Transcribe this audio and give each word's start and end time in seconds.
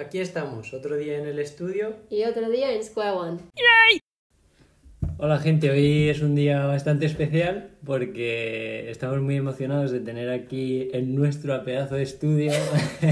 Aquí 0.00 0.18
estamos, 0.18 0.72
otro 0.72 0.96
día 0.96 1.18
en 1.18 1.26
el 1.26 1.38
estudio. 1.38 1.94
Y 2.08 2.24
otro 2.24 2.48
día 2.48 2.72
en 2.72 2.82
Square 2.82 3.10
One. 3.10 3.38
Hola 5.18 5.38
gente, 5.38 5.70
hoy 5.70 6.08
es 6.08 6.22
un 6.22 6.34
día 6.34 6.64
bastante 6.64 7.04
especial 7.04 7.72
porque 7.84 8.90
estamos 8.90 9.20
muy 9.20 9.36
emocionados 9.36 9.90
de 9.90 10.00
tener 10.00 10.30
aquí 10.30 10.88
en 10.94 11.14
nuestro 11.14 11.62
pedazo 11.64 11.96
de 11.96 12.04
estudio 12.04 12.50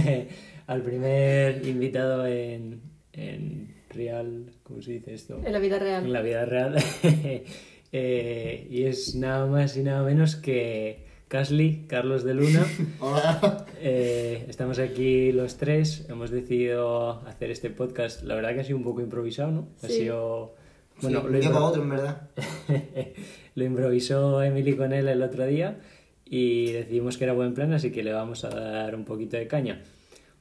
al 0.66 0.80
primer 0.80 1.66
invitado 1.66 2.26
en, 2.26 2.80
en 3.12 3.74
real, 3.90 4.46
¿cómo 4.62 4.80
se 4.80 4.92
dice 4.92 5.12
esto? 5.12 5.42
En 5.44 5.52
la 5.52 5.58
vida 5.58 5.76
En 5.76 5.82
real. 5.82 6.10
la 6.12 6.22
vida 6.22 6.44
real. 6.46 6.76
Eh, 7.90 8.66
y 8.70 8.84
es 8.84 9.14
nada 9.14 9.46
más 9.46 9.74
y 9.78 9.82
nada 9.82 10.02
menos 10.02 10.36
que 10.36 11.06
Casly, 11.28 11.84
Carlos 11.88 12.24
de 12.24 12.34
Luna. 12.34 12.66
Hola. 13.00 13.66
Eh, 13.80 14.44
estamos 14.48 14.78
aquí 14.78 15.30
los 15.32 15.56
tres, 15.56 16.06
hemos 16.08 16.30
decidido 16.30 17.20
hacer 17.26 17.50
este 17.50 17.70
podcast, 17.70 18.22
la 18.22 18.34
verdad 18.34 18.54
que 18.54 18.60
ha 18.60 18.64
sido 18.64 18.78
un 18.78 18.84
poco 18.84 19.00
improvisado, 19.02 19.50
¿no? 19.50 19.68
Ha 19.82 19.88
Sí. 19.88 19.94
sido... 20.00 20.54
Bueno, 21.00 21.20
un 21.24 21.30
lo, 21.32 21.38
impro- 21.38 21.62
otro, 21.62 21.82
en 21.82 21.90
verdad. 21.90 22.28
lo 23.54 23.64
improvisó 23.64 24.42
Emily 24.42 24.74
con 24.74 24.92
él 24.92 25.06
el 25.06 25.22
otro 25.22 25.46
día 25.46 25.78
y 26.24 26.72
decidimos 26.72 27.16
que 27.18 27.24
era 27.24 27.34
buen 27.34 27.54
plan, 27.54 27.72
así 27.72 27.92
que 27.92 28.02
le 28.02 28.12
vamos 28.12 28.44
a 28.44 28.48
dar 28.48 28.96
un 28.96 29.04
poquito 29.04 29.36
de 29.36 29.46
caña. 29.46 29.82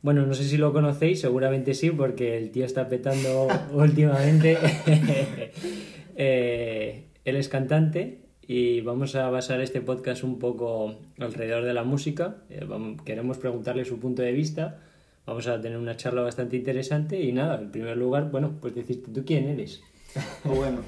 Bueno, 0.02 0.26
no 0.26 0.34
sé 0.34 0.46
si 0.46 0.58
lo 0.58 0.74
conocéis, 0.74 1.20
seguramente 1.22 1.76
sí, 1.76 1.92
porque 1.92 2.38
el 2.38 2.50
tío 2.50 2.66
está 2.66 2.88
petando 2.90 3.48
últimamente. 3.74 4.58
Eh, 6.16 7.04
él 7.24 7.36
es 7.36 7.50
cantante 7.50 8.22
y 8.48 8.82
vamos 8.82 9.16
a 9.16 9.30
basar 9.30 9.60
este 9.62 9.82
podcast 9.82 10.24
un 10.24 10.40
poco 10.40 10.96
alrededor 11.20 11.64
de 11.66 11.74
la 11.74 11.84
música. 11.84 12.38
Eh, 12.50 12.66
vamos- 12.68 13.02
queremos 13.04 13.38
preguntarle 13.38 13.84
su 13.86 14.00
punto 14.00 14.22
de 14.22 14.32
vista. 14.32 14.80
Vamos 15.26 15.46
a 15.48 15.60
tener 15.60 15.78
una 15.78 15.98
charla 15.98 16.22
bastante 16.22 16.56
interesante 16.56 17.20
y 17.22 17.34
nada, 17.34 17.60
en 17.60 17.70
primer 17.72 17.98
lugar, 17.98 18.32
bueno, 18.32 18.54
pues 18.62 18.74
decirte 18.74 19.12
tú 19.12 19.26
quién 19.26 19.50
eres. 19.50 19.82
Pues 20.44 20.58
bueno, 20.58 20.80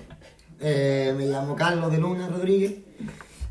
eh, 0.61 1.13
me 1.17 1.25
llamo 1.25 1.55
Carlos 1.55 1.91
de 1.91 1.97
Luna 1.97 2.29
Rodríguez 2.29 2.77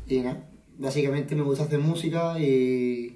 y 0.07 0.21
nada, 0.21 0.49
básicamente 0.79 1.35
me 1.35 1.43
gusta 1.43 1.65
hacer 1.65 1.79
música 1.79 2.39
y... 2.39 3.15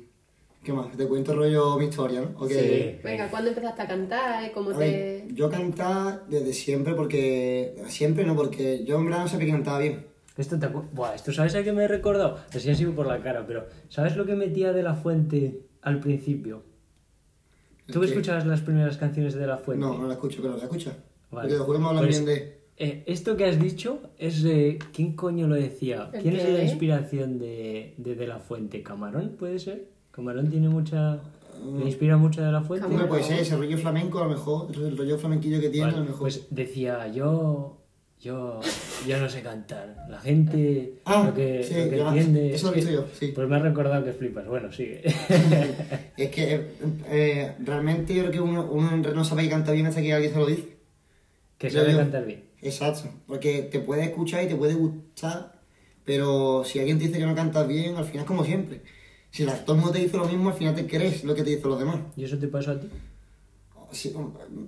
¿Qué 0.63 0.71
más? 0.71 0.95
Te 0.95 1.05
cuento 1.07 1.35
rollo 1.35 1.77
mi 1.77 1.85
historia, 1.87 2.21
¿no? 2.21 2.39
¿O 2.39 2.47
qué? 2.47 3.01
Venga, 3.03 3.27
¿cuándo 3.29 3.49
empezaste 3.49 3.81
a 3.81 3.87
cantar? 3.87 4.49
¿Cómo 4.53 4.69
A 4.69 4.77
te...? 4.77 4.79
ver, 5.25 5.33
yo 5.33 5.49
cantaba 5.49 6.23
desde 6.29 6.53
siempre 6.53 6.93
porque... 6.93 7.75
Siempre 7.87 8.23
no, 8.23 8.33
porque 8.33 8.85
yo 8.85 8.97
en 8.99 9.05
verdad 9.05 9.21
no 9.23 9.27
sabía 9.27 9.47
que 9.47 9.51
cantaba 9.51 9.79
bien. 9.79 10.05
Esto 10.37 10.57
te 10.57 10.67
acu- 10.67 10.85
Buah, 10.93 11.13
esto 11.15 11.31
sabes 11.31 11.53
a 11.55 11.63
qué 11.63 11.71
me 11.73 11.83
he 11.83 11.87
recordado. 11.87 12.37
Así 12.53 12.69
ha 12.69 12.75
sido 12.75 12.93
por 12.93 13.05
la 13.07 13.21
cara, 13.21 13.45
pero 13.45 13.67
¿sabes 13.89 14.15
lo 14.15 14.25
que 14.25 14.35
metía 14.35 14.73
de 14.73 14.81
la 14.83 14.95
fuente 14.95 15.61
al 15.81 15.99
principio? 15.99 16.63
¿Tú 17.91 17.99
¿El 18.01 18.05
qué? 18.07 18.13
escuchabas 18.13 18.45
las 18.45 18.61
primeras 18.61 18.97
canciones 18.97 19.33
de 19.33 19.41
de 19.41 19.47
la 19.47 19.57
fuente? 19.57 19.85
No, 19.85 19.97
no 19.97 20.07
la 20.07 20.13
escucho, 20.13 20.41
pero 20.41 20.55
la 20.57 20.63
escucha. 20.63 20.93
Vale. 21.31 21.55
Porque 21.57 21.79
me 21.81 21.87
hablan 21.87 22.05
Pues, 22.05 22.23
bien 22.23 22.25
de... 22.37 22.61
eh, 22.77 23.03
esto 23.07 23.35
que 23.37 23.45
has 23.45 23.59
dicho 23.59 23.99
es 24.17 24.41
de. 24.41 24.79
¿Quién 24.93 25.15
coño 25.15 25.47
lo 25.47 25.55
decía? 25.55 26.09
¿El 26.13 26.21
¿Quién 26.21 26.35
es 26.37 26.49
la 26.49 26.63
inspiración 26.63 27.37
de, 27.39 27.93
de 27.97 28.15
De 28.15 28.25
La 28.27 28.39
Fuente? 28.39 28.81
¿Camarón 28.83 29.35
puede 29.37 29.59
ser? 29.59 29.89
¿Camarón 30.11 30.49
tiene 30.49 30.69
mucha. 30.69 31.19
¿Le 31.77 31.85
inspira 31.85 32.17
mucho 32.17 32.41
de 32.41 32.51
La 32.51 32.61
Fuente? 32.61 32.87
Hombre, 32.87 33.05
puede 33.05 33.23
ser 33.23 33.39
ese 33.39 33.55
rollo 33.57 33.77
flamenco 33.77 34.19
a 34.19 34.23
lo 34.23 34.29
mejor, 34.29 34.71
el 34.75 34.97
rollo 34.97 35.17
flamenquillo 35.17 35.59
que 35.59 35.69
tiene 35.69 35.85
Vale, 35.87 35.97
a 35.97 35.99
lo 35.99 36.05
mejor. 36.05 36.21
Pues 36.21 36.47
decía, 36.49 37.07
yo. 37.09 37.77
Yo, 38.23 38.61
yo 39.05 39.19
no 39.19 39.29
sé 39.29 39.41
cantar. 39.41 40.05
La 40.09 40.17
gente 40.21 41.01
Ah, 41.03 41.25
lo 41.27 41.33
que, 41.33 41.61
sí, 41.61 41.73
lo 41.75 41.89
que 41.89 41.97
ya, 41.97 42.07
entiende. 42.07 42.55
eso 42.55 42.67
lo 42.67 42.71
he 42.73 42.75
visto 42.77 42.91
yo, 42.91 43.05
sí. 43.19 43.33
Pues 43.35 43.49
me 43.49 43.57
ha 43.57 43.59
recordado 43.59 44.01
que 44.05 44.13
flipas. 44.13 44.47
Bueno, 44.47 44.71
sigue. 44.71 45.01
Es 46.15 46.29
que 46.29 46.67
eh, 47.09 47.55
realmente 47.59 48.13
yo 48.13 48.21
creo 48.21 48.31
que 48.31 48.39
uno, 48.39 48.65
uno 48.71 48.95
no 48.95 49.25
sabe 49.25 49.43
que 49.43 49.49
canta 49.49 49.73
bien 49.73 49.87
hasta 49.87 50.01
que 50.01 50.13
alguien 50.13 50.31
se 50.31 50.39
lo 50.39 50.45
dice. 50.45 50.77
que 51.57 51.69
sabe 51.69 51.91
yo. 51.91 51.97
cantar 51.97 52.25
bien. 52.25 52.45
Exacto, 52.61 53.09
porque 53.27 53.63
te 53.63 53.79
puede 53.81 54.03
escuchar 54.05 54.41
y 54.45 54.47
te 54.47 54.55
puede 54.55 54.75
gustar, 54.75 55.59
pero 56.05 56.63
si 56.63 56.79
alguien 56.79 56.97
te 56.99 57.07
dice 57.07 57.19
que 57.19 57.25
no 57.25 57.35
cantas 57.35 57.67
bien, 57.67 57.97
al 57.97 58.05
final 58.05 58.21
es 58.21 58.27
como 58.27 58.45
siempre. 58.45 58.81
Si 59.31 59.43
el 59.43 59.49
mundo 59.67 59.91
te 59.91 59.99
dice 59.99 60.15
lo 60.15 60.25
mismo, 60.25 60.49
al 60.49 60.55
final 60.55 60.75
te 60.75 60.87
crees 60.87 61.25
lo 61.25 61.35
que 61.35 61.43
te 61.43 61.49
dicen 61.49 61.69
los 61.69 61.79
demás. 61.79 61.99
¿Y 62.15 62.23
eso 62.23 62.37
te 62.37 62.47
pasó 62.47 62.71
a 62.71 62.79
ti? 62.79 62.87
Sí, 63.93 64.13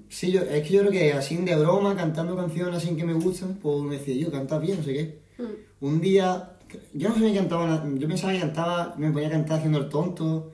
sí, 0.10 0.32
yo, 0.32 0.42
es 0.42 0.68
que 0.68 0.74
yo 0.74 0.82
creo 0.82 0.92
que 0.92 1.14
así 1.14 1.36
de 1.38 1.56
broma, 1.56 1.96
cantando 1.96 2.36
canciones 2.36 2.76
así 2.76 2.96
que 2.96 3.04
me 3.04 3.14
gustan, 3.14 3.56
pues 3.62 3.82
me 3.84 3.98
decía 3.98 4.16
yo, 4.16 4.32
cantas 4.32 4.62
bien, 4.62 4.78
no 4.78 4.84
sé 4.84 4.94
qué. 4.94 5.44
Mm. 5.44 5.86
Un 5.86 6.02
día, 6.02 6.54
yo 6.94 7.10
no 7.10 7.16
sabía 7.16 7.34
que 7.34 7.40
cantaba, 7.40 7.86
yo 7.98 8.08
pensaba 8.08 8.34
que 8.34 8.40
cantaba, 8.40 8.96
me 8.98 9.12
ponía 9.12 9.28
a 9.28 9.32
cantar 9.32 9.58
haciendo 9.58 9.80
el 9.80 9.90
tonto, 9.90 10.52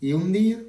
y 0.00 0.12
un 0.12 0.32
día 0.32 0.62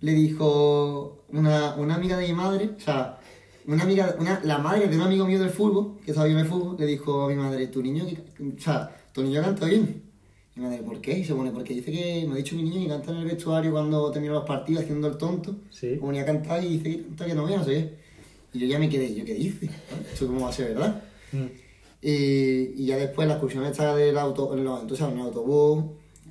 le 0.00 0.12
dijo 0.12 1.24
una, 1.28 1.74
una 1.76 1.94
amiga 1.94 2.16
de 2.16 2.28
mi 2.28 2.32
madre, 2.34 2.70
o 2.76 2.80
sea, 2.80 3.18
una 3.66 3.82
amiga, 3.82 4.16
una, 4.18 4.40
la 4.44 4.58
madre 4.58 4.88
de 4.88 4.96
un 4.96 5.02
amigo 5.02 5.26
mío 5.26 5.38
del 5.38 5.50
fútbol, 5.50 5.98
que 6.04 6.12
en 6.12 6.38
el 6.38 6.46
fútbol, 6.46 6.76
le 6.78 6.86
dijo 6.86 7.24
a 7.24 7.28
mi 7.28 7.34
madre, 7.34 7.66
tu 7.68 7.82
niño, 7.82 8.04
o 8.04 8.60
sea, 8.60 8.96
tu 9.12 9.22
niño 9.22 9.42
canta 9.42 9.66
bien. 9.66 10.05
Y 10.56 10.60
mi 10.60 10.66
madre, 10.66 10.82
¿por 10.82 11.00
qué? 11.02 11.18
Y 11.18 11.24
se 11.24 11.34
pone, 11.34 11.50
porque 11.50 11.74
dice 11.74 11.92
que, 11.92 12.24
me 12.26 12.32
ha 12.34 12.36
dicho 12.36 12.56
mi 12.56 12.62
niño 12.62 12.80
que 12.82 12.88
canta 12.88 13.10
en 13.12 13.18
el 13.18 13.24
vestuario 13.26 13.72
cuando 13.72 14.10
termina 14.10 14.32
los 14.34 14.44
partidos 14.44 14.82
haciendo 14.84 15.06
el 15.08 15.18
tonto. 15.18 15.56
Sí. 15.70 15.96
Ponía 16.00 16.22
a 16.22 16.24
cantar 16.24 16.64
y 16.64 16.78
dice 16.78 16.84
que 16.90 17.02
canta 17.02 17.26
que 17.26 17.34
no 17.34 17.44
vea, 17.46 17.58
no 17.58 17.64
sé 17.64 17.70
qué. 17.72 18.06
Y 18.54 18.60
yo 18.60 18.66
ya 18.66 18.78
me 18.78 18.88
quedé, 18.88 19.14
¿yo 19.14 19.24
qué 19.24 19.34
dice? 19.34 19.68
¿Esto 20.12 20.26
cómo 20.26 20.40
va 20.42 20.48
a 20.48 20.52
ser 20.52 20.68
verdad? 20.74 21.02
Mm. 21.32 21.44
Y, 22.02 22.82
y 22.82 22.86
ya 22.86 22.96
después 22.96 23.26
la 23.28 23.34
excursión 23.34 23.64
esta 23.66 23.94
del 23.94 24.16
auto, 24.16 24.54
en 24.56 24.64
los- 24.64 24.86
tú 24.86 24.96
sabes, 24.96 25.14
en 25.14 25.20
el 25.20 25.26
autobús, 25.26 25.84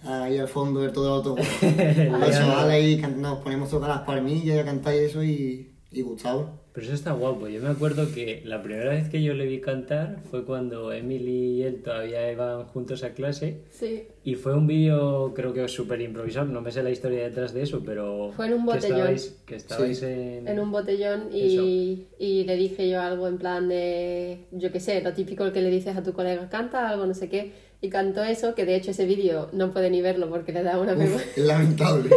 ahí 0.03 0.37
al 0.37 0.47
fondo 0.47 0.79
del 0.81 0.91
todo 0.91 1.05
el 1.07 1.13
autobús. 1.13 1.45
los 1.61 2.31
chavales 2.31 2.73
ahí 2.73 2.97
nos 3.17 3.39
ponemos 3.39 3.67
a 3.67 3.71
tocar 3.71 3.89
las 3.89 4.01
palmillas 4.01 4.55
y 4.55 4.59
a 4.59 4.65
cantar 4.65 4.95
y 4.95 4.97
eso 4.99 5.23
y, 5.23 5.71
y 5.91 6.01
gustaba. 6.01 6.51
Pero 6.75 6.87
eso 6.87 6.93
está 6.95 7.13
guapo. 7.13 7.47
Yo 7.47 7.61
me 7.61 7.69
acuerdo 7.69 8.11
que 8.13 8.41
la 8.43 8.61
primera 8.61 8.89
vez 8.89 9.07
que 9.07 9.23
yo 9.23 9.33
le 9.33 9.45
vi 9.45 9.61
cantar 9.61 10.17
fue 10.29 10.43
cuando 10.43 10.91
Emily 10.91 11.53
y 11.53 11.63
él 11.63 11.81
todavía 11.81 12.29
iban 12.29 12.65
juntos 12.65 13.01
a 13.05 13.11
clase. 13.13 13.61
Sí. 13.71 14.03
Y 14.25 14.35
fue 14.35 14.53
un 14.55 14.67
vídeo, 14.67 15.33
creo 15.33 15.53
que 15.53 15.65
súper 15.69 16.01
improvisado. 16.01 16.47
No 16.47 16.59
me 16.59 16.73
sé 16.73 16.83
la 16.83 16.89
historia 16.91 17.23
detrás 17.23 17.53
de 17.53 17.61
eso, 17.63 17.81
pero. 17.85 18.33
Fue 18.35 18.47
en 18.47 18.53
un 18.55 18.59
que 18.67 18.73
botellón. 18.73 18.97
estabais, 18.97 19.35
que 19.45 19.55
estabais 19.55 19.99
Sí. 19.99 20.05
en. 20.05 20.47
En 20.49 20.59
un 20.59 20.69
botellón 20.71 21.29
y, 21.33 22.07
y 22.19 22.43
le 22.43 22.57
dije 22.57 22.89
yo 22.89 22.99
algo 23.01 23.29
en 23.29 23.37
plan 23.37 23.69
de, 23.69 24.39
yo 24.51 24.69
qué 24.73 24.81
sé, 24.81 25.01
lo 25.01 25.13
típico 25.13 25.49
que 25.53 25.61
le 25.61 25.69
dices 25.69 25.95
a 25.95 26.03
tu 26.03 26.11
colega, 26.11 26.49
canta 26.49 26.89
algo, 26.89 27.05
no 27.05 27.13
sé 27.13 27.29
qué, 27.29 27.53
y 27.81 27.89
cantó 27.89 28.21
eso, 28.23 28.53
que 28.53 28.65
de 28.65 28.75
hecho 28.75 28.91
ese 28.91 29.05
vídeo 29.05 29.47
no 29.53 29.71
puede 29.71 29.89
ni 29.89 30.01
verlo 30.01 30.29
porque 30.29 30.51
le 30.51 30.63
da 30.63 30.77
una 30.79 30.93
vergüenza. 30.93 31.23
Uf, 31.25 31.37
es 31.37 31.45
lamentable. 31.45 32.09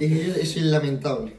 Es 0.00 0.56
lamentable. 0.56 1.32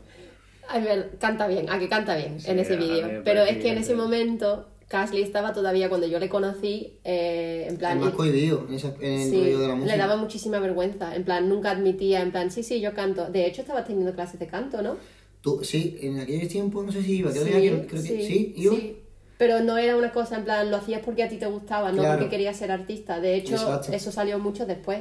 A 0.73 0.79
ver, 0.79 1.11
canta 1.19 1.47
bien, 1.47 1.69
a 1.69 1.79
que 1.79 1.89
canta 1.89 2.15
bien 2.15 2.39
Sí, 2.39 2.49
en 2.51 2.59
ese 2.59 2.75
vídeo. 2.77 3.07
me 3.07 3.21
Pero 3.21 3.43
es 3.43 3.57
que 3.57 3.69
en 3.71 3.77
ese 3.77 3.89
sí. 3.91 3.95
momento, 3.95 4.67
Casley 4.87 5.21
estaba 5.21 5.53
todavía, 5.53 5.89
cuando 5.89 6.07
yo 6.07 6.19
le 6.19 6.29
conocí, 6.29 6.99
eh, 7.03 7.65
en 7.67 7.73
Es 7.73 7.79
plan... 7.79 7.99
más 7.99 8.13
cohibido 8.13 8.65
en, 8.67 8.73
esa- 8.75 8.93
en 8.99 9.19
el 9.21 9.29
Sí, 9.29 9.37
rollo 9.39 9.59
de 9.59 9.67
la 9.67 9.75
música. 9.75 9.93
le 9.95 9.97
daba 10.01 10.15
muchísima 10.17 10.59
vergüenza. 10.59 11.15
En 11.15 11.23
plan, 11.23 11.47
nunca 11.49 11.71
admitía, 11.71 12.21
en 12.21 12.31
plan, 12.31 12.51
sí, 12.51 12.63
sí, 12.63 12.79
yo 12.81 12.93
canto. 12.93 13.29
De 13.29 13.45
hecho, 13.45 13.61
estaba 13.61 13.83
teniendo 13.83 14.13
clases 14.13 14.39
de 14.39 14.47
canto, 14.47 14.81
¿no? 14.81 14.97
Tú, 15.41 15.63
sí, 15.63 15.97
en 16.01 16.19
aquel 16.19 16.47
tiempo 16.47 16.83
no 16.83 16.91
sé 16.91 17.01
si 17.01 17.17
iba, 17.17 17.31
creo, 17.31 17.43
Sí, 17.45 17.51
que, 17.51 17.69
creo 17.87 17.87
que 17.89 17.97
sí, 18.07 18.23
sí, 18.25 18.53
iba. 18.57 18.75
sí. 18.75 18.97
Pero 19.37 19.59
no 19.61 19.77
era 19.77 19.97
una 19.97 20.11
cosa, 20.11 20.37
en 20.37 20.43
plan, 20.43 20.69
lo 20.69 20.77
hacías 20.77 21.01
porque 21.03 21.23
a 21.23 21.29
ti 21.29 21.37
te 21.37 21.47
gustaba, 21.47 21.91
no 21.91 21.97
Claro. 22.03 22.19
porque 22.19 22.29
querías 22.29 22.55
ser 22.57 22.71
artista. 22.71 23.19
De 23.19 23.35
hecho, 23.35 23.53
Exacto. 23.55 23.91
eso 23.91 24.11
salió 24.11 24.37
mucho 24.39 24.65
después. 24.67 24.99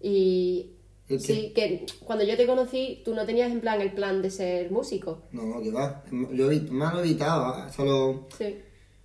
Y 0.00 0.72
Sí, 1.08 1.52
que 1.54 1.86
cuando 2.04 2.24
yo 2.24 2.36
te 2.36 2.46
conocí, 2.46 3.02
tú 3.04 3.14
no 3.14 3.24
tenías 3.24 3.50
en 3.52 3.60
plan 3.60 3.80
el 3.80 3.92
plan 3.92 4.22
de 4.22 4.30
ser 4.30 4.70
músico. 4.70 5.22
No, 5.32 5.42
no, 5.44 5.62
que 5.62 5.70
va. 5.70 6.02
Yo 6.32 6.48
más 6.70 6.94
lo 6.94 7.00
evitaba, 7.00 7.70
solo 7.72 8.26
Sí. 8.36 8.56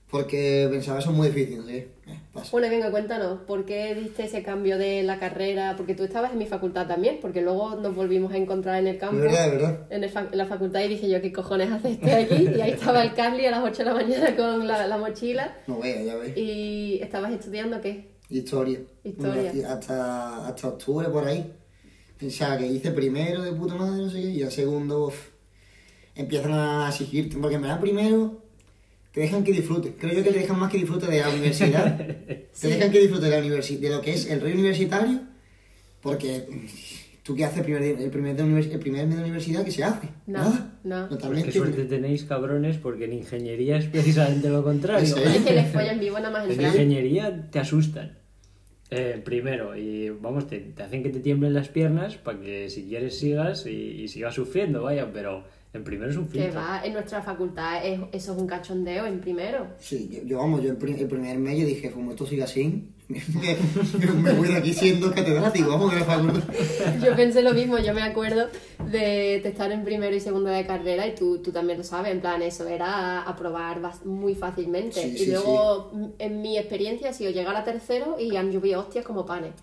porque 0.10 0.68
pensaba 0.72 1.00
eso 1.00 1.12
es 1.12 1.16
muy 1.16 1.28
difícil, 1.30 1.64
sé. 1.66 1.78
Eh. 1.78 1.90
Bueno, 2.52 2.70
venga, 2.70 2.90
cuéntanos, 2.92 3.42
¿por 3.42 3.66
qué 3.66 3.94
diste 3.96 4.24
ese 4.24 4.42
cambio 4.44 4.78
de 4.78 5.04
la 5.04 5.20
carrera? 5.20 5.76
Porque 5.78 5.94
tú 5.94 6.04
estabas 6.04 6.32
en 6.34 6.40
mi 6.40 6.46
facultad 6.48 6.88
también, 6.88 7.20
porque 7.22 7.42
luego 7.42 7.76
nos 7.76 7.96
volvimos 7.96 8.34
a 8.34 8.38
encontrar 8.38 8.80
en 8.80 8.88
el 8.88 8.98
campo. 8.98 9.18
verdad, 9.22 9.52
verdad. 9.52 9.88
En, 9.92 10.04
el 10.04 10.12
en 10.18 10.38
la 10.38 10.46
facultad 10.48 10.82
y 10.82 10.88
dije 10.90 11.08
yo, 11.10 11.22
¿qué 11.22 11.32
cojones 11.32 11.72
hace 11.72 11.92
este 11.92 12.12
aquí? 12.14 12.48
Y 12.58 12.62
ahí 12.62 12.72
estaba 12.72 13.04
el 13.04 13.14
Carly 13.14 13.46
a 13.46 13.52
las 13.52 13.64
8 13.64 13.78
de 13.78 13.86
la 13.86 13.94
mañana 13.94 14.36
con 14.36 14.68
la, 14.68 14.88
la 14.88 14.98
mochila 14.98 15.56
No 15.68 15.80
vea, 15.80 16.02
ya 16.04 16.16
ves. 16.16 16.36
y 16.36 17.00
estabas 17.02 17.32
estudiando 17.32 17.80
qué? 17.80 18.10
Historia. 18.30 18.80
Historia. 19.04 19.52
Hasta, 19.72 20.48
hasta 20.48 20.68
octubre 20.68 21.08
por 21.10 21.26
ahí. 21.28 21.54
Pensaba 22.22 22.58
que 22.58 22.68
hice 22.68 22.92
primero 22.92 23.42
de 23.42 23.52
puta 23.52 23.76
madre, 23.76 24.04
no 24.04 24.10
sé 24.10 24.22
qué, 24.22 24.30
y 24.30 24.44
al 24.44 24.52
segundo 24.52 25.08
uf, 25.08 25.16
empiezan 26.16 26.54
a 26.54 26.88
exigirte. 26.88 27.36
Porque 27.38 27.56
en 27.56 27.64
verdad 27.64 27.82
primero 27.82 28.42
te 29.12 29.22
dejan 29.22 29.44
que 29.44 29.52
disfrutes. 29.52 29.94
Creo 30.00 30.14
yo 30.14 30.24
que 30.24 30.32
te 30.32 30.40
dejan 30.40 30.58
más 30.60 30.72
que 30.72 30.78
disfrutes 30.78 31.10
de 31.10 31.20
la 31.20 31.30
universidad. 31.34 32.00
Sí. 32.54 32.62
Te 32.62 32.68
dejan 32.76 32.92
que 32.92 33.00
disfrutes 33.00 33.30
de, 33.30 33.42
la 33.42 33.46
universi- 33.46 33.80
de 33.80 33.90
lo 33.90 34.02
que 34.02 34.14
es 34.14 34.30
el 34.30 34.40
rey 34.40 34.54
universitario. 34.54 35.20
Porque 36.02 36.48
mm, 36.50 36.66
tú 37.24 37.36
qué 37.36 37.46
haces 37.46 37.58
el 37.60 37.64
primer, 37.64 37.82
día- 37.84 38.06
el 38.06 38.10
primer, 38.12 38.36
de 38.36 38.44
el 38.74 38.80
primer 38.80 39.08
mes 39.08 39.16
de 39.18 39.24
universidad, 39.24 39.64
¿qué 39.66 39.72
se 39.72 39.84
hace? 39.84 40.08
Nada, 40.28 40.80
nada. 40.84 41.08
Pues 41.10 41.20
Totalmente. 41.20 41.52
qué 41.52 41.58
suerte 41.58 41.86
tenéis, 41.86 42.24
cabrones, 42.24 42.78
porque 42.78 43.06
en 43.06 43.14
ingeniería 43.14 43.78
es 43.78 43.86
precisamente 43.86 44.48
lo 44.50 44.64
contrario. 44.64 45.16
Es 45.18 45.42
que 45.42 45.54
les 45.54 45.72
follan 45.72 46.00
vivo 46.00 46.18
nada 46.20 46.30
más 46.32 46.50
En 46.50 46.62
ingeniería 46.62 47.50
te 47.52 47.60
asustan. 47.60 48.18
Eh, 48.94 49.22
primero, 49.24 49.76
y 49.76 50.10
vamos, 50.10 50.48
te, 50.48 50.60
te 50.60 50.84
hacen 50.84 51.02
que 51.02 51.10
te 51.10 51.22
tiemblen 51.22 51.54
las 51.54 51.70
piernas 51.70 52.18
para 52.18 52.40
que 52.42 52.70
si 52.70 52.84
quieres 52.84 53.18
sigas 53.18 53.66
y, 53.66 53.70
y 53.72 54.08
sigas 54.10 54.36
sufriendo, 54.36 54.84
vaya, 54.84 55.10
pero 55.14 55.44
En 55.74 55.86
primero 55.86 56.12
es 56.12 56.18
un 56.18 56.28
Que 56.28 56.42
filtro. 56.44 56.60
va, 56.60 56.82
en 56.84 56.92
nuestra 56.92 57.22
facultad 57.22 57.86
es- 57.86 58.02
eso 58.12 58.34
es 58.34 58.38
un 58.42 58.46
cachondeo 58.46 59.06
en 59.06 59.22
primero. 59.22 59.68
Sí, 59.80 60.10
yo, 60.12 60.22
yo, 60.28 60.38
vamos, 60.40 60.62
yo 60.62 60.72
el, 60.72 60.78
el 61.00 61.08
primer 61.08 61.38
mes 61.38 61.60
yo 61.62 61.66
dije, 61.66 61.90
como 61.92 62.12
esto 62.12 62.26
sigue 62.26 62.44
así, 62.44 62.90
me, 64.22 64.32
voy 64.34 64.48
de 64.48 64.58
aquí 64.58 64.74
siendo 64.74 65.14
catedrático, 65.14 65.70
vamos, 65.70 65.94
de 65.94 66.00
la 66.00 66.06
facultad. 66.06 66.44
Yo 67.04 67.16
pensé 67.16 67.42
lo 67.42 67.54
mismo, 67.54 67.78
yo 67.80 67.94
me 67.94 68.04
acuerdo 68.04 68.48
de, 68.90 69.38
estar 69.38 69.72
en 69.72 69.84
primero 69.84 70.16
y 70.16 70.20
segundo 70.20 70.50
de 70.50 70.66
carrera 70.66 71.08
y 71.08 71.16
tú, 71.16 71.40
tú 71.40 71.52
también 71.52 71.78
lo 71.78 71.84
sabes, 71.84 72.12
en 72.12 72.22
plan, 72.22 72.42
eso 72.42 72.68
era 72.68 73.22
aprobar 73.22 73.80
muy 74.06 74.36
fácilmente. 74.36 75.02
Sí, 75.02 75.14
y 75.16 75.18
sí, 75.18 75.32
luego, 75.32 75.92
en 76.20 76.42
mi 76.42 76.58
experiencia, 76.58 77.10
ha 77.10 77.14
sido 77.14 77.32
llegar 77.32 77.56
a 77.56 77.64
tercero 77.64 78.18
y 78.20 78.36
han 78.36 78.52
llovido 78.52 78.80
hostias 78.80 79.06
como 79.06 79.26
panes. 79.26 79.54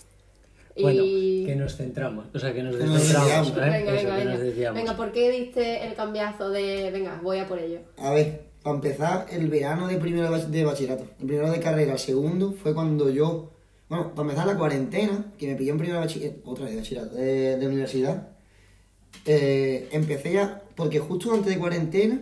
Bueno, 0.80 1.02
y... 1.04 1.44
que 1.44 1.56
nos 1.56 1.76
centramos, 1.76 2.26
o 2.32 2.38
sea, 2.38 2.52
que 2.52 2.62
nos 2.62 2.78
descentramos. 2.78 3.48
¿eh? 3.48 3.52
Venga, 3.56 3.94
Eso, 3.94 4.08
venga, 4.08 4.36
que 4.36 4.50
venga. 4.52 4.72
Venga, 4.72 4.96
¿por 4.96 5.12
qué 5.12 5.30
diste 5.30 5.86
el 5.86 5.94
cambiazo 5.94 6.50
de, 6.50 6.90
venga, 6.92 7.18
voy 7.22 7.38
a 7.38 7.48
por 7.48 7.58
ello? 7.58 7.80
A 7.96 8.12
ver, 8.12 8.47
para 8.68 8.76
empezar, 8.76 9.26
el 9.30 9.48
verano 9.48 9.86
de 9.86 9.96
primero 9.96 10.24
de 10.30 10.36
bach- 10.36 10.46
de 10.48 10.64
bachillerato, 10.64 11.04
el 11.20 11.26
primero 11.26 11.50
de 11.50 11.60
carrera, 11.60 11.92
el 11.92 11.98
segundo 11.98 12.52
fue 12.52 12.74
cuando 12.74 13.08
yo, 13.10 13.50
bueno, 13.88 14.10
para 14.14 14.22
empezar 14.28 14.46
la 14.46 14.56
cuarentena, 14.58 15.32
que 15.38 15.46
me 15.48 15.54
pilló 15.54 15.72
en 15.72 15.78
primero 15.78 15.98
de 16.00 16.06
bachillerato, 16.06 16.40
otra 16.44 16.64
vez 16.66 16.74
de 16.74 16.80
bachillerato, 16.80 17.14
de, 17.14 17.56
de 17.56 17.66
universidad, 17.66 18.28
eh, 19.26 19.88
empecé 19.92 20.32
ya, 20.34 20.62
porque 20.76 20.98
justo 21.00 21.32
antes 21.32 21.52
de 21.52 21.58
cuarentena, 21.58 22.20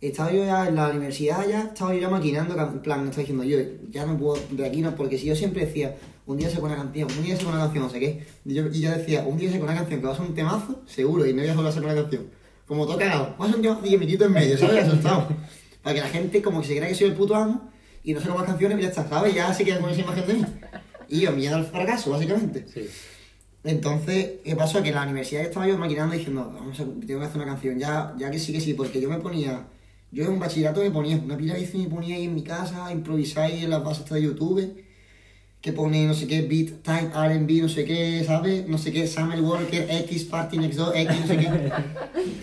estaba 0.00 0.30
yo 0.32 0.44
ya 0.44 0.68
en 0.68 0.74
la 0.74 0.90
universidad, 0.90 1.48
ya 1.48 1.62
estaba 1.72 1.94
yo 1.94 2.00
ya 2.00 2.08
maquinando, 2.10 2.54
en 2.60 2.80
plan, 2.82 3.04
estaba 3.04 3.20
diciendo 3.22 3.44
yo, 3.44 3.58
ya 3.90 4.04
no 4.06 4.18
puedo, 4.18 4.38
de 4.50 4.66
aquí 4.66 4.80
no, 4.82 4.94
porque 4.94 5.18
si 5.18 5.26
yo 5.26 5.34
siempre 5.34 5.64
decía, 5.66 5.96
un 6.26 6.36
día 6.36 6.50
saco 6.50 6.66
una 6.66 6.76
canción, 6.76 7.08
un 7.16 7.24
día 7.24 7.36
saco 7.36 7.48
una 7.50 7.58
canción, 7.60 7.84
no 7.84 7.90
sé 7.90 8.00
qué, 8.00 8.24
y 8.44 8.54
yo, 8.54 8.66
y 8.66 8.80
yo 8.80 8.90
decía, 8.90 9.24
un 9.26 9.38
día 9.38 9.50
saco 9.50 9.64
una 9.64 9.74
canción 9.74 10.00
que 10.00 10.06
va 10.06 10.12
a 10.12 10.16
ser 10.16 10.26
un 10.26 10.34
temazo, 10.34 10.82
seguro, 10.86 11.26
y 11.26 11.32
no 11.32 11.40
voy 11.42 11.50
a 11.50 11.54
solo 11.54 11.72
sacar 11.72 11.90
una 11.90 12.00
canción. 12.02 12.26
Como 12.66 12.86
cagado, 12.86 13.34
va 13.38 13.44
a 13.44 13.48
un 13.48 13.60
temazo 13.62 13.84
y 13.86 13.96
me 13.98 14.06
quito 14.06 14.24
en 14.24 14.32
medio, 14.32 14.56
¿sabes? 14.56 14.84
Asustado. 14.88 15.28
Para 15.84 15.94
que 15.94 16.00
la 16.00 16.08
gente 16.08 16.42
como 16.42 16.62
que 16.62 16.66
se 16.66 16.76
crea 16.76 16.88
que 16.88 16.94
soy 16.96 17.08
el 17.08 17.14
puto 17.14 17.36
amo, 17.36 17.70
y 18.02 18.12
no 18.12 18.20
saco 18.20 18.36
más 18.36 18.46
canciones 18.46 18.78
y 18.78 18.82
ya 18.82 18.88
está, 18.88 19.08
¿sabes? 19.08 19.34
Ya 19.34 19.54
se 19.54 19.64
queda 19.64 19.78
con 19.78 19.90
esa 19.90 20.00
imagen 20.00 20.26
de 20.26 20.34
mí. 20.34 20.44
Y 21.08 21.20
yo, 21.20 21.32
miedo 21.32 21.56
al 21.56 21.66
fracaso, 21.66 22.10
básicamente. 22.10 22.66
Sí. 22.72 22.88
Entonces, 23.64 24.32
¿qué 24.44 24.54
pasó? 24.56 24.82
Que 24.82 24.90
en 24.90 24.94
la 24.94 25.04
universidad 25.04 25.42
estaba 25.42 25.66
yo 25.66 25.78
maquinando 25.78 26.14
diciendo, 26.14 26.52
vamos 26.54 26.78
a, 26.80 26.84
tengo 26.84 27.20
que 27.20 27.26
hacer 27.26 27.36
una 27.36 27.46
canción, 27.46 27.78
ya, 27.78 28.14
ya 28.18 28.30
que 28.30 28.38
sí, 28.38 28.52
que 28.52 28.60
sí, 28.60 28.74
porque 28.74 29.00
yo 29.00 29.08
me 29.08 29.18
ponía, 29.18 29.66
yo 30.12 30.24
en 30.24 30.32
un 30.32 30.38
bachillerato 30.38 30.80
me 30.80 30.90
ponía 30.90 31.16
una 31.16 31.36
pila 31.36 31.54
de 31.54 31.60
veces 31.60 31.76
me 31.76 31.86
ponía 31.86 32.16
ahí 32.16 32.24
en 32.24 32.34
mi 32.34 32.42
casa 32.42 32.86
ahí 32.86 33.64
en 33.64 33.70
las 33.70 33.82
bases 33.82 34.08
de 34.08 34.22
YouTube, 34.22 34.84
que 35.62 35.72
pone 35.72 36.06
no 36.06 36.12
sé 36.12 36.26
qué, 36.26 36.42
beat, 36.42 36.82
time, 36.82 37.10
R&B, 37.14 37.62
no 37.62 37.68
sé 37.70 37.86
qué, 37.86 38.22
¿sabes? 38.22 38.68
No 38.68 38.76
sé 38.76 38.92
qué, 38.92 39.06
Summer 39.06 39.40
Walker, 39.40 39.86
X, 39.88 40.24
Party 40.24 40.58
Next 40.58 40.78
Door, 40.78 40.94
X, 40.94 41.20
no 41.20 41.26
sé 41.26 41.36
qué. 41.38 41.72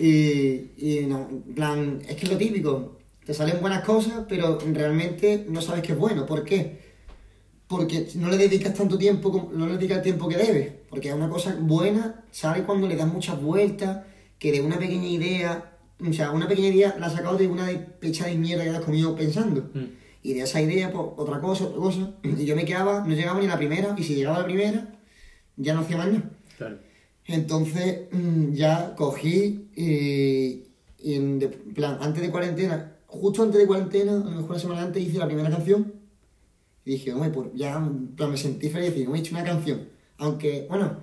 Y, 0.00 1.00
y 1.00 1.06
no, 1.06 1.28
en 1.30 1.54
plan, 1.54 2.02
es 2.08 2.16
que 2.16 2.24
es 2.24 2.32
lo 2.32 2.36
típico, 2.36 2.98
te 3.24 3.34
salen 3.34 3.60
buenas 3.60 3.84
cosas, 3.84 4.24
pero 4.28 4.58
realmente 4.72 5.46
no 5.48 5.60
sabes 5.60 5.82
que 5.82 5.92
es 5.92 5.98
bueno, 5.98 6.26
¿por 6.26 6.44
qué? 6.44 6.90
porque 7.68 8.06
no 8.16 8.28
le 8.28 8.36
dedicas 8.36 8.74
tanto 8.74 8.98
tiempo, 8.98 9.32
como- 9.32 9.50
no 9.52 9.66
le 9.66 9.74
dedicas 9.78 9.98
el 9.98 10.02
tiempo 10.02 10.28
que 10.28 10.36
debes, 10.36 10.72
porque 10.90 11.08
es 11.08 11.14
una 11.14 11.30
cosa 11.30 11.56
buena, 11.58 12.22
sale 12.30 12.64
cuando 12.64 12.86
le 12.86 12.96
das 12.96 13.10
muchas 13.10 13.40
vueltas, 13.40 14.04
que 14.38 14.52
de 14.52 14.60
una 14.60 14.78
pequeña 14.78 15.06
idea, 15.08 15.78
o 16.06 16.12
sea, 16.12 16.32
una 16.32 16.46
pequeña 16.46 16.68
idea 16.68 16.94
la 17.00 17.06
has 17.06 17.14
sacado 17.14 17.38
de 17.38 17.46
una 17.46 17.68
pecha 17.98 18.26
de 18.26 18.34
mierda 18.36 18.64
que 18.64 18.70
has 18.70 18.80
comido 18.84 19.16
pensando, 19.16 19.70
Mm. 19.72 19.84
y 20.22 20.34
de 20.34 20.40
esa 20.42 20.60
idea, 20.60 20.92
pues, 20.92 21.06
otra 21.16 21.40
cosa, 21.40 21.64
otra 21.64 21.78
cosa, 21.80 22.10
y 22.22 22.44
yo 22.44 22.54
me 22.56 22.66
quedaba, 22.66 23.06
no 23.06 23.14
llegaba 23.14 23.40
ni 23.40 23.46
a 23.46 23.50
la 23.50 23.56
primera, 23.56 23.94
y 23.96 24.02
si 24.02 24.16
llegaba 24.16 24.40
la 24.40 24.44
primera, 24.44 24.94
ya 25.56 25.72
no 25.72 25.80
hacía 25.80 25.96
más 25.96 26.08
nada. 26.08 26.30
Claro. 26.58 26.78
Entonces 27.24 28.00
mm, 28.12 28.52
ya 28.52 28.94
cogí 28.96 29.70
y, 29.76 30.64
y 30.98 31.14
en 31.14 31.38
de- 31.38 31.48
plan, 31.48 31.96
antes 32.02 32.20
de 32.22 32.30
cuarentena, 32.30 32.96
justo 33.12 33.42
antes 33.42 33.60
de 33.60 33.66
cuarentena, 33.66 34.12
a 34.12 34.16
lo 34.16 34.30
mejor 34.30 34.50
una 34.50 34.58
semana 34.58 34.82
antes 34.82 35.02
hice 35.02 35.18
la 35.18 35.26
primera 35.26 35.50
canción 35.50 35.92
y 36.84 36.92
dije, 36.92 37.12
hombre, 37.12 37.30
pues 37.30 37.48
ya 37.54 37.78
me 37.78 38.36
sentí 38.36 38.68
feliz 38.68 38.88
y 38.88 38.90
decir, 38.90 39.08
me 39.08 39.18
he 39.18 39.20
hecho 39.20 39.34
una 39.34 39.44
canción. 39.44 39.88
Aunque, 40.18 40.66
bueno, 40.68 40.96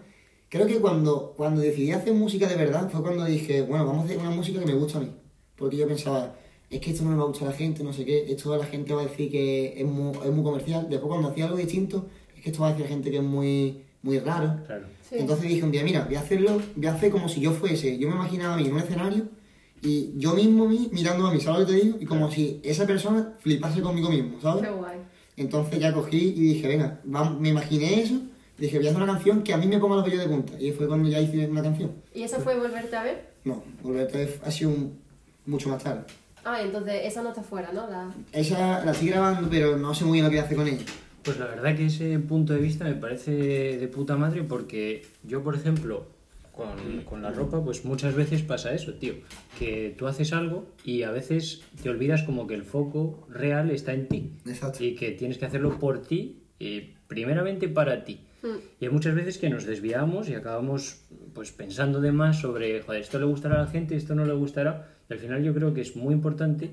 creo 0.50 0.66
que 0.66 0.80
cuando, 0.80 1.34
cuando 1.38 1.62
decidí 1.62 1.92
hacer 1.92 2.14
música 2.14 2.48
de 2.48 2.56
verdad 2.56 2.90
fue 2.90 3.02
cuando 3.02 3.26
dije, 3.26 3.62
bueno, 3.62 3.86
vamos 3.86 4.02
a 4.02 4.06
hacer 4.06 4.18
una 4.18 4.32
música 4.32 4.60
que 4.60 4.66
me 4.66 4.74
gusta 4.74 4.98
a 4.98 5.02
mí. 5.02 5.12
Porque 5.56 5.78
yo 5.78 5.88
pensaba, 5.88 6.36
es 6.70 6.82
que 6.82 6.92
esto 6.92 7.04
no 7.04 7.12
me 7.12 7.18
va 7.18 7.24
a 7.24 7.28
gustar 7.28 7.48
a 7.48 7.52
la 7.52 7.58
gente, 7.58 7.84
no 7.84 7.94
sé 7.94 8.06
qué, 8.06 8.32
esto 8.32 8.56
la 8.58 8.66
gente 8.66 8.94
va 8.94 9.02
a 9.02 9.06
decir 9.06 9.30
que 9.30 9.80
es 9.80 9.86
muy, 9.86 10.18
es 10.18 10.32
muy 10.32 10.44
comercial. 10.44 10.88
Después 10.90 11.10
cuando 11.10 11.30
hacía 11.30 11.46
algo 11.46 11.58
distinto, 11.58 12.08
es 12.36 12.42
que 12.42 12.50
esto 12.50 12.64
va 12.64 12.70
a 12.70 12.72
decir 12.72 12.86
la 12.86 12.90
gente 12.90 13.12
que 13.12 13.18
es 13.18 13.24
muy, 13.24 13.84
muy 14.02 14.20
raro. 14.20 14.64
Claro. 14.66 14.88
Sí. 15.08 15.16
Entonces 15.20 15.48
dije 15.48 15.64
un 15.64 15.72
día, 15.72 15.84
mira, 15.84 16.06
voy 16.06 16.16
a 16.16 16.22
hacerlo, 16.22 16.60
voy 16.76 16.88
a 16.88 16.94
hacer 16.94 17.12
como 17.12 17.30
si 17.30 17.40
yo 17.40 17.52
fuese, 17.52 17.98
yo 17.98 18.10
me 18.10 18.16
imaginaba 18.16 18.56
a 18.56 18.58
mí 18.58 18.66
en 18.66 18.74
un 18.74 18.80
escenario 18.80 19.39
y 19.82 20.14
yo 20.18 20.34
mismo 20.34 20.68
mí, 20.68 20.90
mirando 20.92 21.28
a 21.28 21.34
mí, 21.34 21.40
¿sabes 21.40 21.62
lo 21.62 21.66
que 21.68 21.74
te 21.74 21.86
digo? 21.86 21.98
Y 22.02 22.06
como 22.06 22.30
si 22.32 22.60
esa 22.64 22.86
persona 22.86 23.34
flipase 23.40 23.82
conmigo 23.82 24.10
mismo, 24.10 24.40
¿sabes? 24.42 24.64
Qué 24.68 24.72
guay. 24.74 24.98
Entonces 25.38 25.80
ya 25.80 25.94
cogí 25.94 26.18
y 26.18 26.54
dije, 26.54 26.68
venga, 26.68 27.00
me 27.40 27.50
imaginé 27.50 28.02
eso, 28.02 28.16
dije, 28.58 28.78
voy 28.78 28.88
a 28.88 28.90
hacer 28.92 29.02
una 29.04 29.14
canción 29.14 29.42
que 29.42 29.54
a 29.54 29.58
mí 29.58 29.68
me 29.68 29.78
ponga 29.80 29.96
los 29.96 30.06
vellos 30.06 30.20
de 30.20 30.28
punta. 30.28 30.60
Y 30.60 30.72
fue 30.72 30.88
cuando 30.88 31.08
ya 31.08 31.20
hice 31.20 31.48
una 31.48 31.64
canción. 31.64 31.92
¿Y 32.14 32.24
eso 32.24 32.40
fue 32.40 32.58
volverte 32.60 32.96
a 32.96 33.04
ver? 33.04 33.30
No, 33.46 33.64
volverte 33.82 34.38
ha 34.44 34.52
sido 34.52 34.72
un- 34.72 35.00
mucho 35.46 35.70
más 35.70 35.82
tarde. 35.84 36.02
Ah, 36.44 36.62
entonces 36.62 37.02
esa 37.04 37.22
no 37.22 37.30
está 37.30 37.44
fuera, 37.44 37.72
¿no? 37.72 37.90
La... 37.90 38.14
Esa 38.34 38.84
la 38.84 38.92
estoy 38.92 39.10
grabando, 39.10 39.50
pero 39.50 39.78
no 39.78 39.94
sé 39.96 40.04
muy 40.06 40.14
bien 40.14 40.26
lo 40.26 40.30
que 40.30 40.36
voy 40.38 40.42
a 40.42 40.46
hacer 40.46 40.58
con 40.58 40.68
ella. 40.68 40.84
Pues 41.24 41.38
la 41.38 41.46
verdad 41.48 41.76
que 41.76 41.86
ese 41.86 42.18
punto 42.20 42.54
de 42.54 42.60
vista 42.60 42.86
me 42.86 42.94
parece 42.96 43.32
de 43.32 43.88
puta 43.88 44.16
madre 44.18 44.44
porque 44.44 45.06
yo, 45.24 45.44
por 45.44 45.56
ejemplo, 45.56 46.06
con, 46.52 47.04
con 47.04 47.22
la 47.22 47.32
ropa, 47.32 47.64
pues 47.64 47.86
muchas 47.86 48.16
veces 48.16 48.42
pasa 48.44 48.74
eso, 48.74 48.94
tío. 48.94 49.14
Que 49.58 49.96
tú 49.98 50.08
haces 50.08 50.34
algo 50.34 50.74
y 50.84 51.04
a 51.04 51.12
veces 51.12 51.62
te 51.82 51.90
olvidas 51.90 52.24
como 52.24 52.48
que 52.48 52.56
el 52.56 52.64
foco 52.64 53.28
real 53.30 53.72
está 53.72 53.94
en 53.94 54.08
ti. 54.08 54.34
Exacto. 54.46 54.84
Y 54.84 54.96
que 54.96 55.12
tienes 55.12 55.38
que 55.38 55.46
hacerlo 55.46 55.80
por 55.80 56.02
ti, 56.02 56.44
eh, 56.60 56.96
primeramente 57.08 57.68
para 57.70 58.04
ti. 58.04 58.22
Mm. 58.42 58.48
Y 58.80 58.86
hay 58.86 58.92
muchas 58.92 59.16
veces 59.16 59.38
que 59.38 59.50
nos 59.50 59.66
desviamos 59.66 60.30
y 60.30 60.36
acabamos 60.36 61.02
pues 61.34 61.52
pensando 61.52 62.02
de 62.02 62.12
más 62.12 62.40
sobre, 62.40 62.82
joder, 62.82 63.02
esto 63.02 63.20
le 63.20 63.26
gustará 63.26 63.56
a 63.56 63.66
la 63.66 63.68
gente, 63.68 63.96
esto 63.96 64.16
no 64.16 64.26
le 64.26 64.34
gustará. 64.34 64.88
Y 65.10 65.14
al 65.14 65.20
final 65.20 65.44
yo 65.44 65.54
creo 65.54 65.74
que 65.74 65.82
es 65.82 65.96
muy 65.96 66.14
importante, 66.14 66.72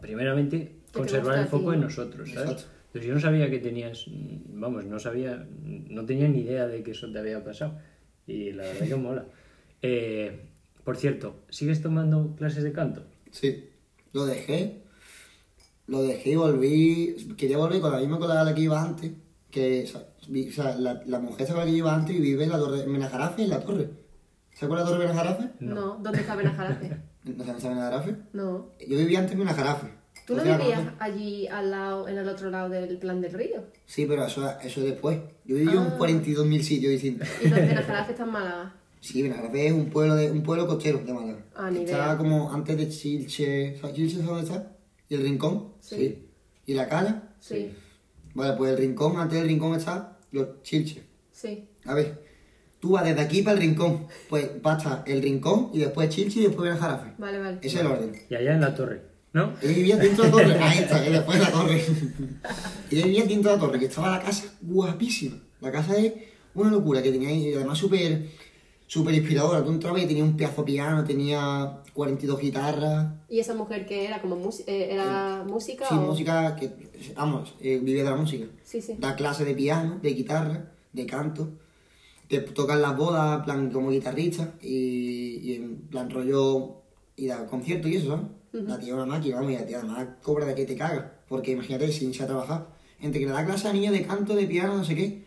primeramente, 0.00 0.76
te 0.92 0.98
conservar 0.98 1.38
el 1.38 1.46
foco 1.46 1.72
en 1.72 1.80
¿no? 1.80 1.86
nosotros, 1.86 2.30
¿sabes? 2.30 2.50
Exacto. 2.50 2.74
Entonces 2.94 3.08
yo 3.08 3.14
no 3.14 3.20
sabía 3.20 3.50
que 3.50 3.58
tenías, 3.58 4.04
vamos, 4.06 4.84
no 4.84 5.00
sabía, 5.00 5.44
no 5.64 6.06
tenía 6.06 6.28
ni 6.28 6.42
idea 6.42 6.68
de 6.68 6.84
que 6.84 6.92
eso 6.92 7.10
te 7.10 7.18
había 7.18 7.42
pasado. 7.42 7.76
Y 8.26 8.52
la 8.52 8.64
verdad 8.64 8.86
que 8.86 8.94
mola. 8.96 9.26
Eh, 9.82 10.40
por 10.84 10.96
cierto, 10.96 11.36
¿sigues 11.50 11.82
tomando 11.82 12.34
clases 12.36 12.62
de 12.64 12.72
canto? 12.72 13.04
Sí, 13.30 13.68
lo 14.12 14.24
dejé. 14.26 14.82
Lo 15.86 16.02
dejé 16.02 16.30
y 16.30 16.36
volví. 16.36 17.34
Quería 17.36 17.58
volver 17.58 17.80
con 17.80 17.92
la 17.92 17.98
misma 17.98 18.18
con 18.18 18.28
la 18.28 18.54
que 18.54 18.60
iba 18.62 18.82
antes. 18.82 19.12
Que, 19.50 19.84
o 19.84 19.86
sea, 19.86 20.06
vi- 20.28 20.48
o 20.48 20.52
sea, 20.52 20.74
la, 20.76 21.02
la 21.06 21.18
mujer 21.20 21.46
con 21.48 21.58
la 21.58 21.64
que 21.64 21.70
iba 21.72 21.94
antes 21.94 22.16
y 22.16 22.20
vive 22.20 22.44
en 22.44 22.50
la 22.50 22.58
torre. 22.58 22.82
En 22.84 22.92
Benajarafe, 22.92 23.42
en 23.42 23.50
la 23.50 23.60
torre. 23.60 23.90
¿Se 24.52 24.64
acuerda 24.64 24.84
de 24.84 24.90
la 24.90 24.96
torre 24.96 25.06
Benajarafe? 25.08 25.50
No. 25.60 25.98
¿Dónde 26.02 26.20
está 26.20 26.34
Benajarafe? 26.36 26.96
¿No 27.24 27.44
sabes 27.44 27.62
Benajarafe? 27.64 28.16
no. 28.32 28.70
Yo 28.86 28.96
vivía 28.98 29.18
antes 29.18 29.32
en 29.32 29.38
Benajarafe. 29.40 29.88
¿Tú 30.26 30.34
no 30.36 30.44
la 30.44 30.56
vivías 30.56 30.80
allí 31.00 31.46
al 31.48 31.70
lado, 31.70 32.08
en 32.08 32.16
el 32.18 32.28
otro 32.28 32.50
lado 32.50 32.68
del 32.70 32.96
plan 32.98 33.20
del 33.20 33.32
río? 33.32 33.62
Sí, 33.84 34.06
pero 34.06 34.24
eso, 34.24 34.48
eso 34.62 34.80
es 34.80 34.86
después. 34.86 35.18
Yo 35.44 35.56
viví 35.56 35.70
en 35.72 35.78
Ah. 35.78 35.96
42.000 35.98 36.62
sitios 36.62 36.92
distintos. 36.92 37.28
¿Y 37.42 37.48
dónde 37.48 37.66
Benajarafe 37.66 38.12
está 38.12 38.24
en 38.24 38.30
Málaga? 38.30 38.74
Sí, 39.00 39.22
Benajarafe 39.22 39.66
es 39.66 39.72
un 39.74 39.90
pueblo, 39.90 40.14
de, 40.14 40.30
un 40.30 40.42
pueblo 40.42 40.66
costero 40.66 40.98
de 41.04 41.12
Málaga. 41.12 41.44
Ah, 41.54 41.70
ni 41.70 41.80
está 41.84 41.96
idea. 41.96 42.16
como 42.16 42.52
antes 42.52 42.76
de 42.76 42.88
Chilche. 42.88 43.76
¿Sabes 43.78 43.96
Chilche 43.96 44.22
dónde 44.22 44.44
está? 44.44 44.72
¿Y 45.08 45.14
el 45.14 45.22
Rincón? 45.22 45.74
Sí. 45.80 46.26
¿Y 46.66 46.74
la 46.74 46.88
Cala? 46.88 47.34
Sí, 47.40 47.74
Vale, 48.32 48.54
pues 48.56 48.72
el 48.72 48.78
Rincón, 48.78 49.16
antes 49.18 49.38
del 49.38 49.46
Rincón 49.48 49.74
está 49.76 50.18
los 50.32 50.62
Chilches. 50.62 51.02
sí. 51.32 51.68
A 51.84 51.92
ver, 51.92 52.24
tú 52.80 52.92
vas 52.92 53.04
desde 53.04 53.20
aquí 53.20 53.42
para 53.42 53.56
el 53.56 53.60
Rincón. 53.60 54.06
Pues 54.30 54.50
basta 54.62 55.04
el 55.06 55.20
Rincón 55.20 55.68
y 55.74 55.80
después 55.80 56.08
Chilche 56.08 56.40
y 56.40 56.44
después 56.44 56.66
Benajarafe. 56.70 57.12
Vale, 57.18 57.38
vale. 57.38 57.58
Ese 57.58 57.76
es 57.76 57.80
el 57.82 57.86
orden. 57.88 58.12
Y 58.30 58.34
allá 58.34 58.54
en 58.54 58.60
la 58.62 58.74
torre, 58.74 59.02
¿no? 59.34 59.52
Ella 59.60 59.74
vivía 59.74 59.96
dentro 59.96 60.24
de 60.24 60.30
la 60.30 60.36
torre. 60.36 60.58
Ahí 60.62 60.78
está, 60.78 61.06
y 61.06 61.12
después 61.12 61.38
la 61.38 61.50
torre. 61.50 61.84
Ella 62.90 63.04
vivía 63.04 63.24
dentro 63.24 63.50
de 63.50 63.56
la 63.56 63.62
torre, 63.62 63.78
que 63.78 63.86
estaba 63.86 64.10
la 64.10 64.20
casa 64.20 64.44
guapísima. 64.62 65.36
La 65.60 65.70
casa 65.70 65.96
es 65.98 66.12
una 66.54 66.70
locura, 66.70 67.02
que 67.02 67.12
tenía 67.12 67.28
ahí, 67.28 67.48
y 67.48 67.54
además 67.54 67.76
súper 67.78 68.26
súper 68.86 69.14
inspiradora. 69.14 69.64
Tú 69.64 69.70
entrabas 69.72 70.02
y 70.02 70.06
tenía 70.06 70.22
un 70.24 70.36
pedazo 70.36 70.62
de 70.62 70.66
piano, 70.66 71.04
tenía 71.04 71.80
42 71.94 72.40
guitarras. 72.40 73.12
¿Y 73.28 73.40
esa 73.40 73.54
mujer 73.54 73.86
que 73.86 74.06
era 74.06 74.20
como 74.20 74.36
eh, 74.66 74.88
era 74.92 75.44
música 75.48 75.86
Sí, 75.88 75.94
o...? 75.94 76.00
música 76.02 76.54
que, 76.54 76.70
vamos, 77.16 77.54
eh, 77.60 77.80
vive 77.82 78.04
de 78.04 78.10
la 78.10 78.16
música. 78.16 78.46
Sí, 78.62 78.80
sí. 78.80 78.94
Da 78.98 79.16
clase 79.16 79.44
de 79.44 79.54
piano, 79.54 79.98
de 80.00 80.10
guitarra, 80.10 80.70
de 80.92 81.06
canto. 81.06 81.48
Te 82.28 82.38
tocan 82.40 82.80
las 82.80 82.96
bodas, 82.96 83.38
en 83.40 83.44
plan, 83.44 83.70
como 83.70 83.90
guitarrista, 83.90 84.52
y, 84.62 85.40
y 85.42 85.54
en 85.56 85.76
plan 85.90 86.08
rollo, 86.08 86.76
y 87.16 87.26
da 87.26 87.46
conciertos 87.46 87.90
y 87.90 87.96
eso, 87.96 88.08
¿sabes? 88.08 88.26
La 88.62 88.78
tía 88.78 88.94
una 88.94 89.04
máquina, 89.04 89.36
vamos, 89.36 89.52
y 89.52 89.56
la 89.56 89.66
tía 89.66 89.78
además 89.78 90.06
cobra 90.22 90.46
de 90.46 90.54
que 90.54 90.64
te 90.64 90.76
cagas, 90.76 91.04
porque 91.28 91.52
imagínate, 91.52 91.90
sin 91.90 92.10
irse 92.10 92.22
a 92.22 92.26
trabajar. 92.26 92.68
Entre 93.00 93.20
que 93.20 93.26
le 93.26 93.32
da 93.32 93.44
clase 93.44 93.68
a 93.68 93.72
niños 93.72 93.92
de 93.92 94.06
canto, 94.06 94.36
de 94.36 94.46
piano, 94.46 94.76
no 94.76 94.84
sé 94.84 94.94
qué, 94.94 95.24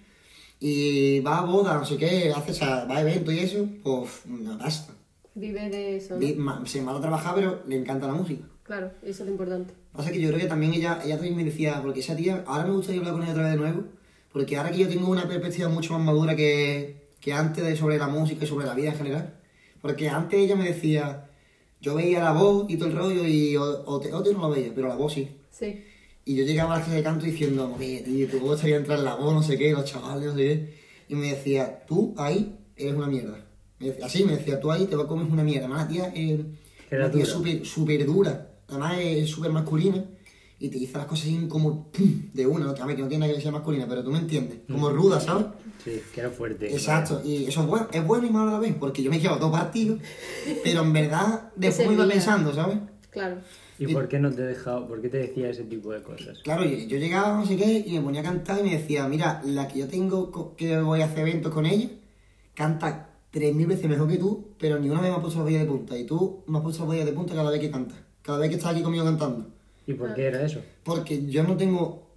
y 0.60 1.20
va 1.20 1.40
a 1.40 1.46
bodas, 1.46 1.76
no 1.76 1.86
sé 1.86 1.98
qué, 1.98 2.32
hace, 2.34 2.52
o 2.52 2.54
sea, 2.54 2.86
va 2.86 2.98
a 2.98 3.02
eventos 3.02 3.34
y 3.34 3.40
eso, 3.40 3.68
pues, 3.84 4.22
una 4.26 4.58
pasta. 4.58 4.94
Vive 5.36 5.70
de 5.70 5.98
eso, 5.98 6.18
¿no? 6.18 6.66
Se 6.66 6.82
mala 6.82 7.02
trabajar, 7.02 7.36
pero 7.36 7.62
le 7.68 7.76
encanta 7.76 8.08
la 8.08 8.14
música. 8.14 8.48
Claro, 8.64 8.92
eso 9.04 9.24
es 9.24 9.28
lo 9.28 9.32
importante. 9.32 9.74
Pasa 9.92 10.12
que 10.12 10.22
yo 10.22 10.30
creo 10.30 10.40
que 10.40 10.48
también 10.48 10.74
ella, 10.74 11.00
ella 11.04 11.16
también 11.16 11.36
me 11.36 11.44
decía, 11.44 11.82
porque 11.84 12.00
esa 12.00 12.16
tía, 12.16 12.44
ahora 12.48 12.66
me 12.66 12.72
gustaría 12.72 13.02
hablar 13.02 13.14
con 13.14 13.24
ella 13.24 13.32
otra 13.34 13.44
vez 13.44 13.52
de 13.52 13.58
nuevo, 13.58 13.84
porque 14.32 14.58
ahora 14.58 14.72
que 14.72 14.80
yo 14.80 14.88
tengo 14.88 15.10
una 15.10 15.28
perspectiva 15.28 15.70
mucho 15.70 15.94
más 15.94 16.02
madura 16.02 16.36
que, 16.36 17.10
que 17.20 17.34
antes 17.34 17.64
de 17.64 17.76
sobre 17.76 17.98
la 17.98 18.08
música 18.08 18.46
y 18.46 18.48
sobre 18.48 18.66
la 18.66 18.74
vida 18.74 18.90
en 18.90 18.98
general. 18.98 19.34
Porque 19.82 20.10
antes 20.10 20.40
ella 20.40 20.56
me 20.56 20.66
decía, 20.66 21.27
yo 21.82 21.96
veía 21.96 22.20
la 22.24 22.32
voz 22.34 22.66
y 22.70 22.78
todo 22.78 22.90
el 22.90 22.96
rollo 22.96 23.26
y 23.26 23.56
o, 23.56 23.84
o 23.86 24.00
te, 24.00 24.12
o 24.14 24.22
te 24.24 24.34
no 24.34 24.40
lo 24.42 24.50
veía, 24.50 24.72
pero 24.74 24.88
la 24.88 24.96
voz 24.96 25.14
sí. 25.14 25.28
Sí. 25.52 25.84
Y 26.26 26.36
yo 26.36 26.44
llegaba 26.44 26.76
a 26.76 26.80
la 26.80 26.84
clase 26.84 26.98
de 26.98 27.04
canto 27.04 27.26
diciendo, 27.26 27.74
oye, 27.78 28.02
tío, 28.06 28.28
tu 28.28 28.40
voz 28.40 28.56
estaría 28.56 28.78
entrar 28.78 29.00
en 29.00 29.06
la 29.06 29.16
voz, 29.16 29.34
no 29.34 29.42
sé 29.44 29.58
qué, 29.58 29.72
los 29.72 29.86
chavales, 29.86 30.26
no 30.26 30.36
sé 30.36 30.38
qué. 30.44 30.74
Y 31.10 31.16
me 31.16 31.28
decía, 31.32 31.86
tú 31.88 32.14
ahí 32.18 32.58
eres 32.76 32.94
una 32.96 33.08
mierda. 33.08 33.46
Me 33.80 33.88
decía- 33.88 34.06
así 34.06 34.24
me 34.26 34.36
decía, 34.36 34.60
tú 34.60 34.72
ahí 34.72 34.86
te 34.88 34.96
vas 34.96 35.06
a 35.06 35.08
comer 35.08 35.26
una 35.32 35.44
mierda. 35.44 35.68
Además, 35.68 35.84
la 35.86 35.88
tía 35.88 36.08
es 36.14 36.40
Era 36.92 37.06
una 37.06 37.12
tía 37.14 37.24
dura. 37.24 37.34
súper 37.34 37.66
súper 37.66 38.06
dura. 38.06 38.52
Además, 38.68 38.98
es 39.00 39.30
súper 39.30 39.52
masculina. 39.52 40.04
Y 40.60 40.70
te 40.70 40.80
dice 40.80 40.98
las 40.98 41.06
cosas 41.06 41.28
así 41.28 41.48
como 41.48 41.92
pum, 41.92 42.32
de 42.34 42.48
una. 42.48 42.72
A 42.72 42.86
ver, 42.86 42.96
que 42.96 43.02
no 43.04 43.08
tiene 43.08 43.28
nada 43.28 43.38
que 43.38 43.42
ser 43.42 43.52
masculina, 43.52 43.86
pero 43.88 44.04
tú 44.04 44.12
me 44.12 44.18
entiendes. 44.18 44.60
Como 44.70 44.90
ruda, 44.90 45.20
¿sabes? 45.20 45.46
Sí, 45.84 46.02
que 46.14 46.20
era 46.20 46.32
fuerte. 46.32 46.72
Exacto. 46.72 47.22
Y 47.24 47.46
eso 47.46 47.62
es 47.62 47.68
bueno, 47.68 47.88
es 47.92 48.06
bueno 48.06 48.28
y 48.28 48.32
malo 48.32 48.50
a 48.50 48.54
la 48.54 48.60
vez, 48.60 48.76
porque 48.80 49.04
yo 49.04 49.12
me 49.12 49.18
he 49.18 49.20
llevado 49.20 49.40
dos 49.40 49.52
partidos, 49.52 50.00
pero 50.64 50.82
en 50.82 50.94
verdad 50.94 51.52
después 51.56 51.88
me 51.88 51.94
iba 51.94 52.08
pensando, 52.08 52.54
¿sabes? 52.54 52.78
Claro. 53.12 53.38
¿Y 53.80 53.94
por 53.94 54.08
qué 54.08 54.18
no 54.18 54.32
te 54.32 54.42
dejaba, 54.42 54.88
por 54.88 55.02
qué 55.02 55.10
te 55.10 55.18
decía 55.18 55.50
ese 55.50 55.64
tipo 55.64 55.92
de 55.92 56.02
cosas? 56.02 56.40
Claro, 56.40 56.66
yo, 56.66 56.78
yo 56.78 56.98
llegaba, 56.98 57.38
no 57.38 57.46
sé 57.46 57.56
qué, 57.56 57.84
y 57.86 57.94
me 57.94 58.02
ponía 58.02 58.22
a 58.22 58.24
cantar 58.24 58.60
y 58.60 58.64
me 58.64 58.78
decía, 58.78 59.08
mira, 59.08 59.42
la 59.46 59.68
que 59.68 59.80
yo 59.80 59.88
tengo, 59.88 60.56
que 60.56 60.80
voy 60.82 61.02
a 61.02 61.06
hacer 61.06 61.20
eventos 61.20 61.54
con 61.54 61.68
ella, 61.68 61.90
canta 62.56 63.12
tres 63.30 63.54
mil 63.54 63.68
veces 63.68 63.88
mejor 63.88 64.08
que 64.08 64.18
tú, 64.18 64.56
pero 64.58 64.80
ni 64.80 64.90
una 64.90 65.02
vez 65.02 65.12
me 65.12 65.18
ha 65.18 65.22
puesto 65.22 65.40
la 65.40 65.46
boya 65.46 65.60
de 65.60 65.66
punta. 65.66 65.96
Y 65.96 66.06
tú 66.06 66.44
me 66.48 66.58
has 66.58 66.64
puesto 66.64 66.82
la 66.84 66.88
boya 66.88 67.06
de 67.06 67.12
punta 67.12 67.36
cada 67.36 67.52
vez 67.52 67.60
que 67.60 67.70
cantas, 67.70 68.00
cada 68.24 68.40
vez 68.40 68.50
que 68.50 68.56
estás 68.56 68.72
aquí 68.72 68.82
conmigo 68.82 69.06
cantando. 69.06 69.57
¿Y 69.88 69.94
por 69.94 70.14
qué 70.14 70.26
era 70.28 70.46
eso? 70.46 70.62
Porque 70.84 71.26
yo 71.28 71.44
no 71.44 71.58
tengo, 71.58 72.12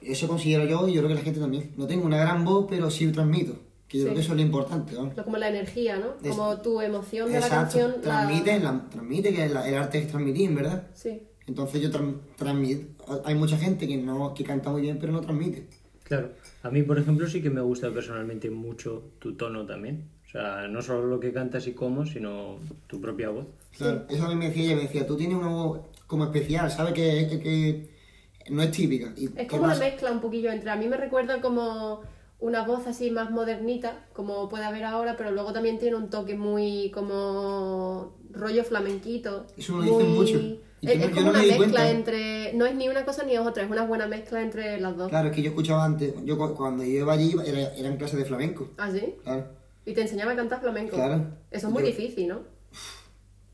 eso 0.00 0.28
considero 0.28 0.64
yo 0.64 0.88
y 0.88 0.94
yo 0.94 1.00
creo 1.00 1.08
que 1.08 1.14
la 1.16 1.20
gente 1.20 1.40
también, 1.40 1.72
no 1.76 1.86
tengo 1.86 2.06
una 2.06 2.18
gran 2.18 2.44
voz, 2.44 2.66
pero 2.68 2.90
sí 2.90 3.10
transmito. 3.12 3.54
Que 3.88 3.98
yo 3.98 4.02
Sí. 4.02 4.04
creo 4.06 4.14
que 4.14 4.20
eso 4.22 4.32
es 4.32 4.36
lo 4.36 4.42
importante, 4.42 4.94
¿no? 4.94 5.12
Como 5.24 5.36
la 5.36 5.48
energía, 5.48 5.96
¿no? 5.96 6.14
Es- 6.22 6.34
Como 6.36 6.60
tu 6.60 6.80
emoción 6.80 7.30
de 7.30 7.38
la 7.40 7.48
canción. 7.48 7.90
la- 7.96 8.00
transmite, 8.00 8.58
la- 8.60 8.88
transmite, 8.90 9.32
que 9.34 9.48
la- 9.48 9.68
el 9.68 9.74
arte 9.76 9.98
es 9.98 10.08
transmitir, 10.08 10.52
¿verdad? 10.54 10.88
Sí. 10.94 11.22
Entonces 11.46 11.80
yo 11.80 11.90
tran- 11.90 12.16
transmito, 12.36 13.22
hay 13.24 13.34
mucha 13.36 13.56
gente 13.56 13.86
que 13.86 13.96
no 13.96 14.34
que 14.34 14.42
canta 14.42 14.70
muy 14.70 14.82
bien 14.82 14.98
pero 15.00 15.12
no 15.12 15.20
transmite. 15.20 15.68
Claro. 16.02 16.32
A 16.64 16.70
mí, 16.70 16.82
por 16.82 16.98
ejemplo, 16.98 17.28
sí 17.28 17.40
que 17.42 17.50
me 17.50 17.60
gusta 17.60 17.92
personalmente 17.92 18.50
mucho 18.50 19.12
tu 19.20 19.36
tono 19.36 19.64
también. 19.66 20.08
Sea, 20.36 20.68
no 20.68 20.82
solo 20.82 21.06
lo 21.06 21.18
que 21.20 21.32
cantas 21.32 21.66
y 21.66 21.72
cómo, 21.72 22.04
sino 22.04 22.56
tu 22.86 23.00
propia 23.00 23.30
voz. 23.30 23.46
Claro, 23.76 24.04
eso 24.08 24.24
a 24.24 24.28
mí 24.28 24.34
me 24.34 24.48
decía 24.48 24.64
ella, 24.64 24.76
me 24.76 24.82
decía, 24.82 25.06
tú 25.06 25.16
tienes 25.16 25.36
una 25.36 25.48
voz 25.48 25.80
como 26.06 26.24
especial, 26.24 26.70
¿sabes? 26.70 26.92
Que, 26.92 27.26
que, 27.28 27.40
que 27.40 28.50
no 28.50 28.62
es 28.62 28.70
típica. 28.70 29.12
¿Y 29.16 29.30
Es 29.36 29.48
como 29.48 29.64
una 29.64 29.72
pasa? 29.72 29.84
mezcla 29.84 30.12
un 30.12 30.20
poquillo 30.20 30.50
entre. 30.50 30.70
A 30.70 30.76
mí 30.76 30.88
me 30.88 30.96
recuerda 30.96 31.40
como 31.40 32.02
una 32.38 32.66
voz 32.66 32.86
así 32.86 33.10
más 33.10 33.30
modernita, 33.30 34.04
como 34.12 34.48
puede 34.50 34.64
haber 34.64 34.84
ahora, 34.84 35.16
pero 35.16 35.30
luego 35.30 35.52
también 35.54 35.78
tiene 35.78 35.96
un 35.96 36.10
toque 36.10 36.34
muy 36.34 36.90
como 36.92 38.14
rollo 38.30 38.62
flamenquito. 38.64 39.46
Eso 39.56 39.76
lo 39.78 39.82
dicen 39.84 40.08
muy- 40.10 40.18
mucho. 40.18 40.38
Y 40.82 40.90
Es, 40.90 41.08
como 41.08 41.22
no 41.22 41.30
una 41.30 41.38
mezcla 41.38 41.56
cuenta. 41.56 41.90
entre. 41.90 42.52
No 42.52 42.66
es 42.66 42.74
ni 42.74 42.88
una 42.88 43.04
cosa 43.06 43.24
ni 43.24 43.38
otra, 43.38 43.64
es 43.64 43.70
una 43.70 43.86
buena 43.86 44.06
mezcla 44.06 44.42
entre 44.42 44.78
las 44.78 44.96
dos. 44.96 45.08
Claro, 45.08 45.28
es 45.30 45.34
que 45.34 45.42
yo 45.42 45.48
escuchaba 45.48 45.84
antes, 45.84 46.12
yo 46.24 46.36
cu- 46.36 46.54
cuando 46.54 46.84
yo 46.84 46.90
iba 47.00 47.12
allí 47.14 47.34
era, 47.46 47.74
era 47.74 47.88
en 47.88 47.96
clase 47.96 48.16
de 48.18 48.24
flamenco. 48.26 48.68
¿Ah, 48.76 48.90
sí? 48.92 49.14
Claro. 49.24 49.46
Y 49.86 49.94
te 49.94 50.02
enseñaba 50.02 50.32
a 50.32 50.36
cantar 50.36 50.60
flamenco. 50.60 50.96
Claro. 50.96 51.24
Eso 51.50 51.68
es 51.68 51.72
muy 51.72 51.82
Yo- 51.82 51.88
difícil, 51.88 52.28
¿no? 52.28 52.40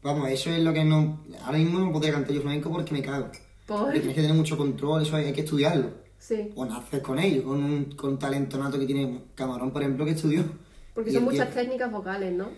Vamos, 0.02 0.28
eso 0.30 0.50
es 0.50 0.60
lo 0.62 0.72
que 0.72 0.82
no... 0.84 1.20
Ahora 1.44 1.58
mismo 1.58 1.78
no 1.78 1.92
podría 1.92 2.12
cantar 2.12 2.32
yo 2.34 2.40
flamenco 2.40 2.70
porque 2.72 2.92
me 2.92 3.02
cago. 3.02 3.30
Por... 3.66 3.84
Porque 3.84 4.00
tienes 4.00 4.16
que 4.16 4.22
tener 4.22 4.36
mucho 4.36 4.56
control, 4.56 5.02
eso 5.02 5.14
hay, 5.14 5.26
hay 5.26 5.32
que 5.32 5.42
estudiarlo. 5.42 5.90
Sí. 6.18 6.50
O 6.56 6.64
naces 6.64 7.00
con 7.02 7.18
ello, 7.18 7.44
con 7.44 7.62
un, 7.62 7.84
con 7.96 8.10
un 8.10 8.18
talento 8.18 8.58
nato 8.58 8.78
que 8.78 8.86
tiene 8.86 9.24
Camarón, 9.34 9.70
por 9.70 9.82
ejemplo, 9.82 10.04
que 10.04 10.12
estudió. 10.12 10.42
Porque 10.94 11.12
son 11.12 11.24
muchas 11.24 11.48
tío- 11.50 11.62
técnicas 11.62 11.90
vocales, 11.92 12.32
¿no? 12.32 12.48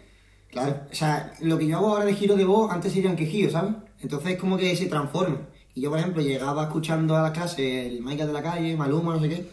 Claro, 0.50 0.80
o 0.90 0.94
sea, 0.94 1.32
lo 1.40 1.58
que 1.58 1.66
yo 1.66 1.76
hago 1.78 1.88
ahora 1.88 2.04
de 2.04 2.14
giro 2.14 2.36
de 2.36 2.44
voz, 2.44 2.70
antes 2.70 2.92
serían 2.92 3.16
quejidos, 3.16 3.52
¿sabes? 3.52 3.74
Entonces 4.00 4.32
es 4.32 4.38
como 4.38 4.56
que 4.56 4.74
se 4.76 4.86
transforma. 4.86 5.48
Y 5.74 5.80
yo, 5.80 5.90
por 5.90 5.98
ejemplo, 5.98 6.22
llegaba 6.22 6.62
escuchando 6.64 7.16
a 7.16 7.22
la 7.22 7.32
clase 7.32 7.88
el 7.88 8.00
Michael 8.02 8.28
de 8.28 8.32
la 8.34 8.42
calle, 8.42 8.76
Maluma, 8.76 9.14
no 9.14 9.20
sé 9.20 9.28
qué, 9.28 9.46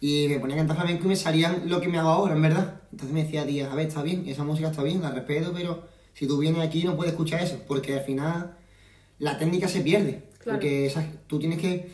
y 0.00 0.26
me 0.28 0.38
ponía 0.38 0.56
a 0.56 0.58
cantar 0.58 0.76
flamenco 0.76 1.04
y 1.04 1.08
me 1.08 1.16
salían 1.16 1.68
lo 1.68 1.80
que 1.80 1.88
me 1.88 1.98
hago 1.98 2.10
ahora, 2.10 2.34
en 2.34 2.42
verdad. 2.42 2.80
Entonces 2.92 3.12
me 3.14 3.24
decía, 3.24 3.46
tía, 3.46 3.70
a 3.70 3.74
ver, 3.74 3.88
está 3.88 4.02
bien, 4.02 4.24
esa 4.26 4.44
música 4.44 4.68
está 4.70 4.82
bien, 4.82 5.00
la 5.02 5.10
respeto, 5.10 5.52
pero 5.54 5.84
si 6.14 6.26
tú 6.26 6.38
vienes 6.38 6.62
aquí 6.62 6.84
no 6.84 6.96
puedes 6.96 7.12
escuchar 7.12 7.42
eso, 7.42 7.58
porque 7.66 7.94
al 7.98 8.04
final 8.04 8.56
la 9.18 9.38
técnica 9.38 9.68
se 9.68 9.80
pierde. 9.80 10.24
Claro. 10.42 10.58
Porque 10.58 10.86
esa- 10.86 11.06
tú 11.26 11.38
tienes 11.38 11.58
que, 11.58 11.90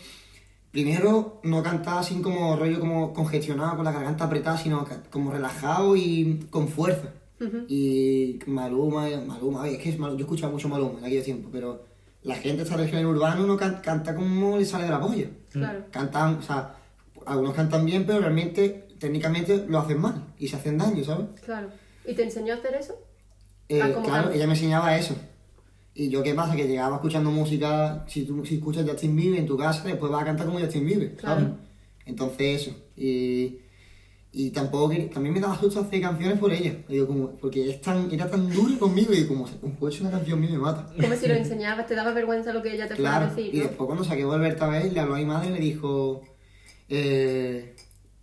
primero, 0.70 1.40
no 1.44 1.62
cantar 1.62 1.98
así 1.98 2.20
como 2.20 2.56
rollo 2.56 2.80
como 2.80 3.12
congestionado, 3.12 3.76
con 3.76 3.84
la 3.84 3.92
garganta 3.92 4.24
apretada, 4.24 4.56
sino 4.58 4.86
como 5.10 5.30
relajado 5.32 5.96
y 5.96 6.46
con 6.50 6.68
fuerza. 6.68 7.12
Y 7.68 8.38
Maluma, 8.46 9.08
Maluma, 9.26 9.68
es 9.68 9.78
que 9.78 9.88
es 9.90 9.98
Maluma, 9.98 10.18
yo 10.18 10.24
escuchaba 10.26 10.52
mucho 10.52 10.68
Maluma 10.68 11.00
en 11.00 11.04
aquel 11.06 11.24
tiempo, 11.24 11.48
pero 11.50 11.84
la 12.22 12.36
gente 12.36 12.62
está 12.62 12.76
del 12.76 12.88
género 12.88 13.10
urbano 13.10 13.44
no 13.46 13.56
can- 13.56 13.80
canta 13.82 14.14
como 14.14 14.56
le 14.58 14.64
sale 14.64 14.84
de 14.84 14.90
la 14.90 15.00
polla. 15.00 15.26
Claro. 15.50 15.86
Cantan, 15.90 16.36
o 16.36 16.42
sea, 16.42 16.76
algunos 17.26 17.54
cantan 17.54 17.84
bien, 17.84 18.04
pero 18.06 18.20
realmente, 18.20 18.88
técnicamente, 18.98 19.64
lo 19.68 19.78
hacen 19.78 20.00
mal 20.00 20.26
y 20.38 20.48
se 20.48 20.56
hacen 20.56 20.78
daño, 20.78 21.02
¿sabes? 21.04 21.26
Claro. 21.44 21.68
¿Y 22.06 22.14
te 22.14 22.22
enseñó 22.24 22.54
a 22.54 22.56
hacer 22.56 22.74
eso? 22.74 22.98
Eh, 23.68 23.80
¿cómo 23.94 24.04
claro, 24.06 24.30
ella 24.30 24.46
me 24.46 24.54
enseñaba 24.54 24.96
eso. 24.96 25.14
Y 25.94 26.08
yo, 26.08 26.22
¿qué 26.22 26.34
pasa? 26.34 26.56
Que 26.56 26.66
llegaba 26.66 26.96
escuchando 26.96 27.30
música, 27.30 28.04
si 28.08 28.24
tú 28.24 28.44
si 28.44 28.56
escuchas 28.56 28.88
Justin 28.88 29.14
Bieber 29.14 29.38
en 29.40 29.46
tu 29.46 29.56
casa, 29.56 29.84
después 29.84 30.10
vas 30.10 30.22
a 30.22 30.26
cantar 30.26 30.46
como 30.46 30.58
Justin 30.58 30.86
Bieber, 30.86 31.16
¿sabes? 31.20 31.44
Claro. 31.44 31.56
Entonces 32.06 32.62
eso. 32.62 32.76
Y, 32.96 33.58
y 34.32 34.50
tampoco, 34.50 34.88
que- 34.90 35.02
también 35.12 35.34
me 35.34 35.40
daba 35.40 35.58
susto 35.60 35.80
hacer 35.80 36.00
canciones 36.00 36.38
por 36.38 36.50
ella. 36.52 36.74
Y 36.88 36.94
digo, 36.94 37.06
como, 37.06 37.30
porque 37.32 37.68
es 37.70 37.80
tan, 37.82 38.10
era 38.10 38.28
tan 38.30 38.48
dura 38.50 38.78
conmigo 38.78 39.12
y 39.12 39.26
como, 39.26 39.46
un 39.60 39.76
puedo 39.76 39.94
una 40.00 40.10
canción 40.10 40.40
mía 40.40 40.48
y 40.50 40.52
me 40.54 40.58
mata. 40.58 40.88
Como 41.00 41.14
si 41.14 41.28
lo 41.28 41.34
enseñabas, 41.34 41.86
te 41.86 41.94
daba 41.94 42.12
vergüenza 42.12 42.52
lo 42.54 42.62
que 42.62 42.72
ella 42.74 42.88
te 42.88 42.94
Claro, 42.94 43.26
a 43.26 43.28
decir, 43.28 43.54
y 43.54 43.58
¿no? 43.58 43.64
después 43.64 43.86
cuando 43.86 44.04
saqué 44.04 44.24
Volver 44.24 44.52
esta 44.52 44.68
vez, 44.68 44.92
le 44.92 44.98
habló 45.00 45.14
a 45.14 45.18
mi 45.18 45.26
madre 45.26 45.50
y 45.50 45.52
le 45.52 45.60
dijo, 45.60 46.22
eh, 46.88 47.74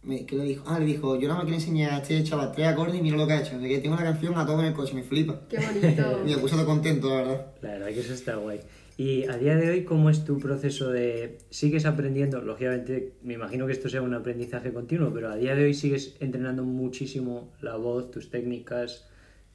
me- 0.04 0.26
¿qué 0.26 0.36
le 0.36 0.44
dijo? 0.44 0.64
Ah, 0.68 0.80
le 0.80 0.86
dijo, 0.86 1.16
yo 1.20 1.28
nada 1.28 1.36
más 1.40 1.44
quiero 1.46 1.60
enseñar 1.60 1.92
a 1.94 1.98
este 1.98 2.24
chaval 2.24 2.52
tres 2.54 2.68
acordes 2.68 2.96
y 3.00 3.02
mira 3.02 3.18
lo 3.18 3.28
que 3.28 3.34
ha 3.34 3.42
hecho. 3.42 3.58
De 3.60 3.68
que 3.68 3.80
tengo 3.80 3.96
una 3.96 4.04
canción 4.04 4.38
a 4.38 4.46
todo 4.46 4.60
en 4.62 4.68
el 4.68 4.74
coche, 4.74 4.94
me 4.94 5.04
flipa. 5.04 5.42
Qué 5.50 5.58
bonito. 5.60 6.22
Y 6.26 6.30
me 6.36 6.38
puse 6.38 6.56
todo 6.56 6.66
contento, 6.66 7.10
la 7.10 7.16
verdad. 7.16 7.48
La 7.62 7.70
verdad 7.72 7.88
que 7.88 8.00
eso 8.00 8.14
está 8.14 8.36
guay. 8.36 8.60
Y 8.98 9.24
a 9.30 9.38
día 9.38 9.56
de 9.56 9.70
hoy, 9.70 9.84
¿cómo 9.86 10.10
es 10.10 10.26
tu 10.26 10.40
proceso 10.40 10.90
de... 10.92 11.38
¿Sigues 11.50 11.86
aprendiendo? 11.86 12.42
Lógicamente, 12.42 13.14
me 13.24 13.34
imagino 13.36 13.66
que 13.66 13.72
esto 13.72 13.88
sea 13.88 14.02
un 14.02 14.14
aprendizaje 14.14 14.74
continuo, 14.74 15.14
pero 15.14 15.30
a 15.32 15.38
día 15.38 15.56
de 15.56 15.64
hoy 15.64 15.74
sigues 15.74 16.18
entrenando 16.20 16.64
muchísimo 16.66 17.50
la 17.62 17.78
voz, 17.78 18.12
tus 18.12 18.30
técnicas, 18.30 19.08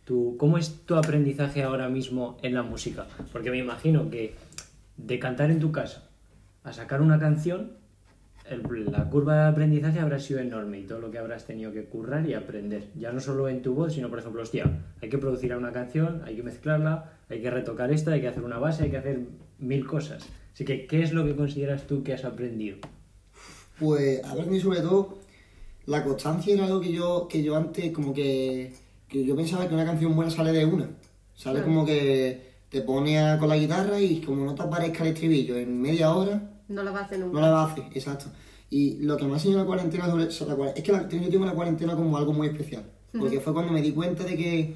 tu... 0.07 0.37
¿Cómo 0.39 0.57
es 0.57 0.87
tu 0.87 0.95
aprendizaje 0.95 1.63
ahora 1.63 1.91
mismo 1.91 2.39
en 2.43 2.55
la 2.55 2.63
música? 2.63 3.07
Porque 3.33 3.51
me 3.51 3.59
imagino 3.59 4.09
que 4.09 4.35
de 4.97 5.19
cantar 5.19 5.51
en 5.51 5.61
tu 5.61 5.73
casa 5.73 6.09
a 6.63 6.73
sacar 6.73 7.03
una 7.03 7.19
canción, 7.21 7.73
el- 8.51 8.63
la 8.93 9.09
curva 9.09 9.35
de 9.45 9.49
aprendizaje 9.49 10.01
habrá 10.01 10.19
sido 10.19 10.41
enorme 10.41 10.79
y 10.81 10.83
todo 10.85 11.01
lo 11.01 11.11
que 11.11 11.19
habrás 11.19 11.47
tenido 11.47 11.73
que 11.73 11.85
currar 11.85 12.27
y 12.29 12.35
aprender. 12.35 12.85
Ya 12.95 13.11
no 13.13 13.21
solo 13.21 13.49
en 13.49 13.63
tu 13.63 13.75
voz, 13.75 13.95
sino 13.95 14.11
por 14.11 14.19
ejemplo, 14.19 14.43
hostia, 14.43 14.71
hay 15.01 15.09
que 15.09 15.19
producir 15.19 15.55
una 15.57 15.73
canción, 15.73 16.23
hay 16.27 16.37
que 16.37 16.43
mezclarla, 16.43 17.13
hay 17.29 17.41
que 17.41 17.51
retocar 17.51 17.91
esta, 17.91 18.13
hay 18.13 18.21
que 18.21 18.29
hacer 18.29 18.43
una 18.45 18.59
base, 18.59 18.85
hay 18.85 18.91
que 18.91 18.99
hacer 18.99 19.21
mil 19.59 19.87
cosas. 19.87 20.27
Así 20.53 20.65
que, 20.65 20.87
¿qué 20.87 21.03
es 21.03 21.13
lo 21.13 21.25
que 21.25 21.35
consideras 21.35 21.87
tú 21.87 22.03
que 22.03 22.13
has 22.15 22.25
aprendido? 22.25 22.77
Pues 23.79 24.23
aprendí 24.25 24.61
sobre 24.61 24.81
todo 24.81 25.19
la 25.87 26.05
constancia 26.05 26.55
era 26.55 26.67
algo 26.67 26.81
que 26.81 26.93
yo, 26.93 27.27
que 27.29 27.43
yo 27.43 27.57
antes 27.57 27.91
como 27.93 28.15
que, 28.15 28.73
que 29.09 29.25
yo 29.25 29.35
pensaba 29.37 29.69
que 29.69 29.75
una 29.75 29.85
canción 29.85 30.15
buena 30.15 30.31
sale 30.31 30.53
de 30.53 30.65
una. 30.65 30.89
Sale 31.35 31.59
Claro. 31.61 31.65
como 31.67 31.85
que 31.87 32.53
te 32.69 32.83
pone 32.83 33.19
a- 33.19 33.39
con 33.39 33.49
la 33.49 33.57
guitarra 33.57 34.01
y 34.01 34.21
como 34.21 34.45
no 34.45 34.55
te 34.55 34.63
aparezca 34.63 35.03
el 35.03 35.11
estribillo 35.13 35.57
en 35.57 35.81
media 35.81 36.15
hora, 36.15 36.51
No 36.69 36.83
lo 36.83 36.93
va 36.93 37.01
a 37.01 37.05
hacer 37.05 37.19
nunca. 37.19 37.35
no 37.35 37.41
la 37.41 37.51
va 37.51 37.63
a 37.65 37.73
hacer, 37.73 37.85
exacto. 37.93 38.27
Y 38.71 38.97
lo 39.01 39.17
que 39.17 39.25
me 39.25 39.33
ha 39.33 39.35
enseñado 39.35 39.61
la 39.61 39.67
cuarentena 39.67 40.07
sobre, 40.07 40.31
sobre 40.31 40.51
la 40.53 40.57
cuare- 40.57 40.73
es 40.77 40.83
que 40.83 40.93
la- 40.93 41.09
yo 41.09 41.29
tengo 41.31 41.45
la 41.45 41.53
cuarentena 41.53 41.95
como 41.95 42.17
algo 42.17 42.33
muy 42.33 42.49
especial. 42.49 42.85
Porque 43.17 43.39
fue 43.41 43.53
cuando 43.53 43.73
me 43.73 43.81
di 43.81 43.93
cuenta 43.93 44.25
de 44.25 44.37
que 44.37 44.75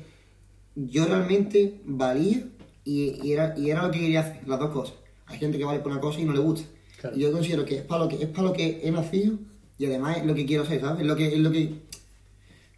yo 0.76 1.06
realmente 1.06 1.80
valía 1.84 2.44
y, 2.84 3.18
y 3.26 3.32
era, 3.32 3.58
y 3.58 3.70
era 3.70 3.82
lo 3.82 3.90
que 3.90 3.98
quería 3.98 4.20
hacer, 4.20 4.46
las 4.46 4.60
dos 4.60 4.70
cosas. 4.70 4.94
Hay 5.26 5.38
gente 5.38 5.58
que 5.58 5.64
vale 5.64 5.80
por 5.80 5.90
una 5.90 6.00
cosa 6.00 6.20
y 6.20 6.24
no 6.24 6.32
le 6.32 6.38
gusta. 6.38 6.68
Claro. 7.00 7.16
Y 7.16 7.20
yo 7.20 7.32
considero 7.32 7.64
que 7.64 7.78
es 7.78 7.82
para 7.82 8.04
lo 8.04 8.08
que 8.08 8.22
es 8.22 8.28
para 8.28 8.44
lo 8.44 8.52
que 8.52 8.80
he 8.84 8.90
nacido 8.92 9.36
y 9.76 9.86
además 9.86 10.18
es 10.18 10.26
lo 10.26 10.34
que 10.34 10.46
quiero 10.46 10.64
ser, 10.64 10.80
¿sabes? 10.80 11.00
Es 11.00 11.06
lo 11.06 11.16
que, 11.16 11.26
es 11.34 11.38
lo 11.38 11.50
que, 11.50 11.74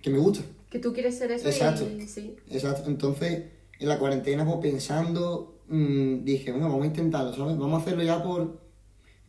que 0.01 0.11
me 0.11 0.19
gusta. 0.19 0.43
Que 0.71 0.79
tú 0.79 0.93
quieres 0.95 1.19
ser 1.19 1.31
eso 1.33 1.47
Exacto. 1.49 1.87
y 1.87 2.07
sí. 2.07 2.37
Exacto. 2.51 2.89
Entonces, 2.89 3.45
en 3.79 3.89
la 3.89 3.99
cuarentena, 3.99 4.45
pues 4.47 4.59
pensando, 4.61 5.59
mm, 5.69 6.25
dije, 6.25 6.53
bueno, 6.53 6.69
vamos 6.69 6.85
a 6.85 6.87
intentarlo, 6.87 7.35
¿sabes? 7.35 7.59
Vamos 7.59 7.79
a 7.81 7.83
hacerlo 7.83 8.03
ya 8.03 8.23
por. 8.23 8.59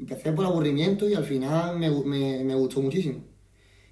Empecé 0.01 0.31
por 0.33 0.45
aburrimiento 0.45 1.07
y 1.07 1.13
al 1.13 1.23
final 1.23 1.77
me, 1.77 1.89
me, 1.89 2.43
me 2.43 2.55
gustó 2.55 2.81
muchísimo. 2.81 3.19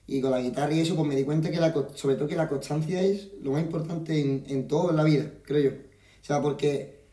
Y 0.08 0.22
con 0.22 0.32
la 0.32 0.42
guitarra 0.42 0.74
y 0.74 0.80
eso, 0.80 0.96
pues 0.96 1.08
me 1.08 1.16
di 1.16 1.24
cuenta 1.24 1.52
que, 1.52 1.60
la, 1.60 1.72
sobre 1.94 2.16
todo, 2.16 2.28
que 2.28 2.36
la 2.36 2.50
constancia 2.50 3.02
es 3.02 3.30
lo 3.44 3.52
más 3.52 3.62
importante 3.62 4.20
en, 4.20 4.44
en 4.48 4.68
todo 4.68 4.90
en 4.90 4.96
la 4.98 5.04
vida, 5.04 5.32
creo 5.44 5.62
yo. 5.62 5.70
O 5.70 6.26
sea, 6.26 6.42
porque 6.42 7.06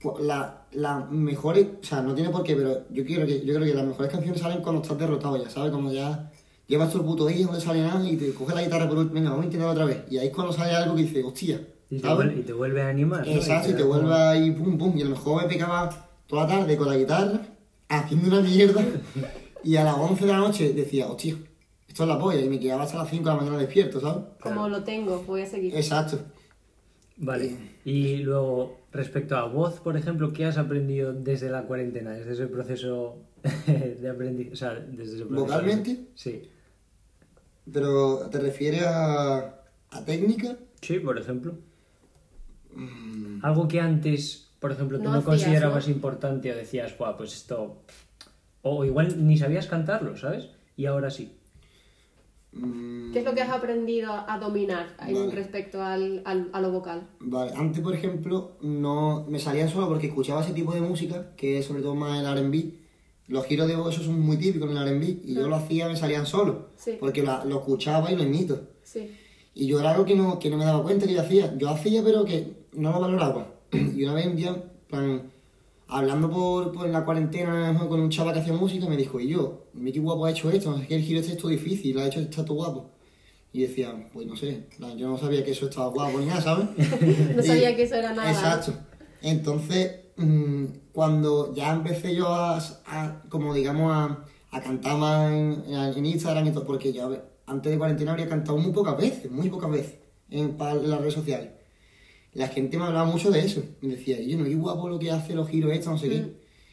pues, 0.00 0.22
la, 0.22 0.66
las 0.72 1.10
mejores, 1.10 1.66
o 1.80 1.84
sea, 1.84 2.02
no 2.02 2.14
tiene 2.14 2.28
por 2.30 2.42
qué, 2.42 2.54
pero 2.54 2.84
yo 2.90 3.06
quiero 3.06 3.26
que, 3.26 3.40
yo 3.44 3.54
creo 3.54 3.66
que 3.66 3.74
las 3.74 3.86
mejores 3.86 4.12
canciones 4.12 4.38
salen 4.40 4.60
cuando 4.62 4.82
estás 4.82 4.98
derrotado 4.98 5.42
ya, 5.42 5.48
¿sabes? 5.48 5.70
Cuando 5.72 5.90
ya 5.92 6.30
llevas 6.66 6.90
todo 6.90 7.00
el 7.00 7.06
puto 7.08 7.26
día, 7.26 7.46
no 7.46 7.54
te 7.54 7.60
sale 7.62 7.80
nada 7.80 8.06
y 8.06 8.16
te 8.18 8.34
coges 8.34 8.54
la 8.54 8.62
guitarra 8.62 8.86
por 8.86 8.98
último, 8.98 9.14
venga, 9.14 9.30
vamos 9.30 9.44
a 9.44 9.46
intentarlo 9.46 9.72
otra 9.72 9.84
vez. 9.86 10.02
Y 10.10 10.18
ahí 10.18 10.26
es 10.26 10.34
cuando 10.34 10.52
sale 10.52 10.72
algo 10.72 10.94
que 10.94 11.02
dices, 11.04 11.24
hostia, 11.24 11.58
Y 11.88 12.00
te, 12.00 12.08
vuelve, 12.14 12.38
y 12.40 12.42
te 12.42 12.52
vuelve 12.52 12.82
a 12.82 12.88
animar. 12.90 13.26
¿no? 13.26 13.32
Exacto, 13.32 13.68
y 13.68 13.72
te 13.72 13.76
te 13.78 13.82
da 13.82 13.88
como- 13.88 14.00
vuelve 14.02 14.14
ahí 14.14 14.50
pum 14.50 14.76
pum. 14.76 14.92
Y 14.98 15.00
a 15.00 15.04
lo 15.04 15.10
mejor 15.12 15.42
me 15.42 15.48
pegaba 15.48 16.08
toda 16.26 16.42
la 16.46 16.48
tarde 16.58 16.76
con 16.76 16.88
la 16.88 16.96
guitarra, 16.98 17.40
haciendo 18.00 18.28
una 18.28 18.40
mierda. 18.40 18.84
y 19.64 19.76
a 19.76 19.84
las 19.84 19.96
11 19.96 20.26
de 20.26 20.32
la 20.32 20.38
noche 20.38 20.72
decía, 20.72 21.08
hostia, 21.08 21.36
esto 21.88 22.02
es 22.04 22.08
la 22.08 22.18
polla. 22.18 22.40
Y 22.40 22.48
me 22.48 22.58
quedaba 22.58 22.84
hasta 22.84 22.98
las 22.98 23.10
5 23.10 23.22
de 23.22 23.30
la 23.30 23.36
mañana 23.36 23.58
despierto, 23.58 24.00
¿sabes? 24.00 24.24
Como 24.40 24.68
lo 24.68 24.82
tengo, 24.82 25.22
voy 25.26 25.42
a 25.42 25.46
seguir. 25.46 25.74
Exacto. 25.74 26.18
Vale. 27.18 27.56
Y 27.84 28.16
luego, 28.18 28.80
respecto 28.92 29.36
a 29.36 29.44
voz, 29.44 29.80
por 29.80 29.96
ejemplo, 29.96 30.32
¿qué 30.32 30.46
has 30.46 30.58
aprendido 30.58 31.12
desde 31.12 31.50
la 31.50 31.62
cuarentena? 31.64 32.12
Desde 32.12 32.32
ese 32.32 32.46
proceso 32.46 33.18
de 33.66 34.08
aprendizaje. 34.08 34.52
O 34.52 34.56
sea, 34.56 34.74
desde 34.74 35.16
ese 35.16 35.24
proceso. 35.24 35.46
¿Vocalmente? 35.46 36.06
Sí. 36.14 36.48
Pero, 37.70 38.28
¿te 38.30 38.40
refieres 38.40 38.82
a, 38.84 39.62
a 39.90 40.04
técnica? 40.04 40.56
Sí, 40.80 40.98
por 40.98 41.18
ejemplo. 41.18 41.54
Mm. 42.74 43.44
Algo 43.44 43.68
que 43.68 43.80
antes, 43.80 44.50
por 44.62 44.72
ejemplo, 44.72 44.96
tú 44.98 45.04
No 45.04 45.10
no, 45.10 45.18
hacías, 45.18 45.26
considerabas 45.42 45.86
¿no? 45.88 45.92
importante 45.94 46.50
o 46.52 46.56
decías, 46.56 46.96
Buah, 46.96 47.16
pues 47.18 47.34
esto. 47.34 47.82
O 48.62 48.84
igual 48.86 49.26
ni 49.26 49.36
sabías 49.36 49.66
cantarlo, 49.66 50.16
¿sabes? 50.16 50.48
Y 50.76 50.86
ahora 50.86 51.10
sí. 51.10 51.36
Mm, 52.52 53.12
¿Qué 53.12 53.20
es 53.20 53.24
lo 53.24 53.34
que 53.34 53.40
has 53.42 53.50
aprendido 53.50 54.12
a 54.12 54.38
dominar 54.38 54.94
en 55.06 55.14
Vale. 55.14 55.30
respecto 55.34 55.82
al, 55.82 56.20
al- 56.26 56.50
a 56.52 56.60
lo 56.60 56.70
vocal? 56.70 57.08
Vale, 57.20 57.52
antes, 57.56 57.80
por 57.82 57.94
ejemplo, 57.94 58.52
no 58.60 59.24
me 59.28 59.38
salía 59.38 59.68
solo 59.68 59.88
porque 59.88 60.08
escuchaba 60.08 60.42
ese 60.42 60.52
tipo 60.52 60.72
de 60.74 60.80
música, 60.82 61.34
que 61.36 61.58
es 61.58 61.66
sobre 61.66 61.82
todo 61.82 61.94
más 61.94 62.20
el 62.20 62.26
R&B. 62.26 62.74
Los 63.28 63.46
giros 63.46 63.68
de 63.68 63.76
voz 63.76 63.94
esos 63.94 64.06
son 64.06 64.20
muy 64.20 64.36
típicos 64.36 64.70
en 64.70 64.76
el 64.76 64.86
R&B 64.88 65.06
y 65.24 65.34
yo 65.34 65.48
lo 65.48 65.56
hacía, 65.56 65.88
me 65.88 65.96
salían 65.96 66.26
solos, 66.26 66.56
Sí. 66.76 66.96
porque 67.00 67.22
la- 67.22 67.44
lo 67.44 67.58
escuchaba 67.60 68.12
y 68.12 68.16
lo 68.16 68.22
imito. 68.22 68.60
Sí. 68.82 69.10
Y 69.54 69.66
yo 69.66 69.80
era 69.80 69.90
algo 69.92 70.04
que 70.04 70.14
no, 70.14 70.38
que 70.38 70.50
no 70.50 70.56
me 70.58 70.64
daba 70.64 70.82
cuenta 70.82 71.06
que 71.06 71.14
yo 71.14 71.20
hacía. 71.22 71.56
Yo 71.56 71.68
hacía, 71.70 72.02
pero 72.04 72.24
que 72.24 72.66
no 72.74 72.90
lo 72.92 73.00
valoraba. 73.00 73.46
Y 73.96 74.04
una 74.04 74.14
vez 74.14 74.26
un 74.26 74.36
día, 74.36 74.50
en 74.50 74.62
plan, 74.88 75.22
hablando 75.88 76.30
por, 76.30 76.72
por 76.72 76.88
la 76.88 77.04
cuarentena 77.04 77.76
con 77.88 78.00
un 78.00 78.10
chaval 78.10 78.34
que 78.34 78.40
hacía 78.40 78.52
música, 78.52 78.86
me 78.86 78.96
dijo, 78.96 79.18
y 79.20 79.28
yo, 79.28 79.64
qué 79.92 79.98
guapo 80.00 80.26
ha 80.26 80.30
hecho 80.30 80.50
esto, 80.50 80.76
es 80.78 80.86
que 80.86 80.94
el 80.96 81.02
giro 81.02 81.20
este 81.20 81.32
es 81.32 81.38
todo 81.38 81.48
difícil, 81.50 81.98
ha 81.98 82.06
hecho 82.06 82.20
está 82.20 82.44
todo 82.44 82.56
guapo. 82.56 82.90
Y 83.54 83.62
decía, 83.62 84.08
pues 84.14 84.26
no 84.26 84.34
sé, 84.36 84.66
en 84.78 84.98
yo 84.98 85.08
no 85.08 85.18
sabía 85.18 85.44
que 85.44 85.50
eso 85.50 85.66
estaba 85.68 85.88
guapo 85.88 86.18
ni 86.18 86.26
nada, 86.26 86.40
¿sabes? 86.40 86.66
No 87.36 87.42
Y- 87.42 87.46
sabía 87.46 87.76
que 87.76 87.82
eso 87.82 87.96
era 87.96 88.14
nada. 88.14 88.30
Exacto. 88.30 88.72
Entonces, 89.20 89.92
mm, 90.16 90.64
cuando 90.92 91.54
ya 91.54 91.72
empecé 91.72 92.14
yo 92.14 92.28
a, 92.28 92.56
a- 92.86 93.22
como 93.28 93.52
digamos, 93.54 93.92
a, 93.92 94.24
a 94.50 94.60
cantar 94.62 94.96
más 94.96 95.30
en, 95.32 95.62
en 95.68 96.06
Instagram 96.06 96.46
y 96.46 96.50
todo, 96.52 96.64
porque 96.64 96.92
yo 96.92 97.14
antes 97.46 97.72
de 97.72 97.78
cuarentena 97.78 98.12
habría 98.12 98.28
cantado 98.28 98.56
muy 98.58 98.72
pocas 98.72 98.96
veces, 98.96 99.30
muy 99.30 99.48
pocas 99.50 99.70
veces 99.70 99.94
en, 100.30 100.56
pa- 100.56 100.72
en 100.72 100.88
las 100.90 101.00
redes 101.00 101.14
sociales. 101.14 101.50
La 102.34 102.48
gente 102.48 102.78
me 102.78 102.84
hablaba 102.84 103.04
mucho 103.04 103.30
de 103.30 103.40
eso. 103.40 103.62
Me 103.82 103.96
decía, 103.96 104.20
y 104.20 104.30
yo 104.30 104.38
no, 104.38 104.44
qué 104.44 104.54
guapo 104.54 104.88
lo 104.88 104.98
que 104.98 105.10
hace 105.10 105.34
los 105.34 105.48
giros 105.48 105.72
estos, 105.72 105.92
no 105.92 105.98
sé 105.98 106.08
qué. 106.08 106.32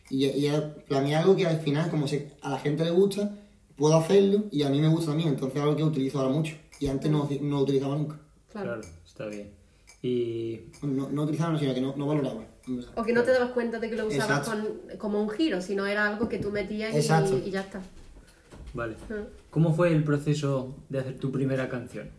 Y, 0.10 0.26
y 0.26 0.42
ya 0.42 0.74
planeé 0.88 1.16
algo 1.16 1.36
que 1.36 1.46
al 1.46 1.60
final, 1.60 1.90
como 1.90 2.08
sé, 2.08 2.32
a 2.42 2.50
la 2.52 2.60
gente 2.60 2.84
le 2.84 2.92
gusta, 2.92 3.36
puedo 3.76 3.96
hacerlo 3.96 4.46
y 4.52 4.64
a 4.64 4.70
mí 4.70 4.80
me 4.82 4.88
gusta 4.88 5.12
también. 5.12 5.30
Entonces 5.30 5.58
es 5.58 5.62
algo 5.64 5.76
que 5.76 5.84
utilizo 5.84 6.20
ahora 6.20 6.32
mucho. 6.34 6.56
Y 6.80 6.88
antes 6.88 7.12
no, 7.12 7.28
no 7.42 7.58
lo 7.58 7.64
utilizaba 7.64 7.96
nunca. 7.96 8.18
Claro. 8.52 8.68
Claro, 8.80 8.82
está 9.06 9.26
bien. 9.28 9.52
Y. 10.02 10.62
No, 10.82 11.10
no 11.10 11.24
utilizaba, 11.24 11.60
sino 11.60 11.74
que 11.74 11.82
no, 11.82 11.94
no 11.98 12.08
valoraba. 12.08 12.46
O 12.96 13.04
que 13.04 13.12
no 13.14 13.24
te 13.24 13.32
dabas 13.32 13.52
cuenta 13.52 13.80
de 13.80 13.90
que 13.90 13.96
lo 13.98 14.08
usabas 14.08 14.48
con- 14.48 14.98
como 14.98 15.22
un 15.22 15.30
giro, 15.30 15.60
sino 15.62 15.86
era 15.86 16.08
algo 16.08 16.30
que 16.30 16.38
tú 16.38 16.52
metías 16.52 16.94
y, 16.94 17.00
y 17.48 17.52
ya 17.52 17.62
está. 17.62 17.82
Vale. 18.74 18.96
Ah. 19.10 19.24
¿Cómo 19.50 19.74
fue 19.74 19.92
el 19.92 20.04
proceso 20.04 20.76
de 20.88 21.00
hacer 21.00 21.18
tu 21.18 21.32
primera 21.32 21.68
canción? 21.68 22.10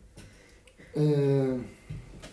Eh, 0.94 1.57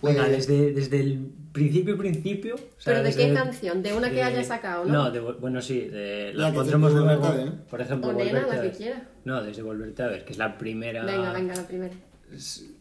pues, 0.01 0.15
Venga, 0.15 0.29
desde, 0.29 0.73
desde 0.73 0.99
el 0.99 1.29
principio, 1.51 1.97
principio. 1.97 2.55
o 2.55 2.57
sea, 2.79 2.93
¿Pero 2.93 3.03
de 3.03 3.15
qué 3.15 3.33
canción? 3.33 3.81
¿De 3.81 3.93
una 3.93 4.09
que 4.09 4.15
de- 4.15 4.23
hayas 4.23 4.47
sacado, 4.47 4.85
no? 4.85 4.93
No, 4.93 5.11
de, 5.11 5.19
bueno, 5.19 5.61
sí, 5.61 5.81
de, 5.81 6.31
La 6.33 6.43
la 6.45 6.51
que 6.51 6.55
pondremos 6.57 6.93
luego. 6.93 7.33
Ver, 7.33 7.45
¿no? 7.45 7.55
Por 7.69 7.81
ejemplo, 7.81 8.13
Volverte 8.13 8.33
la 8.33 8.47
a 8.47 8.49
que 8.61 8.67
ver. 8.67 8.77
quieras. 8.77 9.01
No, 9.25 9.43
desde 9.43 9.61
Volverte 9.63 10.03
a 10.03 10.07
ver, 10.07 10.23
que 10.25 10.33
es 10.33 10.37
la 10.37 10.57
primera. 10.57 11.03
Venga, 11.05 11.33
venga, 11.33 11.55
la 11.55 11.67
primera. 11.67 11.93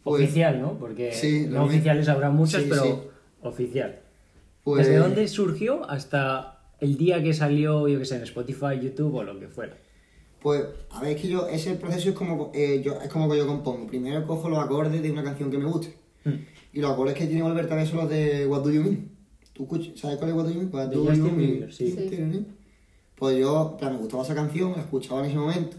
Oficial, 0.03 0.61
¿no? 0.61 0.73
Porque 0.77 1.11
Sí, 1.11 1.47
no 1.49 1.63
oficiales 1.63 2.07
habrá 2.09 2.29
muchas, 2.29 2.63
Sí, 2.63 2.67
pero 2.69 2.83
sí. 2.83 2.93
oficial. 3.41 3.99
pues, 4.63 4.85
¿Desde 4.85 4.99
dónde 4.99 5.27
surgió 5.27 5.89
hasta 5.89 6.59
el 6.79 6.97
día 6.97 7.23
que 7.23 7.33
salió, 7.33 7.87
yo 7.87 7.97
que 7.99 8.05
sé, 8.05 8.17
en 8.17 8.23
Spotify, 8.23 8.79
YouTube 8.81 9.15
o 9.15 9.23
lo 9.23 9.39
que 9.39 9.47
fuera? 9.47 9.75
Pues, 10.41 10.63
a 10.91 11.01
ver, 11.01 11.15
es 11.15 11.21
que 11.21 11.29
yo, 11.29 11.47
ese 11.47 11.73
proceso 11.75 12.09
es 12.09 12.15
como, 12.15 12.51
eh, 12.53 12.81
yo, 12.83 13.01
es 13.01 13.09
como 13.09 13.29
que 13.29 13.37
yo 13.37 13.47
compongo. 13.47 13.87
Primero 13.87 14.23
cojo 14.25 14.49
los 14.49 14.59
acordes 14.59 15.01
de 15.01 15.09
una 15.11 15.23
canción 15.23 15.49
que 15.49 15.57
me 15.57 15.65
guste. 15.65 15.95
Mm. 16.25 16.29
Y 16.77 16.79
los 16.79 16.91
acordes 16.91 17.15
que 17.15 17.25
tiene 17.25 17.41
a 17.41 17.51
ver 17.53 17.87
son 17.87 17.97
los 17.97 18.09
de 18.11 18.45
What 18.45 18.61
Do 18.61 18.69
You 18.69 18.83
Mean. 18.83 19.09
¿Tú 19.51 19.63
escuchas? 19.63 19.99
¿Sabes 19.99 20.17
cuál 20.17 20.29
es 20.29 20.35
What 20.35 20.43
Do 20.43 20.51
You 20.51 20.59
Mean? 20.59 20.69
What 20.71 20.89
do 20.89 21.11
you 21.11 21.23
mean? 21.23 21.35
Bieber, 21.35 21.73
sí. 21.73 21.89
Sí. 21.89 22.45
Pues 23.15 23.39
yo, 23.39 23.75
plan, 23.79 23.93
me 23.93 23.97
gustaba 23.97 24.21
esa 24.21 24.35
canción, 24.35 24.73
la 24.73 24.81
escuchaba 24.81 25.21
en 25.21 25.25
ese 25.25 25.37
momento. 25.39 25.77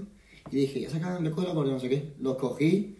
Y 0.51 0.57
dije, 0.57 0.81
ya 0.81 0.91
sacan 0.91 1.25
el 1.25 1.33
acorde, 1.33 1.71
no 1.71 1.79
sé 1.79 1.89
qué. 1.89 2.15
Los 2.19 2.35
cogí. 2.35 2.97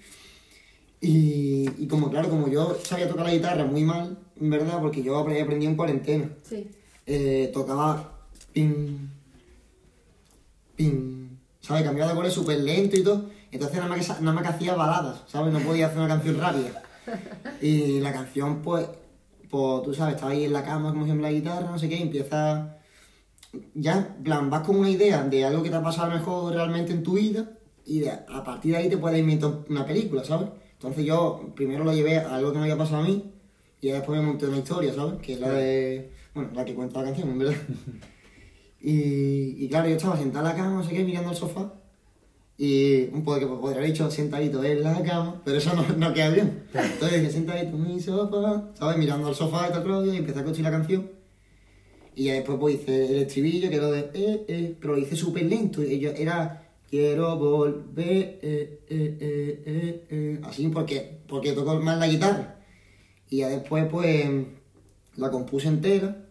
Y, 1.01 1.69
y 1.77 1.89
como, 1.89 2.09
claro, 2.09 2.31
como 2.31 2.47
yo 2.47 2.79
sabía 2.85 3.09
tocar 3.09 3.27
la 3.27 3.35
guitarra 3.35 3.65
muy 3.65 3.83
mal, 3.83 4.17
en 4.41 4.49
verdad, 4.49 4.81
porque 4.81 5.03
yo 5.03 5.19
aprendí, 5.19 5.67
en 5.67 5.75
cuarentena. 5.75 6.31
Sí. 6.45 6.69
eh, 7.05 7.51
tocaba 7.53 8.13
pin, 8.53 9.11
pin, 10.77 11.37
¿sabes? 11.61 11.83
Cambiaba 11.83 12.13
de 12.13 12.13
acordes 12.13 12.33
súper 12.33 12.61
lento 12.61 12.97
y 12.97 13.03
todo. 13.03 13.29
Entonces 13.51 13.77
nada 13.77 13.89
más, 13.89 14.07
que, 14.07 14.23
nada 14.23 14.33
más 14.35 14.43
que 14.45 14.51
hacía 14.51 14.77
baladas, 14.77 15.25
¿sabes? 15.27 15.53
No 15.53 15.59
podía 15.59 15.87
hacer 15.87 15.99
una 15.99 16.07
canción 16.07 16.39
rápida. 16.39 16.85
Y 17.61 18.01
la 18.01 18.13
canción, 18.13 18.63
pues, 18.63 18.87
pues, 19.51 19.83
tú 19.83 19.95
sabes, 19.95 20.15
estaba 20.15 20.33
ahí 20.33 20.45
en 20.45 20.53
la 20.53 20.65
cama, 20.65 20.91
como 20.91 21.05
siempre 21.05 21.23
la 21.31 21.33
guitarra, 21.33 21.71
no 21.71 21.79
sé 21.79 21.89
qué, 21.89 21.97
y 21.97 22.03
empieza... 22.03 22.75
Ya, 23.75 24.15
en 24.19 24.23
plan, 24.25 24.51
vas 24.51 24.63
con 24.67 24.77
una 24.77 24.91
idea 24.91 25.23
de 25.25 25.45
algo 25.45 25.63
que 25.63 25.71
te 25.71 25.77
ha 25.77 25.83
pasado 25.83 26.11
mejor 26.13 26.53
realmente 26.53 26.93
en 26.93 27.03
tu 27.03 27.15
vida 27.15 27.51
y 27.87 28.01
de- 28.01 28.11
a 28.11 28.45
partir 28.45 28.73
de 28.73 28.79
ahí 28.79 28.89
te 28.91 28.99
puedes 28.99 29.19
inventar 29.19 29.61
una 29.71 29.87
película, 29.87 30.23
¿sabes? 30.23 30.51
Entonces 30.75 31.05
yo 31.07 31.53
primero 31.57 31.83
lo 31.83 31.95
llevé 31.95 32.19
a 32.19 32.35
algo 32.35 32.53
que 32.53 32.59
me 32.59 32.65
había 32.65 32.77
pasado 32.77 33.03
a 33.03 33.07
mí 33.07 33.33
y 33.81 33.89
después 33.89 34.21
me 34.21 34.27
monté 34.27 34.47
una 34.47 34.59
historia, 34.59 34.93
¿sabes? 34.95 35.15
Que 35.23 35.33
es 35.33 35.41
la 35.41 35.49
de... 35.51 36.13
Bueno, 36.35 36.51
la 36.55 36.65
que 36.65 36.75
cuenta 36.75 36.99
la 37.01 37.07
canción, 37.07 37.31
en 37.31 37.39
verdad. 37.39 37.55
Y, 38.81 39.65
y 39.65 39.69
claro, 39.69 39.89
yo 39.89 39.97
estaba 39.97 40.17
sentado 40.17 40.47
en 40.47 40.53
la 40.53 40.57
cama, 40.63 40.77
no 40.77 40.85
sé 40.85 40.91
qué, 40.95 41.03
mirando 41.05 41.31
el 41.31 41.37
sofá. 41.37 41.73
Y 42.61 43.05
un 43.13 43.23
poco 43.23 43.39
que 43.39 43.47
podría 43.47 43.79
haber 43.79 43.93
dicho 43.93 44.11
sentadito 44.11 44.63
en 44.65 44.83
la 44.83 45.01
cama, 45.05 45.41
pero 45.45 45.59
eso 45.59 45.73
no, 45.75 45.87
no 45.97 46.13
queda 46.13 46.31
bien. 46.31 46.65
Entonces 46.75 47.21
dije 47.21 47.33
sentadito 47.33 47.77
en 47.77 47.87
mi 47.87 48.01
sofá, 48.01 48.71
¿sabes? 48.75 48.99
Mirando 48.99 49.29
al 49.29 49.35
sofá 49.35 49.69
y 49.69 49.71
todo 49.71 49.83
el 49.83 49.89
rollo, 49.89 50.13
y 50.13 50.17
empecé 50.17 50.41
a 50.41 50.43
escuchar 50.43 50.65
la 50.65 50.71
canción. 50.73 51.11
Y 52.17 52.25
ya 52.25 52.33
después 52.35 52.59
pues 52.59 52.75
hice 52.75 53.07
el 53.07 53.19
estribillo, 53.23 53.71
que 53.71 53.77
era 53.77 53.91
de 53.93 54.01
eh, 54.13 54.45
eh, 54.49 54.77
pero 54.81 54.95
lo 54.95 54.99
hice 54.99 55.15
súper 55.15 55.45
lento. 55.45 55.85
Y 55.85 56.01
yo 56.01 56.11
era 56.11 56.69
quiero 56.91 57.39
volver, 57.39 58.41
eh, 58.43 60.41
así 60.43 60.67
porque, 60.69 61.21
porque 61.29 61.53
toco 61.53 61.81
más 61.81 61.97
la 61.97 62.09
guitarra. 62.09 62.57
Y 63.31 63.37
ya 63.39 63.49
después 63.49 63.87
pues 63.89 64.27
la 65.17 65.31
compuse 65.31 65.69
entera 65.69 66.25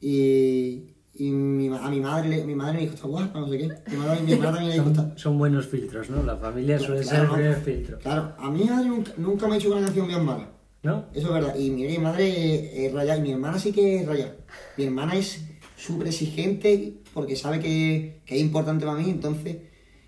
y, 0.00 0.91
y 1.14 1.30
mi, 1.30 1.68
a 1.68 1.88
mi 1.90 2.00
madre, 2.00 2.28
le- 2.28 2.44
mi 2.44 2.54
madre 2.54 2.74
me 2.74 2.80
dijo, 2.80 2.94
está 2.94 3.06
guapa, 3.06 3.40
no 3.40 3.48
sé 3.48 3.58
qué. 3.58 3.68
Mi, 3.90 3.96
madre, 3.98 4.20
mi 4.22 4.32
hermana 4.32 4.52
también 4.58 4.68
le 4.76 4.82
dijo. 4.82 4.94
Son, 4.94 5.12
son 5.18 5.38
buenos 5.38 5.66
filtros, 5.66 6.08
¿no? 6.10 6.22
La 6.22 6.36
familia 6.36 6.78
suele 6.78 7.04
ser 7.04 7.20
el 7.20 7.28
primer 7.28 7.56
filtro. 7.56 7.98
Claro, 7.98 8.32
a 8.38 8.50
mi 8.50 8.64
madre 8.64 8.88
nunca, 8.88 9.12
nunca 9.18 9.46
me 9.46 9.54
ha 9.54 9.58
hecho 9.58 9.70
una 9.72 9.82
canción 9.84 10.06
bien 10.08 10.24
mala. 10.24 10.48
¿No? 10.82 11.04
Eso 11.14 11.28
es 11.28 11.32
verdad. 11.34 11.54
Y 11.56 11.70
mi, 11.70 11.84
mi 11.86 11.98
madre 11.98 12.86
es 12.86 12.92
rayada 12.92 13.18
y 13.18 13.22
mi 13.22 13.30
hermana 13.32 13.58
sí 13.58 13.70
que 13.72 14.00
es 14.00 14.06
rayada. 14.06 14.34
Mi 14.76 14.84
hermana 14.84 15.14
es 15.14 15.44
súper 15.76 16.08
exigente 16.08 16.94
porque 17.14 17.36
sabe 17.36 17.60
que, 17.60 18.20
que 18.26 18.36
es 18.36 18.40
importante 18.40 18.84
para 18.86 18.98
mí, 18.98 19.08
entonces... 19.10 19.56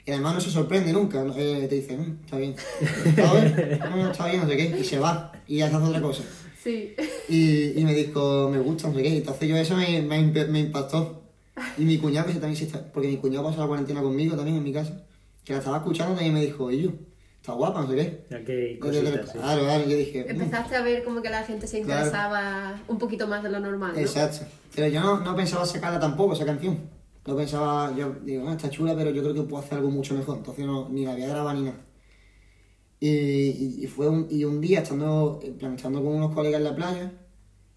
Y 0.07 0.11
además 0.11 0.35
no 0.35 0.41
se 0.43 0.51
sorprende 0.51 0.93
nunca. 0.93 1.25
Eh, 1.35 1.67
te 1.67 1.77
dice, 1.77 1.97
"Mm, 1.97 2.19
está 2.25 2.37
bien. 2.37 2.55
¿Está 3.07 3.33
bien? 3.33 3.79
No, 3.81 3.97
no, 3.97 4.11
está 4.11 4.27
bien, 4.27 4.43
no 4.43 4.49
sé 4.49 4.57
qué. 4.59 4.77
Y 4.79 4.85
se 4.85 4.99
va. 4.99 5.33
Y 5.49 5.63
hace 5.63 5.77
otra 5.77 6.03
cosa. 6.03 6.23
Sí. 6.65 6.95
Y, 7.29 7.79
y 7.79 7.85
me 7.85 7.95
dijo, 7.95 8.49
me 8.51 8.59
gusta, 8.59 8.89
no 8.89 8.95
sé 8.95 9.03
qué. 9.03 9.17
Entonces 9.19 9.49
yo 9.49 9.57
eso 9.57 9.77
me, 9.77 10.01
me, 10.03 10.23
me 10.47 10.61
impactó. 10.61 11.23
Y 11.79 11.83
mi 11.85 11.99
cuñado, 11.99 12.27
que 12.29 12.33
también 12.35 12.57
se 12.57 12.65
está... 12.65 12.91
Porque 12.93 13.07
mi 13.09 13.19
cuñado 13.19 13.45
pasó 13.45 13.61
la 13.61 13.67
cuarentena 13.67 14.01
conmigo 14.03 14.35
también 14.35 14.57
en 14.57 14.65
mi 14.65 14.73
casa. 14.73 15.05
Que 15.45 15.53
la 15.53 15.59
estaba 15.61 15.77
escuchando 15.77 16.15
también 16.15 16.33
me 16.35 16.41
dijo, 16.41 16.71
y 16.71 16.83
yo, 16.85 16.91
está 17.41 17.53
guapa, 17.53 17.83
no 17.83 17.89
sé 17.91 17.95
qué. 17.97 18.25
Yo, 18.31 18.81
cositas, 18.81 19.31
sí. 19.31 19.39
Claro, 19.39 19.63
claro, 19.63 19.85
yo 19.89 19.97
dije... 19.97 20.25
"Mm". 20.25 20.31
Empezaste 20.31 20.75
a 20.77 20.83
ver 20.83 21.05
como 21.05 21.21
que 21.23 21.31
la 21.31 21.43
gente 21.45 21.67
se 21.67 21.83
Claro. 21.83 22.01
interesaba 22.01 22.83
un 22.89 22.99
poquito 22.99 23.27
más 23.29 23.43
de 23.43 23.51
lo 23.51 23.61
normal, 23.61 23.93
¿no? 23.95 24.01
Exacto. 24.01 24.47
Pero 24.75 24.89
yo 24.89 25.01
no, 25.01 25.21
no 25.21 25.37
pensaba 25.37 25.67
sacarla 25.67 26.01
tampoco, 26.01 26.33
esa 26.33 26.47
canción. 26.47 26.79
No 27.27 27.37
pensaba, 27.37 27.95
yo 27.97 28.17
digo, 28.25 28.49
ah, 28.49 28.53
está 28.55 28.69
chula, 28.71 28.95
pero 28.97 29.11
yo 29.11 29.23
creo 29.23 29.35
que 29.35 29.43
puedo 29.43 29.63
hacer 29.63 29.79
algo 29.79 29.91
mucho 29.91 30.15
mejor. 30.15 30.39
Entonces 30.39 30.65
no, 30.67 30.89
ni 30.89 31.05
la 31.05 31.13
había 31.13 31.29
grabado 31.29 31.55
ni 31.59 31.67
nada. 31.67 31.77
Y, 33.01 33.09
y, 33.09 33.77
y 33.85 33.87
fue 33.87 34.09
un, 34.09 34.27
y 34.31 34.45
un 34.45 34.61
día, 34.61 34.81
estando, 34.81 35.41
en 35.43 35.55
plan, 35.59 35.75
estando 35.75 36.03
con 36.03 36.15
unos 36.15 36.35
colegas 36.35 36.59
en 36.59 36.65
la 36.65 36.75
playa, 36.77 37.13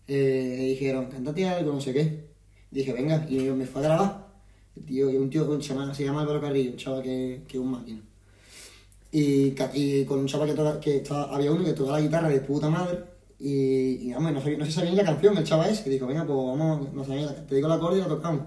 eh, 0.08 0.66
dijeron, 0.70 1.08
cántate 1.08 1.46
algo, 1.48 1.74
no 1.74 1.82
sé 1.82 1.94
qué. 1.94 2.28
Dije, 2.72 2.94
venga, 2.94 3.26
y 3.30 3.40
me 3.40 3.66
fue 3.66 3.82
a 3.82 3.86
grabar. 3.86 4.28
El 4.76 4.86
tío, 4.86 5.08
un 5.10 5.30
tío 5.30 5.50
un 5.50 5.60
chaval, 5.60 5.94
se 5.96 6.06
llama 6.06 6.22
Álvaro 6.22 6.40
Carrillo, 6.42 6.72
un 6.72 6.78
chaval 6.78 7.02
que, 7.04 7.42
que 7.48 7.58
es 7.58 7.62
un 7.64 7.72
máquina. 7.72 8.02
Y, 9.12 9.54
y 9.74 10.06
con 10.06 10.20
un 10.20 10.28
chaval 10.28 10.50
que, 10.50 10.54
toca- 10.56 10.80
que 10.80 10.98
estaba- 10.98 11.36
había 11.36 11.52
uno 11.52 11.64
que 11.66 11.74
tocaba 11.74 11.98
la 12.00 12.06
guitarra 12.06 12.30
de 12.30 12.42
puta 12.42 12.70
madre. 12.70 13.00
Y, 13.40 14.10
y 14.10 14.14
vamos, 14.14 14.34
no, 14.34 14.42
sabía- 14.42 14.58
no 14.58 14.66
se 14.66 14.72
sabía 14.72 14.92
ni 14.92 14.98
la 14.98 15.06
canción, 15.06 15.38
el 15.38 15.44
chaval 15.44 15.70
ese, 15.72 15.84
que 15.84 15.90
dijo, 15.92 16.08
venga, 16.08 16.26
pues 16.26 16.38
vamos, 16.38 16.94
no 16.94 17.04
sabía, 17.04 17.46
te 17.46 17.56
digo 17.56 17.68
el 17.68 17.74
acorde 17.74 17.98
y 17.98 18.02
la 18.02 18.08
tocamos. 18.08 18.44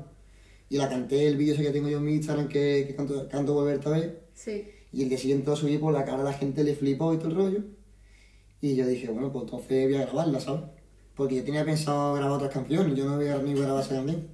Y 0.68 0.76
la 0.76 0.88
canté, 0.88 1.26
el 1.26 1.36
vídeo 1.36 1.54
ese 1.54 1.62
que 1.64 1.70
tengo 1.70 1.88
yo 1.88 1.98
en 1.98 2.04
mi 2.04 2.14
Instagram, 2.14 2.48
que, 2.48 2.84
que 2.86 2.94
canto, 2.94 3.28
canto 3.28 3.54
Volver 3.54 3.76
esta 3.76 3.90
vez. 3.90 4.12
Sí. 4.34 4.64
Y 4.92 5.02
el 5.02 5.08
día 5.08 5.18
siguiente 5.18 5.48
lo 5.48 5.56
subí 5.56 5.78
por 5.78 5.92
la 5.92 6.04
cara 6.04 6.18
de 6.18 6.24
la 6.24 6.32
gente 6.32 6.64
le 6.64 6.74
flipó 6.74 7.14
y 7.14 7.18
todo 7.18 7.28
el 7.28 7.36
rollo. 7.36 7.64
Y 8.60 8.74
yo 8.74 8.86
dije, 8.86 9.08
bueno, 9.08 9.32
pues 9.32 9.44
entonces 9.44 9.86
voy 9.86 9.96
a 9.96 10.06
grabarla, 10.06 10.40
¿sabes? 10.40 10.62
Porque 11.14 11.36
yo 11.36 11.44
tenía 11.44 11.64
pensado 11.64 12.14
grabar 12.14 12.36
otras 12.36 12.52
canciones, 12.52 12.96
yo 12.96 13.04
no 13.04 13.16
voy 13.16 13.28
a 13.28 13.38
grabar 13.38 13.82
esa 13.82 13.94
canción. 13.94 14.28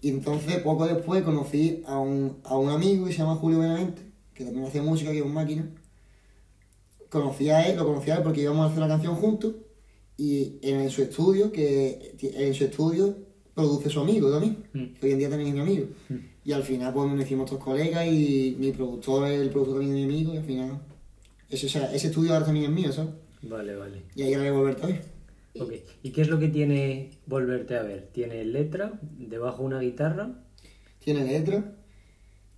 Y 0.00 0.10
entonces, 0.10 0.58
poco 0.62 0.86
después, 0.86 1.22
conocí 1.22 1.82
a 1.86 1.98
un, 1.98 2.38
a 2.44 2.56
un 2.56 2.70
amigo 2.70 3.06
que 3.06 3.12
se 3.12 3.18
llama 3.18 3.36
Julio 3.36 3.58
Benavente, 3.58 4.02
que 4.34 4.44
también 4.44 4.66
hace 4.66 4.80
música, 4.80 5.10
que 5.10 5.18
es 5.18 5.24
un 5.24 5.34
máquina. 5.34 5.68
Conocí 7.10 7.48
a 7.48 7.66
él, 7.66 7.76
lo 7.76 7.86
conocí 7.86 8.10
a 8.10 8.16
él 8.16 8.22
porque 8.22 8.42
íbamos 8.42 8.62
a 8.62 8.66
hacer 8.66 8.78
una 8.78 8.88
canción 8.88 9.16
juntos. 9.16 9.54
Y 10.16 10.58
en 10.62 10.88
su 10.90 11.02
estudio, 11.02 11.50
que 11.52 12.16
en 12.20 12.54
su 12.54 12.64
estudio 12.64 13.27
produce 13.58 13.90
su 13.90 14.00
amigo 14.00 14.30
también, 14.30 14.56
que 14.72 15.06
hoy 15.06 15.12
en 15.12 15.18
día 15.18 15.28
también 15.28 15.48
es 15.48 15.54
mi 15.56 15.60
amigo. 15.60 15.86
Y 16.44 16.52
al 16.52 16.62
final 16.62 16.94
pues 16.94 17.10
nos 17.10 17.24
hicimos 17.24 17.50
todos 17.50 17.64
colegas 17.64 18.06
y 18.06 18.56
mi 18.58 18.70
productor 18.70 19.28
es 19.28 19.40
el 19.40 19.50
productor 19.50 19.80
también 19.80 19.94
de 19.94 20.06
mi 20.06 20.14
amigo 20.14 20.34
y 20.34 20.36
al 20.36 20.44
final 20.44 20.80
ese, 21.50 21.66
o 21.66 21.68
sea, 21.68 21.92
ese 21.92 22.06
estudio 22.06 22.32
ahora 22.34 22.46
también 22.46 22.66
es 22.66 22.70
mío, 22.70 22.92
¿sabes? 22.92 23.10
Vale, 23.42 23.74
vale. 23.74 24.02
Y 24.14 24.22
ahí 24.22 24.30
grabé 24.30 24.50
Volver 24.52 24.76
también. 24.76 25.00
Ok. 25.58 25.72
¿Y 26.04 26.10
qué 26.10 26.22
es 26.22 26.28
lo 26.28 26.38
que 26.38 26.48
tiene 26.48 27.10
Volverte 27.26 27.76
a 27.76 27.82
ver? 27.82 28.10
¿Tiene 28.12 28.44
letra? 28.44 29.00
¿Debajo 29.02 29.64
una 29.64 29.80
guitarra? 29.80 30.30
Tiene 31.00 31.24
letra, 31.24 31.74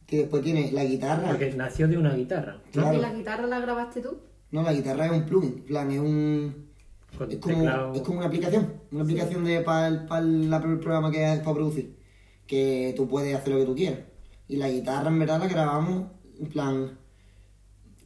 que 0.07 0.19
después 0.19 0.43
tiene 0.43 0.71
la 0.73 0.85
guitarra. 0.85 1.29
Porque 1.29 1.53
nació 1.53 1.89
de 1.89 1.97
una 1.97 2.15
guitarra. 2.15 2.61
Claro. 2.73 2.99
¿Y 2.99 3.01
la 3.01 3.15
guitarra 3.15 3.47
la 3.47 3.61
grabaste 3.61 4.03
tú? 4.03 4.19
No, 4.51 4.63
la 4.63 4.73
guitarra 4.73 5.07
es 5.07 5.13
un 5.13 5.25
plugin, 5.25 5.55
en 5.59 5.65
plan, 5.65 5.91
es 5.91 6.01
un... 6.01 6.70
Con 7.17 7.31
Es 7.31 7.39
como, 7.39 7.57
teclado. 7.57 7.95
es 7.95 8.01
como 8.03 8.19
una 8.19 8.27
aplicación, 8.29 8.73
una 8.93 9.03
aplicación 9.03 9.45
de 9.45 9.61
para 9.61 9.89
el, 9.89 10.07
para 10.07 10.21
el, 10.25 10.79
programa 10.81 11.11
que 11.11 11.33
es 11.33 11.41
para 11.41 11.55
producir, 11.55 11.97
que 12.47 12.95
tú 12.97 13.07
puedes 13.09 13.35
hacer 13.37 13.53
lo 13.53 13.59
que 13.61 13.67
tú 13.67 13.75
quieras. 13.75 14.01
Y 14.49 14.57
la 14.57 14.69
guitarra 14.71 15.09
en 15.09 15.19
verdad 15.19 15.39
la 15.39 15.47
grabamos 15.49 16.05
en 16.41 16.47
plan 16.49 16.99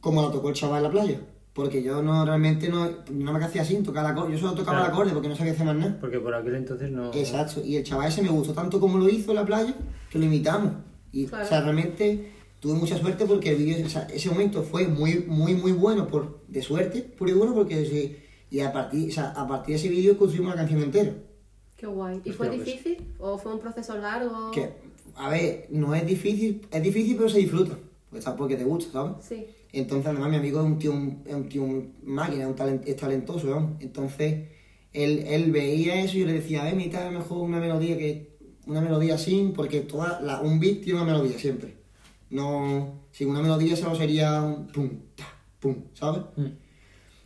como 0.01 0.21
la 0.21 0.31
tocó 0.31 0.49
el 0.49 0.55
chaval 0.55 0.77
en 0.77 0.83
la 0.83 0.91
playa. 0.91 1.21
Porque 1.53 1.81
yo 1.81 2.01
no 2.03 2.25
realmente 2.25 2.67
no, 2.67 2.89
no 3.11 3.31
me 3.33 3.43
hacía 3.45 3.61
así, 3.61 3.75
tocar 3.77 4.03
el 4.05 4.11
acorde. 4.11 4.33
Yo 4.33 4.39
solo 4.39 4.53
tocaba 4.55 4.77
Claro. 4.79 4.85
el 4.87 4.93
acorde 4.93 5.11
porque 5.13 5.29
no 5.29 5.35
sabía 5.37 5.53
hacer 5.53 5.65
más 5.65 5.75
nada. 5.77 5.97
Porque 6.01 6.19
por 6.19 6.33
aquel 6.35 6.55
entonces 6.55 6.91
no. 6.91 7.11
Exacto. 7.13 7.61
Y 7.63 7.77
el 7.77 7.83
chaval 7.85 8.09
ese 8.09 8.21
me 8.21 8.27
gustó 8.29 8.53
tanto 8.53 8.79
como 8.79 8.97
lo 8.97 9.07
hizo 9.07 9.31
en 9.31 9.37
la 9.37 9.45
playa 9.45 9.73
que 10.11 10.19
lo 10.19 10.25
imitamos. 10.25 10.73
Y 11.13 11.25
Claro. 11.27 11.45
o 11.45 11.47
sea, 11.47 11.61
realmente 11.61 12.33
tuve 12.59 12.73
mucha 12.73 12.97
suerte 12.97 13.25
porque 13.25 13.51
el 13.51 13.55
vídeo, 13.57 13.85
o 13.85 13.89
sea, 13.89 14.01
ese 14.13 14.29
momento 14.29 14.63
fue 14.63 14.87
muy, 14.89 15.23
muy, 15.27 15.55
muy 15.55 15.71
bueno 15.71 16.07
por, 16.07 16.41
de 16.49 16.61
suerte, 16.61 17.01
puro 17.01 17.31
y 17.31 17.33
bueno, 17.33 17.53
porque 17.53 17.85
sí, 17.85 18.17
y 18.55 18.61
a 18.61 18.71
partir, 18.71 19.09
o 19.09 19.11
sea, 19.11 19.31
a 19.31 19.45
partir 19.45 19.75
de 19.75 19.81
ese 19.81 19.89
vídeo 19.89 20.17
construimos 20.17 20.53
la 20.55 20.61
canción 20.61 20.81
entera. 20.81 21.13
Qué 21.75 21.87
guay. 21.87 22.21
¿Y 22.23 22.31
fue 22.31 22.47
pues. 22.47 22.63
difícil? 22.63 23.05
¿O 23.19 23.37
fue 23.37 23.53
un 23.53 23.59
proceso 23.59 23.97
largo? 23.97 24.51
Que, 24.51 24.69
a 25.17 25.27
ver, 25.29 25.67
no 25.71 25.93
es 25.93 26.05
difícil, 26.07 26.65
es 26.71 26.81
difícil 26.81 27.17
pero 27.17 27.27
se 27.27 27.39
disfruta. 27.39 27.75
Pues, 28.09 28.23
¿sabes? 28.23 28.37
Porque 28.37 28.55
te 28.55 28.63
gusta, 28.63 28.93
¿sabes? 28.93 29.25
Sí. 29.27 29.45
Entonces, 29.73 30.07
además, 30.07 30.29
mi 30.29 30.37
amigo 30.37 30.61
es 30.61 30.65
un 30.67 30.79
tío, 30.79 30.93
un, 30.93 31.21
es 31.25 31.33
un 31.35 31.49
tío 31.49 31.63
un 31.63 31.95
máquina, 32.03 32.43
es, 32.43 32.47
un 32.47 32.55
talent- 32.55 32.83
es 32.85 32.95
talentoso, 32.95 33.49
vamos. 33.49 33.71
Entonces, 33.81 34.47
él, 34.93 35.25
él 35.27 35.51
veía 35.51 36.01
eso 36.01 36.15
y 36.15 36.21
yo 36.21 36.25
le 36.27 36.33
decía, 36.33 36.61
a 36.61 36.65
ver, 36.65 36.77
mitad 36.77 37.11
mejor 37.11 37.39
una 37.39 37.59
melodía 37.59 37.97
que 37.97 38.37
una 38.67 38.79
melodía 38.79 39.17
sin, 39.17 39.51
porque 39.51 39.81
toda 39.81 40.21
la, 40.21 40.39
un 40.39 40.61
beat 40.61 40.79
tiene 40.81 41.01
una 41.01 41.11
melodía 41.11 41.37
siempre. 41.37 41.75
No, 42.29 43.01
sin 43.11 43.27
una 43.27 43.41
melodía 43.41 43.75
solo 43.75 43.95
sería 43.95 44.41
un 44.41 44.67
pum, 44.67 44.89
ta, 45.13 45.27
pum, 45.59 45.75
¿sabes? 45.93 46.21
Mm. 46.37 46.64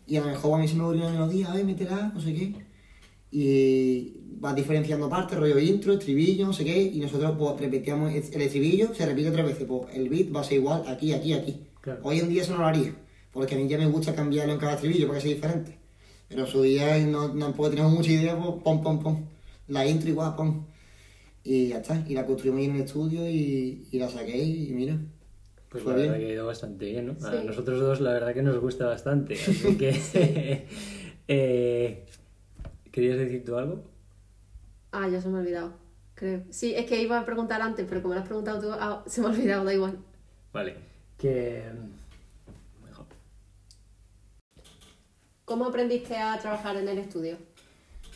Y 0.10 0.18
a 0.18 0.22
lo 0.22 0.28
mejor 0.28 0.60
a 0.60 0.62
mí 0.62 0.68
se 0.68 0.76
me 0.76 0.84
ocurrió 0.84 1.04
una 1.04 1.12
melodía, 1.12 1.52
a 1.52 1.56
ver, 1.56 1.66
métela, 1.66 2.12
no 2.14 2.20
sé 2.20 2.34
qué. 2.34 2.56
Y 3.32 4.14
vas 4.40 4.56
diferenciando 4.56 5.08
partes, 5.08 5.38
rollo 5.38 5.60
intro, 5.60 5.94
estribillo, 5.94 6.48
no 6.48 6.54
sé 6.54 6.66
qué, 6.66 6.82
y 6.82 7.00
nosotros 7.00 7.36
pues 7.38 7.60
repetíamos 7.60 8.12
el 8.12 8.42
estribillo, 8.42 8.96
se 8.96 9.06
repite 9.06 9.30
tres 9.30 9.46
veces, 9.46 9.68
pues 9.68 9.96
el 9.96 10.10
beat 10.10 10.36
va 10.36 10.42
a 10.42 10.44
ser 10.44 10.58
igual 10.58 10.84
aquí, 10.88 11.14
aquí, 11.14 11.34
aquí. 11.34 11.62
Claro. 11.82 12.00
Hoy 12.04 12.20
en 12.20 12.30
día 12.30 12.42
eso 12.42 12.54
no 12.54 12.60
lo 12.60 12.66
haría, 12.66 12.96
porque 13.32 13.54
a 13.54 13.58
mí 13.60 13.68
ya 13.68 13.78
me 13.78 13.86
gusta 13.86 14.16
cambiarlo 14.16 14.54
en 14.54 14.60
cada 14.60 14.74
estribillo 14.74 15.08
para 15.08 15.20
que 15.20 15.28
sea 15.28 15.36
diferente. 15.36 15.78
Pero 16.28 16.42
en 16.42 16.48
su 16.48 16.62
día 16.64 16.98
no, 17.06 17.34
no 17.34 17.54
porque 17.54 17.76
tenemos 17.76 17.94
mucha 17.94 18.12
idea, 18.12 18.36
pues 18.36 18.64
pom, 18.64 18.82
pom, 18.82 19.00
pom. 19.04 19.26
La 19.68 19.86
intro 19.86 20.10
igual, 20.10 20.36
pom. 20.36 20.66
Y 21.44 21.68
ya 21.68 21.78
está, 21.80 22.04
y 22.08 22.16
la 22.16 22.26
construimos 22.26 22.60
ahí 22.60 22.66
en 22.66 22.76
el 22.78 22.82
estudio 22.82 23.30
y, 23.30 23.88
y 23.92 24.00
la 24.00 24.10
saqué 24.10 24.44
y 24.44 24.72
mira. 24.74 25.00
Pues 25.70 25.86
la 25.86 25.94
verdad 25.94 26.16
bien. 26.16 26.20
que 26.20 26.26
ha 26.26 26.34
ido 26.34 26.46
bastante 26.48 26.86
bien, 26.86 27.08
¿no? 27.08 27.28
A 27.28 27.44
nosotros 27.44 27.80
dos 27.80 28.02
la 28.02 28.14
verdad 28.14 28.34
que 28.34 28.42
nos 28.42 28.60
gusta 28.60 28.88
bastante. 28.88 29.36
Así 29.36 29.78
que... 29.78 30.68
eh, 31.28 32.06
¿Querías 32.92 33.20
decir 33.20 33.46
tú 33.46 33.56
algo? 33.56 33.84
Ah, 34.92 35.08
ya 35.08 35.22
se 35.22 35.30
me 35.30 35.38
ha 35.38 35.42
olvidado. 35.42 35.74
Creo. 36.16 36.42
Sí, 36.50 36.74
es 36.76 36.86
que 36.86 37.02
iba 37.02 37.20
a 37.20 37.26
preguntar 37.26 37.62
antes, 37.62 37.86
pero 37.88 38.02
como 38.02 38.16
lo 38.16 38.20
has 38.20 38.26
preguntado 38.26 38.60
tú, 38.60 38.72
ah, 38.72 39.04
se 39.06 39.22
me 39.22 39.28
ha 39.28 39.30
olvidado, 39.30 39.64
da 39.64 39.74
igual. 39.74 40.00
Vale. 40.52 40.76
Que... 41.18 41.64
Mejor. 42.84 43.06
¿Cómo 45.46 45.66
aprendiste 45.66 46.18
a 46.18 46.40
trabajar 46.40 46.78
en 46.78 46.88
el 46.88 46.98
estudio? 46.98 47.38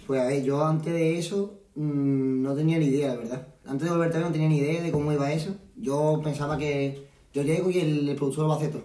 Pues 0.08 0.20
a 0.20 0.28
ver, 0.28 0.44
yo 0.44 0.66
antes 0.66 0.92
de 0.92 1.20
eso 1.20 1.62
mm, 1.76 2.42
no 2.42 2.56
tenía 2.56 2.80
ni 2.80 2.86
idea, 2.86 3.10
la 3.10 3.16
verdad. 3.16 3.48
Antes 3.66 3.86
de 3.88 3.92
volverte 3.92 4.18
a 4.18 4.20
ver 4.22 4.28
no 4.28 4.34
tenía 4.34 4.50
ni 4.50 4.58
idea 4.58 4.82
de 4.82 4.92
cómo 4.92 5.14
iba 5.14 5.32
eso. 5.32 5.56
Yo 5.76 6.20
pensaba 6.24 6.58
que 6.58 7.13
yo 7.34 7.44
llego 7.44 7.70
y 7.70 7.80
el, 7.80 8.08
el 8.10 8.16
productor 8.16 8.48
lo 8.48 8.54
hacer 8.54 8.72
todo. 8.72 8.84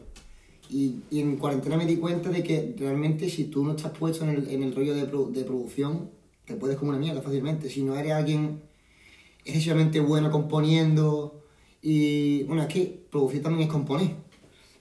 Y, 0.71 0.97
y 1.11 1.21
en 1.21 1.37
cuarentena 1.37 1.77
me 1.77 1.87
di 1.87 1.97
cuenta 1.97 2.31
de 2.31 2.43
que 2.43 2.75
realmente 2.79 3.31
si 3.31 3.45
tú 3.45 3.65
no 3.65 3.73
estás 3.73 3.97
puesto 3.97 4.25
en 4.25 4.31
el, 4.31 4.51
en 4.51 4.63
el 4.63 4.75
rollo 4.75 4.95
de, 4.95 5.07
de 5.07 5.45
producción, 5.45 6.11
te 6.45 6.55
puedes 6.55 6.77
como 6.77 6.91
una 6.91 6.99
mierda 6.99 7.23
fácilmente. 7.23 7.71
Si 7.71 7.83
no 7.83 7.97
eres 7.97 8.13
alguien 8.13 8.63
excesivamente 9.45 10.01
bueno 10.01 10.31
componiendo 10.31 11.43
y... 11.81 12.43
Bueno, 12.45 12.63
es 12.63 12.69
que 12.69 13.07
producir 13.11 13.43
también 13.43 13.69
es 13.69 13.73
componer. 13.73 14.11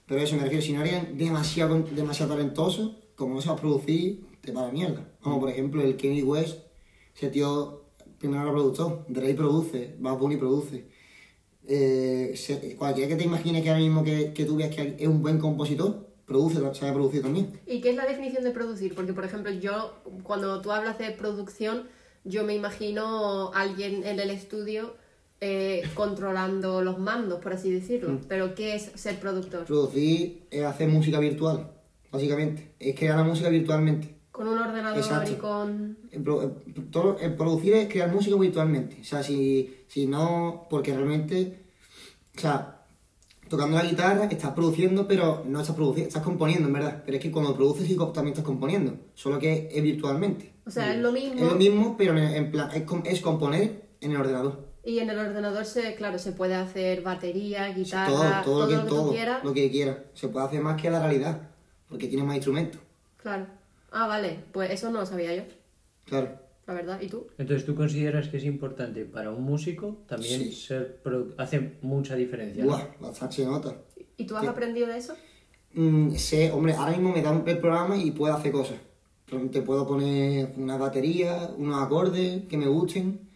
Pero 0.06 0.20
eso 0.20 0.36
me 0.36 0.42
refiero, 0.42 0.62
si 0.62 0.72
no 0.72 0.82
eres 0.82 1.16
demasiado, 1.16 1.82
demasiado 1.94 2.34
talentoso, 2.34 2.96
como 3.14 3.34
no 3.34 3.42
sabes 3.42 3.60
producir, 3.60 4.26
te 4.40 4.52
va 4.52 4.66
la 4.66 4.72
mierda. 4.72 5.06
Como 5.20 5.38
por 5.40 5.50
ejemplo 5.50 5.82
el 5.82 5.96
Kenny 5.96 6.22
West, 6.22 6.60
ese 7.14 7.28
tío 7.28 7.82
primero 8.18 8.42
era 8.42 8.52
productor, 8.52 9.04
Dre 9.08 9.34
produce, 9.34 9.96
Bad 9.98 10.18
Bunny 10.18 10.36
produce. 10.36 10.86
Eh, 11.70 12.32
se- 12.34 12.74
cualquiera 12.76 13.08
que 13.08 13.16
te 13.16 13.24
imagine 13.24 13.62
que 13.62 13.68
ahora 13.68 13.80
mismo 13.82 14.02
que, 14.02 14.32
que 14.32 14.44
tú 14.46 14.56
veas 14.56 14.74
que 14.74 14.96
es 14.98 15.06
un 15.06 15.20
buen 15.20 15.38
compositor, 15.38 16.08
produce, 16.26 16.56
sabe 16.74 16.92
producir 16.92 17.22
también. 17.22 17.60
¿Y 17.66 17.80
qué 17.82 17.90
es 17.90 17.96
la 17.96 18.06
definición 18.06 18.42
de 18.44 18.50
producir? 18.52 18.94
Porque, 18.94 19.12
por 19.12 19.24
ejemplo, 19.24 19.52
yo, 19.52 19.94
cuando 20.22 20.60
tú 20.62 20.72
hablas 20.72 20.98
de 20.98 21.10
producción, 21.10 21.84
yo 22.24 22.44
me 22.44 22.54
imagino 22.54 23.52
alguien 23.54 24.04
en 24.06 24.18
el 24.18 24.30
estudio 24.30 24.94
eh, 25.40 25.82
controlando 25.94 26.82
los 26.82 26.98
mandos, 26.98 27.40
por 27.40 27.52
así 27.52 27.70
decirlo. 27.70 28.18
Pero, 28.28 28.54
¿qué 28.54 28.74
es 28.74 28.90
ser 28.94 29.20
productor? 29.20 29.64
Producir 29.66 30.42
es 30.50 30.64
hacer 30.64 30.88
música 30.88 31.18
virtual, 31.20 31.70
básicamente. 32.10 32.72
Es 32.80 32.98
crear 32.98 33.16
la 33.16 33.24
música 33.24 33.48
virtualmente. 33.50 34.17
Con 34.38 34.46
un 34.46 34.56
ordenador 34.58 34.98
Exacto. 34.98 35.32
y 35.32 35.34
con... 35.34 35.98
El- 36.12 36.22
todo- 36.92 37.16
producir 37.36 37.74
es 37.74 37.88
crear 37.88 38.08
música 38.12 38.36
virtualmente. 38.36 38.98
O 39.00 39.04
sea, 39.04 39.20
si, 39.20 39.78
si 39.88 40.06
no, 40.06 40.68
porque 40.70 40.94
realmente, 40.94 41.64
o 42.36 42.40
sea, 42.40 42.84
tocando 43.48 43.76
la 43.76 43.82
guitarra 43.82 44.26
estás 44.26 44.52
produciendo, 44.52 45.08
pero 45.08 45.42
no 45.44 45.60
estás 45.60 45.74
produciendo, 45.74 46.06
estás 46.06 46.22
componiendo, 46.22 46.68
en 46.68 46.72
verdad. 46.72 47.02
Pero 47.04 47.16
es 47.16 47.22
que 47.24 47.32
cuando 47.32 47.56
produces 47.56 47.88
también 47.96 48.28
estás 48.28 48.44
componiendo, 48.44 48.94
solo 49.14 49.40
que 49.40 49.70
es 49.72 49.82
virtualmente. 49.82 50.52
O 50.64 50.70
sea, 50.70 50.94
es 50.94 51.00
lo 51.00 51.10
mismo. 51.10 51.34
Es 51.34 51.42
lo 51.42 51.56
mismo, 51.56 51.96
pero 51.98 52.12
en, 52.16 52.18
en 52.18 52.52
plan, 52.52 52.70
es, 52.72 52.84
es 53.12 53.20
componer 53.20 53.88
en 54.00 54.12
el 54.12 54.18
ordenador. 54.18 54.68
Y 54.84 55.00
en 55.00 55.10
el 55.10 55.18
ordenador, 55.18 55.64
se, 55.64 55.96
claro, 55.96 56.20
se 56.20 56.30
puede 56.30 56.54
hacer 56.54 57.02
batería, 57.02 57.66
todo, 57.66 57.74
guitarra, 57.74 58.42
todo, 58.44 58.60
lo 58.60 58.68
que, 58.68 58.74
lo 58.76 58.82
que 58.84 58.88
todo 58.88 59.04
tú 59.06 59.10
quieras. 59.14 59.42
lo 59.42 59.52
que 59.52 59.68
quieras. 59.72 59.96
Se 60.14 60.28
puede 60.28 60.46
hacer 60.46 60.60
más 60.60 60.80
que 60.80 60.90
la 60.90 61.00
realidad, 61.00 61.40
porque 61.88 62.06
tiene 62.06 62.22
más 62.22 62.36
instrumentos. 62.36 62.80
Claro. 63.16 63.57
Ah, 63.90 64.06
vale. 64.06 64.38
Pues 64.52 64.70
eso 64.70 64.90
no 64.90 65.00
lo 65.00 65.06
sabía 65.06 65.34
yo, 65.34 65.42
Claro. 66.04 66.38
la 66.66 66.74
verdad. 66.74 67.00
¿Y 67.00 67.08
tú? 67.08 67.26
Entonces, 67.38 67.64
¿tú 67.66 67.74
consideras 67.74 68.28
que 68.28 68.36
es 68.38 68.44
importante 68.44 69.04
para 69.04 69.30
un 69.30 69.42
músico 69.42 69.98
también 70.06 70.40
Sí. 70.42 70.52
ser 70.52 71.00
hace 71.38 71.78
mucha 71.82 72.14
diferencia? 72.14 72.64
¿no? 72.64 72.70
Buah, 72.70 72.84
bastante 73.00 73.36
se 73.36 73.44
nota. 73.46 73.74
¿Y 74.16 74.24
tú 74.26 74.36
has 74.36 74.42
¿Qué? 74.42 74.48
aprendido 74.48 74.86
de 74.88 74.98
eso? 74.98 75.14
Mm, 75.74 76.12
sé, 76.16 76.50
hombre, 76.52 76.72
ahora 76.74 76.92
mismo 76.92 77.12
me 77.12 77.22
dan 77.22 77.44
el 77.46 77.58
programa 77.58 77.96
y 77.96 78.10
puedo 78.10 78.34
hacer 78.34 78.52
cosas. 78.52 78.76
Te 79.52 79.60
puedo 79.60 79.86
poner 79.86 80.54
una 80.56 80.78
batería, 80.78 81.50
unos 81.56 81.82
acordes 81.82 82.44
que 82.48 82.56
me 82.56 82.66
gusten, 82.66 83.28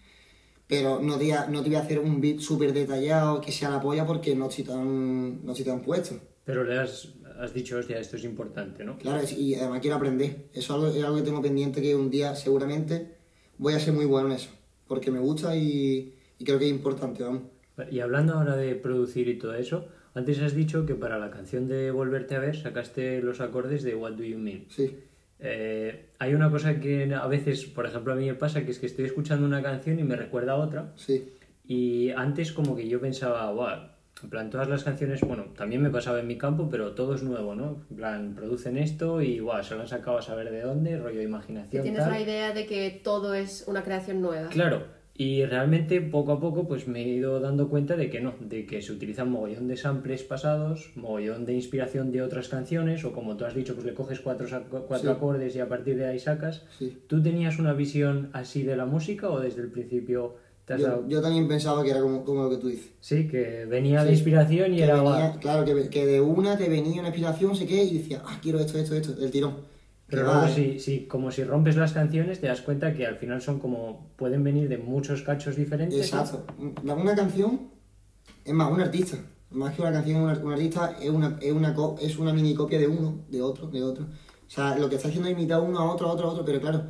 pero 0.66 1.00
no 1.00 1.18
te, 1.18 1.24
voy 1.24 1.32
a- 1.32 1.46
no 1.48 1.62
te 1.62 1.68
voy 1.68 1.76
a 1.76 1.80
hacer 1.82 1.98
un 1.98 2.18
beat 2.20 2.38
súper 2.40 2.72
detallado 2.72 3.40
que 3.42 3.52
sea 3.52 3.68
la 3.68 3.80
polla 3.80 4.06
porque 4.06 4.34
no 4.34 4.48
estoy 4.48 4.64
tan, 4.64 5.44
no 5.44 5.52
estoy 5.52 5.66
tan 5.66 5.82
puesto. 5.82 6.14
Pero 6.44 6.64
le 6.64 6.78
has, 6.78 7.08
has 7.42 7.52
dicho, 7.52 7.76
hostia, 7.78 7.98
esto 7.98 8.16
es 8.16 8.24
importante, 8.24 8.84
¿no? 8.84 8.96
Claro, 8.98 9.22
y 9.36 9.54
además 9.54 9.80
quiero 9.80 9.96
aprender. 9.96 10.46
Eso 10.52 10.60
es 10.60 10.70
algo, 10.70 10.86
es 10.88 11.04
algo 11.04 11.16
que 11.16 11.22
tengo 11.22 11.42
pendiente 11.42 11.82
que 11.82 11.94
un 11.94 12.08
día 12.10 12.34
seguramente 12.34 13.16
voy 13.58 13.74
a 13.74 13.80
ser 13.80 13.92
muy 13.94 14.04
bueno 14.06 14.28
en 14.28 14.34
eso. 14.34 14.50
Porque 14.86 15.10
me 15.10 15.18
gusta 15.18 15.56
y, 15.56 16.14
y 16.38 16.44
creo 16.44 16.58
que 16.58 16.66
es 16.66 16.70
importante, 16.70 17.22
vamos. 17.22 17.42
Y 17.90 18.00
hablando 18.00 18.34
ahora 18.34 18.56
de 18.56 18.74
producir 18.74 19.28
y 19.28 19.38
todo 19.38 19.54
eso, 19.54 19.86
antes 20.14 20.40
has 20.40 20.54
dicho 20.54 20.84
que 20.86 20.94
para 20.94 21.18
la 21.18 21.30
canción 21.30 21.66
de 21.68 21.90
Volverte 21.90 22.36
a 22.36 22.38
ver 22.38 22.56
sacaste 22.56 23.20
los 23.22 23.40
acordes 23.40 23.82
de 23.82 23.94
What 23.94 24.12
Do 24.12 24.24
You 24.24 24.38
Mean. 24.38 24.66
Sí, 24.68 24.98
Eh, 25.44 26.10
hay 26.20 26.34
una 26.34 26.48
cosa 26.50 26.78
que 26.78 27.12
a 27.12 27.26
veces, 27.26 27.64
por 27.66 27.84
ejemplo, 27.86 28.12
a 28.12 28.16
mí 28.16 28.26
me 28.26 28.34
pasa, 28.34 28.64
que 28.64 28.70
es 28.70 28.78
que 28.78 28.86
estoy 28.86 29.06
escuchando 29.06 29.44
una 29.44 29.60
canción 29.62 29.98
y 29.98 30.04
me 30.04 30.14
recuerda 30.14 30.52
a 30.52 30.56
otra. 30.56 30.92
sí. 30.96 31.32
Y 31.64 32.10
antes 32.10 32.52
como 32.52 32.74
que 32.76 32.86
yo 32.88 33.00
pensaba, 33.00 33.50
wow, 33.52 33.88
en 34.22 34.30
plan, 34.30 34.50
todas 34.50 34.68
las 34.68 34.84
canciones, 34.84 35.20
bueno, 35.22 35.46
también 35.56 35.82
me 35.82 35.90
pasaba 35.90 36.20
en 36.20 36.26
mi 36.26 36.38
campo, 36.38 36.68
pero 36.70 36.92
todo 36.92 37.14
es 37.14 37.22
nuevo, 37.22 37.54
¿no? 37.54 37.84
En 37.90 37.96
plan, 37.96 38.34
producen 38.34 38.76
esto 38.76 39.20
y, 39.20 39.40
wow, 39.40 39.62
se 39.62 39.74
lo 39.74 39.80
han 39.80 39.88
sacado 39.88 40.18
a 40.18 40.22
saber 40.22 40.50
de 40.50 40.60
dónde, 40.60 40.96
rollo 40.98 41.18
de 41.18 41.24
imaginación, 41.24 41.82
tienes 41.82 42.02
tal. 42.02 42.10
la 42.12 42.20
idea 42.20 42.52
de 42.52 42.66
que 42.66 43.00
todo 43.02 43.34
es 43.34 43.64
una 43.66 43.82
creación 43.82 44.20
nueva. 44.20 44.48
Claro, 44.50 44.84
y 45.14 45.44
realmente 45.44 46.00
poco 46.00 46.32
a 46.32 46.40
poco 46.40 46.66
pues 46.66 46.88
me 46.88 47.00
he 47.02 47.08
ido 47.08 47.38
dando 47.40 47.68
cuenta 47.68 47.96
de 47.96 48.08
que 48.10 48.20
no, 48.20 48.34
de 48.40 48.64
que 48.64 48.80
se 48.80 48.92
utilizan 48.92 49.30
mogollón 49.30 49.66
de 49.68 49.76
samples 49.76 50.22
pasados, 50.22 50.90
mogollón 50.94 51.44
de 51.44 51.54
inspiración 51.54 52.12
de 52.12 52.22
otras 52.22 52.48
canciones, 52.48 53.04
o 53.04 53.12
como 53.12 53.36
tú 53.36 53.44
has 53.44 53.54
dicho, 53.54 53.74
pues 53.74 53.84
le 53.86 53.92
coges 53.94 54.20
cuatro, 54.20 54.46
cuatro 54.70 55.10
Sí. 55.10 55.16
acordes 55.16 55.56
y 55.56 55.60
a 55.60 55.68
partir 55.68 55.96
de 55.96 56.06
ahí 56.06 56.18
sacas. 56.18 56.64
Sí. 56.78 56.96
¿Tú 57.08 57.22
tenías 57.22 57.58
una 57.58 57.72
visión 57.72 58.30
así 58.32 58.62
de 58.62 58.76
la 58.76 58.86
música 58.86 59.28
o 59.30 59.40
desde 59.40 59.62
el 59.62 59.68
principio 59.70 60.36
Yo, 60.78 61.20
también 61.22 61.48
pensaba 61.48 61.82
que 61.82 61.90
era 61.90 62.00
como, 62.00 62.24
como 62.24 62.44
lo 62.44 62.50
que 62.50 62.56
tú 62.56 62.68
dices. 62.68 62.90
Sí, 63.00 63.28
que 63.28 63.64
venía 63.66 64.02
de 64.02 64.10
Sí. 64.10 64.14
inspiración 64.16 64.74
y 64.74 64.80
era... 64.82 64.96
venía- 64.96 65.36
claro, 65.40 65.64
que, 65.64 65.88
que 65.88 66.06
de 66.06 66.20
una 66.20 66.56
te 66.56 66.68
venía 66.68 67.00
una 67.00 67.08
inspiración, 67.08 67.54
sé 67.56 67.66
qué, 67.66 67.84
y 67.84 67.98
decía, 67.98 68.22
ah, 68.26 68.38
quiero 68.42 68.58
esto, 68.60 68.78
esto, 68.78 68.94
esto, 68.94 69.12
del 69.14 69.30
tirón. 69.30 69.56
Pero 70.08 70.24
luego 70.24 70.46
si, 70.48 70.78
si, 70.78 71.06
como 71.06 71.30
si 71.30 71.42
rompes 71.42 71.76
las 71.76 71.92
canciones 71.92 72.38
te 72.40 72.46
das 72.46 72.60
cuenta 72.60 72.92
que 72.92 73.06
al 73.06 73.16
final 73.16 73.40
son 73.40 73.58
como... 73.58 74.10
pueden 74.16 74.44
venir 74.44 74.68
de 74.68 74.76
muchos 74.78 75.22
cachos 75.22 75.56
diferentes. 75.56 75.98
Exacto. 75.98 76.44
Una, 76.82 76.94
una 76.94 77.14
canción, 77.14 77.60
es 78.44 78.52
más, 78.52 78.70
un 78.70 78.80
artista. 78.80 79.16
Más 79.50 79.74
que 79.74 79.82
una 79.82 79.92
canción, 79.92 80.22
un, 80.22 80.28
ar- 80.30 80.44
un 80.44 80.52
artista 80.52 80.96
es 81.00 81.08
una, 81.10 81.38
es, 81.40 81.52
una, 81.52 81.74
es 82.00 82.18
una 82.18 82.32
mini 82.32 82.54
copia 82.54 82.78
de 82.78 82.88
uno, 82.88 83.20
de 83.30 83.40
otro, 83.40 83.68
de 83.68 83.82
otro. 83.82 84.04
O 84.46 84.50
sea, 84.54 84.76
lo 84.76 84.88
que 84.90 84.96
está 84.96 85.08
haciendo 85.08 85.28
es 85.30 85.34
imitar 85.34 85.60
uno 85.60 85.78
a 85.78 85.90
otro, 85.90 86.08
a 86.08 86.12
otro, 86.12 86.28
a 86.28 86.30
otro, 86.32 86.44
pero 86.44 86.60
claro, 86.60 86.82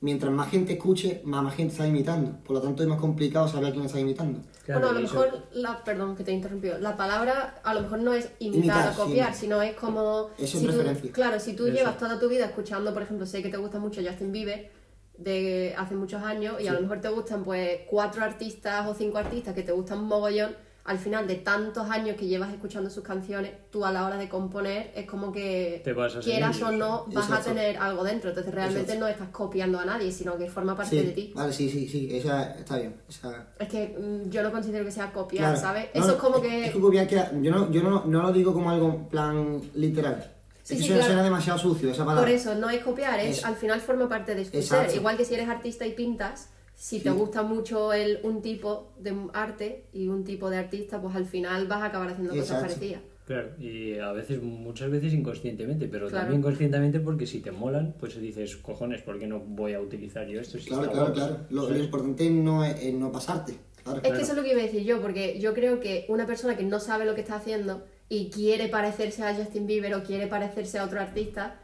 mientras 0.00 0.32
más 0.32 0.50
gente 0.50 0.72
escuche, 0.74 1.20
más, 1.24 1.42
más 1.42 1.54
gente 1.54 1.72
está 1.72 1.86
imitando. 1.86 2.38
Por 2.42 2.56
lo 2.56 2.62
tanto, 2.62 2.82
es 2.82 2.88
más 2.88 2.98
complicado 3.00 3.46
saber 3.48 3.68
a 3.68 3.72
quién 3.72 3.84
está 3.84 4.00
imitando. 4.00 4.40
Claro, 4.64 4.80
bueno, 4.80 4.96
a 4.96 5.00
lo 5.00 5.08
mejor, 5.08 5.46
la, 5.52 5.84
perdón 5.84 6.16
que 6.16 6.24
te 6.24 6.30
he 6.30 6.34
interrumpido, 6.34 6.78
la 6.78 6.96
palabra 6.96 7.60
a 7.62 7.74
lo 7.74 7.82
mejor 7.82 7.98
no 8.00 8.14
es 8.14 8.30
imitar, 8.38 8.86
Imitar, 8.86 8.92
o 8.92 9.04
copiar, 9.04 9.34
sí. 9.34 9.40
sino 9.40 9.60
es 9.62 9.74
como... 9.74 10.30
Eso 10.38 10.58
es 10.58 10.62
si 10.62 10.66
tú- 11.08 11.12
claro, 11.12 11.38
si 11.40 11.52
tú 11.54 11.66
Eso. 11.66 11.74
llevas 11.76 11.98
toda 11.98 12.18
tu 12.18 12.28
vida 12.28 12.46
escuchando, 12.46 12.92
por 12.92 13.02
ejemplo, 13.02 13.26
sé 13.26 13.42
que 13.42 13.48
te 13.48 13.56
gusta 13.56 13.78
mucho 13.78 14.00
Justin 14.02 14.32
Bieber 14.32 14.70
de 15.18 15.74
hace 15.76 15.94
muchos 15.94 16.22
años 16.22 16.60
y 16.60 16.66
a 16.68 16.72
lo 16.72 16.80
mejor 16.80 17.00
te 17.02 17.08
gustan 17.10 17.44
pues 17.44 17.80
cuatro 17.86 18.24
artistas 18.24 18.86
o 18.88 18.94
cinco 18.94 19.18
artistas 19.18 19.54
que 19.54 19.62
te 19.62 19.72
gustan 19.72 20.02
mogollón, 20.04 20.56
al 20.84 20.98
final 20.98 21.26
de 21.28 21.36
tantos 21.36 21.88
años 21.90 22.16
que 22.16 22.26
llevas 22.26 22.52
escuchando 22.52 22.88
sus 22.90 23.04
canciones, 23.04 23.52
tú 23.70 23.84
a 23.84 23.92
la 23.92 24.06
hora 24.06 24.16
de 24.16 24.28
componer 24.28 24.92
es 24.96 25.06
como 25.06 25.30
que 25.30 25.80
Te 25.84 25.92
vas 25.92 26.16
a 26.16 26.22
ser 26.22 26.32
quieras 26.32 26.60
o 26.62 26.72
no 26.72 27.04
vas 27.08 27.26
Exacto. 27.26 27.50
a 27.50 27.52
tener 27.54 27.76
algo 27.76 28.02
dentro, 28.02 28.30
entonces 28.30 28.52
realmente 28.54 28.80
Exacto. 28.94 29.00
no 29.00 29.08
estás 29.08 29.28
copiando 29.28 29.78
a 29.78 29.84
nadie, 29.84 30.10
sino 30.10 30.36
que 30.38 30.48
forma 30.48 30.74
parte 30.76 30.98
Sí, 31.00 31.06
de 31.06 31.12
ti. 31.12 31.32
vale, 31.34 31.52
sí, 31.52 31.68
sí, 31.70 31.86
sí, 31.86 32.08
esa 32.10 32.52
está 32.54 32.78
bien. 32.78 32.96
Esa, 33.08 33.46
Es 33.58 33.68
que 33.68 33.96
mm, 33.98 34.30
yo 34.30 34.42
no 34.42 34.50
considero 34.50 34.84
que 34.84 34.90
sea 34.90 35.12
copiar, 35.12 35.44
Claro. 35.52 35.60
¿sabes? 35.60 35.88
No, 35.94 36.00
Eso 36.02 36.12
es 36.14 36.18
como 36.18 36.36
Es 36.36 36.42
que... 36.42 36.72
que 36.72 36.80
copiar 36.80 37.06
queda- 37.06 37.30
yo 37.40 37.50
no, 37.52 37.70
yo 37.70 37.82
no, 37.82 38.04
no 38.06 38.22
lo 38.22 38.32
digo 38.32 38.52
como 38.52 38.70
algo 38.70 38.88
en 38.88 39.04
plan 39.06 39.60
literal. 39.74 40.32
Sí, 40.62 40.74
es 40.74 40.78
que 40.80 40.82
sí, 40.82 40.88
suena, 40.88 41.00
claro. 41.00 41.12
suena 41.14 41.22
demasiado 41.24 41.58
sucio 41.58 41.90
esa 41.90 42.04
palabra. 42.04 42.22
Por 42.22 42.30
eso, 42.30 42.54
no 42.54 42.70
es 42.70 42.82
copiar, 42.82 43.18
es 43.20 43.38
Eso. 43.38 43.46
al 43.46 43.56
final 43.56 43.80
forma 43.80 44.08
parte 44.08 44.34
de 44.34 44.44
su 44.44 44.62
ser. 44.62 44.94
Igual 44.94 45.16
que 45.16 45.24
si 45.24 45.34
eres 45.34 45.48
artista 45.48 45.86
y 45.86 45.92
pintas, 45.92 46.48
si 46.82 47.00
te 47.00 47.10
gusta 47.10 47.42
mucho 47.42 47.92
el, 47.92 48.20
un 48.22 48.40
tipo 48.40 48.94
de 48.98 49.14
arte 49.34 49.84
y 49.92 50.08
un 50.08 50.24
tipo 50.24 50.48
de 50.48 50.56
artista, 50.56 50.98
pues 50.98 51.14
al 51.14 51.26
final 51.26 51.66
vas 51.66 51.82
a 51.82 51.86
acabar 51.86 52.08
haciendo 52.08 52.34
cosas 52.34 52.62
parecidas. 52.62 53.02
Claro, 53.26 53.50
y 53.60 53.98
a 53.98 54.12
veces, 54.12 54.42
muchas 54.42 54.90
veces 54.90 55.12
inconscientemente, 55.12 55.88
pero 55.88 56.08
Claro. 56.08 56.22
también 56.22 56.40
conscientemente 56.40 56.98
porque 56.98 57.26
si 57.26 57.40
te 57.40 57.50
molan, 57.52 57.94
pues 58.00 58.18
dices, 58.18 58.56
cojones, 58.56 59.02
¿por 59.02 59.18
qué 59.18 59.26
no 59.26 59.40
voy 59.40 59.74
a 59.74 59.80
utilizar 59.80 60.26
yo 60.26 60.40
esto? 60.40 60.58
Si 60.58 60.68
Claro, 60.70 60.84
claro, 60.84 60.96
guapo?". 61.00 61.12
claro. 61.14 61.36
Lo, 61.50 61.68
lo 61.68 61.76
importante 61.76 62.30
no 62.30 62.64
es, 62.64 62.82
es 62.82 62.94
no 62.94 63.12
pasarte. 63.12 63.56
Claro. 63.84 64.00
Es 64.02 64.12
que 64.14 64.22
eso 64.22 64.32
es 64.32 64.38
lo 64.38 64.42
que 64.42 64.52
iba 64.52 64.60
a 64.60 64.64
decir 64.64 64.82
yo, 64.82 65.02
porque 65.02 65.38
yo 65.38 65.52
creo 65.52 65.80
que 65.80 66.06
una 66.08 66.26
persona 66.26 66.56
que 66.56 66.64
no 66.64 66.80
sabe 66.80 67.04
lo 67.04 67.14
que 67.14 67.20
está 67.20 67.36
haciendo 67.36 67.84
y 68.08 68.30
quiere 68.30 68.68
parecerse 68.68 69.22
a 69.22 69.34
Justin 69.34 69.66
Bieber 69.66 69.94
o 69.94 70.02
quiere 70.02 70.26
parecerse 70.28 70.78
a 70.78 70.84
otro 70.84 70.98
artista, 70.98 71.60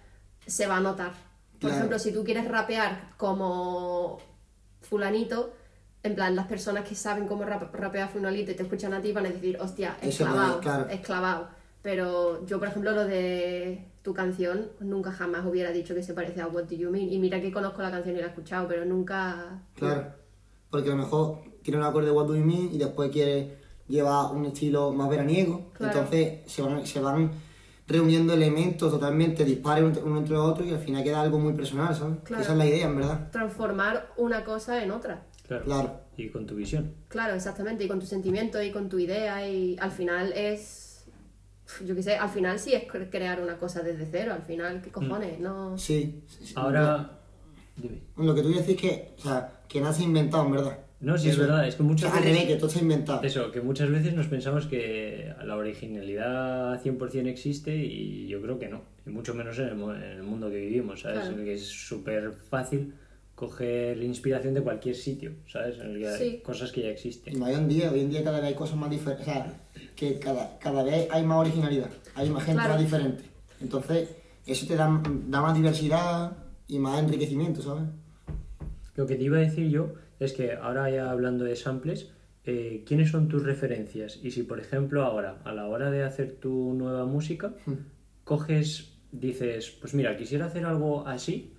se 0.47 0.67
va 0.67 0.77
a 0.77 0.81
notar. 0.81 1.13
Por 1.53 1.61
Claro. 1.61 1.77
ejemplo, 1.77 1.99
si 1.99 2.13
tú 2.13 2.23
quieres 2.23 2.47
rapear 2.47 3.13
como 3.17 4.19
fulanito, 4.89 5.53
en 6.03 6.15
plan, 6.15 6.37
las 6.37 6.47
personas 6.47 6.89
que 6.89 6.95
saben 6.95 7.27
cómo 7.27 7.45
rap- 7.45 7.75
rapear 7.75 8.09
fulanito 8.09 8.51
y 8.53 8.55
te 8.55 8.63
escuchan 8.63 8.95
a 8.95 9.01
ti 9.03 9.13
van 9.13 9.27
a 9.27 9.31
decir, 9.31 9.59
hostia, 9.61 9.97
es 10.01 10.09
Eso 10.15 10.25
es, 10.25 10.31
clavado, 10.31 10.61
claro. 10.61 10.89
es 10.89 11.01
clavado. 11.01 11.49
Pero 11.83 12.45
yo, 12.47 12.59
por 12.59 12.69
ejemplo, 12.69 12.93
lo 12.93 13.05
de 13.05 13.85
tu 14.03 14.13
canción, 14.15 14.69
nunca 14.81 15.13
jamás 15.13 15.45
hubiera 15.47 15.71
dicho 15.71 15.95
que 15.95 16.03
se 16.03 16.15
parece 16.15 16.41
a 16.41 16.47
What 16.49 16.65
Do 16.65 16.75
You 16.77 16.91
Mean. 16.91 17.13
Y 17.13 17.19
mira 17.19 17.41
que 17.41 17.53
conozco 17.53 17.83
la 17.83 17.91
canción 17.91 18.17
y 18.17 18.19
la 18.21 18.27
he 18.27 18.29
escuchado, 18.29 18.67
pero 18.69 18.85
nunca... 18.85 19.61
Claro. 19.75 20.07
Porque 20.71 20.89
a 20.91 20.93
lo 20.93 20.99
mejor 20.99 21.39
quiere 21.63 21.79
un 21.79 21.85
acorde 21.85 22.07
de 22.07 22.13
What 22.13 22.27
Do 22.27 22.37
You 22.37 22.45
Mean 22.45 22.71
y 22.73 22.79
después 22.79 23.11
quiere 23.11 23.57
llevar 23.89 24.33
un 24.35 24.47
estilo 24.47 24.93
más 24.93 25.09
veraniego. 25.09 25.71
Claro. 25.75 25.93
Entonces 26.01 26.41
se 26.47 26.63
van, 26.63 26.85
se 26.87 27.01
van 27.01 27.31
reuniendo 27.89 28.33
elementos 28.35 28.91
totalmente 28.91 29.45
dispares 29.45 29.85
uno 29.85 30.01
uno 30.05 30.19
entre 30.19 30.37
otro 30.37 30.65
y 30.65 30.71
al 30.73 30.79
final 30.81 31.05
queda 31.05 31.21
algo 31.21 31.39
muy 31.39 31.53
personal, 31.53 31.95
¿sabes? 31.95 32.19
Claro. 32.25 32.43
Esa 32.43 32.53
es 32.53 32.59
la 32.59 32.67
idea, 32.67 32.87
en 32.87 32.97
verdad. 32.97 33.31
transformar 33.31 34.09
una 34.17 34.43
cosa 34.45 34.83
en 34.83 34.91
otra. 34.91 35.25
Claro. 35.47 35.65
Claro. 35.65 36.01
Y 36.17 36.29
con 36.31 36.47
tu 36.47 36.57
visión. 36.57 36.95
Claro, 37.09 37.35
exactamente, 37.35 37.85
y 37.85 37.89
con 37.89 38.01
tu 38.01 38.07
sentimiento 38.07 38.61
y 38.63 38.73
con 38.73 38.89
tu 38.89 38.99
idea 38.99 39.47
y 39.49 39.77
al 39.79 39.93
final 39.93 40.33
es, 40.35 41.05
yo 41.85 41.95
qué 41.95 42.03
sé, 42.03 42.17
al 42.17 42.31
final 42.31 42.59
sí 42.59 42.73
es 42.75 42.85
cre- 42.89 43.11
crear 43.11 43.41
una 43.41 43.57
cosa 43.59 43.83
desde 43.83 44.07
cero, 44.11 44.33
al 44.33 44.43
final, 44.43 44.81
¿qué 44.83 44.91
cojones? 44.91 45.39
No... 45.39 45.77
Sí. 45.79 46.23
sí, 46.27 46.47
sí. 46.47 46.53
Ahora, 46.57 47.19
dime. 47.77 48.01
Lo 48.17 48.35
que 48.35 48.43
tú 48.43 48.49
decís 48.49 48.71
es 48.71 48.77
que, 48.81 49.15
o 49.19 49.21
sea, 49.23 49.61
que 49.69 49.81
ha 49.85 50.03
inventado, 50.03 50.47
en 50.47 50.53
verdad. 50.53 50.79
No, 51.01 51.19
sí 51.19 51.29
es 51.29 51.37
verdad, 51.39 51.69
es 51.69 51.75
que 51.77 51.83
muchas 51.83 52.11
al 52.13 52.21
veces... 52.21 52.33
revés, 52.35 52.49
que 52.49 52.57
todo 52.57 52.69
está 52.69 52.81
inventado. 52.81 53.23
Eso, 53.23 53.51
que 53.53 53.61
muchas 53.61 53.91
veces 53.91 54.15
nos 54.15 54.27
pensamos 54.29 54.67
que 54.67 55.31
la 55.45 55.57
originalidad 55.57 56.83
100% 56.83 57.27
existe 57.27 57.77
y 57.77 58.27
yo 58.29 58.41
creo 58.41 58.59
que 58.59 58.69
no, 58.69 58.81
y 59.07 59.11
mucho 59.11 59.35
menos 59.35 59.59
en 59.59 59.67
el, 59.69 59.73
en 59.73 60.03
el 60.19 60.23
mundo 60.23 60.49
que 60.51 60.57
vivimos, 60.57 61.01
¿sabes? 61.03 61.19
Claro. 61.21 61.35
En 61.35 61.41
el 61.41 61.45
que 61.45 61.55
es 61.55 61.67
súper 61.67 62.33
fácil 62.33 62.95
coger 63.35 64.03
inspiración 64.03 64.55
de 64.55 64.63
cualquier 64.63 64.95
sitio, 64.95 65.33
¿sabes? 65.47 65.79
En 65.79 65.91
el 65.91 65.99
que 65.99 66.09
hay 66.09 66.31
Sí. 66.31 66.41
cosas 66.43 66.73
que 66.73 66.83
ya 66.83 66.89
existen. 66.89 67.39
más 67.39 67.51
hoy 67.51 67.57
en 67.57 67.69
día, 67.69 67.93
hoy 67.93 68.01
en 68.01 68.09
día 68.11 68.25
cada 68.25 68.39
vez 68.41 68.49
hay 68.49 68.55
cosas 68.55 68.77
más 68.79 68.89
diferentes, 68.91 69.29
o 69.29 69.31
sea, 69.31 69.53
que 69.95 70.19
cada, 70.19 70.59
cada 70.59 70.83
vez 70.83 71.09
hay 71.11 71.23
más 71.25 71.39
originalidad, 71.41 71.91
hay 72.15 72.31
más 72.31 72.43
gente 72.45 72.61
Claro. 72.63 72.75
más 72.75 72.83
diferente. 72.83 73.25
Entonces, 73.61 74.09
eso 74.47 74.67
te 74.67 74.77
da, 74.77 75.03
da 75.29 75.41
más 75.43 75.55
diversidad 75.55 76.33
y 76.67 76.79
más 76.79 76.99
enriquecimiento, 76.99 77.61
¿sabes? 77.61 77.85
Lo 78.97 79.07
que 79.07 79.17
te 79.17 79.25
iba 79.25 79.37
a 79.39 79.41
decir 79.41 79.69
yo 79.69 79.95
es 80.19 80.33
que 80.33 80.53
ahora 80.53 80.91
ya 80.91 81.11
hablando 81.11 81.45
de 81.45 81.57
samples, 81.57 82.11
eh, 82.45 82.83
¿quiénes 82.87 83.11
son 83.11 83.29
tus 83.29 83.43
referencias? 83.45 84.19
Y 84.23 84.31
si, 84.31 84.43
por 84.43 84.59
ejemplo, 84.61 85.03
ahora, 85.05 85.39
a 85.45 85.53
la 85.53 85.67
hora 85.67 85.91
de 85.91 86.03
hacer 86.03 86.33
tu 86.41 86.73
nueva 86.75 87.05
música, 87.05 87.53
coges, 88.25 88.99
dices, 89.13 89.71
pues 89.81 89.95
mira, 89.95 90.17
quisiera 90.17 90.47
hacer 90.47 90.65
algo 90.65 91.07
así, 91.07 91.53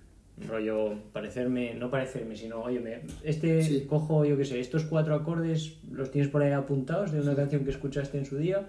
rollo, 0.48 0.94
parecerme, 1.12 1.74
no 1.74 1.90
parecerme, 1.90 2.36
sino, 2.36 2.60
oye, 2.62 2.80
me- 2.80 3.02
este 3.24 3.62
Sí. 3.62 3.84
cojo, 3.88 4.24
yo 4.24 4.36
qué 4.36 4.44
sé, 4.44 4.60
estos 4.60 4.84
cuatro 4.84 5.14
acordes 5.14 5.78
los 5.90 6.10
tienes 6.10 6.30
por 6.30 6.42
ahí 6.42 6.52
apuntados 6.52 7.10
de 7.12 7.20
una 7.20 7.34
canción 7.34 7.64
que 7.64 7.70
escuchaste 7.70 8.18
en 8.18 8.24
su 8.24 8.36
día, 8.38 8.68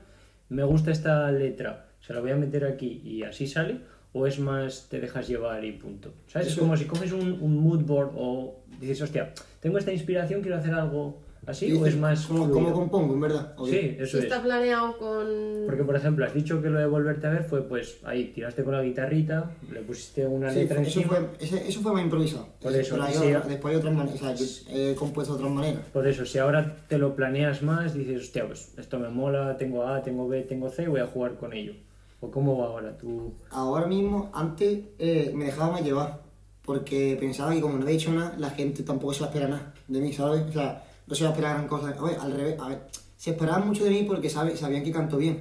me 0.49 0.63
gusta 0.63 0.91
esta 0.91 1.31
letra, 1.31 1.89
se 1.99 2.13
la 2.13 2.21
voy 2.21 2.31
a 2.31 2.35
meter 2.37 2.65
aquí 2.65 3.01
y 3.03 3.23
así 3.23 3.45
sale, 3.45 3.81
o 4.13 4.25
es 4.25 4.39
más, 4.39 4.87
te 4.89 4.99
dejas 4.99 5.27
llevar 5.27 5.63
y 5.63 5.71
punto. 5.73 6.11
¿Sabes? 6.27 6.49
Es 6.49 6.55
como 6.55 6.75
si 6.75 6.85
coges 6.85 7.11
un, 7.11 7.37
un 7.41 7.57
mood 7.57 7.83
board 7.83 8.11
o 8.15 8.55
dices, 8.79 9.01
hostia, 9.01 9.33
tengo 9.59 9.77
esta 9.77 9.91
inspiración, 9.93 10.41
quiero 10.41 10.57
hacer 10.57 10.73
algo 10.73 11.19
así, 11.45 11.71
o 11.73 11.85
es 11.85 11.95
más... 11.95 12.25
¿Cómo, 12.25 12.45
fluido? 12.45 12.53
cómo 12.53 12.73
compongo, 12.73 13.13
en 13.13 13.21
verdad? 13.21 13.53
¿O 13.57 13.65
Sí, 13.67 13.95
eso 13.99 14.17
Si 14.17 14.17
es. 14.17 14.23
está 14.23 14.41
planeado 14.41 14.97
con... 14.97 15.27
Porque, 15.65 15.83
por 15.83 15.95
ejemplo, 15.95 16.25
has 16.25 16.33
dicho 16.33 16.61
que 16.61 16.69
lo 16.69 16.79
de 16.79 16.85
volverte 16.87 17.27
a 17.27 17.29
ver 17.29 17.43
fue, 17.43 17.61
pues, 17.67 17.99
ahí 18.03 18.25
tiraste 18.33 18.63
con 18.63 18.73
la 18.73 18.81
guitarrita, 18.81 19.51
le 19.71 19.81
pusiste 19.81 20.25
una 20.25 20.51
Sí, 20.51 20.59
letra 20.61 20.81
eso, 20.81 20.99
encima. 21.01 21.15
fue, 21.15 21.27
ese- 21.45 21.67
eso 21.67 21.81
fue 21.81 21.93
más 21.93 22.01
improvisado. 22.03 22.47
Por 22.61 22.75
eso, 22.75 22.97
Pero 22.99 23.41
después 23.47 23.71
hay 23.73 23.79
otras 23.79 23.93
maneras, 23.93 24.21
o 24.21 24.35
sea, 24.35 24.65
he 24.91 24.95
compuesto 24.95 25.33
de 25.33 25.39
otras 25.39 25.53
maneras. 25.55 25.81
Por 25.93 26.07
eso, 26.07 26.25
si 26.25 26.37
ahora 26.39 26.77
te 26.87 26.97
lo 26.97 27.15
planeas 27.15 27.61
más, 27.61 27.93
dices, 27.93 28.21
hostia, 28.23 28.45
pues 28.47 28.73
esto 28.77 28.97
me 28.99 29.09
mola, 29.09 29.55
tengo 29.57 29.85
A, 29.87 30.01
tengo 30.01 30.27
B, 30.27 30.41
tengo 30.43 30.69
C, 30.69 30.87
voy 30.87 31.01
a 31.01 31.07
jugar 31.07 31.35
con 31.35 31.53
ello. 31.53 31.73
¿O 32.21 32.29
cómo 32.29 32.57
va 32.57 32.67
ahora 32.67 32.97
tú? 32.97 33.33
Ahora 33.51 33.87
mismo, 33.87 34.29
antes 34.33 34.79
eh, 34.99 35.31
me 35.33 35.45
dejaba 35.45 35.71
más 35.73 35.81
llevar, 35.83 36.21
porque 36.63 37.15
pensaba 37.19 37.53
que 37.53 37.61
como 37.61 37.75
no 37.77 37.83
había 37.83 37.95
hecho 37.95 38.11
nada, 38.11 38.35
la 38.37 38.49
gente 38.49 38.83
tampoco 38.83 39.13
se 39.13 39.21
va 39.21 39.27
a 39.27 39.29
esperar 39.29 39.49
nada 39.49 39.73
de 39.87 40.01
mí, 40.01 40.11
¿sabes? 40.13 40.43
O 40.49 40.51
sea, 40.51 40.83
no 41.07 41.15
se 41.15 41.23
va 41.23 41.29
a 41.29 41.33
esperar 41.33 41.53
gran 41.55 41.67
cosa. 41.67 41.89
A 41.97 42.03
ver, 42.03 42.17
al 42.19 42.31
revés, 42.33 42.59
a 42.59 42.67
ver, 42.67 42.87
se 43.17 43.31
esperaban 43.31 43.67
mucho 43.67 43.83
de 43.85 43.89
mí 43.91 44.03
porque 44.03 44.29
sabe, 44.29 44.55
sabían 44.57 44.83
que 44.83 44.91
canto 44.91 45.17
bien, 45.17 45.37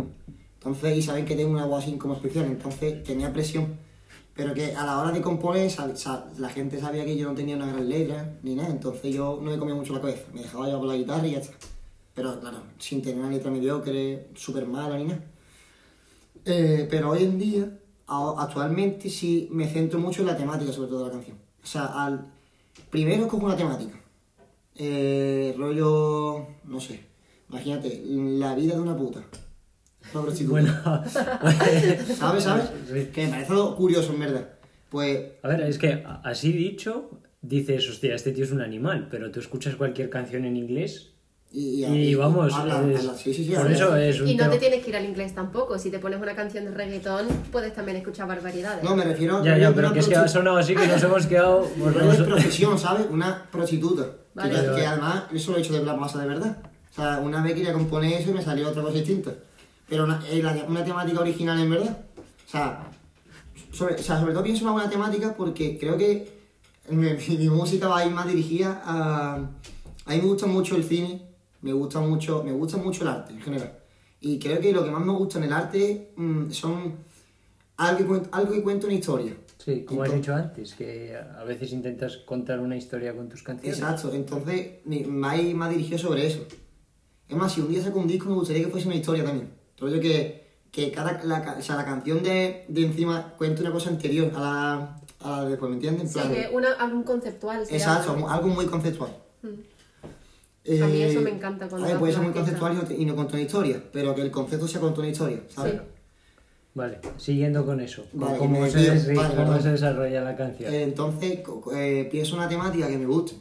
Entonces, 0.54 0.96
y 0.98 1.02
saben 1.02 1.24
que 1.24 1.34
tengo 1.36 1.50
una 1.52 1.66
voz 1.66 1.84
así 1.84 1.96
como 1.98 2.14
especial, 2.14 2.44
entonces 2.46 3.02
tenía 3.04 3.32
presión. 3.32 3.76
Pero 4.34 4.54
que 4.54 4.74
a 4.76 4.86
la 4.86 5.00
hora 5.00 5.10
de 5.10 5.20
componer, 5.20 5.68
sab- 5.68 5.94
sab- 5.96 6.36
la 6.38 6.48
gente 6.48 6.78
sabía 6.80 7.04
que 7.04 7.16
yo 7.16 7.28
no 7.28 7.34
tenía 7.34 7.56
una 7.56 7.66
gran 7.66 7.88
letra 7.88 8.38
ni 8.44 8.54
nada, 8.54 8.68
entonces 8.70 9.12
yo 9.12 9.40
no 9.42 9.50
me 9.50 9.58
comía 9.58 9.74
mucho 9.74 9.92
la 9.94 10.00
cabeza. 10.00 10.22
Me 10.32 10.42
dejaba 10.42 10.66
llevar 10.66 10.80
por 10.80 10.88
la 10.90 10.96
guitarra 10.96 11.26
y 11.26 11.32
ya 11.32 11.38
está. 11.38 11.54
Pero 12.14 12.38
claro, 12.40 12.58
sin 12.78 13.02
tener 13.02 13.18
una 13.18 13.30
letra 13.30 13.50
mediocre, 13.50 14.28
súper 14.36 14.66
mala 14.66 14.96
ni 14.96 15.04
nada. 15.04 15.20
Eh, 16.44 16.86
pero 16.90 17.10
hoy 17.10 17.24
en 17.24 17.38
día, 17.38 17.78
actualmente, 18.06 19.10
sí 19.10 19.48
me 19.50 19.68
centro 19.68 19.98
mucho 19.98 20.22
en 20.22 20.28
la 20.28 20.36
temática, 20.36 20.72
sobre 20.72 20.88
todo 20.88 21.00
de 21.00 21.06
la 21.06 21.12
canción. 21.12 21.36
O 21.62 21.66
sea, 21.66 21.86
al, 22.04 22.26
primero 22.90 23.24
escojo 23.24 23.46
una 23.46 23.56
temática. 23.56 24.00
Eh, 24.74 25.54
rollo, 25.58 26.46
no 26.64 26.80
sé, 26.80 27.00
imagínate, 27.50 28.02
la 28.04 28.54
vida 28.54 28.74
de 28.74 28.80
una 28.80 28.96
puta. 28.96 29.22
Una 30.14 30.22
prostituta. 30.22 30.48
Bueno, 30.50 31.10
¿Sabes, 32.16 32.44
sabes? 32.44 32.70
Sí. 32.92 33.08
Que 33.12 33.24
me 33.24 33.30
parece 33.30 33.52
algo 33.52 33.76
curioso, 33.76 34.12
en 34.12 34.20
verdad. 34.20 34.48
Pues, 34.88 35.20
a 35.42 35.48
ver, 35.48 35.62
es 35.62 35.78
que 35.78 36.04
así 36.24 36.52
dicho, 36.52 37.10
dices, 37.42 37.88
hostia, 37.88 38.14
este 38.14 38.32
tío 38.32 38.44
es 38.44 38.52
un 38.52 38.62
animal, 38.62 39.08
pero 39.10 39.30
tú 39.30 39.40
escuchas 39.40 39.76
cualquier 39.76 40.08
canción 40.08 40.44
en 40.44 40.56
inglés 40.56 41.12
y, 41.50 41.84
y, 41.86 42.14
vamos, 42.14 42.52
habla- 42.52 42.82
es- 42.92 43.02
sí, 43.20 43.32
sí, 43.32 43.44
sí, 43.46 43.52
por 43.54 43.70
eso 43.70 43.96
es 43.96 44.20
un 44.20 44.28
Y 44.28 44.34
no 44.34 44.44
tema- 44.44 44.52
te 44.54 44.58
tienes 44.58 44.84
que 44.84 44.90
ir 44.90 44.96
al 44.96 45.04
inglés 45.06 45.34
tampoco. 45.34 45.78
Si 45.78 45.90
te 45.90 45.98
pones 45.98 46.20
una 46.20 46.34
canción 46.34 46.64
de 46.66 46.70
reggaetón, 46.72 47.26
puedes 47.50 47.74
también 47.74 47.96
escuchar 47.96 48.28
barbaridades. 48.28 48.84
No, 48.84 48.94
me 48.94 49.04
refiero 49.04 49.38
a 49.38 49.44
Ya, 49.44 49.56
ya, 49.56 49.72
pero 49.72 49.92
que 49.92 50.00
es 50.00 50.08
que 50.08 50.16
ha 50.16 50.28
sonado 50.28 50.58
así 50.58 50.74
que 50.74 50.86
nos 50.86 51.02
hemos 51.02 51.26
quedado... 51.26 51.66
pues, 51.78 51.94
de 51.94 52.04
nos- 52.04 52.16
profesión, 52.18 52.78
¿sabes? 52.78 53.06
Una 53.10 53.44
prostituta. 53.50 54.06
Vale. 54.34 54.54
Que, 54.54 54.74
que 54.76 54.86
además, 54.86 55.24
eso 55.32 55.52
lo 55.52 55.56
he 55.56 55.60
hecho 55.60 55.72
de 55.72 55.84
la 55.84 55.94
masa 55.96 56.20
de 56.20 56.28
verdad. 56.28 56.58
O 56.90 56.94
sea, 56.94 57.18
una 57.18 57.42
vez 57.42 57.54
quería 57.54 57.72
componer 57.72 58.12
eso 58.20 58.30
y 58.30 58.34
me 58.34 58.42
salió 58.42 58.68
otra 58.68 58.82
cosa 58.82 58.94
distinta. 58.94 59.32
Pero 59.88 60.04
una, 60.04 60.20
eh, 60.30 60.42
una 60.68 60.84
temática 60.84 61.20
original 61.20 61.58
en 61.60 61.70
verdad. 61.70 61.98
O 62.46 62.50
sea, 62.50 62.90
sobre, 63.72 63.94
o 63.94 64.02
sea, 64.02 64.20
sobre 64.20 64.32
todo 64.34 64.42
pienso 64.42 64.60
en 64.62 64.66
una 64.68 64.72
buena 64.74 64.90
temática 64.90 65.34
porque 65.34 65.78
creo 65.78 65.96
que 65.96 66.30
mi, 66.90 67.08
mi 67.38 67.48
música 67.48 67.88
va 67.88 68.00
a 68.00 68.04
ir 68.06 68.12
más 68.12 68.26
dirigida 68.26 68.82
a... 68.84 69.36
A 70.06 70.10
mí 70.12 70.18
me 70.22 70.26
gusta 70.28 70.46
mucho 70.46 70.74
el 70.76 70.84
cine, 70.84 71.22
me 71.62 71.72
gusta 71.72 72.00
mucho, 72.00 72.42
me 72.44 72.52
gusta 72.52 72.76
mucho 72.78 73.02
el 73.02 73.08
arte 73.08 73.32
en 73.32 73.40
general. 73.40 73.78
Y 74.20 74.38
creo 74.38 74.60
que 74.60 74.72
lo 74.72 74.84
que 74.84 74.90
más 74.90 75.04
me 75.04 75.12
gusta 75.12 75.38
en 75.38 75.44
el 75.44 75.52
arte 75.52 76.12
mm, 76.16 76.50
son 76.50 76.96
algo 77.76 77.98
que, 77.98 78.06
cuen- 78.06 78.28
algo 78.32 78.52
que 78.52 78.62
cuenta 78.62 78.86
una 78.86 78.94
historia. 78.96 79.34
Sí, 79.58 79.84
como 79.84 80.02
has 80.02 80.12
dicho 80.14 80.34
antes, 80.34 80.74
que 80.74 81.14
a 81.16 81.44
veces 81.44 81.72
intentas 81.72 82.16
contar 82.18 82.60
una 82.60 82.76
historia 82.76 83.14
con 83.14 83.28
tus 83.28 83.42
canciones. 83.42 83.78
Exacto, 83.78 84.12
entonces 84.14 84.78
me 84.84 85.00
me 85.04 85.20
va 85.20 85.30
a 85.32 85.36
ir 85.36 85.54
más 85.54 85.70
dirigido 85.70 85.98
sobre 85.98 86.26
eso. 86.26 86.40
Es 87.28 87.36
más, 87.36 87.52
si 87.52 87.60
un 87.60 87.68
día 87.68 87.82
saco 87.82 87.98
un 87.98 88.06
disco 88.08 88.28
me 88.28 88.36
gustaría 88.36 88.64
que 88.64 88.70
fuese 88.70 88.86
una 88.86 88.96
historia 88.96 89.24
también. 89.24 89.50
Rollo 89.78 90.00
que, 90.00 90.46
que 90.72 90.90
cada, 90.90 91.22
la, 91.24 91.56
o 91.58 91.62
sea, 91.62 91.76
la 91.76 91.84
canción 91.84 92.22
de, 92.22 92.64
de 92.68 92.82
encima 92.86 93.34
cuente 93.36 93.60
una 93.62 93.70
cosa 93.72 93.90
anterior 93.90 94.32
a 94.34 94.40
la, 94.40 95.00
a 95.20 95.30
la 95.30 95.44
de 95.44 95.50
después, 95.50 95.68
¿me 95.68 95.76
entiendes? 95.76 96.02
En 96.04 96.08
Sí, 96.08 96.14
plan- 96.14 96.32
que 96.32 96.48
una, 96.56 96.72
algún 96.72 97.02
conceptual. 97.02 97.62
Exacto, 97.68 98.28
algo 98.28 98.48
muy 98.48 98.66
conceptual. 98.66 99.10
A 100.82 100.86
mí 100.86 101.02
eso 101.02 101.20
me 101.22 101.30
encanta 101.30 101.66
cuando 101.68 101.86
a 101.86 101.90
ver, 101.90 101.98
puede 101.98 102.12
ser 102.12 102.22
muy 102.22 102.32
conceptual 102.32 102.72
y 102.72 102.76
no, 102.76 102.82
te- 102.82 102.94
y 102.96 103.04
no 103.06 103.16
contar 103.16 103.34
una 103.36 103.42
historia, 103.44 103.82
pero 103.92 104.14
que 104.14 104.20
el 104.22 104.30
concepto 104.30 104.68
sea 104.68 104.80
contar 104.80 105.00
una 105.00 105.08
historia, 105.08 105.40
¿sabes? 105.48 105.74
Sí. 105.74 105.78
Vale, 106.74 106.98
siguiendo 107.16 107.64
con 107.66 107.80
eso, 107.80 108.04
Vale, 108.12 108.38
cómo, 108.38 108.66
se, 108.68 108.78
desvío. 108.78 108.92
des- 108.92 109.16
Vale, 109.16 109.34
cómo 109.34 109.46
perdón. 109.46 109.62
se 109.62 109.70
desarrolla 109.70 110.20
la 110.20 110.36
canción. 110.36 110.72
Eh, 110.72 110.82
Entonces, 110.82 111.40
eh, 111.74 112.08
pienso 112.10 112.36
una 112.36 112.48
temática 112.48 112.86
que 112.86 112.98
me 112.98 113.06
guste 113.06 113.34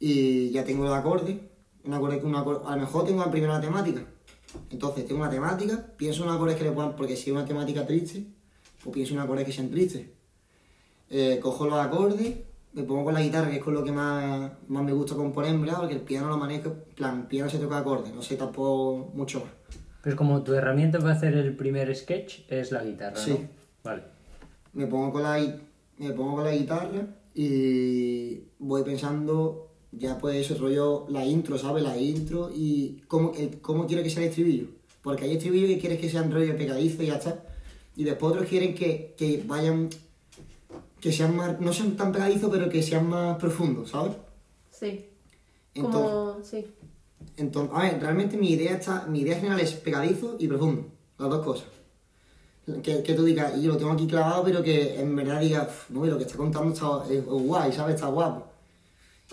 y 0.00 0.50
ya 0.50 0.64
tengo 0.64 0.86
el 0.86 0.92
acorde, 0.92 1.38
un 1.84 1.94
acorde, 1.94 2.16
un 2.24 2.34
acorde- 2.34 2.62
a 2.66 2.74
lo 2.74 2.80
mejor 2.80 3.04
tengo 3.04 3.30
primero 3.30 3.52
la 3.52 3.60
temática. 3.60 4.02
Entonces, 4.70 5.06
tengo 5.06 5.20
una 5.20 5.30
temática, 5.30 5.86
pienso 5.96 6.24
en 6.24 6.30
acordes 6.30 6.56
que 6.56 6.64
le 6.64 6.72
puedan, 6.72 6.96
porque 6.96 7.16
si 7.16 7.30
es 7.30 7.36
una 7.36 7.44
temática 7.44 7.86
triste, 7.86 8.24
pues 8.82 8.92
pienso 8.94 9.14
en 9.14 9.20
acordes 9.20 9.44
que 9.46 9.52
sean 9.52 9.70
tristes. 9.70 10.06
Eh, 11.10 11.38
cojo 11.42 11.66
los 11.66 11.78
acordes, 11.78 12.34
me 12.74 12.82
pongo 12.84 13.04
con 13.04 13.14
la 13.14 13.20
guitarra, 13.22 13.50
que 13.50 13.56
es 13.56 13.62
con 13.62 13.74
lo 13.74 13.84
que 13.84 13.92
más, 13.92 14.50
más 14.68 14.82
me 14.84 14.92
gusta 14.92 15.14
componer, 15.14 15.58
¿verdad? 15.58 15.78
Porque 15.80 15.94
el 15.94 16.00
piano 16.00 16.28
lo 16.28 16.38
manejo, 16.38 16.68
en 16.70 16.94
plan, 16.94 17.20
el 17.20 17.26
piano 17.26 17.50
se 17.50 17.58
toca 17.58 17.78
acordes, 17.78 18.14
no 18.14 18.22
sé 18.22 18.36
tampoco 18.36 19.10
mucho 19.14 19.40
más. 19.40 19.48
Pues 20.02 20.14
como 20.14 20.42
tu 20.42 20.54
herramienta 20.54 20.98
para 20.98 21.12
hacer 21.12 21.34
el 21.34 21.54
primer 21.54 21.94
sketch 21.94 22.40
es 22.48 22.72
la 22.72 22.82
guitarra, 22.82 23.12
¿no? 23.16 23.22
Sí. 23.24 23.36
Vale. 23.84 24.02
me 24.72 24.86
pongo 24.86 25.12
con 25.12 25.22
la 25.22 25.38
me 25.98 26.10
pongo 26.12 26.36
con 26.36 26.44
la 26.44 26.52
guitarra 26.52 27.06
y 27.34 28.40
voy 28.58 28.82
pensando 28.82 29.68
ya 29.92 30.18
pues 30.18 30.36
eso 30.36 30.54
rollo 30.58 31.06
la 31.10 31.24
intro 31.24 31.58
sabes 31.58 31.82
la 31.82 31.96
intro 31.98 32.50
y 32.54 33.02
cómo, 33.08 33.32
el- 33.36 33.60
cómo 33.60 33.86
quiero 33.86 34.02
que 34.02 34.10
sea 34.10 34.22
el 34.22 34.30
estribillo 34.30 34.68
porque 35.02 35.24
hay 35.24 35.32
estribillos 35.36 35.68
que 35.70 35.78
quieres 35.78 36.00
que 36.00 36.08
sean 36.08 36.30
rollo 36.32 36.56
pegadizo 36.56 37.02
y 37.02 37.06
ya 37.06 37.16
está 37.16 37.44
y 37.94 38.04
después 38.04 38.32
otros 38.32 38.48
quieren 38.48 38.74
que, 38.74 39.14
que 39.18 39.42
vayan 39.46 39.90
que 41.02 41.12
sean 41.12 41.36
más 41.36 41.60
no 41.60 41.72
sean 41.74 41.96
tan 41.96 42.12
pegadizos 42.12 42.50
pero 42.50 42.70
que 42.70 42.82
sean 42.82 43.06
más 43.08 43.36
profundos 43.36 43.90
sabes 43.90 44.16
Sí. 44.70 45.10
entonces, 45.74 46.00
Como, 46.10 46.44
sí. 46.44 46.66
entonces 47.36 47.76
a 47.76 47.82
ver 47.82 48.00
realmente 48.00 48.36
mi 48.38 48.50
idea 48.52 48.76
está 48.78 49.06
mi 49.06 49.20
idea 49.20 49.36
general 49.36 49.60
es 49.60 49.72
pegadizo 49.74 50.36
y 50.38 50.48
profundo 50.48 50.86
las 51.18 51.28
dos 51.28 51.44
cosas 51.44 51.66
que, 52.84 53.02
que 53.02 53.14
tú 53.14 53.24
digas, 53.24 53.54
y 53.58 53.62
yo 53.62 53.72
lo 53.72 53.76
tengo 53.76 53.90
aquí 53.90 54.06
clavado, 54.06 54.44
pero 54.44 54.62
que 54.62 55.00
en 55.00 55.16
verdad 55.16 55.40
digas, 55.40 55.66
"Uf, 55.66 55.90
no, 55.90 56.06
lo 56.06 56.16
que 56.16 56.22
está 56.22 56.36
contando 56.36 56.72
está 56.72 57.12
es 57.12 57.24
guay, 57.26 57.72
¿sabes? 57.72 57.96
Está 57.96 58.06
guapo. 58.06 58.46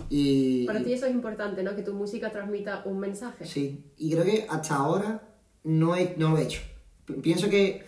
Y, 0.09 0.65
Para 0.65 0.83
ti 0.83 0.93
eso 0.93 1.05
es 1.05 1.11
importante, 1.13 1.61
¿no? 1.61 1.75
Que 1.75 1.83
tu 1.83 1.93
música 1.93 2.31
transmita 2.31 2.81
un 2.85 2.97
mensaje. 2.99 3.45
Sí, 3.45 3.83
y 3.97 4.11
creo 4.11 4.23
que 4.23 4.47
hasta 4.49 4.75
ahora 4.77 5.21
no, 5.63 5.95
he, 5.95 6.15
no 6.17 6.29
lo 6.31 6.39
he 6.39 6.43
hecho. 6.43 6.61
Pi- 7.05 7.13
Pienso 7.21 7.49
que, 7.51 7.83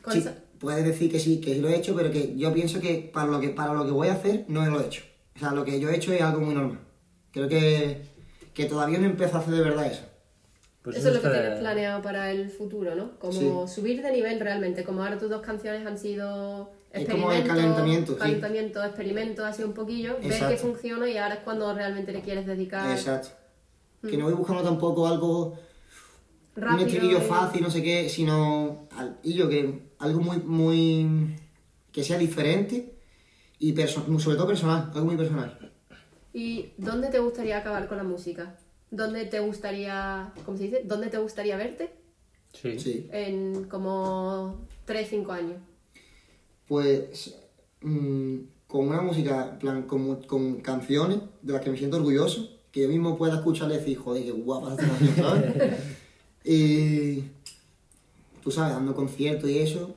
Con 0.00 0.14
sí, 0.14 0.20
esa- 0.20 0.38
puedes 0.58 0.84
decir 0.84 1.10
que 1.10 1.18
sí, 1.18 1.40
que 1.40 1.54
sí 1.54 1.60
lo 1.60 1.68
he 1.68 1.76
hecho, 1.76 1.94
pero 1.94 2.10
que 2.10 2.36
yo 2.36 2.52
pienso 2.52 2.80
que 2.80 3.10
para 3.12 3.28
lo 3.28 3.40
que, 3.40 3.50
para 3.50 3.72
lo 3.74 3.84
que 3.84 3.90
voy 3.92 4.08
a 4.08 4.14
hacer 4.14 4.44
no 4.48 4.64
lo 4.66 4.80
he 4.80 4.86
hecho. 4.86 5.02
O 5.34 5.38
sea, 5.38 5.52
lo 5.52 5.64
que 5.64 5.78
yo 5.80 5.88
he 5.90 5.96
hecho 5.96 6.12
es 6.12 6.22
algo 6.22 6.40
muy 6.40 6.54
normal. 6.54 6.80
Creo 7.32 7.48
que, 7.48 8.02
que 8.54 8.64
todavía 8.64 8.98
no 8.98 9.06
empiezo 9.06 9.36
a 9.36 9.40
hacer 9.40 9.54
de 9.54 9.60
verdad 9.60 9.86
eso. 9.86 10.02
Pues 10.82 10.96
eso 10.98 11.08
es 11.08 11.14
lo 11.16 11.20
que 11.22 11.28
tienes 11.28 11.58
planeado 11.58 12.00
para 12.00 12.30
el 12.30 12.48
futuro, 12.48 12.94
¿no? 12.94 13.18
Como 13.18 13.66
subir 13.66 14.02
de 14.02 14.12
nivel 14.12 14.38
realmente. 14.38 14.84
Como 14.84 15.02
ahora 15.02 15.18
tus 15.18 15.28
dos 15.28 15.42
canciones 15.42 15.84
han 15.84 15.98
sido 15.98 16.70
Es 16.92 17.08
como 17.08 17.32
el 17.32 17.44
calentamiento, 17.44 18.12
sí. 18.12 18.18
calentamiento, 18.20 18.84
experimento, 18.84 19.44
así 19.44 19.64
un 19.64 19.72
poquillo, 19.74 20.14
ver 20.18 20.26
Exacto. 20.26 20.48
qué 20.54 20.56
funciona 20.56 21.10
y 21.10 21.18
ahora 21.18 21.34
es 21.34 21.40
cuando 21.40 21.74
realmente 21.74 22.12
le 22.12 22.20
quieres 22.20 22.46
dedicar 22.46 22.88
Exacto. 22.90 23.30
Que 24.08 24.16
no 24.16 24.26
voy 24.26 24.34
buscando 24.34 24.62
tampoco 24.62 25.06
algo 25.08 25.54
Mm. 25.54 25.65
Rápido. 26.56 26.82
un 26.82 26.88
estribillo 26.88 27.18
y- 27.18 27.28
fácil, 27.28 27.62
no 27.62 27.70
sé 27.70 27.82
qué, 27.82 28.08
sino 28.08 28.88
al- 28.96 29.18
y 29.22 29.34
yo 29.34 29.48
que 29.48 29.90
algo 29.98 30.20
muy, 30.20 30.38
muy 30.38 31.36
que 31.92 32.02
sea 32.02 32.18
diferente 32.18 32.94
y 33.58 33.72
perso- 33.74 34.18
sobre 34.18 34.36
todo 34.36 34.46
personal, 34.48 34.90
algo 34.94 35.06
muy 35.06 35.16
personal. 35.16 35.72
¿Y 36.32 36.72
dónde 36.76 37.08
te 37.08 37.18
gustaría 37.18 37.58
acabar 37.58 37.88
con 37.88 37.96
la 37.96 38.04
música? 38.04 38.56
¿Dónde 38.90 39.24
te 39.24 39.40
gustaría, 39.40 40.32
¿cómo 40.44 40.56
se 40.58 40.64
dice? 40.64 40.82
¿Dónde 40.84 41.08
te 41.08 41.18
gustaría 41.18 41.56
verte? 41.56 41.92
Sí. 42.52 42.78
Sí. 42.78 43.08
En 43.12 43.64
como 43.64 44.66
3, 44.84 45.08
5 45.08 45.32
años. 45.32 45.58
Pues 46.68 47.34
mm, 47.82 48.36
con 48.66 48.88
una 48.88 49.00
música, 49.00 49.58
plan, 49.58 49.82
con, 49.82 50.22
con 50.24 50.56
canciones 50.60 51.18
de 51.42 51.52
las 51.52 51.62
que 51.62 51.70
me 51.70 51.76
siento 51.78 51.96
orgulloso, 51.98 52.48
que 52.72 52.82
yo 52.82 52.88
mismo 52.88 53.16
pueda 53.16 53.36
escucharle 53.36 53.76
y 53.76 53.78
decir, 53.78 53.98
joder, 53.98 54.24
qué 54.24 54.32
guapa 54.32 54.72
esta 54.72 54.86
canción, 54.86 55.14
¿sabes? 55.16 55.74
y 56.46 57.24
tú 58.42 58.52
sabes, 58.52 58.74
dando 58.74 58.94
conciertos 58.94 59.50
y 59.50 59.58
eso. 59.58 59.96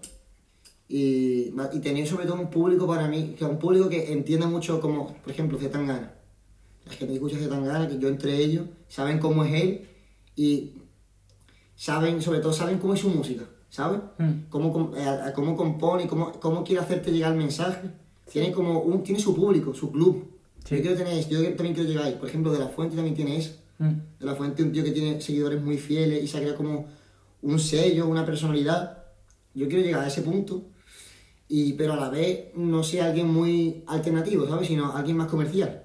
Y, 0.87 1.53
y 1.73 1.79
tener 1.81 2.07
sobre 2.07 2.25
todo 2.25 2.41
un 2.41 2.49
público 2.49 2.87
para 2.87 3.07
mí, 3.07 3.35
que 3.37 3.45
un 3.45 3.59
público 3.59 3.87
que 3.87 4.11
entienda 4.11 4.47
mucho 4.47 4.81
como, 4.81 5.15
por 5.17 5.31
ejemplo, 5.31 5.59
Zetangana. 5.59 6.15
La 6.87 6.91
gente 6.93 7.07
que 7.07 7.13
escucha 7.13 7.37
Zetangana, 7.37 7.87
que 7.87 7.99
yo 7.99 8.07
entre 8.07 8.35
ellos, 8.37 8.65
saben 8.87 9.19
cómo 9.19 9.43
es 9.43 9.53
él 9.61 9.87
y 10.35 10.71
saben, 11.75 12.19
sobre 12.23 12.39
todo 12.39 12.51
saben 12.51 12.79
cómo 12.79 12.95
es 12.95 13.01
su 13.01 13.09
música, 13.09 13.43
¿sabes? 13.69 14.01
Mm. 14.17 14.49
Cómo, 14.49 14.93
eh, 14.97 15.31
cómo 15.35 15.55
compone, 15.55 16.07
cómo, 16.07 16.31
cómo 16.31 16.63
quiere 16.63 16.81
hacerte 16.81 17.11
llegar 17.11 17.33
el 17.33 17.37
mensaje. 17.37 17.91
Tiene 18.31 18.51
como 18.51 18.79
un, 18.79 19.03
tiene 19.03 19.19
su 19.19 19.35
público, 19.35 19.75
su 19.75 19.91
club. 19.91 20.27
Sí. 20.65 20.77
Yo 20.77 20.81
quiero 20.81 20.97
tener 20.97 21.13
eso, 21.13 21.29
yo 21.29 21.43
también 21.53 21.75
quiero 21.75 21.87
llegar 21.87 22.05
ahí. 22.05 22.15
Por 22.15 22.27
ejemplo, 22.27 22.51
De 22.51 22.57
La 22.57 22.69
Fuente 22.69 22.95
también 22.95 23.15
tiene 23.15 23.37
eso. 23.37 23.51
Mm. 23.79 24.19
De 24.19 24.25
La 24.25 24.35
Fuente 24.35 24.61
un 24.63 24.71
tío 24.71 24.83
que 24.83 24.91
tiene 24.91 25.19
seguidores 25.21 25.61
muy 25.61 25.77
fieles 25.77 26.23
y 26.23 26.27
se 26.27 26.37
ha 26.37 26.41
creado 26.41 26.57
como 26.57 26.87
un 27.41 27.59
sello, 27.59 28.07
una 28.07 28.25
personalidad. 28.25 29.03
Yo 29.53 29.67
quiero 29.67 29.83
llegar 29.83 30.03
a 30.03 30.07
ese 30.07 30.21
punto, 30.21 30.63
y, 31.47 31.73
pero 31.73 31.93
a 31.93 31.95
la 31.95 32.09
vez 32.09 32.49
no 32.55 32.83
sea 32.83 33.05
alguien 33.07 33.27
muy 33.27 33.83
alternativo, 33.87 34.47
¿sabes? 34.47 34.67
Sino 34.67 34.95
alguien 34.95 35.17
más 35.17 35.27
comercial. 35.27 35.83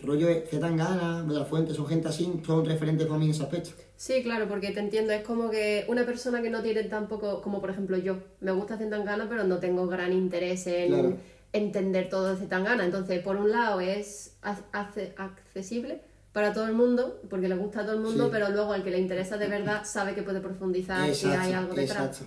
Rollo 0.00 0.26
Zetangana, 0.48 1.22
De 1.22 1.34
La 1.34 1.44
Fuente, 1.44 1.74
son 1.74 1.86
gente 1.86 2.08
así, 2.08 2.30
son 2.44 2.64
referentes 2.64 3.06
para 3.06 3.18
mí 3.18 3.26
en 3.26 3.30
ese 3.32 3.42
aspecto. 3.44 3.70
Sí, 3.96 4.22
claro, 4.22 4.48
porque 4.48 4.70
te 4.72 4.80
entiendo, 4.80 5.12
es 5.12 5.22
como 5.22 5.48
que 5.50 5.84
una 5.88 6.04
persona 6.04 6.42
que 6.42 6.50
no 6.50 6.60
tiene 6.62 6.82
tampoco, 6.84 7.40
como 7.40 7.60
por 7.60 7.70
ejemplo 7.70 7.96
yo, 7.96 8.18
me 8.40 8.50
gusta 8.52 8.76
Zetangana, 8.76 9.28
pero 9.28 9.44
no 9.44 9.58
tengo 9.58 9.86
gran 9.86 10.12
interés 10.12 10.66
en 10.66 10.88
Claro. 10.88 11.16
entender 11.52 12.08
todo 12.08 12.34
de 12.34 12.36
Zetangana. 12.40 12.84
Entonces, 12.84 13.22
por 13.22 13.36
un 13.36 13.50
lado 13.52 13.80
es 13.80 14.36
ac- 14.42 14.64
acce- 14.72 15.12
accesible, 15.16 16.00
para 16.32 16.52
todo 16.52 16.66
el 16.66 16.72
mundo, 16.74 17.20
porque 17.28 17.48
le 17.48 17.56
gusta 17.56 17.80
a 17.80 17.84
todo 17.84 17.96
el 17.96 18.00
mundo, 18.02 18.24
Sí. 18.24 18.30
pero 18.32 18.48
luego 18.50 18.72
al 18.72 18.82
que 18.82 18.90
le 18.90 18.98
interesa 18.98 19.36
de 19.36 19.48
verdad 19.48 19.82
sabe 19.84 20.14
que 20.14 20.22
puede 20.22 20.40
profundizar 20.40 21.08
y 21.08 21.26
hay 21.26 21.52
algo 21.52 21.74
detrás. 21.74 22.22
Exacto, 22.22 22.26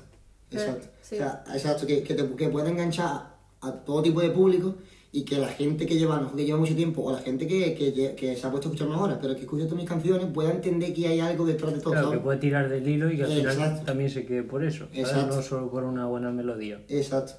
exacto. 0.52 0.88
sí. 1.02 1.16
O 1.16 1.18
sea, 1.18 1.44
exacto, 1.54 1.88
que, 1.88 2.04
que, 2.04 2.14
te, 2.14 2.36
que 2.36 2.50
puede 2.50 2.70
enganchar 2.70 3.36
a 3.62 3.72
todo 3.72 4.02
tipo 4.04 4.22
de 4.22 4.30
público 4.30 4.76
y 5.12 5.24
que 5.24 5.38
la 5.38 5.48
gente 5.48 5.86
que 5.86 5.98
lleva, 5.98 6.20
mejor 6.20 6.36
que 6.36 6.46
lleva 6.46 6.60
mucho 6.60 6.76
tiempo, 6.76 7.02
o 7.02 7.12
la 7.12 7.20
gente 7.20 7.48
que, 7.48 7.74
que, 7.74 8.36
se 8.36 8.46
ha 8.46 8.52
puesto 8.52 8.68
a 8.68 8.72
escucharme 8.72 8.96
ahora, 8.96 9.18
pero 9.20 9.34
que 9.34 9.42
escucha 9.42 9.64
todas 9.64 9.78
mis 9.78 9.90
canciones, 9.90 10.28
pueda 10.34 10.52
entender 10.52 10.94
que 10.94 11.08
hay 11.08 11.22
algo 11.22 11.46
detrás 11.46 11.74
de 11.74 11.80
todo, 11.80 11.94
Claro, 11.94 12.12
que 12.12 12.20
puede 12.20 12.38
tirar 12.38 12.68
del 12.68 12.86
hilo 12.88 13.10
y 13.10 13.16
que 13.16 13.24
al 13.24 13.30
final 13.30 13.54
Exacto. 13.54 13.86
también 13.86 14.10
se 14.10 14.26
quede 14.26 14.44
por 14.44 14.64
eso, 14.64 14.88
¿sabes? 14.88 15.00
Exacto. 15.00 15.38
no 15.38 15.42
solo 15.42 15.72
por 15.72 15.84
una 15.86 16.06
buena 16.06 16.32
melodía. 16.32 16.82
Exacto. 16.90 17.34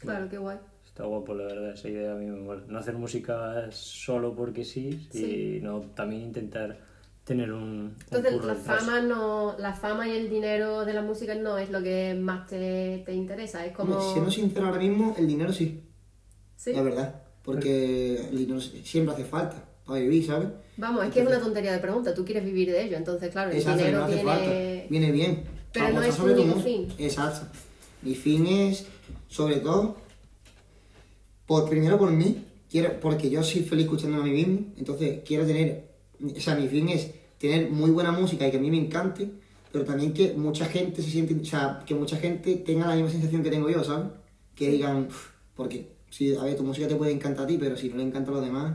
Claro, 0.00 0.28
qué 0.28 0.36
guay. 0.38 0.58
Está 0.92 1.04
guapo, 1.04 1.32
la 1.34 1.44
verdad, 1.44 1.72
esa 1.72 1.88
idea 1.88 2.12
a 2.12 2.16
mí 2.16 2.26
me 2.26 2.38
mola. 2.38 2.62
No 2.68 2.78
hacer 2.78 2.94
música 2.94 3.66
solo 3.72 4.34
porque 4.34 4.62
sí, 4.62 5.08
Sí. 5.10 5.54
sino 5.56 5.80
también 5.94 6.20
intentar 6.22 6.78
tener 7.24 7.50
un, 7.50 7.62
un 7.62 7.96
Entonces 8.04 8.32
curro 8.34 8.46
la 8.48 8.54
fama 8.56 9.00
no, 9.00 9.56
la 9.58 9.72
fama 9.72 10.06
y 10.06 10.10
el 10.16 10.28
dinero 10.28 10.84
de 10.84 10.92
la 10.92 11.00
música 11.00 11.34
no 11.34 11.56
es 11.56 11.70
lo 11.70 11.82
que 11.82 12.14
más 12.20 12.46
te, 12.46 13.02
te 13.06 13.14
interesa, 13.14 13.64
es 13.64 13.72
como 13.74 13.98
Siendo 14.12 14.30
sincero 14.30 14.66
ahora 14.66 14.80
mismo, 14.80 15.14
el 15.16 15.26
dinero 15.26 15.50
sí, 15.52 15.80
sí. 16.56 16.72
la 16.74 16.82
verdad. 16.82 17.22
Porque 17.42 18.16
el 18.28 18.36
dinero 18.36 18.60
siempre 18.60 19.14
hace 19.14 19.24
falta 19.24 19.64
para 19.86 19.98
vivir, 19.98 20.26
¿sabes? 20.26 20.48
Vamos, 20.76 21.04
es 21.06 21.12
que 21.12 21.20
es 21.22 21.26
una 21.26 21.40
tontería 21.40 21.72
de 21.72 21.78
pregunta, 21.78 22.12
tú 22.14 22.22
quieres 22.24 22.44
vivir 22.44 22.70
de 22.70 22.82
ello, 22.84 22.96
entonces 22.98 23.30
claro, 23.30 23.50
el 23.50 23.56
Exacto, 23.56 23.78
dinero 23.78 23.98
no 24.00 24.04
hace 24.04 24.14
viene 24.14 24.30
falta. 24.30 24.86
Viene 24.90 25.10
bien. 25.12 25.44
Pero 25.72 25.88
no 25.88 26.02
es 26.02 26.16
tu 26.16 26.24
único 26.24 26.60
fin. 26.60 26.88
Exacto. 26.98 27.46
Mi 28.02 28.14
fin 28.14 28.46
es, 28.46 28.86
sobre 29.28 29.56
todo, 29.56 29.96
por, 31.46 31.68
primero 31.68 31.98
por 31.98 32.10
mí, 32.10 32.44
quiero, 32.70 32.98
porque 33.00 33.30
yo 33.30 33.42
soy 33.42 33.62
feliz 33.62 33.84
escuchando 33.84 34.18
a 34.18 34.24
mí 34.24 34.30
mismo, 34.30 34.60
entonces 34.78 35.20
quiero 35.26 35.44
tener, 35.46 35.84
o 36.22 36.40
sea, 36.40 36.54
mi 36.54 36.68
fin 36.68 36.88
es 36.88 37.10
tener 37.38 37.70
muy 37.70 37.90
buena 37.90 38.12
música 38.12 38.46
y 38.46 38.50
que 38.50 38.56
a 38.56 38.60
mí 38.60 38.70
me 38.70 38.78
encante, 38.78 39.28
pero 39.72 39.84
también 39.84 40.12
que 40.12 40.32
mucha 40.34 40.66
gente 40.66 41.02
se 41.02 41.10
siente, 41.10 41.34
o 41.34 41.44
sea, 41.44 41.82
que 41.86 41.94
mucha 41.94 42.16
gente 42.16 42.56
tenga 42.56 42.86
la 42.86 42.94
misma 42.94 43.10
sensación 43.10 43.42
que 43.42 43.50
tengo 43.50 43.68
yo, 43.70 43.82
¿sabes? 43.82 44.06
Que 44.54 44.70
digan, 44.70 45.08
porque, 45.56 45.88
si, 46.10 46.34
a 46.36 46.44
ver, 46.44 46.56
tu 46.56 46.62
música 46.62 46.86
te 46.86 46.94
puede 46.96 47.12
encantar 47.12 47.44
a 47.44 47.48
ti, 47.48 47.56
pero 47.58 47.76
si 47.76 47.88
no 47.88 47.96
le 47.96 48.02
encanta 48.04 48.30
a 48.30 48.34
los 48.34 48.44
demás, 48.44 48.74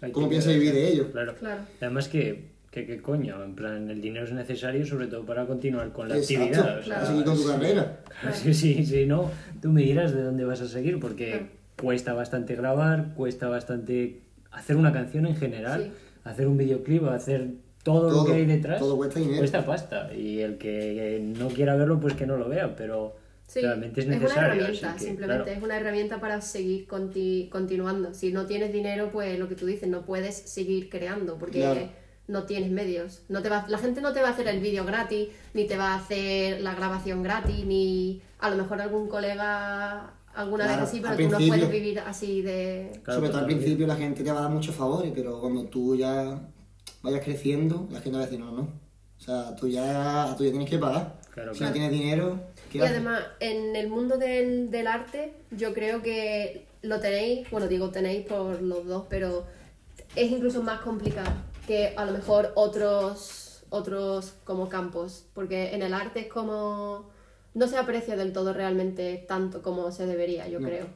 Hay 0.00 0.12
¿cómo 0.12 0.28
piensas 0.28 0.54
vivir 0.54 0.72
de 0.72 0.88
ello? 0.88 1.10
Claro. 1.12 1.34
Claro. 1.34 1.62
Además 1.80 2.08
que, 2.08 2.50
que, 2.70 2.86
que 2.86 3.02
coño, 3.02 3.42
en 3.44 3.54
plan, 3.54 3.90
el 3.90 4.00
dinero 4.00 4.24
es 4.24 4.32
necesario 4.32 4.86
sobre 4.86 5.08
todo 5.08 5.26
para 5.26 5.46
continuar 5.46 5.92
con 5.92 6.08
la 6.08 6.16
Exacto, 6.16 6.44
actividad. 6.44 6.78
o 6.78 6.82
sea, 6.84 6.94
para 6.94 7.06
seguir 7.06 7.24
con 7.24 7.34
tu 7.34 7.42
sí. 7.42 7.48
carrera. 7.48 8.00
Sí, 8.34 8.54
sí, 8.54 8.86
sí, 8.86 9.06
no, 9.06 9.30
tú 9.60 9.70
me 9.72 9.82
dirás 9.82 10.14
de 10.14 10.22
dónde 10.22 10.44
vas 10.44 10.60
a 10.60 10.68
seguir, 10.68 10.98
porque 11.00 11.30
Claro. 11.32 11.46
Cuesta 11.80 12.12
bastante 12.12 12.54
grabar, 12.56 13.14
cuesta 13.14 13.48
bastante 13.48 14.20
hacer 14.50 14.76
una 14.76 14.92
canción 14.92 15.26
en 15.26 15.36
general, 15.36 15.84
Sí. 15.84 15.92
hacer 16.24 16.46
un 16.46 16.56
videoclip, 16.56 17.04
hacer 17.08 17.48
todo, 17.82 18.10
lo 18.10 18.24
que 18.26 18.34
hay 18.34 18.44
detrás. 18.46 18.78
todo 18.78 18.96
cuesta 18.96 19.18
dinero. 19.20 19.38
Cuesta 19.38 19.64
pasta. 19.64 20.12
Y 20.14 20.40
el 20.40 20.58
que 20.58 21.22
no 21.38 21.48
quiera 21.48 21.76
verlo, 21.76 21.98
pues 21.98 22.14
que 22.14 22.26
no 22.26 22.36
lo 22.36 22.48
vea, 22.48 22.76
pero 22.76 23.16
Sí, 23.46 23.60
realmente 23.62 24.00
es 24.02 24.06
una 24.06 24.16
necesario. 24.16 24.52
herramienta, 24.64 24.90
así 24.90 24.98
que, 24.98 25.04
simplemente 25.10 25.44
claro. 25.44 25.58
es 25.58 25.64
una 25.64 25.76
herramienta 25.78 26.20
para 26.20 26.40
seguir 26.40 26.86
conti- 26.86 27.48
continuando. 27.48 28.12
Si 28.14 28.32
no 28.32 28.46
tienes 28.46 28.72
dinero, 28.72 29.08
pues 29.10 29.38
lo 29.38 29.48
que 29.48 29.54
tú 29.54 29.66
dices, 29.66 29.88
no 29.88 30.02
puedes 30.02 30.36
seguir 30.36 30.88
creando 30.90 31.38
porque 31.38 31.60
Claro. 31.60 31.80
no 32.28 32.44
tienes 32.44 32.70
medios. 32.70 33.22
No 33.28 33.40
te 33.42 33.48
va, 33.48 33.64
la 33.68 33.78
gente 33.78 34.00
no 34.02 34.12
te 34.12 34.20
va 34.20 34.28
a 34.28 34.32
hacer 34.32 34.46
el 34.46 34.60
vídeo 34.60 34.84
gratis, 34.84 35.28
ni 35.54 35.64
te 35.66 35.76
va 35.76 35.94
a 35.94 35.96
hacer 35.96 36.60
la 36.60 36.74
grabación 36.74 37.22
gratis, 37.22 37.64
ni 37.64 38.20
a 38.38 38.50
lo 38.50 38.56
mejor 38.56 38.80
algún 38.82 39.08
colega 39.08 40.12
alguna 40.34 40.64
Claro, 40.64 40.80
vez 40.82 40.90
así, 40.90 41.00
pero 41.00 41.16
tú 41.16 41.28
no 41.28 41.38
puedes 41.48 41.70
vivir 41.70 41.98
así 42.00 42.42
de... 42.42 43.00
Claro, 43.02 43.20
Sobre 43.20 43.30
todo 43.30 43.40
al 43.40 43.46
principio 43.46 43.86
la 43.86 43.96
gente 43.96 44.22
te 44.22 44.30
va 44.32 44.38
a 44.38 44.42
dar 44.42 44.50
muchos 44.50 44.74
favores, 44.74 45.12
pero 45.14 45.40
cuando 45.40 45.64
tú 45.64 45.96
ya 45.96 46.40
vayas 47.02 47.24
creciendo, 47.24 47.86
la 47.90 48.00
gente 48.00 48.16
va 48.18 48.22
a 48.24 48.26
decir, 48.26 48.38
no, 48.40 48.52
no. 48.52 48.62
O 48.62 49.22
sea, 49.22 49.54
tú 49.56 49.68
ya, 49.68 50.34
tú 50.38 50.44
ya 50.44 50.50
tienes 50.50 50.68
que 50.70 50.78
pagar. 50.78 51.20
Claro, 51.30 51.52
si 51.52 51.58
claro. 51.58 51.70
no 51.70 51.80
tienes 51.80 51.92
dinero, 51.92 52.40
¿qué 52.70 52.78
Y 52.78 52.80
haces? 52.80 52.96
además, 52.96 53.22
en 53.40 53.76
el 53.76 53.88
mundo 53.88 54.16
del, 54.18 54.70
del 54.70 54.86
arte, 54.86 55.34
yo 55.50 55.74
creo 55.74 56.02
que 56.02 56.66
lo 56.82 57.00
tenéis, 57.00 57.50
bueno, 57.50 57.68
digo 57.68 57.90
tenéis 57.90 58.26
por 58.26 58.60
los 58.62 58.86
dos, 58.86 59.04
pero 59.10 59.44
es 60.16 60.30
incluso 60.30 60.62
más 60.62 60.80
complicado 60.80 61.30
que 61.66 61.92
a 61.96 62.04
lo 62.04 62.12
mejor 62.12 62.52
otros, 62.56 63.62
otros 63.70 64.34
como 64.44 64.68
campos, 64.68 65.26
porque 65.34 65.74
en 65.74 65.82
el 65.82 65.92
arte 65.94 66.20
es 66.20 66.26
como... 66.28 67.10
no 67.54 67.66
se 67.68 67.76
aprecia 67.76 68.16
del 68.16 68.32
todo 68.32 68.52
realmente 68.52 69.24
tanto 69.28 69.62
como 69.62 69.90
se 69.92 70.06
debería, 70.06 70.48
yo 70.48 70.60
No. 70.60 70.68
creo. 70.68 70.86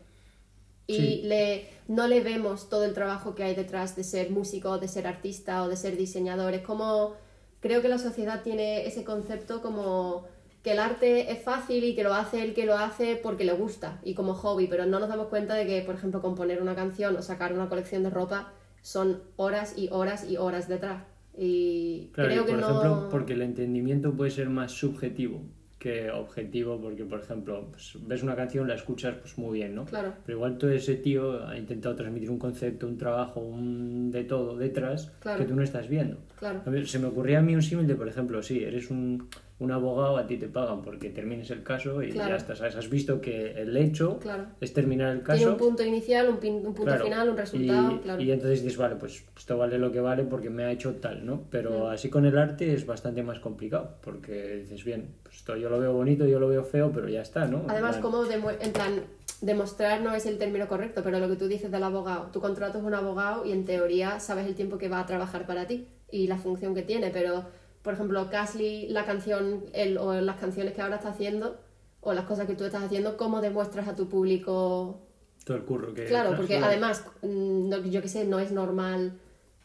Y 0.86 0.96
Sí. 0.96 1.20
le, 1.24 1.68
no 1.88 2.06
le 2.08 2.20
vemos 2.20 2.68
todo 2.68 2.84
el 2.84 2.92
trabajo 2.92 3.34
que 3.34 3.42
hay 3.42 3.54
detrás 3.54 3.96
de 3.96 4.04
ser 4.04 4.30
músico, 4.30 4.78
de 4.78 4.88
ser 4.88 5.06
artista 5.06 5.62
o 5.62 5.68
de 5.68 5.76
ser 5.76 5.96
diseñador. 5.96 6.52
Es 6.54 6.62
como, 6.62 7.14
creo 7.60 7.80
que 7.80 7.88
la 7.88 7.98
sociedad 7.98 8.42
tiene 8.42 8.86
ese 8.86 9.02
concepto 9.04 9.62
como 9.62 10.26
que 10.62 10.72
el 10.72 10.78
arte 10.78 11.30
es 11.32 11.42
fácil 11.42 11.84
y 11.84 11.94
que 11.94 12.02
lo 12.04 12.14
hace 12.14 12.42
el 12.42 12.54
que 12.54 12.64
lo 12.66 12.76
hace 12.76 13.16
porque 13.16 13.44
le 13.44 13.52
gusta 13.52 14.00
y 14.04 14.14
como 14.14 14.34
hobby, 14.34 14.66
pero 14.66 14.86
no 14.86 14.98
nos 14.98 15.08
damos 15.08 15.28
cuenta 15.28 15.54
de 15.54 15.66
que, 15.66 15.82
por 15.82 15.94
ejemplo, 15.94 16.20
componer 16.22 16.60
una 16.62 16.74
canción 16.74 17.16
o 17.16 17.22
sacar 17.22 17.52
una 17.52 17.68
colección 17.68 18.02
de 18.02 18.10
ropa 18.10 18.52
son 18.82 19.22
horas 19.36 19.74
y 19.76 19.88
horas 19.90 20.24
y 20.28 20.36
horas 20.36 20.68
detrás. 20.68 21.02
Y 21.36 22.10
Claro, 22.12 22.30
creo 22.30 22.44
que 22.46 22.52
por 22.52 22.60
no... 22.60 22.66
ejemplo, 22.68 23.08
porque 23.10 23.32
el 23.32 23.42
entendimiento 23.42 24.12
puede 24.14 24.30
ser 24.30 24.48
más 24.50 24.72
subjetivo 24.72 25.40
que 25.84 26.10
objetivo, 26.10 26.80
porque 26.80 27.04
por 27.04 27.20
ejemplo, 27.20 27.68
pues, 27.70 27.98
ves 28.06 28.22
una 28.22 28.34
canción, 28.34 28.66
la 28.66 28.74
escuchas 28.74 29.16
pues 29.20 29.36
muy 29.36 29.58
bien, 29.58 29.74
¿no? 29.74 29.84
Claro. 29.84 30.14
Pero 30.24 30.38
igual 30.38 30.56
todo 30.56 30.70
ese 30.70 30.94
tío 30.94 31.46
ha 31.46 31.58
intentado 31.58 31.94
transmitir 31.94 32.30
un 32.30 32.38
concepto, 32.38 32.86
un 32.86 32.96
trabajo, 32.96 33.40
un 33.40 34.10
de 34.10 34.24
todo 34.24 34.56
detrás 34.56 35.12
Claro. 35.20 35.40
que 35.40 35.44
tú 35.44 35.54
no 35.54 35.62
estás 35.62 35.86
viendo. 35.90 36.16
Claro. 36.38 36.62
Se 36.86 36.98
me 36.98 37.06
ocurría 37.08 37.40
a 37.40 37.42
mí 37.42 37.54
un 37.54 37.60
símil 37.60 37.86
de, 37.86 37.96
por 37.96 38.08
ejemplo, 38.08 38.42
sí, 38.42 38.64
eres 38.64 38.90
un, 38.90 39.28
un 39.60 39.70
abogado, 39.70 40.16
a 40.16 40.26
ti 40.26 40.36
te 40.36 40.48
pagan 40.48 40.82
porque 40.82 41.10
termines 41.10 41.48
el 41.50 41.62
caso 41.62 42.02
y 42.02 42.10
Claro. 42.10 42.30
ya 42.30 42.36
está, 42.36 42.56
¿sabes? 42.56 42.74
Has 42.74 42.90
visto 42.90 43.20
que 43.20 43.52
el 43.52 43.76
hecho 43.76 44.18
Claro. 44.18 44.46
es 44.60 44.72
terminar 44.74 45.12
el 45.14 45.22
caso. 45.22 45.36
Tiene 45.38 45.52
un 45.52 45.58
punto 45.58 45.84
inicial, 45.84 46.28
un, 46.28 46.38
pin- 46.40 46.56
un 46.66 46.74
punto 46.74 46.82
Claro, 46.84 47.04
final, 47.04 47.28
un 47.28 47.36
resultado, 47.36 47.90
y, 48.18 48.30
entonces 48.32 48.62
dices, 48.62 48.76
vale, 48.76 48.96
pues 48.96 49.24
esto 49.36 49.56
vale 49.56 49.78
lo 49.78 49.92
que 49.92 50.00
vale 50.00 50.24
porque 50.24 50.50
me 50.50 50.64
ha 50.64 50.72
hecho 50.72 50.94
tal, 50.96 51.24
¿no? 51.24 51.44
Pero 51.50 51.88
así 51.88 52.08
con 52.10 52.24
el 52.26 52.36
arte 52.36 52.74
es 52.74 52.84
bastante 52.84 53.22
más 53.22 53.38
complicado, 53.38 53.96
porque 54.02 54.56
dices, 54.56 54.84
bien, 54.84 55.14
pues 55.22 55.36
esto 55.36 55.56
yo 55.56 55.70
lo 55.70 55.78
veo 55.78 55.92
bonito, 55.92 56.26
yo 56.26 56.40
lo 56.40 56.48
veo 56.48 56.64
feo, 56.64 56.90
pero 56.92 57.08
ya 57.08 57.22
está, 57.22 57.46
¿no? 57.46 57.62
Además, 57.68 57.98
como 57.98 58.24
en 58.24 58.72
plan, 58.72 59.04
demostrar 59.40 60.00
no 60.02 60.14
es 60.14 60.26
el 60.26 60.36
término 60.38 60.66
correcto, 60.66 61.02
pero 61.04 61.20
lo 61.20 61.28
que 61.28 61.36
tú 61.36 61.46
dices 61.46 61.70
del 61.70 61.84
abogado, 61.84 62.28
tú 62.32 62.40
contratas 62.40 62.82
un 62.82 62.94
abogado 62.94 63.44
y 63.44 63.52
en 63.52 63.64
teoría 63.64 64.18
sabes 64.18 64.46
el 64.46 64.54
tiempo 64.56 64.78
que 64.78 64.88
va 64.88 64.98
a 65.00 65.06
trabajar 65.06 65.46
para 65.46 65.66
ti 65.66 65.86
y 66.10 66.26
la 66.26 66.38
función 66.38 66.74
que 66.74 66.82
tiene, 66.82 67.10
pero 67.10 67.44
por 67.84 67.92
ejemplo, 67.92 68.30
Casly, 68.30 68.88
la 68.88 69.04
canción 69.04 69.66
el, 69.74 69.98
o 69.98 70.14
las 70.14 70.36
canciones 70.40 70.72
que 70.72 70.80
ahora 70.80 70.96
está 70.96 71.10
haciendo 71.10 71.60
o 72.00 72.14
las 72.14 72.24
cosas 72.24 72.46
que 72.46 72.54
tú 72.54 72.64
estás 72.64 72.82
haciendo, 72.82 73.18
¿cómo 73.18 73.42
demuestras 73.42 73.86
a 73.86 73.94
tu 73.94 74.08
público? 74.08 75.02
Todo 75.44 75.58
el 75.58 75.64
curro 75.64 75.92
que... 75.92 76.06
Claro, 76.06 76.34
porque 76.34 76.56
claro. 76.56 76.66
además, 76.72 77.04
mm, 77.20 77.68
no- 77.68 77.84
yo 77.84 78.00
qué 78.00 78.08
sé, 78.08 78.24
no 78.24 78.40
es 78.40 78.52
normal 78.52 79.18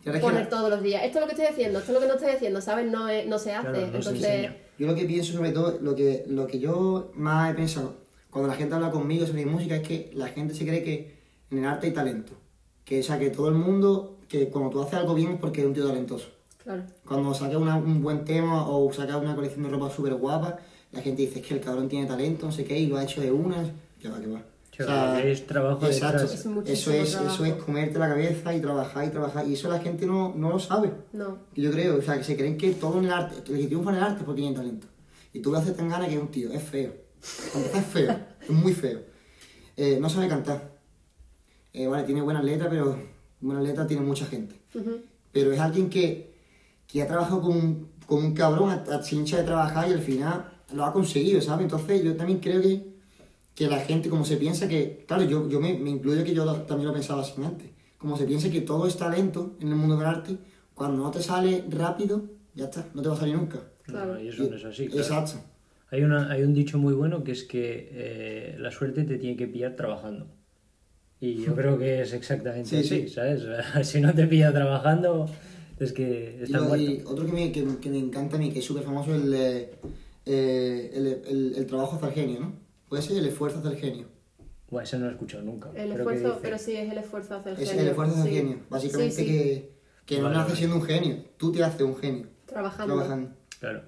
que 0.04 0.12
poner 0.20 0.50
todos 0.50 0.70
los 0.70 0.84
días. 0.84 1.04
Esto 1.06 1.20
es 1.20 1.22
lo 1.22 1.28
que 1.28 1.34
estoy 1.34 1.48
haciendo, 1.48 1.80
esto 1.80 1.92
es 1.92 1.96
lo 1.96 2.02
que 2.02 2.08
no 2.08 2.16
estoy 2.16 2.32
haciendo, 2.32 2.60
¿sabes? 2.62 2.92
No, 2.92 3.08
es- 3.08 3.26
no 3.26 3.40
se 3.40 3.54
hace. 3.54 3.70
Claro, 3.70 3.88
no 3.88 3.98
Entonces. 3.98 4.52
Yo 4.78 4.88
lo 4.88 4.96
que 4.96 5.06
pienso 5.06 5.34
sobre 5.34 5.52
todo, 5.52 5.78
lo 5.82 5.96
que, 5.96 6.26
lo 6.28 6.46
que 6.46 6.60
yo 6.60 7.12
más 7.16 7.52
he 7.52 7.56
pensado 7.56 7.96
cuando 8.30 8.50
la 8.50 8.56
gente 8.56 8.76
habla 8.76 8.92
conmigo 8.92 9.26
sobre 9.26 9.46
mi 9.46 9.52
música 9.52 9.78
es 9.78 9.88
que 9.88 10.12
la 10.14 10.28
gente 10.28 10.54
se 10.54 10.66
cree 10.66 10.84
que 10.84 11.18
en 11.52 11.60
el 11.60 11.66
arte 11.66 11.88
hay 11.88 11.94
talento. 11.94 12.34
Que, 12.84 13.00
o 13.00 13.04
sea, 13.04 13.18
que 13.18 13.30
todo 13.30 13.48
el 13.48 13.56
mundo, 13.56 14.18
que 14.28 14.50
cuando 14.50 14.70
tú 14.70 14.82
haces 14.82 14.96
algo 14.96 15.14
bien 15.16 15.32
es 15.32 15.40
porque 15.40 15.62
eres 15.62 15.70
un 15.70 15.74
tío 15.74 15.88
talentoso. 15.88 16.28
Claro. 16.76 16.84
Cuando 17.06 17.34
sacas 17.34 17.56
una- 17.58 17.78
un 17.78 18.02
buen 18.04 18.26
tema 18.26 18.68
o 18.70 18.92
sacas 18.94 19.16
una 19.22 19.36
colección 19.36 19.64
de 19.64 19.70
ropa 19.70 19.90
súper 19.90 20.14
guapa, 20.16 20.58
la 20.92 21.02
gente 21.02 21.24
dice 21.24 21.40
"Es 21.40 21.46
que 21.48 21.54
el 21.56 21.62
cabrón 21.62 21.90
tiene 21.90 22.06
talento, 22.08 22.46
no 22.46 22.52
sé 22.52 22.64
qué, 22.64 22.78
y 22.80 22.88
lo 22.88 22.98
ha 22.98 23.04
hecho 23.04 23.22
de 23.22 23.32
unas. 23.32 23.70
Que 24.00 24.08
va, 24.10 24.20
que 24.20 24.28
va. 24.28 24.42
Sí, 24.72 25.28
es 25.28 25.46
trabajo 25.46 25.86
exacto. 25.86 26.24
Es 26.24 26.46
Eso 26.66 26.92
es, 26.94 27.14
eso 27.16 27.44
es 27.46 27.54
comerte 27.56 28.00
la 28.00 28.08
cabeza 28.08 28.56
y 28.56 28.62
trabajar 28.62 29.06
y 29.06 29.10
trabajar. 29.10 29.46
Y 29.48 29.54
eso 29.54 29.70
la 29.70 29.80
gente 29.80 30.06
no, 30.06 30.34
no 30.36 30.50
lo 30.52 30.58
sabe. 30.60 30.92
No. 31.12 31.38
Yo 31.56 31.70
creo, 31.72 31.98
o 31.98 32.02
sea, 32.02 32.18
que 32.18 32.24
se 32.24 32.38
creen 32.38 32.58
que 32.58 32.72
todo 32.72 32.98
en 33.00 33.06
el 33.06 33.12
arte, 33.12 33.36
el 33.52 33.60
que 33.60 33.66
triunfa 33.68 33.90
en 33.92 33.98
el 33.98 34.04
arte 34.04 34.20
es 34.20 34.24
porque 34.24 34.42
tiene 34.42 34.56
talento. 34.56 34.88
Y 35.34 35.40
tú 35.42 35.52
le 35.52 35.58
haces 35.58 35.76
tan 35.76 35.90
gana 35.90 36.08
que 36.08 36.16
es 36.16 36.22
un 36.22 36.30
tío, 36.30 36.50
es 36.54 36.64
feo. 36.64 36.94
Cuando 37.52 37.70
es 37.78 37.86
feo, 37.88 38.16
es 38.42 38.50
muy 38.52 38.74
feo. 38.74 39.00
Eh, 39.76 39.98
no 40.00 40.08
sabe 40.10 40.28
cantar. 40.30 40.72
Eh, 41.74 41.88
vale, 41.88 42.04
tiene 42.04 42.22
buenas 42.22 42.44
letras, 42.46 42.70
pero 42.70 42.98
buenas 43.42 43.64
letras 43.64 43.86
tiene 43.88 44.02
mucha 44.04 44.26
gente. 44.28 44.56
Ujú. 44.76 45.02
Pero 45.34 45.52
es 45.52 45.60
alguien 45.60 45.90
que, 45.90 46.29
que 46.90 47.02
ha 47.04 47.08
trabajado 47.08 47.42
como 47.42 47.60
un, 47.60 47.88
como 48.06 48.22
un 48.28 48.34
cabrón, 48.34 48.70
a, 48.72 48.96
a 48.96 49.00
chincha 49.02 49.38
de 49.38 49.44
trabajar 49.44 49.88
y 49.90 49.94
al 49.94 50.02
final 50.02 50.46
lo 50.74 50.84
ha 50.86 50.92
conseguido, 50.92 51.40
¿sabes? 51.42 51.64
Entonces 51.64 52.04
yo 52.04 52.16
también 52.18 52.40
creo 52.40 52.62
que, 52.62 52.84
que 53.56 53.68
la 53.68 53.80
gente, 53.80 54.10
como 54.10 54.26
se 54.26 54.38
piensa 54.38 54.68
que, 54.68 55.06
claro, 55.08 55.24
yo, 55.24 55.48
yo 55.50 55.60
me, 55.62 55.78
me 55.78 55.92
incluyo 55.92 56.24
que 56.24 56.34
yo 56.34 56.46
lo- 56.46 56.64
también 56.64 56.88
lo 56.88 56.94
pensaba 56.94 57.22
así 57.22 57.34
antes, 57.44 57.70
como 57.98 58.18
se 58.18 58.26
piensa 58.26 58.50
que 58.50 58.62
todo 58.62 58.88
es 58.88 58.98
talento 58.98 59.56
en 59.62 59.70
el 59.70 59.76
mundo 59.76 59.98
del 59.98 60.08
arte, 60.08 60.38
cuando 60.74 61.04
no 61.04 61.12
te 61.12 61.22
sale 61.22 61.64
rápido, 61.70 62.24
ya 62.56 62.66
está, 62.66 62.86
no 62.96 63.02
te 63.04 63.10
va 63.10 63.16
a 63.16 63.20
salir 63.20 63.36
nunca. 63.36 63.60
Claro. 63.84 64.14
No, 64.16 64.20
y 64.22 64.30
eso 64.30 64.44
no 64.50 64.56
es 64.56 64.66
así, 64.66 64.88
claro. 64.88 65.02
Exacto. 65.02 65.34
Hay, 65.92 66.04
una, 66.04 66.32
hay 66.32 66.44
un 66.44 66.54
dicho 66.54 66.78
muy 66.78 66.94
bueno 66.94 67.24
que 67.24 67.32
es 67.34 67.44
que 67.44 67.90
eh, 67.92 68.56
la 68.60 68.72
suerte 68.72 69.04
te 69.04 69.18
tiene 69.18 69.36
que 69.38 69.48
pillar 69.48 69.76
trabajando. 69.76 70.28
Y 71.22 71.44
yo 71.44 71.54
creo 71.56 71.78
que 71.78 72.02
es 72.02 72.14
exactamente 72.14 72.70
Sí, 72.70 72.78
así, 72.78 73.08
sí. 73.08 73.14
¿sabes? 73.14 73.44
si 73.88 74.00
no 74.00 74.14
te 74.14 74.26
pilla 74.28 74.54
trabajando, 74.54 75.30
Es 75.80 75.94
que 75.94 76.38
Y, 76.40 76.44
está 76.44 76.60
lo- 76.60 76.76
y 76.76 76.88
muerto. 76.90 77.10
otro 77.10 77.26
que 77.26 77.32
me, 77.32 77.52
que, 77.52 77.66
que 77.82 77.90
me 77.90 77.98
encanta 78.00 78.36
a 78.36 78.40
mí, 78.40 78.52
que 78.52 78.60
es 78.60 78.66
súper 78.66 78.84
famoso, 78.84 79.16
es 79.16 79.22
el, 79.24 79.34
eh, 79.34 80.92
el, 80.94 81.08
el, 81.28 81.54
el 81.56 81.66
trabajo 81.66 81.96
hacia 81.96 82.10
el 82.10 82.14
genio, 82.14 82.40
¿no? 82.42 82.54
Puede 82.90 83.02
ser 83.04 83.18
el 83.18 83.26
esfuerzo 83.26 83.60
hacia 83.60 83.72
el 83.72 83.78
genio. 83.78 84.08
Buah, 84.70 84.84
ese 84.84 84.98
no 84.98 85.06
lo 85.06 85.12
he 85.12 85.14
escuchado 85.14 85.44
nunca. 85.44 85.70
El 85.70 85.92
¿Pero 85.92 86.08
qué 86.08 86.16
esfuerzo, 86.16 86.40
pero 86.42 86.58
sí 86.58 86.76
es 86.76 86.92
el 86.92 86.98
esfuerzo 86.98 87.36
hacia 87.36 87.52
el 87.54 87.58
Es 87.60 87.68
genio. 87.70 87.84
el 87.84 87.90
esfuerzo 87.90 88.16
hacia 88.16 88.30
el 88.32 88.38
genio. 88.38 88.58
Básicamente 88.70 89.16
Sí, 89.16 89.22
sí, 89.22 89.28
que, 89.28 89.72
que 90.06 90.18
no 90.18 90.24
Vale, 90.26 90.36
naces 90.36 90.48
vale. 90.50 90.58
siendo 90.58 90.76
un 90.76 90.84
genio, 90.84 91.16
tú 91.38 91.52
te 91.52 91.64
haces 91.64 91.82
un 91.82 91.96
genio. 91.98 92.28
Trabajando. 92.46 92.94
Trabajando. 92.96 93.30
Claro, 93.60 93.82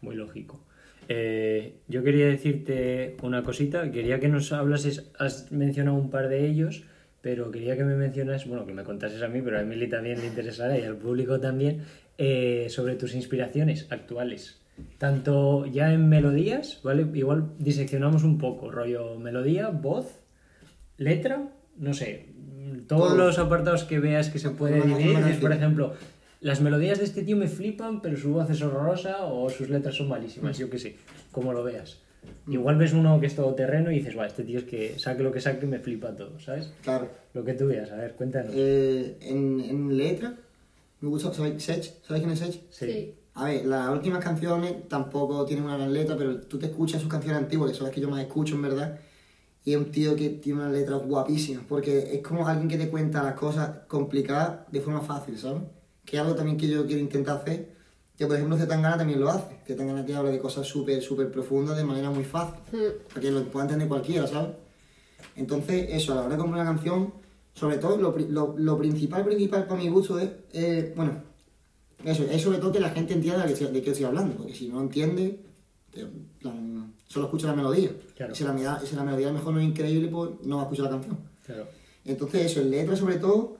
muy 0.00 0.14
lógico. 0.14 0.60
Eh, 1.08 1.80
yo 1.88 2.02
quería 2.02 2.26
decirte 2.26 3.16
una 3.22 3.42
cosita, 3.42 3.90
quería 3.90 4.20
que 4.20 4.28
nos 4.28 4.52
hablases, 4.52 5.10
has 5.18 5.52
mencionado 5.52 5.96
un 5.98 6.08
par 6.08 6.28
de 6.30 6.46
ellos, 6.48 6.84
pero 7.24 7.50
quería 7.50 7.74
que 7.74 7.84
me 7.84 7.96
mencionas, 7.96 8.46
bueno, 8.46 8.66
que 8.66 8.74
me 8.74 8.84
contases 8.84 9.22
a 9.22 9.28
mí, 9.28 9.40
pero 9.42 9.56
a 9.56 9.62
Emily 9.62 9.88
también 9.88 10.20
le 10.20 10.26
interesará 10.26 10.78
y 10.78 10.82
al 10.82 10.96
público 10.98 11.40
también, 11.40 11.80
eh, 12.18 12.66
sobre 12.68 12.96
tus 12.96 13.14
inspiraciones 13.14 13.86
actuales. 13.90 14.60
Tanto 14.98 15.64
ya 15.64 15.90
en 15.90 16.06
melodías, 16.10 16.80
¿vale? 16.84 17.06
Igual 17.14 17.52
diseccionamos 17.58 18.24
un 18.24 18.36
poco, 18.36 18.70
rollo 18.70 19.18
melodía, 19.18 19.70
voz, 19.70 20.20
letra, 20.98 21.48
no 21.78 21.94
sé, 21.94 22.26
todos 22.86 23.08
Todo. 23.14 23.16
los 23.16 23.38
apartados 23.38 23.84
que 23.84 24.00
veas 24.00 24.28
que 24.28 24.38
se 24.38 24.50
puede 24.50 24.82
dividir, 24.82 25.16
es, 25.26 25.38
por 25.38 25.52
ejemplo, 25.52 25.94
las 26.42 26.60
melodías 26.60 26.98
de 26.98 27.04
este 27.06 27.22
tío 27.22 27.38
me 27.38 27.48
flipan, 27.48 28.02
pero 28.02 28.18
su 28.18 28.32
voz 28.34 28.50
es 28.50 28.60
horrorosa 28.60 29.24
o 29.24 29.48
sus 29.48 29.70
letras 29.70 29.94
son 29.94 30.08
Mm. 30.08 30.10
malísimas, 30.10 30.58
yo 30.58 30.68
qué 30.68 30.78
sé, 30.78 30.96
como 31.32 31.54
lo 31.54 31.64
veas. 31.64 32.02
Igual 32.46 32.76
ves 32.76 32.92
uno 32.92 33.18
que 33.20 33.26
es 33.26 33.34
todo 33.34 33.54
terreno 33.54 33.90
y 33.90 33.96
dices, 33.96 34.16
va, 34.18 34.26
este 34.26 34.44
tío 34.44 34.58
es 34.58 34.64
que 34.64 34.98
saque 34.98 35.22
lo 35.22 35.32
que 35.32 35.40
saque 35.40 35.66
me 35.66 35.78
flipa 35.78 36.14
todo, 36.14 36.38
¿sabes? 36.40 36.72
Claro. 36.82 37.08
Lo 37.32 37.44
que 37.44 37.54
tú 37.54 37.66
veas, 37.66 37.90
a 37.90 37.96
ver, 37.96 38.14
cuéntanos. 38.14 38.52
Eh, 38.54 39.16
en, 39.20 39.60
en 39.60 39.96
letra, 39.96 40.34
me 41.00 41.08
gusta, 41.08 41.32
¿sabéis 41.32 41.62
Sech? 41.62 42.02
¿Sabéis 42.02 42.24
quién 42.24 42.30
es 42.30 42.38
Sech? 42.38 42.60
Sí. 42.70 43.14
A 43.34 43.46
ver, 43.46 43.66
las 43.66 43.90
últimas 43.90 44.22
canciones 44.22 44.88
tampoco 44.88 45.44
tienen 45.44 45.64
una 45.64 45.76
gran 45.76 45.92
letra, 45.92 46.16
pero 46.16 46.40
tú 46.40 46.58
te 46.58 46.66
escuchas 46.66 47.00
sus 47.00 47.10
canciones 47.10 47.42
antiguas, 47.42 47.70
que 47.70 47.76
son 47.76 47.86
las 47.86 47.94
que 47.94 48.00
yo 48.00 48.08
más 48.08 48.20
escucho 48.20 48.54
en 48.54 48.62
verdad, 48.62 48.98
y 49.64 49.72
es 49.72 49.76
un 49.76 49.90
tío 49.90 50.14
que 50.14 50.28
tiene 50.30 50.60
una 50.60 50.70
letra 50.70 50.96
guapísima, 50.96 51.62
porque 51.68 52.14
es 52.14 52.20
como 52.20 52.46
alguien 52.46 52.68
que 52.68 52.78
te 52.78 52.88
cuenta 52.88 53.22
las 53.22 53.34
cosas 53.34 53.70
complicadas 53.88 54.70
de 54.70 54.80
forma 54.80 55.00
fácil, 55.00 55.36
¿sabes? 55.36 55.62
Que 56.04 56.16
es 56.16 56.22
algo 56.22 56.34
también 56.34 56.56
que 56.56 56.68
yo 56.68 56.86
quiero 56.86 57.00
intentar 57.00 57.38
hacer, 57.38 57.73
que 58.16 58.26
por 58.26 58.36
ejemplo 58.36 58.56
Zetangana 58.56 58.96
también 58.96 59.20
lo 59.20 59.28
hace, 59.28 59.56
Zetangana 59.66 60.04
te 60.06 60.14
habla 60.14 60.30
de 60.30 60.38
cosas 60.38 60.66
súper, 60.66 61.02
súper 61.02 61.30
profundas 61.30 61.76
de 61.76 61.84
manera 61.84 62.10
muy 62.10 62.24
fácil, 62.24 62.60
Mm. 62.72 63.08
para 63.08 63.20
que 63.20 63.30
lo 63.30 63.44
pueda 63.44 63.64
entender 63.66 63.88
cualquiera, 63.88 64.26
¿sabes? 64.26 64.50
Entonces, 65.36 65.88
eso, 65.90 66.12
a 66.12 66.16
la 66.16 66.20
hora 66.22 66.30
de 66.36 66.38
comprar 66.40 66.62
una 66.62 66.70
canción, 66.72 67.12
sobre 67.54 67.78
todo, 67.78 67.96
lo, 67.96 68.16
lo, 68.16 68.54
lo 68.56 68.78
principal, 68.78 69.24
principal 69.24 69.66
para 69.66 69.80
mi 69.80 69.88
gusto 69.88 70.18
es, 70.20 70.30
eh, 70.52 70.92
bueno, 70.96 71.22
eso, 72.04 72.22
es 72.24 72.40
sobre 72.42 72.58
todo 72.58 72.70
que 72.72 72.80
la 72.80 72.90
gente 72.90 73.14
entienda 73.14 73.44
de 73.46 73.54
qué, 73.54 73.66
de 73.66 73.82
qué 73.82 73.90
estoy 73.90 74.04
hablando, 74.06 74.36
porque 74.36 74.54
si 74.54 74.68
no 74.68 74.80
entiende, 74.80 75.40
plan, 76.40 76.92
solo 77.08 77.26
escucha 77.26 77.46
la 77.48 77.54
melodía. 77.54 77.90
Claro. 78.16 78.34
Si 78.34 78.44
la, 78.44 78.52
melodía- 78.52 78.80
si 78.84 78.94
la 78.94 79.02
melodía 79.04 79.28
a 79.28 79.30
lo 79.32 79.38
mejor 79.38 79.54
no 79.54 79.60
es 79.60 79.66
increíble, 79.66 80.08
pues 80.08 80.30
no 80.44 80.56
va 80.56 80.62
a 80.62 80.64
escuchar 80.66 80.84
la 80.86 80.90
canción. 80.92 81.18
Claro. 81.46 81.66
Entonces, 82.04 82.46
eso, 82.46 82.60
en 82.60 82.70
letra 82.70 82.94
sobre 82.96 83.16
todo, 83.16 83.56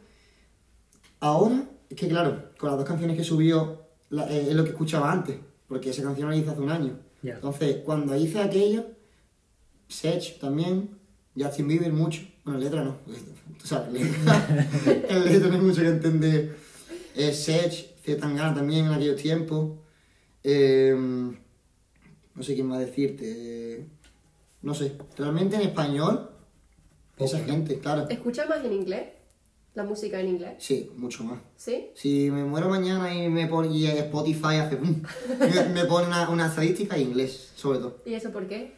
ahora, 1.20 1.64
es 1.88 1.96
que 1.96 2.09
claro, 2.09 2.50
con 2.59 2.68
las 2.70 2.78
dos 2.78 2.86
canciones 2.88 3.16
que 3.16 3.24
subió, 3.24 3.84
la- 4.14 4.30
eh, 4.30 4.46
es 4.48 4.54
lo 4.54 4.64
que 4.64 4.70
escuchaba 4.70 5.10
antes, 5.12 5.36
porque 5.68 5.90
esa 5.90 6.02
canción 6.02 6.30
la 6.30 6.36
hice 6.36 6.50
hace 6.50 6.60
un 6.60 6.70
año. 6.70 6.98
Entonces, 7.22 7.76
cuando 7.84 8.14
hice 8.16 8.40
aquella, 8.40 8.84
Sech 9.88 10.38
también, 10.38 10.90
Justin 11.36 11.68
Bieber 11.68 11.92
mucho, 11.92 12.22
bueno, 12.44 12.58
en 12.58 12.64
letra 12.64 12.84
no, 12.84 12.96
tú 13.58 13.66
sabes, 13.66 13.88
en 13.88 13.94
letra, 13.94 14.68
en 15.08 15.24
letra 15.24 15.48
no 15.48 15.54
hay 15.54 15.60
mucho 15.60 15.80
que 15.82 15.88
entender. 15.88 16.56
Eh, 17.16 17.32
Sech, 17.32 17.96
Zetangana 18.04 18.54
también 18.54 18.86
en 18.86 18.92
aquellos 18.92 19.20
tiempos, 19.20 19.78
eh, 20.42 20.94
no 20.96 22.42
sé 22.42 22.54
quién 22.54 22.66
más 22.66 22.80
decirte, 22.80 23.24
eh, 23.78 23.86
no 24.62 24.74
sé, 24.74 24.92
realmente 25.16 25.56
en 25.56 25.62
español, 25.62 26.30
esa 27.16 27.38
gente, 27.40 27.78
claro, 27.78 28.08
¿Escuchas 28.10 28.48
más 28.48 28.64
en 28.64 28.72
inglés? 28.72 29.04
¿La 29.74 29.82
música 29.82 30.20
en 30.20 30.28
inglés? 30.28 30.52
sí, 30.58 30.90
mucho 30.96 31.24
más. 31.24 31.38
¿Sí? 31.56 31.86
Si 31.94 32.30
me 32.30 32.44
muero 32.44 32.68
mañana 32.68 33.12
y 33.12 33.28
me 33.28 33.48
pone 33.48 33.68
y 33.76 33.86
Spotify 33.86 34.56
hace 34.60 34.76
pum, 34.78 35.02
me, 35.74 35.84
pone 35.86 36.06
una, 36.06 36.28
una 36.30 36.46
estadística 36.46 36.96
en 36.96 37.02
inglés, 37.08 37.50
sobre 37.56 37.78
todo. 37.80 37.98
¿Y 38.06 38.14
eso 38.14 38.30
por 38.30 38.46
qué? 38.46 38.74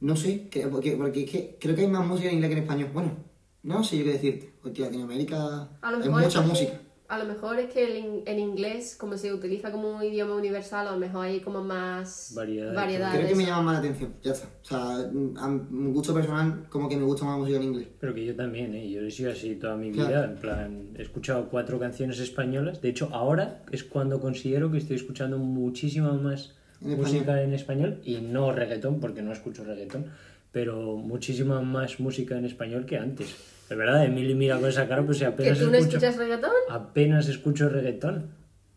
No 0.00 0.14
sé, 0.16 0.48
que- 0.48 0.68
porque, 0.68 0.92
porque 0.96 1.24
es 1.24 1.30
que 1.30 1.56
creo 1.60 1.74
que 1.74 1.82
hay 1.82 1.88
más 1.88 2.06
música 2.06 2.28
en 2.28 2.34
inglés 2.36 2.50
que 2.50 2.56
en 2.58 2.62
español. 2.62 2.90
Bueno, 2.92 3.16
no 3.64 3.82
sé 3.82 3.98
yo 3.98 4.04
qué 4.04 4.12
decirte, 4.12 4.52
porque 4.62 4.82
Latinoamérica 4.82 5.68
A 5.80 5.90
lo 5.90 5.98
mejor 5.98 6.12
mucha 6.22 6.26
es 6.28 6.34
que- 6.34 6.40
música. 6.50 6.80
A 7.14 7.18
lo 7.18 7.26
mejor 7.26 7.60
es 7.60 7.72
que 7.72 7.84
el, 7.84 7.96
in- 7.96 8.22
el 8.26 8.38
inglés, 8.40 8.96
como 8.98 9.16
se 9.16 9.32
utiliza 9.32 9.70
como 9.70 9.88
un 9.96 10.02
idioma 10.02 10.34
universal, 10.34 10.88
a 10.88 10.92
lo 10.92 10.98
mejor 10.98 11.26
hay 11.26 11.38
como 11.38 11.62
más 11.62 12.32
Variedad 12.34 12.70
de 12.70 12.74
variedades. 12.76 13.16
Creo 13.18 13.28
que 13.28 13.34
me 13.36 13.46
llama 13.46 13.62
más 13.62 13.72
la 13.74 13.78
atención, 13.78 14.14
ya 14.20 14.32
está. 14.32 14.48
O 14.62 14.64
sea, 14.64 15.44
a 15.44 15.48
mi 15.48 15.92
gusto 15.92 16.12
personal, 16.12 16.66
como 16.70 16.88
que 16.88 16.96
me 16.96 17.04
gusta 17.04 17.24
más 17.24 17.34
la 17.34 17.38
música 17.38 17.58
en 17.58 17.62
inglés. 17.62 17.86
Pero 18.00 18.14
que 18.14 18.24
yo 18.24 18.34
también, 18.34 18.74
¿eh? 18.74 18.90
Yo 18.90 19.00
he 19.02 19.10
sido 19.12 19.30
así 19.30 19.54
toda 19.54 19.76
mi 19.76 19.92
Claro. 19.92 20.08
vida. 20.08 20.24
En 20.24 20.36
plan, 20.36 20.88
he 20.98 21.02
escuchado 21.02 21.48
cuatro 21.50 21.78
canciones 21.78 22.18
españolas. 22.18 22.80
De 22.82 22.88
hecho, 22.88 23.08
ahora 23.12 23.62
es 23.70 23.84
cuando 23.84 24.20
considero 24.20 24.72
que 24.72 24.78
estoy 24.78 24.96
escuchando 24.96 25.38
muchísima 25.38 26.12
más 26.14 26.54
En 26.82 26.96
música 26.96 27.40
en 27.42 27.54
español. 27.54 28.00
Y 28.04 28.16
no 28.16 28.50
reggaetón, 28.50 28.98
porque 28.98 29.22
no 29.22 29.32
escucho 29.32 29.62
reggaetón. 29.62 30.06
Pero 30.50 30.96
muchísima 30.96 31.60
más 31.60 32.00
música 32.00 32.36
en 32.36 32.44
español 32.44 32.86
que 32.86 32.98
antes. 32.98 33.34
Es 33.70 33.76
verdad, 33.76 34.04
Emily 34.04 34.34
mira 34.34 34.58
con 34.58 34.68
esa 34.68 34.86
cara, 34.88 35.02
pues 35.04 35.18
si 35.18 35.24
¿Que 35.24 35.28
apenas 35.30 35.58
tú 35.58 35.70
no 35.70 35.76
escucho... 35.76 35.96
escuchas 35.96 36.16
reggaetón? 36.18 36.52
Apenas 36.70 37.28
escucho 37.28 37.68
reggaetón. 37.68 38.30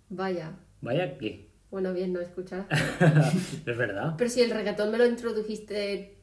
Vaya. 0.09 0.53
Vaya 0.81 1.17
que... 1.17 1.47
Bueno, 1.69 1.93
bien, 1.93 2.13
no 2.13 2.21
escuchar. 2.21 2.65
es 3.65 3.77
verdad. 3.77 4.13
Pero 4.17 4.29
si 4.29 4.41
el 4.41 4.51
reggaetón 4.51 4.89
me 4.91 4.97
lo 4.97 5.05
introdujiste, 5.05 6.15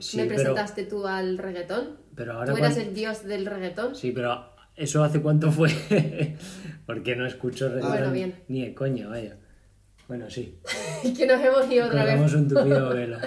Sí, 0.00 0.16
me 0.16 0.24
pero- 0.24 0.34
presentaste 0.36 0.84
tú 0.84 1.06
al 1.06 1.36
reggaetón. 1.36 1.98
Pero 2.14 2.32
ahora 2.32 2.52
Tú 2.52 2.58
eras 2.58 2.76
el 2.78 2.94
dios 2.94 3.24
del 3.24 3.44
reggaetón. 3.46 3.94
Sí, 3.94 4.10
pero 4.12 4.50
¿eso 4.76 5.04
hace 5.04 5.20
cuánto 5.20 5.52
fue? 5.52 5.68
porque 6.86 7.14
no 7.16 7.26
escucho 7.26 7.68
reggaetón 7.68 7.90
Bueno, 7.92 8.12
bien. 8.12 8.34
ni 8.48 8.64
de 8.64 8.74
coña, 8.74 9.08
vaya. 9.08 9.36
Bueno, 10.08 10.30
sí. 10.30 10.58
Que 11.16 11.26
nos 11.26 11.40
hemos 11.44 11.70
ido 11.70 11.86
otra 11.86 12.00
Colgamos 12.00 12.32
vez. 12.32 12.40
un 12.42 12.48
tupido 12.48 12.88
velo. 12.88 13.18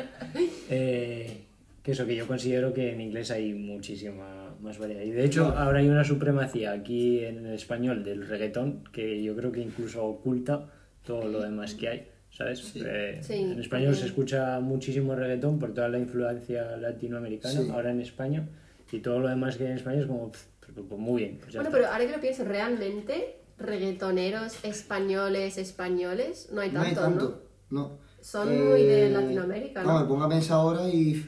Eh, 0.70 1.46
que 1.84 1.92
eso, 1.92 2.06
que 2.06 2.16
yo 2.16 2.26
considero 2.28 2.74
que 2.74 2.92
en 2.92 3.02
inglés 3.02 3.30
hay 3.32 3.54
muchísima 3.54 4.51
más 4.62 4.78
variedad. 4.80 5.02
Y 5.02 5.12
de 5.12 5.26
hecho, 5.26 5.46
ahora 5.58 5.80
hay 5.80 5.90
una 5.90 6.04
supremacía 6.04 6.72
aquí 6.72 7.24
en 7.26 7.46
el 7.46 7.54
español 7.56 8.04
del 8.04 8.28
reggaetón 8.28 8.84
que 8.92 9.22
yo 9.24 9.36
creo 9.36 9.52
que 9.52 9.62
incluso 9.62 10.04
oculta 10.06 10.70
todo 11.06 11.28
lo 11.28 11.42
demás 11.42 11.74
que 11.74 11.88
hay. 11.90 12.08
¿Sabes? 12.30 12.74
Eh, 12.76 13.20
Sí, 13.22 13.34
en 13.34 13.60
español 13.60 13.94
se 13.96 14.06
escucha 14.06 14.60
muchísimo 14.62 15.16
reggaetón 15.16 15.60
por 15.60 15.74
toda 15.74 15.90
la 15.90 16.00
influencia 16.00 16.78
latinoamericana, 16.78 17.62
Sí. 17.62 17.70
ahora 17.70 17.92
en 17.92 18.00
España, 18.00 18.48
y 18.92 19.00
todo 19.00 19.20
lo 19.20 19.28
demás 19.28 19.58
que 19.58 19.66
hay 19.66 19.72
en 19.72 19.78
España 19.78 20.00
es 20.00 20.06
como, 20.06 20.32
pff, 20.32 20.46
pues, 20.74 20.86
pues 20.88 21.00
muy 21.02 21.24
bien. 21.24 21.38
pues 21.42 21.54
Bueno, 21.56 21.68
está. 21.70 21.78
pero 21.78 21.92
ahora 21.92 22.06
que 22.06 22.12
lo 22.14 22.22
pienso, 22.22 22.46
realmente 22.46 23.36
reggaetoneros 23.58 24.64
españoles, 24.64 25.58
españoles, 25.58 26.50
no 26.54 26.62
hay 26.62 26.72
No 26.72 26.82
hay 26.82 26.94
tanto, 26.94 27.10
¿no? 27.10 27.18
tanto, 27.28 27.44
no. 27.70 27.98
Son 28.22 28.48
muy 28.48 28.84
de 28.84 29.08
Eh, 29.08 29.10
Latinoamérica, 29.10 29.84
No, 29.84 29.94
¿no? 29.96 30.00
me 30.02 30.06
pongo 30.08 30.24
a 30.26 30.30
pensar 30.30 30.54
ahora 30.58 30.88
y 30.88 31.22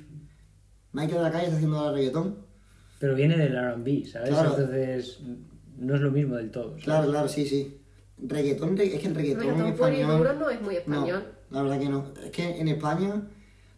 Michael 0.93 1.17
de 1.17 1.21
la 1.23 1.31
calle 1.31 1.43
está 1.45 1.55
haciendo 1.57 1.77
ahora 1.79 1.97
reggaetón. 1.97 2.37
Pero 3.03 3.15
viene 3.15 3.35
del 3.37 3.51
RB, 3.51 4.05
¿sabes? 4.09 4.29
Claro. 4.29 4.51
Entonces 4.57 5.19
no 5.77 5.95
es 5.95 5.99
lo 6.01 6.09
mismo 6.09 6.35
del 6.37 6.49
todo. 6.51 6.69
¿sabes? 6.69 6.83
Claro, 6.85 7.09
claro, 7.09 7.27
sí, 7.27 7.45
sí. 7.45 7.77
Reggaetón, 8.17 8.77
re- 8.77 8.95
es 8.95 9.01
que 9.01 9.07
el 9.07 9.15
reggaetón, 9.15 9.41
Reggaetón 9.43 9.65
en 9.67 9.73
español... 9.73 10.37
no 10.39 10.49
es 10.49 10.61
muy 10.61 10.75
español. 10.77 11.23
No, 11.49 11.57
la 11.57 11.61
verdad 11.63 11.79
que 11.81 11.89
no. 11.89 12.05
Es 12.23 12.31
que 12.31 12.61
en 12.61 12.67
España, 12.69 13.21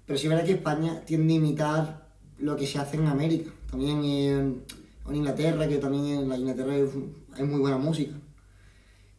pero 0.05 0.19
sí 0.19 0.27
es 0.27 0.29
verdad 0.29 0.45
que 0.45 0.51
España 0.51 1.01
tiende 1.05 1.33
a 1.33 1.37
imitar 1.37 2.07
lo 2.37 2.55
que 2.55 2.67
se 2.67 2.77
hace 2.77 2.97
en 2.97 3.07
América. 3.07 3.49
También 3.71 4.03
en, 4.05 4.61
en 5.09 5.15
Inglaterra, 5.15 5.67
que 5.67 5.77
también 5.79 6.05
en 6.19 6.29
la 6.29 6.37
Inglaterra 6.37 6.75
es, 6.77 6.91
hay 7.33 7.43
muy 7.45 7.59
buena 7.61 7.79
música. 7.79 8.13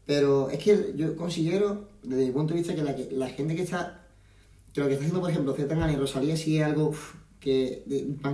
Pero 0.05 0.51
es 0.51 0.59
que 0.63 0.93
yo 0.95 1.17
considero, 1.17 1.89
desde 2.05 2.27
mi 2.27 2.31
punto 2.31 2.55
de 2.55 2.61
vista, 2.61 2.77
que 2.77 2.85
la, 2.85 2.95
que- 2.95 3.09
la 3.11 3.29
gente 3.29 3.57
que 3.57 3.63
está. 3.63 4.05
Que 4.73 4.81
lo 4.83 4.87
que 4.87 4.93
está 4.93 5.05
haciendo, 5.05 5.21
por 5.21 5.31
ejemplo, 5.33 5.53
Zetangana 5.55 5.93
y 5.93 5.97
Rosalía 5.97 6.37
sí 6.37 6.59
es 6.59 6.65
algo 6.65 6.91
uf, 6.91 7.15
que, 7.47 7.85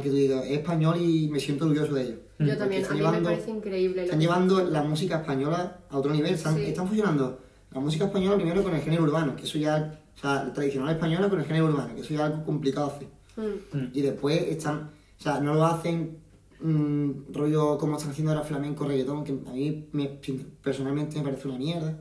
tú 0.08 0.14
digas, 0.16 0.44
es 0.46 0.52
español 0.52 0.96
y 0.98 1.28
me 1.28 1.38
siento 1.38 1.66
orgulloso 1.66 1.92
de 1.94 2.02
ello. 2.02 2.16
Yo 2.38 2.56
también, 2.56 2.82
a 2.84 2.94
mí 2.94 3.00
me 3.18 3.20
parece 3.20 3.50
increíble. 3.50 4.04
están 4.04 4.18
llevando 4.18 4.64
la 4.64 4.82
música 4.82 5.16
española 5.18 5.80
a 5.90 5.98
otro 5.98 6.12
nivel. 6.12 6.32
Están, 6.32 6.56
Sí. 6.56 6.62
están 6.64 6.88
fusionando 6.88 7.38
la 7.72 7.80
música 7.80 8.06
española 8.06 8.36
primero 8.36 8.62
con 8.62 8.74
el 8.74 8.80
género 8.80 9.02
urbano, 9.02 9.36
que 9.36 9.42
eso 9.42 9.58
ya, 9.58 10.00
o 10.16 10.18
sea, 10.18 10.44
la 10.44 10.52
tradicional 10.54 10.94
española 10.94 11.28
con 11.28 11.40
el 11.40 11.44
género 11.44 11.66
urbano, 11.66 11.94
que 11.94 12.00
eso 12.00 12.14
ya 12.14 12.26
es 12.26 12.32
algo 12.32 12.44
complicado 12.46 12.86
hacer. 12.86 13.08
Mm. 13.36 13.88
Y 13.92 14.00
después 14.00 14.42
están, 14.48 14.90
o 15.18 15.22
sea, 15.22 15.40
no 15.40 15.52
lo 15.54 15.64
hacen 15.66 16.16
mm, 16.60 17.32
rollo 17.34 17.76
como 17.76 17.96
están 17.96 18.12
haciendo 18.12 18.32
ahora 18.32 18.44
flamenco, 18.44 18.86
reggaetón, 18.86 19.24
que 19.24 19.32
a 19.32 19.52
mí 19.52 19.88
me- 19.92 20.18
personalmente 20.62 21.18
me 21.18 21.24
parece 21.24 21.48
una 21.48 21.58
mierda. 21.58 21.98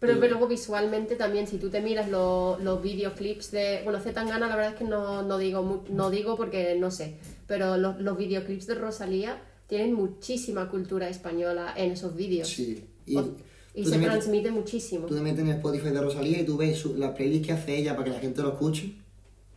Pero, 0.00 0.12
Y- 0.12 0.28
luego 0.28 0.46
visualmente 0.46 1.16
también, 1.16 1.46
si 1.48 1.58
tú 1.58 1.70
te 1.70 1.80
miras 1.80 2.08
lo- 2.08 2.56
los 2.60 2.80
videoclips 2.82 3.50
de... 3.50 3.80
Bueno, 3.82 3.98
Zetangana 4.00 4.46
la 4.48 4.54
verdad 4.56 4.72
es 4.74 4.78
que 4.78 4.84
no, 4.84 5.22
no, 5.22 5.38
digo, 5.38 5.82
no 5.90 6.10
digo 6.10 6.36
porque 6.36 6.76
no 6.78 6.90
sé, 6.92 7.16
pero 7.48 7.76
los, 7.76 8.00
los 8.00 8.16
videoclips 8.16 8.66
de 8.68 8.74
Rosalía 8.76 9.42
tienen 9.66 9.94
muchísima 9.94 10.68
cultura 10.70 11.08
española 11.08 11.74
en 11.76 11.90
esos 11.92 12.14
vídeos. 12.14 12.48
Sí. 12.48 12.84
Y 13.06 13.16
O- 13.16 13.34
Y 13.74 13.84
Tú 13.84 13.90
se 13.90 13.98
metes- 13.98 14.12
transmite 14.12 14.50
muchísimo. 14.50 15.06
Tú 15.06 15.16
en 15.16 15.26
el 15.26 15.48
Spotify 15.50 15.90
de 15.90 16.00
Rosalía 16.00 16.40
y 16.40 16.44
tú 16.44 16.56
ves 16.56 16.78
su- 16.78 16.96
la 16.96 17.14
playlist 17.14 17.44
que 17.46 17.52
hace 17.52 17.76
ella 17.76 17.92
para 17.94 18.04
que 18.06 18.10
la 18.10 18.18
gente 18.20 18.42
lo 18.42 18.48
escuche 18.50 18.94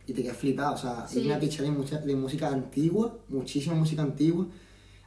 y 0.06 0.12
te 0.12 0.22
quedas 0.22 0.36
flipado. 0.36 0.74
O 0.74 0.78
sea, 0.78 1.06
Sí. 1.08 1.20
hay 1.20 1.26
una 1.26 1.40
picha 1.40 1.62
de, 1.62 1.70
mucha- 1.70 1.98
de 1.98 2.14
música 2.14 2.48
antigua, 2.48 3.18
muchísima 3.28 3.74
música 3.74 4.02
antigua. 4.02 4.46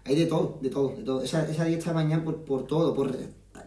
Hay 0.06 0.16
de 0.16 0.26
todo, 0.26 0.60
de 0.62 0.70
todo, 0.70 0.96
de 0.98 1.04
todo. 1.04 1.22
Esa, 1.24 1.50
esa 1.50 1.66
lista 1.66 1.92
de 1.92 1.96
mañana 1.96 2.24
por, 2.26 2.44
por 2.44 2.68
todo, 2.68 2.94
por 2.94 3.16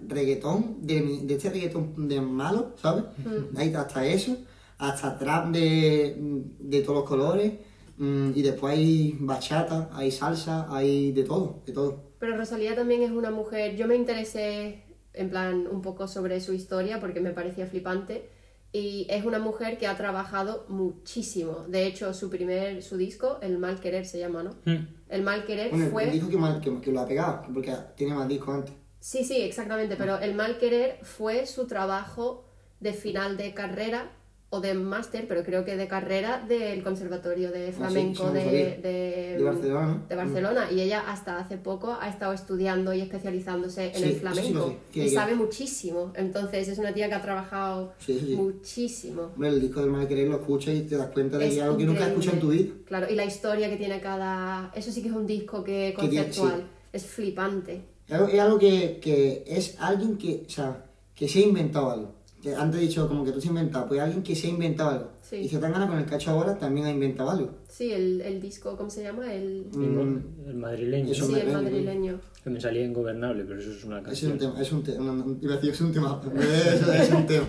reggaetón, 0.06 0.78
de, 0.82 1.00
mi- 1.00 1.26
de 1.26 1.34
este 1.34 1.50
reggaetón 1.50 2.08
de 2.08 2.20
malo, 2.20 2.74
¿sabes? 2.76 3.04
Mm. 3.18 3.56
Hay 3.56 3.72
hasta 3.74 4.06
eso, 4.06 4.36
hasta 4.78 5.18
trap 5.18 5.48
de, 5.52 6.16
de 6.60 6.80
todos 6.82 7.00
los 7.00 7.08
colores. 7.08 7.52
mm, 7.96 8.30
Y 8.34 8.42
después 8.42 8.74
hay 8.76 9.16
bachata, 9.20 9.88
hay 9.92 10.10
salsa, 10.10 10.66
hay 10.74 11.12
de 11.12 11.24
todo, 11.24 11.62
de 11.66 11.72
todo. 11.72 12.02
Pero 12.18 12.36
Rosalía 12.36 12.74
también 12.74 13.02
es 13.02 13.10
una 13.10 13.30
mujer. 13.30 13.76
Yo 13.76 13.86
me 13.86 13.94
interesé 13.96 14.84
en 15.14 15.30
plan 15.30 15.66
un 15.70 15.82
poco 15.82 16.06
sobre 16.08 16.40
su 16.40 16.52
historia 16.52 17.00
porque 17.00 17.20
me 17.20 17.30
parecía 17.30 17.66
flipante. 17.66 18.28
Y 18.70 19.06
es 19.08 19.24
una 19.24 19.38
mujer 19.38 19.78
que 19.78 19.86
ha 19.86 19.96
trabajado 19.96 20.66
muchísimo. 20.68 21.64
De 21.68 21.86
hecho, 21.86 22.12
su 22.12 22.28
primer, 22.28 22.82
su 22.82 22.98
disco, 22.98 23.38
El 23.40 23.56
Mal 23.58 23.80
Querer 23.80 24.04
se 24.04 24.18
llama, 24.18 24.42
¿no? 24.42 24.50
Mm. 24.66 24.86
El 25.08 25.22
Mal 25.22 25.46
Querer 25.46 25.70
Bueno, 25.70 25.86
fue. 25.90 26.10
dijo 26.10 26.28
que, 26.28 26.36
mal- 26.36 26.60
que, 26.60 26.78
que 26.80 26.92
lo 26.92 27.00
ha 27.00 27.06
pegado, 27.06 27.42
porque 27.54 27.72
tiene 27.96 28.12
más 28.14 28.28
discos 28.28 28.54
antes. 28.56 28.74
Sí, 29.08 29.24
sí, 29.24 29.40
exactamente, 29.40 29.96
pero 29.96 30.18
el 30.18 30.34
mal 30.34 30.58
querer 30.58 30.98
fue 31.00 31.46
su 31.46 31.66
trabajo 31.66 32.44
de 32.78 32.92
final 32.92 33.38
de 33.38 33.54
carrera 33.54 34.10
o 34.50 34.60
de 34.60 34.74
máster, 34.74 35.24
pero 35.26 35.42
creo 35.44 35.64
que 35.64 35.78
de 35.78 35.88
carrera 35.88 36.44
del 36.46 36.82
Conservatorio 36.82 37.50
de 37.50 37.72
Flamenco 37.72 38.24
Ah, 38.26 38.32
sí, 38.34 38.40
sí, 38.42 38.50
de, 38.82 39.40
Barcelona, 39.42 40.02
de 40.10 40.14
Barcelona. 40.14 40.70
Y 40.70 40.82
ella 40.82 41.04
hasta 41.10 41.38
hace 41.38 41.56
poco 41.56 41.96
ha 41.98 42.06
estado 42.10 42.34
estudiando 42.34 42.92
y 42.92 43.00
especializándose 43.00 43.86
en 43.86 43.94
Sí, 43.94 44.04
el 44.04 44.16
flamenco. 44.16 44.76
y 44.92 45.00
ella- 45.00 45.20
sabe 45.22 45.34
muchísimo. 45.36 46.12
Entonces 46.14 46.68
es 46.68 46.76
una 46.76 46.92
tía 46.92 47.08
que 47.08 47.14
ha 47.14 47.22
trabajado 47.22 47.94
muchísimo. 48.36 49.30
El 49.42 49.58
disco 49.58 49.80
del 49.80 49.88
mal 49.88 50.06
querer 50.06 50.28
lo 50.28 50.36
escuchas 50.36 50.74
y 50.74 50.82
te 50.82 50.98
das 50.98 51.08
cuenta 51.12 51.38
de 51.38 51.48
Es 51.48 51.54
que 51.54 51.62
algo 51.62 51.78
que 51.78 51.84
nunca 51.84 52.02
has 52.04 52.08
escuchado 52.10 52.34
en 52.34 52.40
tu 52.42 52.48
vida. 52.50 52.74
Claro, 52.84 53.06
y 53.10 53.14
la 53.14 53.24
historia 53.24 53.70
que 53.70 53.78
tiene 53.78 54.02
cada... 54.02 54.70
Eso 54.74 54.92
sí 54.92 55.00
que 55.00 55.08
es 55.08 55.14
un 55.14 55.26
disco 55.26 55.64
que 55.64 55.94
conceptual. 55.96 56.68
Es 56.92 57.06
flipante. 57.06 57.96
Es 58.08 58.14
algo, 58.14 58.28
es 58.28 58.40
algo 58.40 58.58
que, 58.58 58.98
que 59.00 59.44
es 59.46 59.76
alguien 59.78 60.16
que, 60.16 60.44
o 60.46 60.50
sea, 60.50 60.84
que 61.14 61.28
se 61.28 61.40
ha 61.40 61.42
inventado 61.42 61.90
algo. 61.90 62.14
Que 62.42 62.54
antes 62.54 62.80
he 62.80 62.84
dicho 62.84 63.06
como 63.08 63.24
que 63.24 63.32
tú 63.32 63.40
se 63.40 63.48
has 63.48 63.50
inventado, 63.50 63.86
pues 63.88 64.00
alguien 64.00 64.22
que 64.22 64.34
se 64.36 64.46
ha 64.46 64.50
inventado 64.50 64.90
algo. 64.90 65.10
Sí. 65.22 65.36
Y 65.36 65.48
se 65.48 65.58
tan 65.58 65.72
gana 65.72 65.86
con 65.88 65.98
el 65.98 66.06
cacho 66.06 66.30
ahora 66.30 66.56
también 66.56 66.86
ha 66.86 66.90
inventado 66.90 67.30
algo. 67.30 67.50
Sí, 67.68 67.92
el, 67.92 68.20
el 68.22 68.40
disco, 68.40 68.76
¿cómo 68.76 68.88
se 68.88 69.02
llama? 69.02 69.32
El... 69.34 69.66
Mm, 69.72 70.48
El 70.48 70.54
madrileño. 70.54 71.12
Eso 71.12 71.26
Sí, 71.26 71.34
el 71.34 71.52
madrileño. 71.52 72.20
Que 72.42 72.50
me 72.50 72.60
salía 72.60 72.84
ingobernable, 72.84 73.44
pero 73.44 73.60
eso 73.60 73.72
es 73.72 73.84
una 73.84 73.98
es 73.98 74.04
canción. 74.04 74.32
un 74.32 74.38
tema, 74.38 74.62
es 74.62 74.72
un 74.72 74.82
tema, 74.84 75.04
no, 75.04 75.12
no, 75.16 75.36
iba 75.42 75.52
a 75.52 75.56
decir, 75.56 75.70
es 75.72 75.80
un 75.80 75.92
tema, 75.92 76.22
es 77.02 77.10
un 77.10 77.26
tema. 77.26 77.46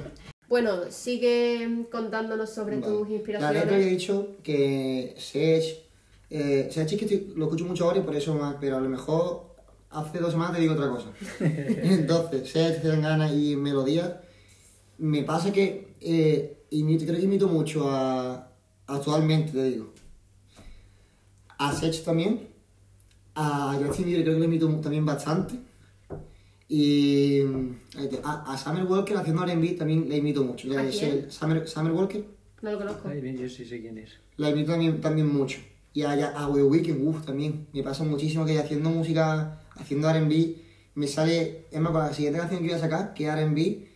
Bueno, 0.50 0.72
sigue 0.90 1.86
contándonos 1.92 2.50
sobre 2.50 2.80
Vale. 2.80 2.88
tus 2.88 3.02
La 3.02 3.06
letra 3.08 3.16
inspiraciones. 3.16 3.64
había 3.74 3.86
dicho 3.86 4.28
que 4.42 5.14
Sech, 5.18 5.78
eh, 6.32 6.68
Sech 6.72 6.92
es 6.92 6.98
que 6.98 7.06
estoy- 7.06 7.34
lo 7.36 7.46
escucho 7.46 7.66
mucho 7.66 7.86
ahora 7.86 8.00
y 8.00 8.02
por 8.02 8.16
eso 8.16 8.34
más, 8.34 8.56
pero 8.60 8.78
a 8.78 8.82
lo 8.82 8.90
mejor 8.90 9.49
hace 9.92 10.20
dos 10.20 10.32
semanas 10.32 10.56
te 10.56 10.62
digo 10.62 10.74
otra 10.74 10.90
cosa. 10.90 11.10
Entonces, 11.40 12.52
Sech, 12.52 12.84
Gana 12.84 13.32
y 13.32 13.56
Melodía, 13.56 14.22
me 14.98 15.24
pasa 15.24 15.52
que 15.52 15.96
eh, 16.02 16.64
imito, 16.72 17.06
creo 17.06 17.18
que 17.18 17.26
imito 17.26 17.48
mucho 17.48 17.90
a, 17.90 18.52
actualmente, 18.88 19.52
te 19.52 19.64
digo, 19.64 19.94
a 21.58 21.74
Sech 21.74 22.04
también, 22.04 22.48
a 23.36 23.80
Justin 23.84 24.06
Bieber 24.06 24.24
creo 24.24 24.36
que 24.36 24.40
lo 24.40 24.46
imito 24.46 24.68
también 24.82 25.06
bastante. 25.06 25.56
Y 26.72 27.42
a, 28.24 28.54
a 28.54 28.58
Summer 28.58 28.84
Walker 28.84 29.18
haciendo 29.18 29.44
R&B 29.44 29.70
también 29.72 30.08
la 30.08 30.16
imito 30.16 30.44
mucho. 30.44 30.68
¿A 30.78 30.84
quién? 30.84 31.32
Summer, 31.32 31.68
Summer 31.68 31.92
Walker 31.94 32.24
No 32.62 32.72
lo 32.72 32.78
conozco. 32.78 33.08
Ay, 33.08 33.22
bien, 33.22 33.38
yo 33.38 33.50
sí 33.50 33.66
sé 33.66 33.82
quién 33.82 33.98
es. 33.98 34.12
la 34.38 34.52
imito 34.52 34.72
también, 34.72 35.02
también 35.02 35.28
mucho. 35.28 35.60
Y 35.94 36.04
a, 36.04 36.12
a 36.12 36.54
The 36.54 36.62
Weeknd, 36.62 37.08
uff, 37.08 37.26
también. 37.26 37.68
Me 37.74 37.82
pasa 37.82 38.04
muchísimo 38.04 38.46
que 38.46 38.60
haciendo 38.60 38.92
música, 38.92 39.59
haciendo 39.80 40.10
R&B, 40.10 40.56
me 40.96 41.08
sale... 41.08 41.66
Es 41.72 41.80
más, 41.80 41.92
con 41.92 42.02
la 42.02 42.14
siguiente 42.14 42.40
canción 42.40 42.62
que 42.62 42.68
voy 42.68 42.76
a 42.76 42.80
sacar, 42.80 43.14
que 43.14 43.26
es 43.28 43.34
R&B, 43.34 43.88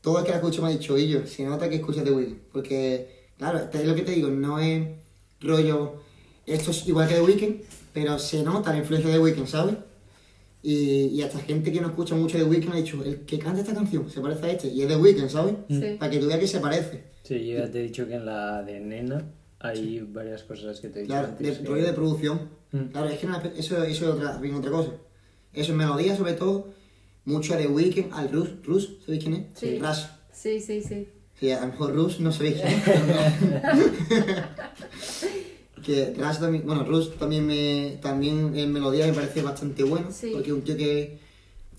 todo 0.00 0.18
el 0.20 0.24
que 0.24 0.30
la 0.30 0.36
escucha 0.36 0.62
me 0.62 0.68
ha 0.68 0.70
dicho, 0.70 0.96
y 0.96 1.08
yo, 1.08 1.26
se 1.26 1.44
nota 1.44 1.68
que 1.68 1.76
escuchas 1.76 2.04
The 2.04 2.10
Weeknd. 2.12 2.36
Porque, 2.52 3.26
claro, 3.36 3.58
este 3.58 3.78
es 3.78 3.86
lo 3.86 3.94
que 3.94 4.02
te 4.02 4.12
digo, 4.12 4.28
no 4.28 4.58
es 4.58 4.86
rollo... 5.40 6.02
Esto 6.46 6.70
es 6.70 6.86
igual 6.88 7.06
que 7.08 7.14
The 7.14 7.20
Weeknd, 7.22 7.56
pero 7.92 8.18
se 8.18 8.42
nota 8.42 8.72
la 8.72 8.78
influencia 8.78 9.10
de 9.10 9.16
The 9.18 9.22
Weeknd, 9.22 9.46
¿sabes? 9.46 9.74
Y, 10.62 11.06
y 11.12 11.22
hasta 11.22 11.38
gente 11.40 11.70
que 11.70 11.80
no 11.80 11.88
escucha 11.88 12.14
mucho 12.14 12.36
The 12.38 12.44
Weeknd 12.44 12.72
ha 12.72 12.76
dicho, 12.76 13.02
el 13.04 13.20
que 13.20 13.38
canta 13.38 13.60
esta 13.60 13.74
canción 13.74 14.10
se 14.10 14.20
parece 14.20 14.46
a 14.46 14.50
este, 14.52 14.68
y 14.68 14.82
es 14.82 14.88
The 14.88 14.96
Weeknd, 14.96 15.28
¿sabes? 15.28 15.54
Sí. 15.68 15.96
Para 15.98 16.10
que 16.10 16.18
tú 16.18 16.26
veas 16.26 16.40
que 16.40 16.46
se 16.48 16.58
parece. 16.60 17.04
Sí, 17.22 17.46
yo 17.46 17.58
ya 17.58 17.70
te 17.70 17.80
he 17.80 17.82
dicho 17.82 18.06
que 18.08 18.14
en 18.14 18.24
la 18.26 18.62
de 18.62 18.80
Nena 18.80 19.24
hay 19.60 20.00
varias 20.00 20.42
cosas 20.44 20.80
que 20.80 20.88
te 20.88 21.00
he 21.00 21.02
dicho 21.02 21.12
Claro, 21.12 21.28
antes. 21.28 21.58
de 21.58 21.62
que- 21.62 21.68
rollo 21.68 21.84
de 21.86 21.92
producción. 21.92 22.48
Mm. 22.72 22.78
Claro, 22.92 23.08
es 23.08 23.18
que 23.18 23.26
eso, 23.58 23.82
eso 23.82 23.84
es 23.84 24.02
otra, 24.02 24.38
bien 24.38 24.54
otra 24.54 24.70
cosa. 24.70 24.90
Eso 25.58 25.72
es 25.72 25.78
melodía, 25.78 26.16
sobre 26.16 26.34
todo, 26.34 26.68
mucho 27.24 27.56
de 27.56 27.66
Weekend, 27.66 28.12
al 28.14 28.30
Rus, 28.30 28.50
Rus, 28.64 28.96
¿sabéis 29.04 29.22
quién 29.24 29.34
es? 29.34 29.58
Sí. 29.58 29.78
Rush. 29.78 30.04
Sí, 30.32 30.60
sí, 30.60 30.80
sí. 30.82 31.08
Sí, 31.38 31.50
a 31.50 31.60
lo 31.60 31.66
mejor 31.68 31.94
Rus 31.94 32.20
no 32.20 32.32
sabéis 32.32 32.56
quién 32.60 32.68
es. 32.68 32.84
que 35.84 36.14
Rush 36.16 36.38
también, 36.38 36.66
bueno, 36.66 36.84
Rus 36.84 37.16
también 37.18 37.46
me, 37.46 37.98
también 38.02 38.56
en 38.56 38.72
melodía 38.72 39.06
me 39.06 39.12
parece 39.12 39.42
bastante 39.42 39.82
bueno, 39.84 40.10
Sí. 40.12 40.30
porque 40.32 40.48
es 40.48 40.52
un 40.54 40.62
tío 40.62 40.76
que, 40.76 41.18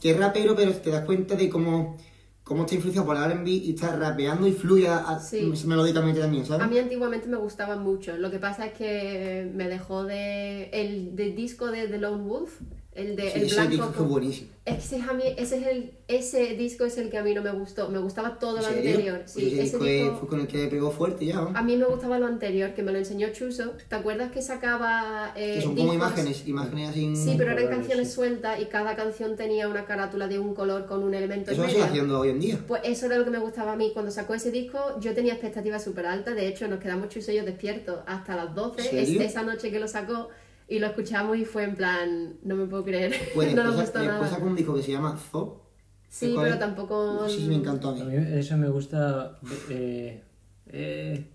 que 0.02 0.12
es 0.12 0.18
rapero, 0.18 0.56
pero 0.56 0.72
te 0.74 0.90
das 0.90 1.06
cuenta 1.06 1.36
de 1.36 1.50
cómo, 1.50 1.98
cómo 2.44 2.64
está 2.64 2.76
influenciado 2.76 3.06
por 3.08 3.18
el 3.18 3.24
R&B 3.24 3.50
y 3.50 3.70
está 3.72 3.96
rapeando 3.96 4.48
y 4.48 4.54
fluye 4.54 4.88
a- 4.88 4.98
a- 5.00 5.20
Sí. 5.20 5.52
melódicamente 5.66 6.20
también, 6.22 6.46
¿sabes? 6.46 6.64
A 6.64 6.68
mí 6.68 6.78
antiguamente 6.80 7.28
me 7.28 7.38
gustaban 7.38 7.84
mucho. 7.84 8.18
Lo 8.18 8.32
que 8.32 8.40
pasa 8.40 8.68
es 8.68 8.74
que 8.74 9.50
me 9.54 9.68
dejó 9.68 10.04
de... 10.06 10.70
El 10.72 11.16
del 11.16 11.36
disco 11.36 11.70
de 11.72 11.88
The 11.88 11.98
Lone 12.00 12.24
Wolf, 12.24 12.62
el 12.94 13.16
de 13.16 13.30
Sí, 13.32 13.40
El 13.40 13.46
ese 13.46 13.56
Blanco... 13.56 13.72
disco 13.72 13.92
con- 13.94 14.10
buenísimo. 14.10 14.50
Ese, 14.66 14.98
es 14.98 15.08
a 15.08 15.14
mí, 15.14 15.24
ese, 15.38 15.58
es 15.58 15.68
el, 15.68 15.92
ese 16.08 16.40
disco 16.56 16.86
es 16.86 16.98
el 16.98 17.10
que 17.10 17.18
a 17.18 17.24
mí 17.24 17.34
no 17.34 17.42
me 17.42 17.52
gustó. 17.52 17.90
Me 17.90 17.98
gustaba 18.00 18.38
todo 18.38 18.58
¿En 18.58 18.64
lo 18.64 18.68
anterior. 18.70 19.22
Sí, 19.26 19.48
ese 19.48 19.54
ese 19.54 19.62
disco 19.64 19.84
disco- 19.84 20.18
fue 20.20 20.28
con 20.28 20.40
el 20.42 20.48
que 20.48 20.68
pegó 20.68 20.92
fuerte 20.92 21.26
ya, 21.26 21.36
¿no? 21.36 21.52
A 21.56 21.62
mí 21.64 21.76
me 21.78 21.86
gustaba 21.86 22.20
lo 22.20 22.28
anterior, 22.28 22.74
que 22.74 22.84
me 22.84 22.92
lo 22.92 22.98
enseñó 23.00 23.30
Chuso. 23.32 23.74
¿Te 23.88 23.96
acuerdas 23.96 24.32
que 24.32 24.42
sacaba 24.42 25.34
eh, 25.36 25.56
Que 25.56 25.62
son 25.62 25.76
como 25.76 25.92
discos? 25.94 25.96
imágenes, 26.10 26.48
imágenes 26.48 26.90
así. 26.90 27.16
Sí, 27.16 27.36
pero 27.38 27.52
eran 27.52 27.68
canciones 27.70 28.10
sí. 28.10 28.14
sueltas 28.16 28.60
y 28.60 28.66
cada 28.66 28.96
canción 28.96 29.36
tenía 29.36 29.68
una 29.70 29.86
carátula 29.86 30.28
de 30.28 30.38
un 30.40 30.54
color 30.54 30.86
con 30.86 31.02
un 31.04 31.14
elemento 31.14 31.52
Eso 31.52 31.64
lo 31.64 31.70
sigue 31.70 31.82
haciendo 31.84 32.20
hoy 32.20 32.30
en 32.30 32.40
día. 32.40 32.60
Pues 32.68 32.82
eso 32.84 33.06
era 33.08 33.18
lo 33.18 33.24
que 33.24 33.32
me 33.32 33.40
gustaba 33.40 33.74
a 33.74 33.76
mí. 33.76 33.92
Cuando 33.94 34.12
sacó 34.12 34.34
ese 34.36 34.52
disco, 34.52 35.00
yo 35.00 35.14
tenía 35.14 35.34
expectativas 35.34 35.84
súper 35.84 36.06
altas. 36.06 36.36
De 36.36 36.48
hecho, 36.48 36.68
nos 36.68 36.80
quedamos 36.80 37.10
Chuso 37.10 37.32
y 37.32 37.36
yo 37.38 37.44
despiertos 37.46 38.00
hasta 38.06 38.36
las 38.36 38.54
12, 38.54 38.82
¿En 38.82 38.88
serio? 38.90 39.22
es- 39.22 39.32
esa 39.32 39.42
noche 39.44 39.72
que 39.72 39.80
lo 39.80 39.88
sacó, 39.88 40.30
y 40.70 40.80
lo 40.80 40.88
escuchamos 40.88 41.38
y 41.38 41.46
fue 41.46 41.64
en 41.64 41.76
plan, 41.76 42.36
no 42.44 42.56
me 42.56 42.66
puedo 42.66 42.84
creer, 42.86 43.14
Pues 43.34 43.54
no 43.56 43.64
nos 43.64 43.78
después, 43.78 44.06
nada. 44.06 44.28
sacó 44.28 44.46
un 44.46 44.56
disco 44.56 44.76
que 44.76 44.84
se 44.84 44.92
llama 44.92 45.18
Zo. 45.32 45.66
Sí, 46.08 46.32
¿Cuál 46.34 46.46
pero 46.46 46.54
es? 46.56 46.60
tampoco... 46.60 47.28
Sí, 47.30 47.40
sí, 47.42 47.48
me 47.48 47.56
encantó 47.56 47.90
a 47.90 47.92
A 47.92 48.04
mí. 48.04 48.18
mí 48.18 48.26
eso 48.40 48.58
me 48.58 48.68
gusta. 48.70 49.38
eh, 49.70 50.24
eh, 50.68 51.26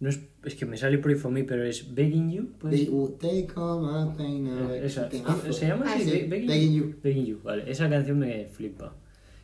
no 0.00 0.08
es, 0.08 0.20
es 0.44 0.54
que 0.54 0.66
me 0.66 0.76
sale 0.76 0.98
por 0.98 1.10
ahí 1.10 1.16
for 1.16 1.30
me, 1.30 1.44
pero 1.44 1.64
es 1.64 1.94
Begging 1.94 2.30
You. 2.30 2.48
would 2.90 3.14
take 3.18 3.48
all 3.56 3.80
my 3.80 4.16
pain 4.16 4.46
away. 4.48 4.78
Eh, 4.78 4.86
esa, 4.86 5.08
Temazo. 5.08 5.52
¿Se 5.52 5.68
llama 5.68 5.84
Ah, 5.88 5.98
sí. 5.98 6.10
Be- 6.10 6.26
Begging, 6.28 6.46
Begging 6.48 6.72
You. 6.74 6.94
Begging 7.02 7.26
You, 7.26 7.40
vale. 7.44 7.70
Esa 7.70 7.88
canción 7.88 8.18
me 8.18 8.46
flipa. 8.46 8.92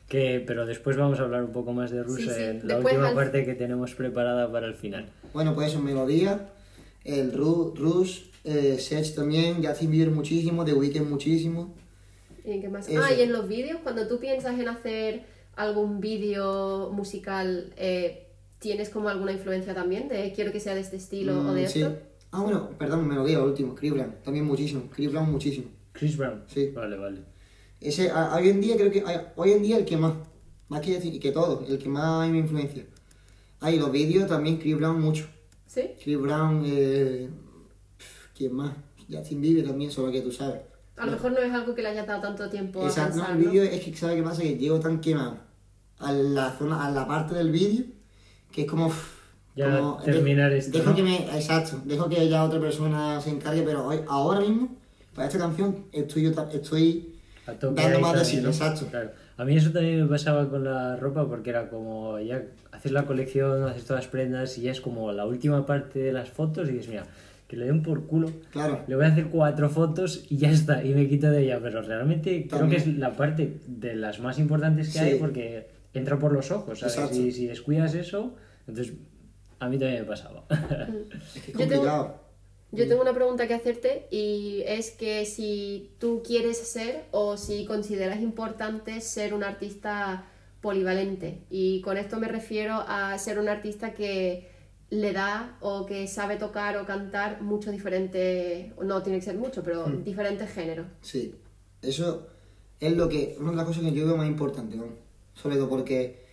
Que, 0.09 0.43
pero 0.47 0.66
después 0.66 0.97
vamos 0.97 1.18
a 1.20 1.22
hablar 1.22 1.43
un 1.45 1.53
poco 1.53 1.72
más 1.72 1.91
de 1.91 2.03
Rusia 2.03 2.32
Sí, 2.32 2.39
sí. 2.39 2.43
en 2.45 2.68
la 2.68 2.74
Después 2.74 2.95
última 2.95 3.09
al- 3.11 3.14
parte 3.14 3.45
que 3.45 3.55
tenemos 3.55 3.95
preparada 3.95 4.51
para 4.53 4.66
el 4.66 4.74
final. 4.74 5.07
Bueno, 5.32 5.55
pues 5.55 5.68
eso, 5.72 5.80
melodía. 5.80 6.51
El 7.05 7.32
Ru, 7.32 7.74
Rush, 7.76 8.22
eh, 8.45 8.76
Sech 8.78 9.14
también, 9.14 9.64
Justin 9.64 9.90
Bieber 9.90 10.11
muchísimo, 10.11 10.64
The 10.64 10.74
Weeknd 10.74 11.09
muchísimo. 11.09 11.74
¿Y 12.45 12.53
en 12.53 12.61
qué 12.61 12.68
más? 12.68 12.88
Eso. 12.88 13.01
Ah, 13.03 13.12
y 13.12 13.22
en 13.22 13.32
los 13.32 13.49
vídeos, 13.49 13.78
cuando 13.82 14.07
tú 14.07 14.18
piensas 14.20 14.59
en 14.61 14.68
hacer 14.68 15.24
algún 15.57 16.01
vídeo 16.01 16.90
musical, 16.92 17.72
eh, 17.76 18.26
¿tienes 18.59 18.90
como 18.90 19.09
alguna 19.09 19.32
influencia 19.32 19.74
también 19.74 20.09
de 20.09 20.32
quiero 20.34 20.53
que 20.53 20.61
sea 20.61 20.74
de 20.74 20.80
este 20.80 20.97
estilo 20.97 21.40
o 21.40 21.55
de 21.55 21.64
Mm, 21.64 21.68
sí. 21.68 21.80
esto? 21.82 21.97
Ah, 22.32 22.42
bueno, 22.42 22.70
perdón, 22.78 23.07
melodía, 23.09 23.38
lo 23.38 23.45
último. 23.47 23.74
Chris 23.74 23.92
Brown, 23.92 24.16
también 24.24 24.45
muchísimo. 24.45 24.90
Chris 24.95 25.11
Brown 25.12 25.30
muchísimo. 25.30 25.66
Chris 25.92 26.16
Brown. 26.16 26.42
Sí. 26.49 26.70
Vale, 26.74 26.97
vale. 26.97 27.20
Ese, 27.80 28.11
a- 28.11 28.34
hoy 28.34 28.49
en 28.49 28.61
día 28.61 28.76
creo 28.76 28.90
que, 28.90 29.01
a- 29.01 29.32
hoy 29.36 29.53
en 29.53 29.62
día 29.62 29.76
el 29.78 29.84
que 29.84 29.97
más, 29.97 30.14
más 30.68 30.80
que 30.80 30.95
decir, 30.95 31.18
que 31.20 31.30
todo, 31.32 31.64
el 31.68 31.78
que 31.78 31.88
más 31.88 32.28
me 32.30 32.38
influencia. 32.38 32.84
Hay 33.61 33.78
los 33.78 33.90
vídeos 33.92 34.26
también, 34.26 34.59
Chris 34.59 34.76
Brown 34.76 35.01
mucho. 35.01 35.26
¿Sí? 35.66 35.82
Chris 36.03 36.18
Brown, 36.18 36.62
eh, 36.66 37.28
¿quién 38.37 38.53
más? 38.55 38.72
Justin 39.11 39.41
Bieber 39.41 39.66
también, 39.66 39.91
solo 39.91 40.11
que 40.12 40.20
tú 40.22 40.30
sabes. 40.32 40.61
A 40.97 41.07
lo 41.07 41.12
mejor 41.12 41.32
no 41.32 41.39
es 41.39 41.53
algo 41.53 41.74
que 41.74 41.82
le 41.82 41.89
haya 41.89 42.05
dado 42.05 42.22
tanto 42.22 42.49
tiempo 42.49 42.82
a 42.82 42.87
Exacto, 42.87 43.16
no, 43.16 43.22
pensar, 43.22 43.37
el 43.39 43.45
¿no? 43.45 43.51
vídeo 43.51 43.62
es 43.64 43.80
que, 43.85 43.97
¿sabes 43.97 44.16
qué 44.16 44.22
pasa? 44.22 44.43
Que 44.43 44.57
llego 44.57 44.80
tan 44.80 45.01
quemado 45.01 45.39
a 45.99 46.12
la 46.12 46.51
zona, 46.53 46.87
a 46.87 46.91
la 46.91 47.07
parte 47.07 47.35
del 47.35 47.51
vídeo, 47.51 47.85
que 48.53 48.62
es 48.62 48.70
como... 48.70 48.87
uff, 48.87 49.20
Ya 49.57 49.78
como- 49.78 49.97
terminar 50.03 50.51
de- 50.51 50.59
esto, 50.59 50.78
Dejo 50.78 50.91
¿no? 50.91 50.97
que 50.97 51.03
me... 51.03 51.16
Exacto, 51.37 51.80
dejo 51.85 52.09
que 52.09 52.28
ya 52.28 52.45
otra 52.45 52.61
persona 52.61 53.20
se 53.20 53.30
encargue, 53.30 53.62
pero 53.62 53.87
hoy, 53.87 54.01
ahora 54.09 54.41
mismo, 54.41 54.76
para 55.14 55.26
esta 55.28 55.39
canción, 55.39 55.87
estoy, 55.93 56.22
yo 56.22 56.30
estoy 56.53 57.14
A 57.47 57.55
dando 57.55 58.01
más 58.01 58.18
de 58.18 58.24
sí, 58.24 58.37
¿no? 58.41 58.49
exacto. 58.49 58.87
Claro. 58.87 59.11
A 59.37 59.45
mí 59.45 59.57
eso 59.57 59.70
también 59.72 60.01
me 60.03 60.09
pasaba 60.09 60.49
con 60.49 60.62
la 60.64 60.97
ropa 60.97 61.26
porque 61.28 61.51
era 61.51 61.68
como 61.68 62.18
ya 62.20 62.43
haces 62.70 62.93
la 62.93 63.05
colección, 63.05 63.64
haces 63.64 63.85
todas 63.85 64.05
las 64.05 64.11
prendas 64.11 64.57
y 64.59 64.62
ya 64.62 64.70
es 64.70 64.80
como 64.80 65.11
la 65.12 65.26
última 65.26 65.66
parte 65.66 65.99
de 65.99 66.12
las 66.12 66.30
fotos 66.30 66.68
y 66.68 66.72
dices, 66.72 66.89
mira, 66.89 67.07
que 67.49 67.57
le 67.57 67.66
den 67.66 67.82
por 67.82 68.07
culo. 68.07 68.30
Claro. 68.51 68.82
Le 68.86 68.97
voy 68.97 69.05
a 69.05 69.09
hacer 69.09 69.26
cuatro 69.28 69.68
fotos 69.68 70.24
y 70.30 70.38
ya 70.38 70.51
está, 70.51 70.82
y 70.84 70.95
me 70.95 71.09
quito 71.09 71.30
de 71.30 71.42
ella. 71.45 71.61
Pero 71.62 71.82
realmente 71.82 72.47
creo 72.49 72.68
que 72.68 72.76
es 72.76 72.86
la 72.86 73.12
parte 73.14 73.59
de 73.66 73.95
las 73.97 74.20
más 74.20 74.38
importantes 74.38 74.86
que 74.92 74.99
Sí. 74.99 75.05
hay 75.05 75.18
porque 75.18 75.68
entra 75.92 76.18
por 76.18 76.32
los 76.32 76.51
ojos, 76.51 76.78
¿sabes? 76.80 76.95
Exacto. 76.97 77.14
Si, 77.16 77.32
si 77.32 77.47
descuidas 77.47 77.95
eso, 77.95 78.34
entonces 78.66 78.95
a 79.61 79.68
mí 79.68 79.78
también 79.78 80.01
me 80.03 80.07
pasaba. 80.09 80.45
Es 81.36 81.42
que 81.42 81.53
es 81.53 81.59
Yo 81.59 81.59
tengo- 81.59 81.70
complicado. 81.82 82.24
Yo 82.72 82.88
tengo 82.88 83.03
una 83.03 83.12
pregunta 83.14 83.47
que 83.47 83.55
hacerte 83.55 84.09
y 84.11 84.64
es 84.66 84.90
que 84.90 85.24
si 85.26 85.92
tú 86.01 86.22
quieres 86.26 86.59
ser 86.59 87.05
o 87.12 87.36
si 87.36 87.66
consideras 87.66 88.20
importante 88.20 89.01
ser 89.01 89.32
un 89.32 89.45
artista 89.45 90.24
polivalente. 90.61 91.42
Y 91.51 91.82
con 91.82 91.97
esto 91.99 92.18
me 92.18 92.26
refiero 92.26 92.82
a 92.88 93.16
ser 93.18 93.38
un 93.38 93.49
artista 93.49 93.92
que 93.92 94.49
le 94.95 95.12
da 95.12 95.59
o 95.61 95.84
que 95.86 96.07
sabe 96.07 96.36
tocar 96.36 96.76
o 96.76 96.86
cantar 96.86 97.42
muchos 97.42 97.72
diferentes, 97.72 98.72
no 98.82 99.03
tiene 99.03 99.18
que 99.18 99.24
ser 99.24 99.36
mucho, 99.36 99.62
pero 99.62 99.86
diferentes 99.86 100.51
géneros. 100.51 100.86
Sí, 101.01 101.34
eso 101.82 102.26
es 102.78 102.97
lo 102.97 103.09
que, 103.09 103.36
una 103.40 103.51
de 103.51 103.57
las 103.57 103.66
cosas 103.66 103.82
que 103.82 103.92
yo 103.92 104.07
veo 104.07 104.16
más 104.16 104.26
importante, 104.26 104.76
¿no? 104.76 105.05
sobre 105.34 105.57
todo 105.57 105.68
porque 105.68 106.24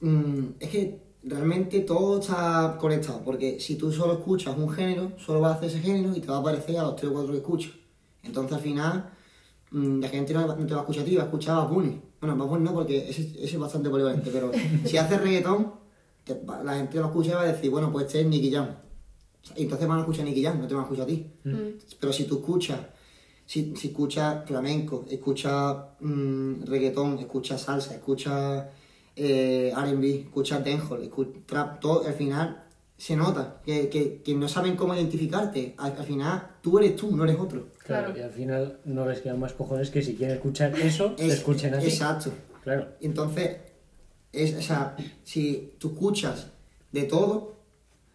mm, 0.00 0.44
es 0.58 0.68
que 0.70 1.02
realmente 1.22 1.80
todo 1.80 2.20
está 2.20 2.76
conectado, 2.80 3.22
porque 3.24 3.60
si 3.60 3.76
tú 3.76 3.92
solo 3.92 4.14
escuchas 4.14 4.56
un 4.56 4.70
género, 4.70 5.12
solo 5.18 5.40
vas 5.40 5.52
a 5.52 5.54
hacer 5.56 5.68
ese 5.68 5.80
género 5.80 6.14
y 6.16 6.20
te 6.20 6.28
va 6.28 6.38
a 6.38 6.42
parecer 6.42 6.78
a 6.78 6.84
los 6.84 6.96
tres 6.96 7.10
o 7.10 7.14
cuatro 7.14 7.32
que 7.32 7.38
escuchas. 7.38 7.72
Entonces 8.22 8.56
al 8.56 8.62
final 8.62 9.10
mm, 9.70 10.00
la 10.00 10.08
gente 10.08 10.32
no, 10.32 10.46
no 10.46 10.66
te 10.66 10.74
va 10.74 10.80
a 10.80 10.82
escuchar 10.82 11.02
a 11.02 11.06
ti, 11.06 11.16
va 11.16 11.22
a 11.22 11.26
escuchar 11.26 11.58
a 11.58 11.64
Bunny. 11.64 12.00
Bueno, 12.20 12.36
Bad 12.36 12.46
Bunny 12.46 12.64
no, 12.64 12.72
porque 12.72 13.10
ese, 13.10 13.22
ese 13.22 13.44
es 13.44 13.58
bastante 13.58 13.90
polivalente, 13.90 14.30
pero 14.32 14.50
si 14.86 14.96
haces 14.96 15.20
reggaetón, 15.20 15.83
te 16.24 16.40
la 16.64 16.74
gente 16.76 16.98
lo 16.98 17.06
escucha 17.06 17.30
y 17.30 17.34
va 17.34 17.42
a 17.42 17.52
decir, 17.52 17.70
bueno, 17.70 17.92
pues 17.92 18.06
este 18.06 18.20
es 18.22 18.26
Nicky 18.26 18.50
Jam. 18.52 18.68
Entonces 19.56 19.86
van 19.86 19.98
a 19.98 20.00
escuchar 20.00 20.22
a 20.22 20.24
Nicky 20.28 20.42
Jam, 20.42 20.60
no 20.60 20.66
te 20.66 20.74
van 20.74 20.82
a 20.82 20.86
escuchar 20.86 21.04
a 21.04 21.06
ti. 21.06 21.26
Pero 22.00 22.12
si 22.12 22.24
tú 22.24 22.36
escuchas, 22.36 22.80
si, 23.46 23.74
si 23.76 23.88
escuchas 23.88 24.46
flamenco, 24.46 25.04
escuchas 25.10 25.76
mm, 26.00 26.62
reggaetón, 26.64 27.18
escuchas 27.18 27.60
salsa, 27.60 27.94
escuchas 27.94 28.64
eh, 29.16 29.72
R&B, 29.76 30.20
escuchas 30.22 30.64
dancehall, 30.64 31.02
escuchas 31.02 31.42
trap, 31.46 31.80
todo, 31.80 32.06
al 32.06 32.14
final 32.14 32.62
se 32.96 33.16
nota 33.16 33.60
que, 33.64 33.88
que, 33.90 34.22
que 34.22 34.34
no 34.34 34.48
saben 34.48 34.76
cómo 34.76 34.94
identificarte. 34.94 35.74
Al, 35.76 35.92
al 35.92 36.04
final 36.04 36.50
tú 36.62 36.78
eres 36.78 36.96
tú, 36.96 37.14
no 37.14 37.24
eres 37.24 37.38
otro. 37.38 37.68
Claro, 37.84 38.06
Claro. 38.14 38.18
y 38.18 38.22
al 38.22 38.30
final 38.30 38.80
no 38.86 39.06
les 39.06 39.20
quedan 39.20 39.38
más 39.40 39.52
cojones 39.52 39.90
que 39.90 40.00
si 40.00 40.14
quieren 40.14 40.36
escuchar 40.36 40.74
eso, 40.80 41.12
te 41.12 41.26
Es- 41.26 41.34
escuchen 41.34 41.74
así. 41.74 41.88
Exacto. 41.88 42.30
Claro. 42.62 42.88
Entonces, 43.02 43.58
es, 44.34 44.54
o 44.56 44.62
sea, 44.62 44.96
si 45.22 45.74
tú 45.78 45.88
escuchas 45.88 46.48
de 46.92 47.04
todo, 47.04 47.54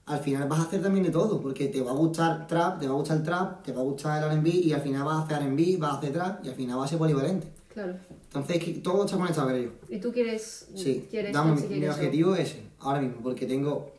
al 0.06 0.20
final 0.20 0.48
vas 0.48 0.60
a 0.60 0.64
hacer 0.64 0.82
también 0.82 1.06
de 1.06 1.12
todo, 1.12 1.40
porque 1.40 1.68
te 1.68 1.82
va 1.82 1.92
a 1.92 1.94
gustar 1.96 2.48
trap, 2.48 2.80
te 2.80 2.88
va 2.88 2.94
a 2.94 2.98
gustar 2.98 3.18
el 3.18 3.24
trap, 3.24 3.64
te 3.64 3.72
va 3.72 3.82
a 3.82 3.84
gustar 3.84 4.24
el 4.24 4.30
R&B 4.32 4.50
y 4.50 4.74
al 4.74 4.82
final 4.82 5.04
vas 5.04 5.18
a 5.18 5.22
hacer 5.26 5.38
R&B, 5.44 5.78
vas 5.78 5.92
a 5.94 5.98
hacer 6.00 6.14
trap 6.14 6.46
y 6.46 6.50
al 6.50 6.56
final 6.56 6.78
vas 6.78 6.86
a 6.86 6.90
ser 6.90 6.98
polivalente. 6.98 7.48
Claro. 7.74 7.96
Entonces, 8.24 8.58
es 8.58 8.64
que 8.64 8.72
todo 8.74 9.06
está 9.06 9.18
conectado, 9.18 9.48
creo 9.50 9.64
yo. 9.64 9.72
¿Y 9.96 10.00
tú 10.00 10.12
quieres, 10.12 10.68
Sí, 10.76 11.08
quieres 11.10 11.34
dame, 11.34 11.62
mi 11.62 11.88
objetivo 11.88 12.34
es 12.36 12.50
ese, 12.52 12.64
ahora 12.80 13.02
mismo, 13.02 13.22
porque 13.22 13.46
tengo 13.46 13.92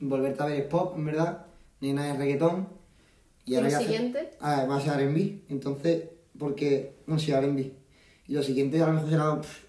volverte 0.00 0.42
a 0.42 0.46
ver 0.46 0.60
es 0.60 0.66
pop, 0.66 0.94
en 0.96 1.04
verdad, 1.04 1.46
nena 1.80 2.10
es 2.12 2.18
reggaetón. 2.18 2.68
¿Y 3.44 3.54
ahora 3.56 3.68
hace- 3.68 3.84
siguiente? 3.84 4.30
Ah, 4.40 4.66
va 4.68 4.76
a 4.76 4.80
ser 4.80 5.00
R&B, 5.00 5.42
entonces, 5.48 6.04
porque, 6.38 6.96
no 7.06 7.18
sé, 7.18 7.32
R&B. 7.32 7.72
Y 8.28 8.32
lo 8.34 8.42
siguiente 8.42 8.80
a 8.82 8.86
lo 8.86 8.94
mejor 8.94 9.10
será, 9.10 9.40
pff, 9.40 9.62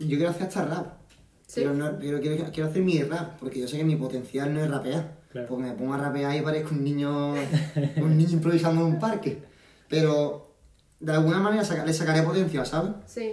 yo 0.00 0.16
quiero 0.16 0.30
hacer 0.30 0.48
hasta 0.48 0.64
rap, 0.64 0.97
Sí. 1.48 1.62
pero, 1.62 1.72
no, 1.72 1.98
pero 1.98 2.20
quiero, 2.20 2.44
quiero 2.52 2.68
hacer 2.68 2.82
mi 2.82 3.02
rap, 3.02 3.38
porque 3.40 3.58
yo 3.60 3.66
sé 3.66 3.78
que 3.78 3.84
mi 3.84 3.96
potencial 3.96 4.52
no 4.52 4.60
es 4.62 4.70
rapear. 4.70 5.16
Claro. 5.32 5.48
Porque 5.48 5.64
me 5.64 5.72
pongo 5.72 5.94
a 5.94 5.98
rapear 5.98 6.36
y 6.36 6.42
parezco 6.42 6.74
un 6.74 6.84
niño, 6.84 7.32
un 7.96 8.16
niño 8.18 8.30
improvisando 8.32 8.86
en 8.86 8.94
un 8.94 8.98
parque. 9.00 9.38
Pero, 9.88 10.54
de 11.00 11.12
alguna 11.12 11.38
manera 11.40 11.64
saca- 11.64 11.84
le 11.86 11.92
sacaré 11.94 12.22
potencial, 12.22 12.66
¿sabes? 12.66 12.92
Sí. 13.06 13.32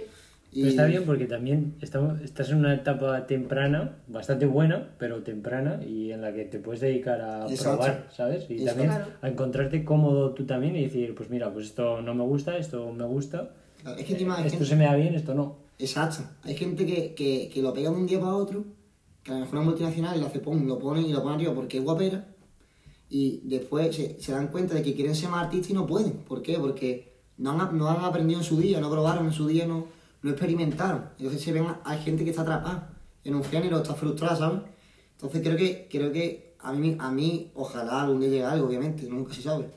Pero 0.54 0.68
está 0.68 0.86
bien 0.86 1.04
porque 1.04 1.26
también 1.26 1.74
estamos, 1.82 2.18
estás 2.22 2.48
en 2.48 2.56
una 2.56 2.72
etapa 2.74 3.26
temprana, 3.26 3.96
bastante 4.06 4.46
buena, 4.46 4.88
pero 4.98 5.22
temprana, 5.22 5.80
y 5.86 6.12
en 6.12 6.22
la 6.22 6.32
que 6.32 6.44
te 6.46 6.58
puedes 6.58 6.80
dedicar 6.80 7.20
a 7.20 7.46
Exacto. 7.50 7.76
probar, 7.84 8.08
¿sabes? 8.16 8.46
Y 8.48 8.54
Exacto. 8.54 8.70
también 8.80 8.88
Claro. 8.90 9.06
a 9.20 9.28
encontrarte 9.28 9.84
cómodo 9.84 10.30
tú 10.32 10.46
también 10.46 10.74
y 10.76 10.84
decir, 10.84 11.14
pues 11.14 11.28
mira, 11.28 11.52
pues 11.52 11.66
esto 11.66 12.00
no 12.00 12.14
me 12.14 12.24
gusta, 12.24 12.56
esto 12.56 12.90
me 12.92 13.04
gusta, 13.04 13.50
Es 13.98 14.04
que 14.04 14.14
esto 14.46 14.64
se 14.64 14.76
me 14.76 14.84
da 14.84 14.94
bien, 14.94 15.14
esto 15.14 15.34
no. 15.34 15.65
Exacto. 15.78 16.24
Hay 16.42 16.56
gente 16.56 16.86
que, 16.86 17.14
que, 17.14 17.50
que 17.52 17.62
lo 17.62 17.72
pega 17.72 17.90
de 17.90 17.96
un 17.96 18.06
día 18.06 18.20
para 18.20 18.34
otro, 18.34 18.64
que 19.22 19.32
a 19.32 19.34
lo 19.34 19.40
mejor 19.40 19.58
una 19.58 19.64
multinacional 19.66 20.20
lo 20.20 20.26
hace 20.26 20.40
pon, 20.40 20.66
lo 20.66 20.78
pone 20.78 21.02
y 21.02 21.12
lo 21.12 21.22
pone 21.22 21.36
arriba 21.36 21.54
porque 21.54 21.78
es 21.78 21.84
guapera, 21.84 22.34
y 23.08 23.40
después 23.44 23.94
se, 23.94 24.20
se 24.20 24.32
dan 24.32 24.48
cuenta 24.48 24.74
de 24.74 24.82
que 24.82 24.94
quieren 24.94 25.14
ser 25.14 25.28
más 25.30 25.44
artistas 25.44 25.70
y 25.70 25.74
no 25.74 25.86
pueden. 25.86 26.12
¿Por 26.12 26.42
qué? 26.42 26.58
Porque 26.58 27.16
no 27.38 27.50
han, 27.52 27.78
no 27.78 27.88
han 27.88 28.04
aprendido 28.04 28.40
en 28.40 28.44
su 28.44 28.58
día, 28.58 28.80
no 28.80 28.90
probaron 28.90 29.26
en 29.26 29.32
su 29.32 29.46
día, 29.46 29.66
no, 29.66 29.86
no 30.22 30.30
experimentaron. 30.30 31.10
Entonces 31.18 31.42
se 31.42 31.52
ven, 31.52 31.66
hay 31.84 31.98
gente 32.00 32.24
que 32.24 32.30
está 32.30 32.42
atrapada 32.42 32.94
en 33.24 33.34
un 33.34 33.44
género, 33.44 33.76
está 33.78 33.94
frustrada, 33.94 34.36
¿sabes? 34.36 34.60
Entonces 35.12 35.42
creo 35.42 35.56
que, 35.56 35.88
creo 35.90 36.12
que 36.12 36.56
a 36.58 36.72
mí, 36.72 36.96
a 36.98 37.10
mí, 37.10 37.52
ojalá 37.54 38.02
algún 38.02 38.20
día 38.20 38.28
llegue 38.28 38.44
algo, 38.44 38.66
obviamente, 38.66 39.06
nunca 39.08 39.32
se 39.34 39.42
sabe. 39.42 39.70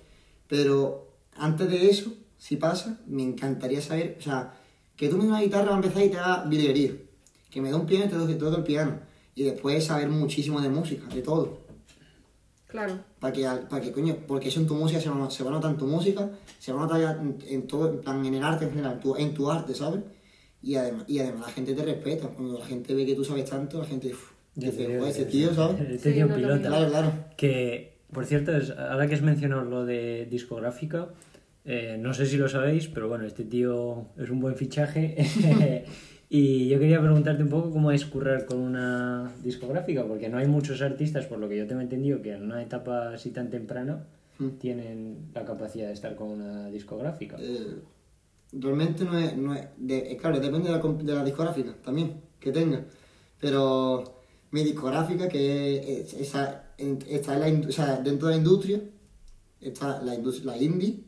Pero 0.48 1.08
antes 1.36 1.70
de 1.70 1.90
eso, 1.90 2.12
si 2.38 2.56
pasa, 2.56 3.00
me 3.08 3.24
encantaría 3.24 3.82
saber, 3.82 4.16
o 4.20 4.22
sea, 4.22 4.59
que 5.00 5.08
tú 5.08 5.16
una 5.16 5.40
guitarra 5.40 5.68
va 5.70 5.74
a 5.74 5.76
empezar 5.78 6.04
y 6.04 6.10
te 6.10 6.18
haga 6.18 6.44
virguería. 6.44 6.92
Que 7.50 7.62
me 7.62 7.70
dé 7.70 7.76
un 7.76 7.86
piano 7.86 8.04
y 8.06 8.10
te 8.10 8.16
toque 8.18 8.34
todo 8.36 8.58
el 8.58 8.64
piano. 8.64 9.00
Y 9.34 9.44
después 9.44 9.86
saber 9.86 10.10
muchísimo 10.10 10.60
de 10.60 10.68
música, 10.68 11.08
de 11.16 11.22
todo. 11.22 11.60
Claro. 12.68 13.00
Para 13.20 13.32
que, 13.34 13.44
para 13.70 13.82
que, 13.82 13.92
coño, 13.94 14.16
porque 14.28 14.50
eso 14.50 14.60
en 14.60 14.68
tu 14.68 14.76
música 14.76 15.00
se 15.00 15.10
va, 15.10 15.32
se 15.32 15.44
va 15.44 15.50
a 15.52 15.54
notar 15.54 15.72
en 15.72 15.78
tu 15.78 15.88
música, 15.88 16.30
se 16.60 16.74
va 16.74 16.84
a 16.84 16.86
notar 16.86 17.18
en, 17.22 17.38
en 17.48 17.66
todo, 17.68 17.90
en 17.94 18.00
plan, 18.02 18.26
en 18.26 18.34
el 18.36 18.44
arte 18.44 18.66
en 18.66 18.72
general, 18.72 18.94
en 18.96 19.00
tu, 19.00 19.16
en 19.16 19.34
tu 19.34 19.50
arte, 19.50 19.74
¿sabes? 19.74 20.02
Y 20.62 20.76
además, 20.76 21.06
y 21.08 21.20
además 21.20 21.48
la 21.48 21.54
gente 21.54 21.74
te 21.74 21.84
respeta. 21.84 22.28
Cuando 22.28 22.60
la 22.60 22.66
gente 22.66 22.94
ve 22.94 23.06
que 23.06 23.16
tú 23.16 23.24
sabes 23.24 23.50
tanto, 23.50 23.80
la 23.80 23.86
gente 23.86 24.10
uf, 24.10 24.32
Ya 24.56 24.70
te 24.70 24.76
dice, 24.76 24.88
digo 24.88 25.00
"Joder, 25.00 25.16
que 25.16 25.22
ese 25.22 25.32
tío, 25.32 25.54
¿sabes? 25.56 25.80
Este 25.82 26.10
Sí, 26.10 26.16
tío 26.16 26.28
lo 26.28 26.36
pilota. 26.36 26.68
Claro, 26.68 26.90
claro. 26.90 27.14
Que, 27.38 27.98
por 28.12 28.26
cierto, 28.26 28.56
es- 28.58 28.72
ahora 28.72 29.08
que 29.08 29.16
has 29.16 29.22
mencionado 29.22 29.64
lo 29.64 29.86
de 29.86 30.28
discográfica, 30.30 31.08
eh, 31.72 31.98
no 32.00 32.14
sé 32.14 32.26
si 32.26 32.36
lo 32.38 32.48
sabéis, 32.50 32.88
pero 32.88 33.08
bueno, 33.08 33.26
este 33.26 33.44
tío 33.46 34.08
es 34.18 34.30
un 34.30 34.40
buen 34.40 34.56
fichaje. 34.56 35.16
y 36.30 36.68
yo 36.68 36.80
quería 36.80 37.00
preguntarte 37.02 37.44
un 37.44 37.50
poco 37.50 37.70
cómo 37.72 37.92
es 37.92 38.06
currar 38.06 38.46
con 38.46 38.60
una 38.60 39.32
discográfica, 39.44 40.04
porque 40.06 40.30
no 40.30 40.38
hay 40.40 40.48
muchos 40.48 40.82
artistas, 40.82 41.26
por 41.28 41.38
lo 41.40 41.48
que 41.50 41.58
yo 41.58 41.68
tengo 41.68 41.82
entendido, 41.82 42.22
que 42.22 42.34
en 42.34 42.44
una 42.44 42.62
etapa 42.62 43.14
así 43.14 43.30
tan 43.32 43.50
temprana 43.50 44.06
Mm. 44.40 44.58
tienen 44.58 45.18
la 45.36 45.44
capacidad 45.44 45.88
de 45.88 45.94
estar 45.94 46.16
con 46.16 46.30
una 46.30 46.70
discográfica. 46.70 47.36
Eh, 47.40 47.76
realmente 48.54 49.04
no 49.04 49.18
es, 49.20 49.36
no 49.36 49.54
es 49.54 49.68
de- 49.78 50.12
eh, 50.14 50.18
claro, 50.18 50.40
depende 50.40 50.70
de 50.70 50.76
la, 50.78 50.82
comp- 50.82 51.02
de 51.04 51.14
la 51.14 51.26
discográfica 51.26 51.76
también 51.84 52.14
que 52.40 52.52
tenga. 52.54 52.86
Pero 53.40 54.22
mi 54.52 54.64
discográfica, 54.64 55.28
que 55.28 56.00
es, 56.02 56.14
esa, 56.14 56.72
está 56.78 57.34
en 57.48 57.62
la, 57.62 57.68
o 57.68 57.72
sea, 57.72 57.98
dentro 58.02 58.28
de 58.30 58.36
la 58.36 58.38
industria, 58.38 58.80
está 59.60 60.02
la, 60.02 60.16
la 60.16 60.58
indie 60.58 61.04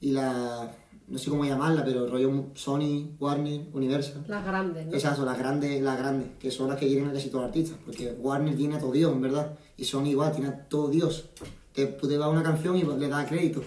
y 0.00 0.12
la, 0.12 0.70
no 1.08 1.18
sé 1.18 1.28
cómo 1.28 1.44
llamarla, 1.44 1.84
pero 1.84 2.06
rollo 2.06 2.46
Sony, 2.54 3.10
Warner, 3.18 3.66
Universal. 3.72 4.24
Las 4.28 4.44
grandes, 4.44 4.86
¿no? 4.86 4.92
Esas 4.94 5.16
son 5.16 5.26
las 5.26 5.38
grandes, 5.38 5.82
las 5.82 5.98
grandes, 5.98 6.28
que 6.38 6.50
son 6.50 6.68
las 6.68 6.78
que 6.78 6.86
quieren 6.86 7.08
a 7.08 7.12
casi 7.12 7.28
todos 7.28 7.42
los 7.42 7.48
artistas, 7.48 7.78
porque 7.84 8.12
Warner 8.18 8.56
tiene 8.56 8.76
a 8.76 8.78
todo 8.78 8.92
Dios, 8.92 9.12
en 9.12 9.20
verdad, 9.20 9.58
y 9.76 9.84
Sony 9.84 10.06
igual 10.06 10.32
tiene 10.32 10.48
a 10.48 10.68
todo 10.68 10.88
Dios. 10.88 11.28
Te, 11.72 11.86
tú 11.86 12.08
te 12.08 12.16
vas 12.16 12.26
a 12.26 12.30
una 12.30 12.42
canción 12.42 12.76
y 12.76 12.82
le 12.82 13.08
das 13.08 13.28
crédito, 13.28 13.62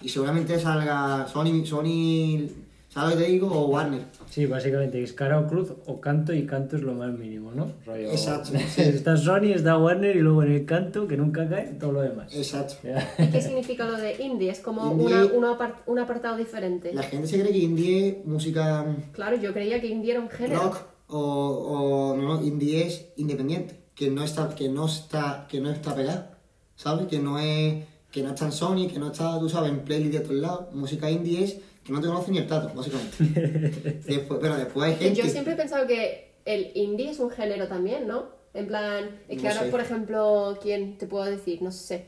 y 0.00 0.08
seguramente 0.08 0.58
salga 0.58 1.26
Sony, 1.26 1.64
Sony, 1.64 2.46
¿sabes 2.94 3.16
te 3.18 3.24
digo? 3.24 3.48
O 3.48 3.66
Warner. 3.66 4.02
Sí, 4.30 4.46
básicamente 4.46 5.02
es 5.02 5.12
cara 5.12 5.38
o 5.40 5.46
cruz 5.46 5.72
o 5.86 6.00
canto 6.00 6.32
y 6.32 6.46
canto 6.46 6.76
es 6.76 6.82
lo 6.82 6.94
más 6.94 7.12
mínimo, 7.12 7.50
¿no? 7.52 7.72
Rollo- 7.84 8.10
Exacto, 8.10 8.50
sí. 8.74 8.82
está 8.82 9.16
Sony, 9.16 9.52
está 9.54 9.76
Warner 9.76 10.16
y 10.16 10.20
luego 10.20 10.42
en 10.44 10.52
el 10.52 10.64
canto, 10.64 11.06
que 11.08 11.16
nunca 11.16 11.48
cae, 11.48 11.74
todo 11.78 11.92
lo 11.92 12.00
demás. 12.02 12.34
Exacto. 12.34 12.74
¿Qué 12.82 13.40
significa 13.42 13.84
lo 13.84 13.96
de 13.96 14.22
indie? 14.22 14.50
Es 14.50 14.60
como 14.60 14.92
Indie- 14.92 15.30
una- 15.32 15.50
una 15.50 15.58
apart- 15.58 15.82
un 15.86 15.98
apartado 15.98 16.36
diferente. 16.36 16.92
La 16.94 17.02
gente 17.02 17.26
se 17.26 17.40
cree 17.40 17.52
que 17.52 17.58
indie 17.58 18.08
es 18.08 18.26
música 18.26 18.86
Claro, 19.12 19.36
yo 19.36 19.52
creía 19.52 19.80
que 19.80 19.88
indie 19.88 20.12
era 20.12 20.20
un 20.20 20.30
género. 20.30 20.62
rock 20.62 20.78
o, 21.08 21.18
o 21.18 22.16
no, 22.16 22.36
no, 22.40 22.42
indie 22.44 22.86
es 22.86 23.06
independiente, 23.16 23.78
que 23.94 24.10
no 24.10 24.24
está, 24.24 24.54
que 24.54 24.68
no 24.68 24.86
está, 24.86 25.46
que 25.50 25.60
no 25.60 25.70
está 25.70 25.94
pegada, 25.94 26.38
¿sabes? 26.76 27.06
Que 27.08 27.18
no 27.18 27.38
es, 27.38 27.84
que 28.10 28.22
no 28.22 28.30
está 28.30 28.46
en 28.46 28.52
Sony, 28.52 28.88
que 28.88 28.98
no 28.98 29.08
está, 29.12 29.38
tú 29.38 29.48
sabes, 29.48 29.70
en 29.70 29.80
playlist 29.80 30.12
de 30.14 30.20
todos 30.20 30.36
lados. 30.36 30.74
Música 30.74 31.10
indie 31.10 31.44
es 31.44 31.58
que 31.84 31.92
no 31.92 32.00
te 32.00 32.06
conoce 32.08 32.30
ni 32.32 32.38
el 32.38 32.46
tato, 32.46 32.72
básicamente. 32.74 33.16
después, 34.06 34.38
pero 34.40 34.56
después 34.56 34.90
hay 34.90 34.96
gente. 34.96 35.22
Yo 35.22 35.28
siempre 35.28 35.52
he 35.52 35.56
pensado 35.56 35.86
que 35.86 36.34
el 36.44 36.70
indie 36.74 37.10
es 37.10 37.20
un 37.20 37.30
género 37.30 37.68
también, 37.68 38.06
¿no? 38.06 38.26
En 38.54 38.66
plan, 38.66 39.20
es 39.28 39.36
que 39.38 39.44
No 39.44 39.50
ahora, 39.50 39.64
sé. 39.64 39.70
por 39.70 39.80
ejemplo, 39.80 40.58
¿quién 40.62 40.96
te 40.98 41.06
puedo 41.06 41.24
decir? 41.24 41.60
No 41.62 41.70
sé. 41.72 42.06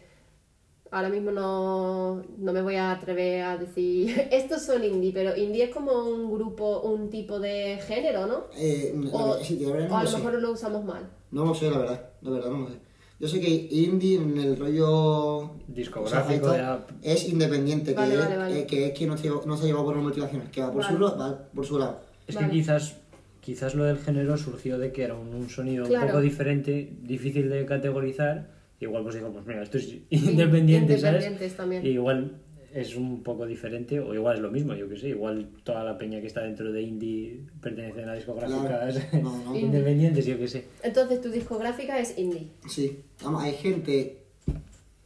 ahora 0.93 1.09
mismo 1.09 1.33
no, 1.33 2.22
no 2.39 2.53
me 2.53 2.62
voy 2.62 2.77
a 2.77 2.93
atrever 2.93 3.43
a 3.43 3.57
decir 3.59 4.29
estos 4.31 4.62
son 4.62 4.85
indie, 4.85 5.12
pero 5.12 5.37
indie 5.37 5.64
es 5.64 5.70
como 5.74 5.93
un 6.09 6.31
grupo, 6.33 6.81
un 6.83 7.11
tipo 7.11 7.41
de 7.41 7.79
género, 7.87 8.27
¿no? 8.27 8.45
Eh, 8.57 8.95
la 8.97 9.11
O, 9.11 9.29
verdad- 9.31 9.45
sí, 9.45 9.59
la 9.59 9.72
verdad 9.72 9.89
no 9.89 9.95
o 9.95 9.99
a 9.99 10.05
lo 10.05 10.05
lo 10.05 10.11
sé. 10.16 10.22
mejor 10.24 10.41
lo 10.41 10.53
usamos 10.53 10.85
mal. 10.85 11.11
No 11.33 11.45
lo 11.45 11.55
sé, 11.55 11.68
la 11.70 11.79
verdad. 11.79 12.11
La 12.22 12.31
verdad 12.31 12.51
no 12.51 12.59
lo 12.61 12.68
sé. 12.68 12.77
Yo 13.18 13.28
sé 13.28 13.40
que 13.40 13.48
indie 13.70 14.16
en 14.16 14.36
el 14.38 14.56
rollo 14.58 15.52
Discográfico 15.68 16.48
o 16.48 16.50
sea, 16.50 16.56
de 16.56 16.62
esto 16.62 16.72
app. 16.72 16.90
es 17.02 17.28
independiente, 17.28 17.92
que, 17.92 17.96
Vale, 17.96 18.14
es, 18.14 18.36
vale, 18.36 18.58
eh, 18.60 18.66
que 18.66 18.86
es 18.86 18.92
que 18.92 19.06
no 19.06 19.16
se, 19.16 19.24
lleva- 19.24 19.40
no 19.46 19.56
se 19.56 19.62
ha 19.64 19.66
llevado 19.66 19.86
por 19.86 19.94
una 19.94 20.02
multinacional, 20.02 20.50
que 20.50 20.60
va 20.60 20.70
por, 20.72 20.84
su, 20.84 20.92
Vale. 20.94 21.04
lado, 21.04 21.18
va 21.18 21.48
por 21.54 21.64
su 21.66 21.78
lado. 21.78 22.00
Es 22.26 22.34
Vale. 22.34 22.48
que 22.48 22.52
quizás, 22.52 22.96
quizás 23.40 23.74
lo 23.74 23.84
del 23.84 23.96
género 23.98 24.36
surgió 24.36 24.78
de 24.78 24.92
que 24.92 25.04
era 25.04 25.14
un, 25.14 25.28
un 25.34 25.48
sonido 25.48 25.86
Claro. 25.86 26.04
un 26.06 26.10
poco 26.12 26.20
diferente, 26.20 26.92
difícil 27.02 27.48
de 27.48 27.64
categorizar. 27.64 28.50
Igual 28.80 29.02
pues 29.04 29.14
digo, 29.14 29.32
pues 29.32 29.46
mira, 29.46 29.62
esto 29.62 29.78
es 29.78 29.96
independiente, 30.10 30.98
¿sabes? 30.98 31.24
Independientes 31.24 31.56
también. 31.56 31.86
Y 31.86 31.88
igual 31.90 32.32
es 32.77 32.95
un 32.95 33.22
poco 33.22 33.47
diferente, 33.47 33.99
o 33.99 34.12
igual 34.12 34.37
es 34.37 34.43
lo 34.43 34.51
mismo, 34.51 34.74
yo 34.74 34.87
que 34.87 34.99
sé. 34.99 35.09
Igual 35.09 35.49
toda 35.64 35.83
la 35.83 35.97
peña 35.97 36.20
que 36.20 36.27
está 36.27 36.43
dentro 36.43 36.70
de 36.70 36.83
indie 36.83 37.41
pertenece 37.59 38.05
a 38.05 38.12
discográficas 38.12 38.99
Claro. 38.99 39.22
No, 39.22 39.45
no. 39.45 39.57
independientes, 39.57 40.27
yo 40.27 40.37
que 40.39 40.47
sé. 40.47 40.66
Entonces 40.83 41.22
tu 41.22 41.31
discográfica 41.31 41.99
es 41.99 42.18
indie. 42.18 42.49
Sí, 42.68 42.99
vamos, 43.24 43.43
hay 43.43 43.55
gente, 43.55 44.18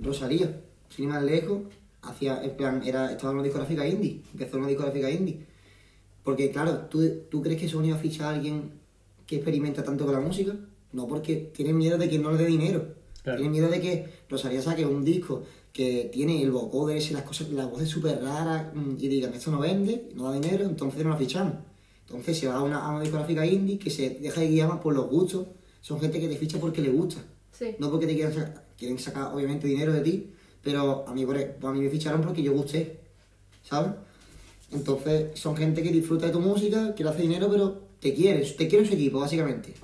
Rosalía, 0.01 0.51
sin 0.89 1.05
ir 1.05 1.11
más 1.11 1.23
lejos, 1.23 1.61
hacía, 2.03 2.43
en 2.43 2.57
plan, 2.57 2.83
era, 2.85 3.12
estaba 3.12 3.31
en 3.31 3.37
una 3.37 3.45
discográfica 3.45 3.87
indie, 3.87 4.21
empezó 4.33 4.57
en 4.57 4.62
una 4.62 4.68
discográfica 4.68 5.09
indie. 5.09 5.39
Porque 6.25 6.51
claro, 6.51 6.87
¿tú, 6.91 7.09
¿tú 7.31 7.41
crees 7.41 7.61
que 7.61 7.68
Sony 7.68 7.91
va 7.91 7.95
a 7.97 7.99
fichar 7.99 8.27
a 8.27 8.37
alguien 8.37 8.73
que 9.27 9.37
experimenta 9.37 9.85
tanto 9.85 10.05
con 10.05 10.14
la 10.14 10.21
música? 10.21 10.57
No, 10.93 11.07
porque 11.07 11.51
tienen 11.55 11.79
miedo 11.79 11.97
de 11.99 12.09
que 12.09 12.18
no 12.18 12.33
le 12.33 12.39
dé 12.39 12.47
dinero. 12.47 12.95
Claro. 13.23 13.39
Tienen 13.39 13.53
miedo 13.53 13.68
de 13.68 13.81
que 13.81 14.07
Rosalía 14.29 14.61
saque 14.61 14.85
un 14.85 15.05
disco 15.05 15.45
que 15.73 16.11
tiene 16.12 16.43
el 16.43 16.51
vocoder 16.51 16.97
ese, 16.97 17.12
las 17.14 17.23
cosas, 17.23 17.49
la 17.51 17.66
voz 17.66 17.83
es 17.83 17.89
súper 17.89 18.21
rara 18.23 18.73
mm, 18.75 18.97
y 18.99 19.09
digan, 19.09 19.33
esto 19.35 19.51
no 19.51 19.61
vende, 19.61 20.11
no 20.14 20.25
da 20.25 20.33
dinero, 20.41 20.64
entonces 20.64 21.03
no 21.05 21.11
la 21.11 21.16
fichamos. 21.16 21.55
Entonces 22.07 22.39
se 22.39 22.49
va 22.49 22.57
a 22.57 22.62
una, 22.62 22.85
a 22.85 22.91
una 22.91 23.01
discográfica 23.03 23.47
indie 23.47 23.79
que 23.79 23.89
se 23.91 24.11
deja 24.21 24.41
de 24.41 24.49
guiar 24.49 24.68
más 24.68 24.81
por 24.81 24.95
los 24.95 25.09
gustos. 25.09 25.47
Son 25.81 26.01
gente 26.01 26.18
que 26.21 26.29
te 26.29 26.37
ficha 26.37 26.59
porque 26.59 26.83
le 26.83 26.91
gusta. 26.91 27.23
Sí. 27.53 27.77
No 27.79 27.89
porque 27.91 28.07
te 28.07 28.14
quieran 28.14 28.35
sacar, 28.35 28.66
quieren 28.77 28.99
sacar 28.99 29.33
obviamente 29.33 29.66
dinero 29.68 29.93
de 29.93 30.01
ti, 30.01 30.31
pero 30.62 31.05
a 31.07 31.14
mí, 31.14 31.25
por 31.25 31.37
e- 31.37 31.57
a 31.62 31.73
mí 31.73 31.81
me 31.81 31.89
ficharon 31.89 32.21
porque 32.21 32.43
yo 32.43 32.53
gusté, 32.53 32.99
¿sabes? 33.62 33.93
Entonces 34.73 35.39
son 35.39 35.57
gente 35.57 35.83
que 35.83 35.91
disfruta 35.91 36.27
de 36.27 36.33
tu 36.33 36.41
música, 36.41 36.95
quiere 36.95 37.11
hacer 37.11 37.23
dinero, 37.23 37.49
pero 37.51 37.81
te 38.01 38.12
quiere, 38.14 38.41
te 38.45 38.68
quiere 38.68 38.85
su 38.87 38.95
equipo, 38.95 39.21
básicamente. 39.21 39.75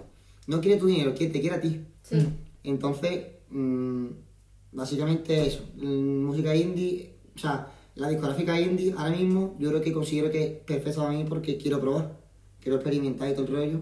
No 0.47 0.61
quiere 0.61 0.79
tu 0.81 0.87
dinero, 0.87 1.15
quiere- 1.15 1.33
te 1.33 1.41
quiere 1.41 1.57
a 1.57 1.61
ti. 1.61 1.81
Sí. 2.03 2.17
Entonces, 2.65 3.21
mm, 3.51 4.07
básicamente 4.77 5.47
eso, 5.47 5.65
mm, 5.77 6.25
música 6.25 6.55
indie, 6.55 7.15
o 7.35 7.39
sea, 7.39 7.73
la 7.95 8.11
discográfica 8.11 8.61
indie 8.61 8.95
ahora 8.97 9.17
mismo 9.17 9.57
yo 9.59 9.71
creo 9.71 9.81
que 9.81 9.93
considero 9.93 10.31
que 10.31 10.45
es 10.45 10.51
perfecta 10.65 11.01
para 11.01 11.13
mí 11.17 11.25
porque 11.27 11.57
quiero 11.57 11.81
probar, 11.81 12.21
quiero 12.61 12.77
experimentar 12.77 13.29
y 13.29 13.33
todo 13.33 13.47
el 13.47 13.53
rollo. 13.53 13.81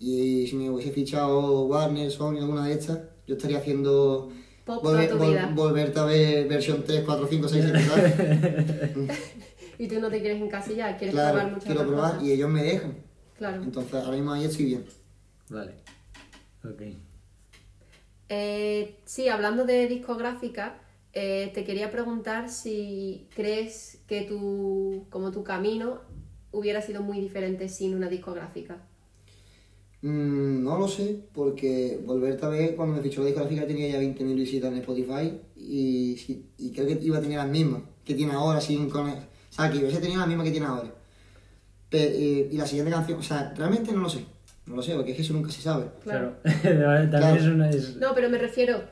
Y 0.00 0.46
si 0.48 0.56
me 0.56 0.68
hubiese 0.70 0.90
fichado 0.90 1.62
Warner, 1.66 2.10
Sony, 2.10 2.38
alguna 2.38 2.66
de 2.66 2.74
estas, 2.74 2.98
yo 3.28 3.36
estaría 3.36 3.58
haciendo 3.58 4.30
Pop 4.66 4.82
toda 4.82 5.08
tu 5.08 5.18
vida. 5.18 5.52
volverte 5.54 6.00
a 6.00 6.04
ver 6.04 6.48
versión 6.48 6.82
3, 6.84 7.04
4, 7.06 7.26
5, 7.30 7.48
6, 7.48 7.64
7, 7.72 7.80
¿sabes? 7.88 9.08
Y 9.78 9.88
tú 9.88 10.00
no 10.00 10.08
te 10.08 10.20
quieres 10.20 10.40
encasillar, 10.40 10.96
quieres 10.96 11.14
claro, 11.14 11.32
probar 11.34 11.52
muchas 11.52 11.64
quiero 11.66 11.86
probar 11.86 12.10
cosas. 12.12 12.24
y 12.28 12.32
ellos 12.32 12.50
me 12.50 12.62
dejan. 12.62 12.96
Claro. 13.38 13.62
Entonces 13.62 13.94
ahora 13.94 14.16
mismo 14.16 14.32
ahí 14.32 14.44
estoy 14.44 14.64
bien. 14.66 14.84
Vale. 15.48 15.74
Ok. 16.64 16.82
Eh, 18.36 18.96
sí, 19.04 19.28
hablando 19.28 19.64
de 19.64 19.86
discográfica, 19.86 20.80
eh, 21.12 21.52
te 21.54 21.62
quería 21.62 21.92
preguntar 21.92 22.50
si 22.50 23.28
crees 23.32 24.02
que 24.08 24.22
tu, 24.22 25.06
como 25.08 25.30
tu 25.30 25.44
camino 25.44 26.00
hubiera 26.50 26.82
sido 26.82 27.00
muy 27.00 27.20
diferente 27.20 27.68
sin 27.68 27.94
una 27.94 28.08
discográfica. 28.08 28.82
Mm, 30.02 30.64
no 30.64 30.78
lo 30.78 30.88
sé, 30.88 31.20
porque 31.32 32.02
volverte 32.04 32.44
a 32.44 32.48
ver, 32.48 32.74
cuando 32.74 32.96
me 32.96 33.02
fichó 33.02 33.20
la 33.20 33.26
discográfica 33.26 33.68
tenía 33.68 33.88
ya 33.88 34.00
20.000 34.00 34.34
visitas 34.34 34.72
en 34.72 34.78
Spotify 34.78 35.40
y, 35.54 36.16
creo 36.74 36.88
que 36.88 36.98
iba 37.02 37.18
a 37.18 37.20
tener 37.20 37.38
las 37.38 37.48
mismas 37.48 37.82
que 38.04 38.14
tiene 38.14 38.32
ahora, 38.32 38.60
sin 38.60 38.90
con 38.90 39.08
O 39.08 39.16
sea, 39.50 39.70
que 39.70 39.78
hubiese 39.78 40.00
tenido 40.00 40.18
las 40.18 40.28
mismas 40.28 40.44
que 40.44 40.50
tiene 40.50 40.66
ahora. 40.66 40.92
Eh, 41.92 42.48
y 42.50 42.56
la 42.56 42.66
siguiente 42.66 42.90
canción, 42.90 43.20
o 43.20 43.22
sea, 43.22 43.54
realmente 43.56 43.92
no 43.92 44.00
lo 44.00 44.08
sé. 44.08 44.33
No 44.66 44.76
lo 44.76 44.82
sé, 44.82 44.94
porque 44.94 45.10
es 45.10 45.16
que 45.16 45.22
eso 45.22 45.32
nunca 45.34 45.50
se 45.50 45.60
sabe. 45.62 45.86
Claro. 46.02 46.34
También 46.42 47.08
Claro. 47.10 47.36
es 47.36 47.46
una. 47.46 47.70
es- 47.70 47.96
No, 47.96 48.14
pero 48.14 48.28
me 48.30 48.38
refiero 48.38 48.82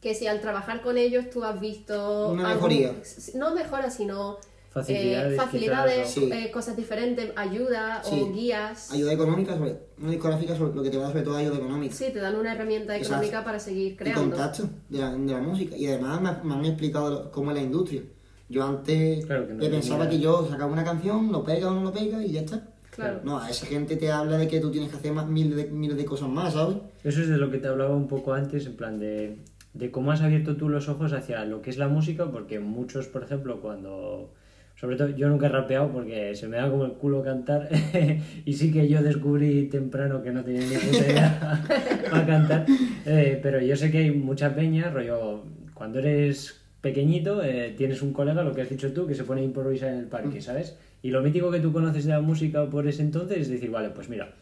que 0.00 0.14
si 0.14 0.26
al 0.28 0.40
trabajar 0.40 0.80
con 0.82 0.96
ellos 0.96 1.28
tú 1.30 1.42
has 1.44 1.60
visto... 1.60 2.28
Una 2.30 2.50
algún- 2.52 2.68
mejoría. 2.68 2.92
No 3.34 3.54
mejora, 3.54 3.90
sino... 3.90 4.38
Facilidades, 4.70 5.32
eh, 5.32 5.36
facilidades, 5.36 6.14
quizás, 6.14 6.30
o- 6.30 6.34
eh, 6.34 6.50
cosas 6.52 6.76
diferentes, 6.76 7.32
ayuda 7.36 8.02
o 8.04 8.08
Sí. 8.10 8.26
guías. 8.32 8.92
Ayuda 8.92 9.12
económica, 9.14 9.56
sobre, 9.56 9.76
una 9.98 10.10
discográfica 10.12 10.54
sobre, 10.56 10.74
lo 10.76 10.82
que 10.82 10.90
te 10.90 10.98
va 10.98 11.04
a 11.04 11.06
dar 11.06 11.12
sobre 11.14 11.24
todo 11.24 11.36
ayuda 11.36 11.56
económica. 11.56 11.94
Sí, 11.94 12.04
te 12.12 12.20
dan 12.20 12.36
una 12.36 12.52
herramienta 12.52 12.94
Exacto. 12.94 13.14
económica 13.16 13.44
para 13.44 13.58
seguir 13.58 13.92
y 13.92 13.96
creando. 13.96 14.20
contacto 14.20 14.68
de 14.90 14.98
la, 14.98 15.10
de 15.16 15.32
la 15.32 15.40
música. 15.40 15.74
Y 15.76 15.86
además 15.86 16.20
me, 16.20 16.48
me 16.48 16.54
han 16.54 16.64
explicado 16.66 17.10
lo- 17.10 17.30
cómo 17.32 17.50
es 17.50 17.56
la 17.56 17.62
industria. 17.62 18.02
Yo 18.50 18.62
antes 18.64 19.24
Claro 19.26 19.46
que 19.48 19.54
no 19.54 19.60
pensaba 19.60 20.04
tenía- 20.04 20.18
que 20.18 20.22
yo 20.24 20.46
sacaba 20.48 20.70
una 20.72 20.84
canción, 20.84 21.32
lo 21.32 21.42
pega 21.42 21.68
o 21.70 21.74
no 21.74 21.82
lo 21.82 21.92
pega 21.92 22.22
y 22.22 22.30
ya 22.32 22.42
está. 22.42 22.62
Claro. 22.98 23.20
No, 23.22 23.38
a 23.38 23.48
esa 23.48 23.64
gente 23.64 23.96
te 23.96 24.10
habla 24.10 24.38
de 24.38 24.48
que 24.48 24.58
tú 24.58 24.72
tienes 24.72 24.90
que 24.90 24.96
hacer 24.96 25.12
más, 25.12 25.28
miles, 25.28 25.56
de, 25.56 25.66
miles 25.70 25.96
de 25.96 26.04
cosas 26.04 26.28
más, 26.28 26.54
¿sabes? 26.54 26.78
Eso 27.04 27.20
es 27.20 27.28
de 27.28 27.38
lo 27.38 27.48
que 27.48 27.58
te 27.58 27.68
hablaba 27.68 27.94
un 27.94 28.08
poco 28.08 28.32
antes, 28.32 28.66
en 28.66 28.74
plan 28.74 28.98
de, 28.98 29.36
de 29.72 29.90
cómo 29.92 30.10
has 30.10 30.20
abierto 30.20 30.56
tú 30.56 30.68
los 30.68 30.88
ojos 30.88 31.12
hacia 31.12 31.44
lo 31.44 31.62
que 31.62 31.70
es 31.70 31.78
la 31.78 31.86
música, 31.86 32.28
porque 32.32 32.58
muchos, 32.58 33.06
por 33.06 33.22
ejemplo, 33.22 33.60
cuando... 33.60 34.34
Sobre 34.74 34.96
todo, 34.96 35.08
yo 35.10 35.28
nunca 35.28 35.46
he 35.46 35.48
rapeado 35.48 35.90
porque 35.92 36.34
se 36.34 36.48
me 36.48 36.56
da 36.56 36.70
como 36.70 36.84
el 36.84 36.92
culo 36.92 37.22
cantar 37.22 37.68
y 38.44 38.52
sí 38.52 38.72
que 38.72 38.88
yo 38.88 39.02
descubrí 39.02 39.68
temprano 39.68 40.22
que 40.22 40.30
no 40.32 40.42
tenía 40.44 40.60
ni 40.60 40.76
puta 40.76 40.98
idea 40.98 41.64
para 42.10 42.26
cantar, 42.26 42.66
Eh, 43.06 43.38
pero 43.42 43.60
yo 43.60 43.76
sé 43.76 43.90
que 43.92 43.98
hay 43.98 44.10
mucha 44.10 44.54
peña, 44.54 44.90
rollo, 44.90 45.42
cuando 45.74 46.00
eres 46.00 46.60
pequeñito 46.80 47.42
eh, 47.42 47.74
tienes 47.76 48.02
un 48.02 48.12
colega, 48.12 48.42
lo 48.42 48.54
que 48.54 48.62
has 48.62 48.70
dicho 48.70 48.92
tú, 48.92 49.06
que 49.06 49.14
se 49.14 49.24
pone 49.24 49.40
a 49.40 49.44
improvisar 49.44 49.90
en 49.90 49.98
el 49.98 50.06
parque, 50.06 50.40
¿sabes? 50.40 50.76
Y 51.02 51.10
lo 51.10 51.22
mítico 51.22 51.50
que 51.50 51.60
tú 51.60 51.72
conoces 51.72 52.04
de 52.04 52.12
la 52.12 52.20
música 52.20 52.68
por 52.68 52.86
ese 52.88 53.02
entonces 53.02 53.38
es 53.38 53.48
decir, 53.48 53.70
vale, 53.70 53.90
pues 53.90 54.08
mira, 54.08 54.34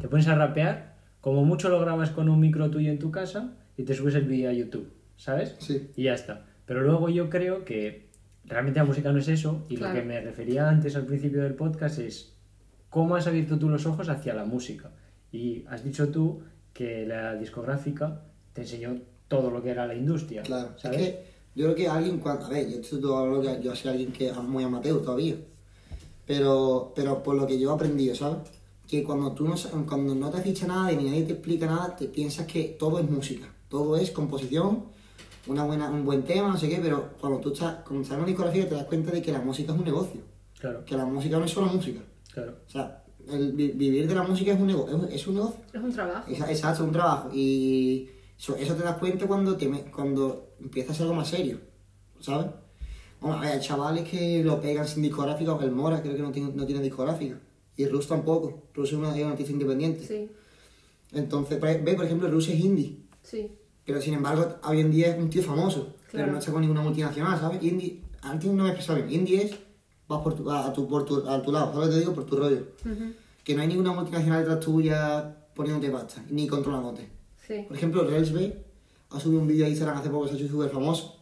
te 0.00 0.08
pones 0.08 0.28
a 0.28 0.34
rapear, 0.34 0.94
como 1.20 1.44
mucho 1.44 1.68
lo 1.68 1.80
grabas 1.80 2.10
con 2.10 2.28
un 2.28 2.38
micro 2.40 2.70
tuyo 2.70 2.90
en 2.90 2.98
tu 2.98 3.10
casa 3.10 3.54
y 3.76 3.82
te 3.82 3.94
subes 3.94 4.14
el 4.14 4.24
vídeo 4.26 4.50
a 4.50 4.52
YouTube, 4.52 4.88
¿sabes? 5.16 5.56
Sí. 5.58 5.90
Y 5.96 6.04
ya 6.04 6.14
está. 6.14 6.46
Pero 6.64 6.82
luego 6.82 7.08
yo 7.08 7.28
creo 7.28 7.64
que 7.64 8.06
realmente 8.44 8.78
la 8.78 8.84
música 8.86 9.10
no 9.12 9.18
es 9.18 9.28
eso 9.28 9.64
y 9.68 9.76
Claro. 9.76 9.94
lo 9.94 10.00
que 10.00 10.06
me 10.06 10.20
refería 10.20 10.68
antes 10.68 10.94
al 10.96 11.06
principio 11.06 11.42
del 11.42 11.54
podcast 11.54 11.98
es 11.98 12.32
cómo 12.90 13.16
has 13.16 13.26
abierto 13.26 13.58
tú 13.58 13.68
los 13.68 13.84
ojos 13.86 14.08
hacia 14.08 14.34
la 14.34 14.44
música. 14.44 14.90
Y 15.32 15.64
has 15.68 15.82
dicho 15.84 16.08
tú 16.08 16.42
que 16.72 17.04
la 17.06 17.34
discográfica 17.34 18.22
te 18.52 18.60
enseñó 18.62 18.96
todo 19.28 19.50
lo 19.50 19.60
que 19.62 19.70
era 19.70 19.86
la 19.86 19.94
industria, 19.94 20.42
Claro. 20.42 20.70
¿sabes? 20.76 21.00
Es 21.00 21.08
que 21.08 21.24
yo 21.56 21.64
creo 21.64 21.74
que 21.74 21.88
alguien, 21.88 22.18
cuando, 22.20 22.46
a 22.46 22.50
ver, 22.50 22.70
yo, 22.70 22.78
esto 22.80 23.00
todo 23.00 23.16
hablo 23.18 23.60
yo 23.60 23.74
soy 23.74 23.90
alguien 23.90 24.12
que 24.12 24.28
es 24.28 24.36
muy 24.36 24.62
amateur 24.62 25.02
todavía. 25.02 25.34
Pero, 26.26 26.92
pero 26.94 27.22
por 27.22 27.36
lo 27.36 27.46
que 27.46 27.58
yo 27.58 27.70
he 27.70 27.74
aprendido, 27.74 28.14
¿sabes? 28.14 28.38
Que 28.86 29.02
cuando 29.02 29.32
tú 29.32 29.46
no, 29.48 29.56
sa- 29.56 29.70
cuando 29.88 30.14
no 30.14 30.30
te 30.30 30.40
ficha 30.42 30.66
nada 30.66 30.92
y 30.92 30.96
ni 30.96 31.04
nadie 31.04 31.22
te 31.24 31.32
explica 31.34 31.66
nada, 31.66 31.94
te 31.96 32.06
piensas 32.08 32.46
que 32.46 32.76
todo 32.78 32.98
es 32.98 33.08
música, 33.08 33.46
todo 33.68 33.96
es 33.96 34.10
composición, 34.10 34.86
una 35.46 35.64
buena, 35.64 35.88
un 35.88 36.04
buen 36.04 36.22
tema, 36.24 36.48
no 36.50 36.58
sé 36.58 36.68
qué, 36.68 36.78
pero 36.82 37.10
cuando 37.20 37.38
tú 37.38 37.52
estás, 37.52 37.76
cuando 37.84 38.02
estás 38.02 38.14
en 38.16 38.20
una 38.20 38.26
discografía 38.28 38.68
te 38.68 38.74
das 38.74 38.84
cuenta 38.84 39.12
de 39.12 39.22
que 39.22 39.30
la 39.32 39.40
música 39.40 39.72
es 39.72 39.78
un 39.78 39.84
negocio, 39.84 40.20
Claro, 40.58 40.84
que 40.84 40.96
la 40.96 41.04
música 41.04 41.38
no 41.38 41.44
es 41.44 41.50
solo 41.50 41.66
música. 41.68 42.00
claro. 42.32 42.56
O 42.66 42.70
sea, 42.70 43.04
el 43.28 43.52
vi- 43.52 43.72
vivir 43.72 44.06
de 44.08 44.14
la 44.14 44.22
música 44.22 44.52
es 44.52 44.60
un, 44.60 44.66
nego- 44.68 44.88
es 44.88 44.94
un- 44.94 45.08
es 45.12 45.26
un 45.26 45.34
negocio. 45.34 45.60
Es 45.72 45.80
un 45.82 45.92
trabajo. 45.92 46.30
Exacto, 46.30 46.84
un 46.84 46.92
trabajo. 46.92 47.30
Y 47.32 48.08
eso, 48.38 48.54
eso 48.56 48.74
te 48.74 48.82
das 48.84 48.98
cuenta 48.98 49.26
cuando, 49.26 49.56
te, 49.56 49.68
cuando 49.90 50.54
empiezas 50.60 51.00
algo 51.00 51.14
más 51.14 51.28
serio, 51.28 51.58
¿sabes? 52.20 52.46
Bueno, 53.26 53.42
hay 53.42 53.60
chavales 53.60 54.08
que 54.08 54.42
lo 54.44 54.60
pegan 54.60 54.86
sin 54.86 55.02
discográfica, 55.02 55.56
el 55.62 55.70
Mora 55.72 56.02
creo 56.02 56.14
que 56.16 56.22
no 56.22 56.30
tiene, 56.32 56.52
no 56.54 56.66
tiene 56.66 56.82
discográfica. 56.82 57.38
Y 57.76 57.86
Rus 57.86 58.06
tampoco. 58.08 58.62
Rus 58.74 58.88
es 58.90 58.94
una, 58.94 59.16
es 59.16 59.24
artista 59.24 59.52
independiente. 59.52 60.06
Sí, 60.06 60.30
Entonces, 61.12 61.58
por- 61.58 61.68
ve, 61.82 61.94
por 61.94 62.04
ejemplo, 62.04 62.28
Rus 62.30 62.48
es 62.48 62.58
indie. 62.60 62.96
sí. 63.22 63.50
Pero 63.84 64.00
sin 64.00 64.14
embargo, 64.14 64.56
hoy 64.64 64.80
en 64.80 64.90
día 64.90 65.14
es 65.14 65.18
un 65.22 65.30
tío 65.30 65.44
famoso. 65.44 65.94
Pero 66.10 66.26
no 66.26 66.38
está 66.38 66.50
con 66.50 66.60
ninguna 66.60 66.80
multinacional, 66.80 67.38
¿sabes? 67.38 67.62
Indie, 67.62 68.02
antes 68.20 68.50
no 68.50 68.64
me 68.64 68.70
expresaba 68.70 68.98
bien. 68.98 69.20
Indie 69.20 69.42
es, 69.44 69.52
vas 70.08 70.22
por 70.22 70.34
tu, 70.34 70.50
a, 70.50 70.72
tu, 70.72 70.88
por 70.88 71.04
tu, 71.04 71.18
a 71.28 71.40
tu 71.40 71.52
lado, 71.52 71.72
¿sabes 71.72 71.90
te 71.90 72.00
digo? 72.00 72.12
Por 72.12 72.24
tu 72.26 72.34
rollo. 72.34 72.66
Que 73.44 73.54
no 73.54 73.62
hay 73.62 73.68
ninguna 73.68 73.92
multinacional 73.92 74.40
detrás 74.40 74.58
tuya 74.58 75.36
poniéndote 75.54 75.88
pasta, 75.92 76.20
ni 76.30 76.48
controlándote. 76.48 77.08
Sí. 77.46 77.64
Por 77.68 77.76
ejemplo, 77.76 78.02
Rels 78.02 78.32
B 78.32 78.60
ha 79.10 79.20
subido 79.20 79.40
un 79.40 79.46
vídeo 79.46 79.66
a 79.66 79.68
Instagram 79.68 79.98
hace 79.98 80.10
poco, 80.10 80.26
se 80.26 80.34
ha 80.34 80.36
hecho 80.36 80.48
súper 80.48 80.70
famoso, 80.70 81.15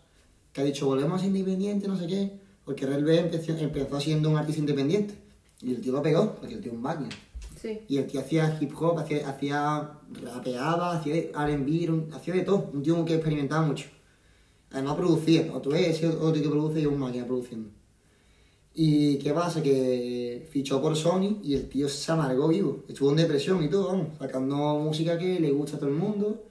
que 0.54 0.60
ha 0.60 0.64
dicho, 0.64 0.86
volvemos 0.86 1.16
a 1.16 1.18
ser 1.18 1.28
independientes, 1.28 1.88
no 1.88 1.98
sé 1.98 2.06
qué, 2.06 2.30
porque 2.64 2.86
Rels 2.86 3.04
B 3.04 3.18
empezó, 3.18 3.52
empezó 3.58 4.00
siendo 4.00 4.30
un 4.30 4.36
artista 4.36 4.60
independiente. 4.60 5.14
Y 5.60 5.74
el 5.74 5.80
tío 5.80 5.92
lo 5.92 6.00
pegó, 6.00 6.36
porque 6.36 6.54
el 6.54 6.60
tío 6.60 6.70
es 6.70 6.76
un 6.76 6.82
máquina. 6.82 7.10
Sí. 7.60 7.80
Y 7.88 7.96
el 7.98 8.06
tío 8.06 8.20
hacía 8.20 8.56
hip 8.60 8.72
hop, 8.80 8.98
hacía, 8.98 9.28
hacía 9.28 9.90
rapeaba, 10.22 10.96
hacía 10.96 11.16
R&B, 11.16 12.06
hacía 12.12 12.34
de 12.34 12.42
todo. 12.42 12.70
Un 12.72 12.82
tío 12.82 13.04
que 13.04 13.14
experimentaba 13.14 13.66
mucho. 13.66 13.88
Además 14.70 14.94
producía, 14.94 15.50
o 15.52 15.60
tú 15.60 15.70
ves 15.70 15.88
ese 15.88 16.06
otro 16.06 16.40
que 16.40 16.48
produce 16.48 16.80
y 16.80 16.86
un 16.86 16.98
máquina 16.98 17.26
produciendo. 17.26 17.70
Y 18.74 19.18
qué 19.18 19.32
pasa, 19.32 19.60
que 19.60 20.48
fichó 20.50 20.80
por 20.80 20.94
Sony 20.94 21.40
y 21.42 21.54
el 21.54 21.68
tío 21.68 21.88
se 21.88 22.12
amargó 22.12 22.48
vivo. 22.48 22.84
Estuvo 22.88 23.10
en 23.10 23.16
depresión 23.16 23.62
y 23.64 23.68
todo, 23.68 23.88
vamos, 23.88 24.18
sacando 24.18 24.78
música 24.78 25.18
que 25.18 25.40
le 25.40 25.50
gusta 25.50 25.76
a 25.76 25.80
todo 25.80 25.88
el 25.88 25.96
mundo. 25.96 26.44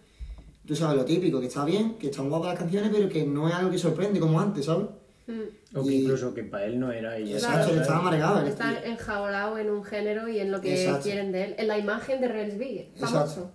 Tú 0.65 0.75
sabes 0.75 0.97
lo 0.97 1.03
típico, 1.05 1.39
que 1.41 1.47
está 1.47 1.65
bien, 1.65 1.95
que 1.97 2.07
están 2.07 2.29
guapas 2.29 2.49
las 2.51 2.59
canciones, 2.59 2.89
pero 2.93 3.09
que 3.09 3.25
no 3.25 3.47
es 3.49 3.53
algo 3.53 3.69
que 3.69 3.77
sorprende 3.77 4.19
como 4.19 4.39
antes, 4.39 4.65
¿sabes? 4.65 4.87
Mm. 5.27 5.77
O 5.77 5.83
que 5.83 5.91
Y- 5.91 6.01
incluso 6.03 6.33
que 6.33 6.43
para 6.43 6.65
él 6.65 6.79
no 6.79 6.91
era 6.91 7.19
y 7.19 7.29
ya 7.29 7.35
Exacto, 7.35 7.65
¿sabes? 7.67 7.81
estaba 7.81 7.99
amargado. 7.99 8.45
Está 8.45 8.83
enjaulado 8.85 9.57
en 9.57 9.69
un 9.69 9.83
género 9.83 10.27
y 10.29 10.39
en 10.39 10.51
lo 10.51 10.61
que 10.61 10.73
Exacto. 10.83 11.03
quieren 11.03 11.31
de 11.31 11.43
él. 11.45 11.55
En 11.57 11.67
la 11.67 11.77
imagen 11.77 12.21
de 12.21 12.27
Relsby, 12.27 12.91
famoso. 12.97 13.19
Exacto. 13.21 13.51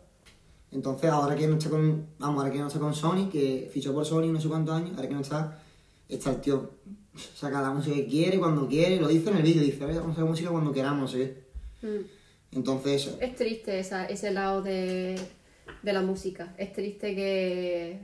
Entonces, 0.70 1.10
ahora 1.10 1.34
que 1.34 1.46
no 1.46 1.56
está 1.56 1.70
con, 1.70 2.06
vamos, 2.18 2.38
ahora 2.40 2.52
que 2.52 2.58
no 2.58 2.66
está 2.66 2.78
con 2.78 2.94
Sony, 2.94 3.30
que 3.30 3.70
fichó 3.72 3.94
por 3.94 4.04
Sony 4.04 4.26
no 4.32 4.38
sé 4.40 4.48
cuántos 4.48 4.74
años, 4.74 4.90
ahora 4.96 5.08
que 5.08 5.14
no 5.14 5.20
está, 5.20 5.62
está 6.08 6.30
el 6.30 6.40
tío, 6.42 6.70
saca 7.34 7.62
la 7.62 7.70
música 7.70 7.96
que 7.96 8.06
quiere, 8.06 8.38
cuando 8.38 8.68
quiere, 8.68 9.00
lo 9.00 9.08
dice 9.08 9.30
en 9.30 9.38
el 9.38 9.42
vídeo, 9.42 9.62
dice, 9.62 9.82
a 9.82 9.86
ver, 9.86 9.96
vamos 9.96 10.10
a 10.10 10.12
hacer 10.12 10.24
música 10.24 10.50
cuando 10.50 10.72
queramos, 10.72 11.12
qué. 11.14 11.42
Mm. 11.80 11.86
Entonces, 12.52 13.06
eso. 13.06 13.16
Es 13.20 13.34
triste 13.34 13.78
esa, 13.78 14.04
ese 14.06 14.30
lado 14.30 14.60
de, 14.62 15.18
de 15.82 15.92
la 15.92 16.02
música. 16.02 16.54
Es 16.58 16.72
triste 16.72 17.14
que 17.14 17.98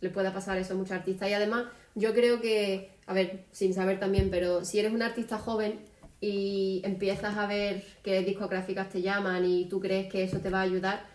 le 0.00 0.10
pueda 0.10 0.32
pasar 0.32 0.58
eso 0.58 0.74
a 0.74 0.76
muchos 0.76 0.92
artistas. 0.92 1.28
Y 1.28 1.32
además, 1.32 1.66
yo 1.94 2.14
creo 2.14 2.40
que, 2.40 2.90
a 3.06 3.12
ver, 3.12 3.44
sin 3.50 3.74
saber 3.74 3.98
también, 3.98 4.28
pero 4.30 4.64
si 4.64 4.78
eres 4.78 4.92
un 4.92 5.02
artista 5.02 5.38
joven 5.38 5.80
y 6.20 6.80
empiezas 6.84 7.36
a 7.36 7.46
ver 7.46 7.84
qué 8.02 8.22
discográficas 8.22 8.88
te 8.88 9.02
llaman 9.02 9.44
y 9.44 9.68
tú 9.68 9.80
crees 9.80 10.10
que 10.10 10.22
eso 10.24 10.38
te 10.38 10.50
va 10.50 10.60
a 10.60 10.62
ayudar, 10.62 11.06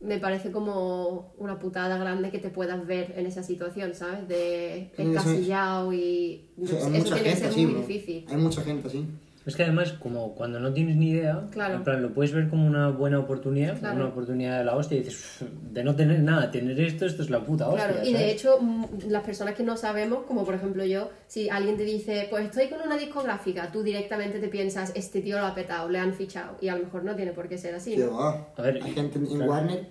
me 0.00 0.18
parece 0.18 0.50
como 0.50 1.34
una 1.36 1.58
putada 1.58 1.98
grande 1.98 2.30
que 2.30 2.38
te 2.38 2.48
puedas 2.48 2.86
ver 2.86 3.12
en 3.16 3.26
esa 3.26 3.42
situación, 3.42 3.94
¿sabes? 3.94 4.26
De 4.26 4.90
encasillado 4.96 5.92
y 5.92 6.48
o 6.60 6.66
sea, 6.66 6.78
eso 6.78 6.90
mucha 6.90 7.14
tiene 7.16 7.30
que 7.30 7.36
ser 7.36 7.48
así, 7.48 7.66
muy 7.66 7.74
bro. 7.74 7.86
difícil. 7.86 8.26
Hay 8.28 8.36
mucha 8.36 8.62
gente 8.62 8.88
así. 8.88 9.06
Es 9.50 9.56
que 9.56 9.64
además, 9.64 9.92
como 9.94 10.34
cuando 10.36 10.60
no 10.60 10.72
tienes 10.72 10.96
ni 10.96 11.10
idea, 11.10 11.48
Claro. 11.50 11.74
en 11.74 11.82
plan, 11.84 12.00
lo 12.02 12.12
puedes 12.14 12.32
ver 12.32 12.48
como 12.48 12.66
una 12.66 12.88
buena 12.90 13.18
oportunidad, 13.18 13.78
Claro. 13.78 13.96
una 13.96 14.06
oportunidad 14.06 14.58
de 14.58 14.64
la 14.64 14.76
hostia, 14.76 14.96
y 14.98 15.00
dices, 15.02 15.42
"Uf, 15.42 15.48
de 15.72 15.82
no 15.84 15.96
tener 15.96 16.20
nada, 16.20 16.50
tener 16.52 16.78
esto, 16.80 17.04
esto 17.04 17.22
es 17.22 17.30
la 17.30 17.44
puta 17.44 17.68
hostia. 17.68 17.88
Claro, 17.88 18.02
y 18.02 18.12
¿sabes? 18.12 18.20
de 18.20 18.30
hecho, 18.30 18.58
mm, 18.60 18.84
las 19.08 19.24
personas 19.24 19.54
que 19.56 19.62
no 19.64 19.76
sabemos, 19.76 20.24
como 20.26 20.44
por 20.44 20.54
ejemplo 20.54 20.84
yo, 20.84 21.10
si 21.26 21.48
alguien 21.48 21.76
te 21.76 21.84
dice, 21.84 22.28
pues 22.30 22.44
estoy 22.44 22.68
con 22.68 22.80
una 22.80 22.96
discográfica, 22.96 23.72
tú 23.72 23.82
directamente 23.82 24.38
te 24.38 24.48
piensas, 24.48 24.92
este 24.94 25.20
tío 25.20 25.38
lo 25.38 25.46
ha 25.46 25.54
petado, 25.54 25.88
le 25.88 25.98
han 25.98 26.14
fichado, 26.14 26.56
y 26.60 26.68
a 26.68 26.76
lo 26.76 26.84
mejor 26.84 27.02
no 27.04 27.16
tiene 27.16 27.32
por 27.32 27.48
qué 27.48 27.58
ser 27.58 27.74
así, 27.74 27.96
¿no? 27.96 28.16
va. 28.16 28.48
A 28.56 28.62
ver, 28.62 28.80
hay 28.82 28.92
gente 28.92 29.18
en 29.18 29.26
claro. 29.26 29.50
Warner 29.50 29.86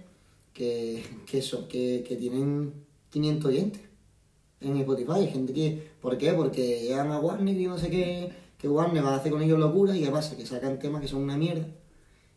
que, 0.54 1.04
que, 1.30 1.40
eso, 1.40 1.68
que, 1.68 2.04
que 2.08 2.16
tienen 2.16 2.74
500 3.10 3.46
oyentes 3.50 3.82
en 4.62 4.78
Spotify. 4.78 5.12
Hay 5.16 5.28
gente 5.28 5.54
que, 5.54 5.90
¿por 6.02 6.18
qué? 6.18 6.34
Porque 6.34 6.82
llegan 6.82 7.12
a 7.12 7.20
Warner 7.20 7.56
y 7.56 7.66
no 7.68 7.78
sé 7.78 7.90
qué, 7.90 8.30
que 8.60 8.68
Warner 8.68 9.04
va 9.04 9.14
a 9.14 9.16
hacer 9.16 9.32
con 9.32 9.42
ellos 9.42 9.58
locura 9.58 9.96
y 9.96 10.04
¿qué 10.04 10.12
pasa? 10.12 10.36
Que 10.38 10.46
sacan 10.46 10.78
temas 10.78 11.02
que 11.02 11.08
son 11.08 11.24
una 11.24 11.38
mierda. 11.38 11.66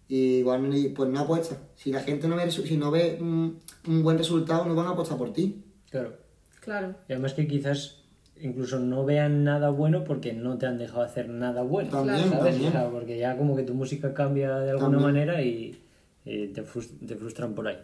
Y 0.08 0.42
Warner 0.42 0.94
pues 0.94 1.10
no 1.10 1.20
apuesta. 1.20 1.56
Si 1.74 1.90
la 1.92 2.00
gente 2.00 2.28
no 2.28 2.36
ve, 2.36 2.50
si 2.50 2.76
no 2.76 2.90
ve 2.90 3.18
un, 3.20 3.58
un 3.88 4.02
buen 4.02 4.16
resultado, 4.18 4.64
no 4.64 4.74
van 4.74 4.86
a 4.86 4.90
apostar 4.90 5.18
por 5.18 5.32
ti. 5.32 5.64
Claro. 5.90 6.14
Claro. 6.60 6.94
Y 7.08 7.12
además 7.12 7.34
que 7.34 7.46
quizás 7.48 7.98
incluso 8.40 8.78
no 8.78 9.04
vean 9.04 9.42
nada 9.44 9.70
bueno 9.70 10.04
porque 10.04 10.32
no 10.32 10.58
te 10.58 10.66
han 10.66 10.78
dejado 10.78 11.02
hacer 11.02 11.28
nada 11.28 11.62
bueno. 11.62 11.90
También, 11.90 12.30
¿sabes? 12.30 12.52
también. 12.54 12.68
O 12.68 12.72
sea, 12.72 12.90
porque 12.90 13.18
ya 13.18 13.36
como 13.36 13.56
que 13.56 13.62
tu 13.64 13.74
música 13.74 14.14
cambia 14.14 14.58
de 14.60 14.70
alguna 14.70 14.98
También. 14.98 15.02
manera 15.26 15.42
y, 15.42 15.80
y 16.24 16.48
te, 16.48 16.62
frus- 16.64 17.04
te 17.06 17.16
frustran 17.16 17.54
por 17.54 17.66
ahí. 17.68 17.78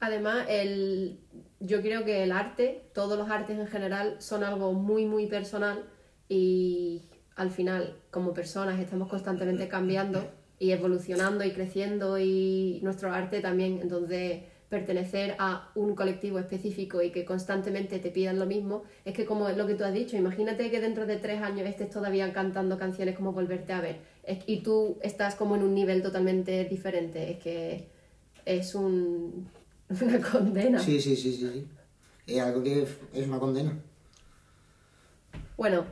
Además, 0.00 0.46
el, 0.50 1.18
yo 1.60 1.80
creo 1.80 2.04
que 2.04 2.22
el 2.24 2.32
arte, 2.32 2.90
todos 2.92 3.16
los 3.16 3.30
artes 3.30 3.58
en 3.58 3.66
general, 3.66 4.16
son 4.18 4.44
algo 4.44 4.72
muy, 4.74 5.06
muy 5.06 5.26
personal 5.26 5.84
y 6.28 7.02
al 7.36 7.50
final, 7.50 7.96
como 8.10 8.32
personas, 8.32 8.80
estamos 8.80 9.08
constantemente 9.08 9.68
cambiando 9.68 10.24
y 10.58 10.70
evolucionando 10.70 11.44
y 11.44 11.52
creciendo 11.52 12.18
y 12.18 12.80
nuestro 12.82 13.12
arte 13.12 13.40
también. 13.40 13.80
Entonces, 13.82 14.42
pertenecer 14.68 15.36
a 15.38 15.70
un 15.74 15.94
colectivo 15.94 16.38
específico 16.38 17.02
y 17.02 17.10
que 17.10 17.24
constantemente 17.24 17.98
te 17.98 18.10
pidan 18.10 18.38
lo 18.38 18.46
mismo, 18.46 18.82
es 19.04 19.14
que 19.14 19.24
como 19.24 19.48
es 19.48 19.56
lo 19.56 19.66
que 19.66 19.74
tú 19.74 19.84
has 19.84 19.94
dicho, 19.94 20.16
imagínate 20.16 20.70
que 20.70 20.80
dentro 20.80 21.06
de 21.06 21.16
tres 21.16 21.42
años 21.42 21.66
estés 21.68 21.90
todavía 21.90 22.32
cantando 22.32 22.78
canciones 22.78 23.16
como 23.16 23.32
Volverte 23.32 23.72
a 23.72 23.80
ver 23.80 24.14
y 24.46 24.62
tú 24.62 24.98
estás 25.02 25.34
como 25.34 25.56
en 25.56 25.62
un 25.62 25.74
nivel 25.74 26.02
totalmente 26.02 26.64
diferente. 26.64 27.32
Es 27.32 27.38
que 27.38 27.88
es 28.44 28.74
un, 28.74 29.48
una 30.00 30.20
condena. 30.20 30.78
Sí, 30.78 31.00
sí, 31.00 31.16
sí, 31.16 31.32
sí, 31.32 31.50
sí. 31.52 31.66
Es 32.26 32.40
algo 32.40 32.62
que 32.62 32.86
es 33.12 33.26
una 33.26 33.38
condena. 33.38 33.76
Bueno, 35.56 35.84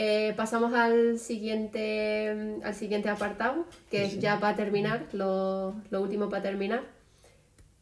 eh, 0.00 0.32
pasamos 0.36 0.74
al 0.74 1.18
siguiente, 1.18 2.60
al 2.62 2.74
siguiente 2.76 3.08
apartado, 3.08 3.66
que 3.90 4.04
es 4.04 4.20
ya 4.20 4.38
para 4.38 4.54
terminar, 4.54 5.06
lo, 5.12 5.74
lo 5.90 6.00
último 6.00 6.28
para 6.28 6.44
terminar. 6.44 6.82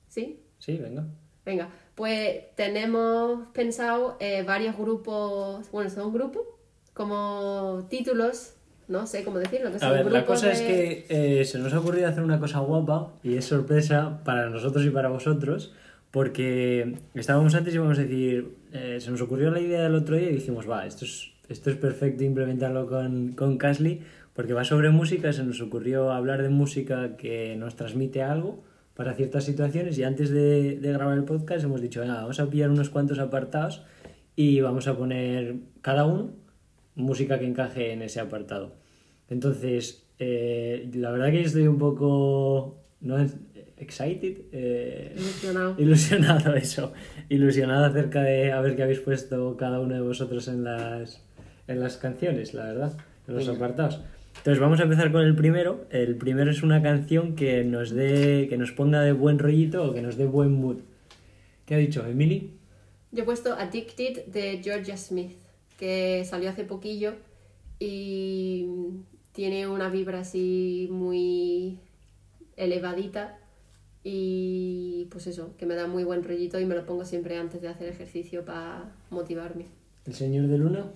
¿Sí? 0.09 0.41
Sí, 0.59 0.79
venga. 0.79 1.05
Venga, 1.45 1.69
pues 1.95 2.55
tenemos 2.55 3.49
pensado 3.53 4.17
eh, 4.19 4.45
varios 4.45 4.79
grupos, 4.79 5.71
bueno, 5.71 5.91
son 5.91 6.11
grupos, 6.11 6.45
como 6.95 7.87
títulos, 7.91 8.55
no 8.89 9.07
sé 9.07 9.23
cómo 9.23 9.39
decirlo, 9.39 9.71
que 9.71 9.79
son 9.79 9.89
A 9.89 9.93
ver, 9.93 10.11
la 10.11 10.25
cosa 10.25 10.51
es 10.53 10.63
que 10.63 11.05
eh, 11.11 11.45
se 11.45 11.59
nos 11.59 11.75
ha 11.75 11.81
ocurrido 11.81 12.09
hacer 12.09 12.23
una 12.23 12.41
cosa 12.41 12.61
guapa 12.61 13.13
y 13.23 13.37
es 13.37 13.45
sorpresa 13.45 14.23
para 14.25 14.49
nosotros 14.49 14.87
y 14.87 14.91
para 14.91 15.11
vosotros 15.11 15.75
porque 16.17 16.97
estábamos 17.15 17.55
antes 17.55 17.75
y 17.75 17.77
íbamos 17.77 17.99
a 17.99 18.03
decir, 18.03 18.57
eh, 18.73 18.97
se 19.01 19.11
nos 19.11 19.21
ocurrió 19.21 19.51
la 19.51 19.61
idea 19.61 19.83
del 19.83 19.97
otro 19.97 20.17
día 20.17 20.31
y 20.31 20.37
dijimos, 20.37 20.67
va, 20.67 20.87
esto 20.87 21.05
es, 21.05 21.31
esto 21.49 21.71
es 21.71 21.77
perfecto 21.77 22.25
implementarlo 22.25 22.87
con, 22.87 23.33
con 23.33 23.59
Casly 23.59 24.03
porque 24.35 24.53
va 24.53 24.65
sobre 24.65 24.91
música, 24.91 25.33
se 25.33 25.45
nos 25.45 25.61
ocurrió 25.61 26.11
hablar 26.11 26.43
de 26.43 26.51
música 26.51 27.17
que 27.17 27.57
nos 27.57 27.77
transmite 27.77 28.23
algo 28.23 28.63
para 28.95 29.15
ciertas 29.15 29.45
situaciones 29.45 29.99
y 29.99 30.05
antes 30.05 30.31
de, 30.31 30.79
de 30.79 30.93
grabar 30.93 31.17
el 31.17 31.25
podcast 31.25 31.65
hemos 31.65 31.81
dicho, 31.81 32.01
venga, 32.01 32.15
vamos 32.15 32.41
a 32.41 32.49
pillar 32.49 32.71
unos 32.71 32.91
cuantos 32.91 33.19
apartados 33.19 33.83
y 34.35 34.61
vamos 34.61 34.89
a 34.89 34.97
poner 34.97 35.57
cada 35.81 36.05
uno 36.05 36.31
música 36.97 37.39
que 37.39 37.47
encaje 37.47 37.93
en 37.93 38.03
ese 38.03 38.21
apartado. 38.21 38.75
Entonces, 39.29 40.07
eh, 40.19 40.91
la 40.95 41.11
verdad 41.11 41.31
que 41.31 41.41
yo 41.41 41.47
estoy 41.47 41.67
un 41.67 41.79
poco 41.79 42.83
no 43.01 43.19
excited, 43.79 44.39
eh, 44.53 45.15
Ilusionado. 45.15 45.75
ilusionado 45.79 46.55
eso, 46.55 46.93
ilusionado 47.29 47.85
acerca 47.85 48.23
de 48.23 48.53
a 48.53 48.61
ver 48.61 48.75
qué 48.75 48.83
habéis 48.83 49.01
puesto 49.01 49.57
cada 49.57 49.81
uno 49.81 49.95
de 49.95 50.01
vosotros 50.01 50.49
en 50.49 50.65
las 50.65 51.23
en 51.69 51.81
las 51.81 51.97
canciones, 51.97 52.55
la 52.55 52.65
verdad, 52.65 52.97
en 53.29 53.35
los 53.35 53.47
Venga. 53.47 53.57
apartados. 53.57 54.01
Entonces 54.39 54.61
vamos 54.61 54.81
a 54.81 54.85
empezar 54.85 55.11
con 55.11 55.23
el 55.23 55.35
primero. 55.35 55.87
El 55.91 56.17
primero 56.17 56.51
es 56.51 56.63
una 56.63 56.83
canción 56.83 57.35
que 57.35 57.65
nos 57.65 57.91
dé, 57.91 58.47
que 58.49 58.57
nos 58.57 58.73
ponga 58.73 59.01
de 59.01 59.13
buen 59.13 59.39
rollito 59.39 59.91
o 59.91 59.95
que 59.95 60.03
nos 60.03 60.17
dé 60.17 60.27
buen 60.27 60.53
mood. 60.53 60.79
¿Qué 61.65 61.75
ha 61.75 61.79
dicho 61.79 62.07
Emily? 62.07 62.53
Yo 63.11 63.23
he 63.23 63.27
puesto 63.27 63.55
Addicted 63.55 64.27
de 64.27 64.61
Georgia 64.63 64.97
Smith, 64.97 65.33
que 65.79 66.25
salió 66.25 66.51
hace 66.51 66.65
poquillo 66.65 67.15
y 67.79 68.67
tiene 69.33 69.67
una 69.67 69.89
vibra 69.89 70.21
así 70.21 70.89
muy 70.91 71.79
elevadita 72.57 73.39
y 74.05 75.09
pues 75.11 75.27
eso, 75.27 75.57
que 75.57 75.67
me 75.67 75.75
da 75.75 75.89
muy 75.89 76.05
buen 76.05 76.23
rollito 76.23 76.61
y 76.61 76.65
me 76.65 76.77
lo 76.77 76.87
pongo 76.87 77.05
siempre 77.05 77.37
antes 77.37 77.61
de 77.61 77.69
hacer 77.69 77.89
ejercicio 77.89 78.45
para 78.45 78.93
motivarme. 79.11 79.67
El 80.05 80.15
señor 80.15 80.47
de 80.47 80.59
Luna. 80.59 80.93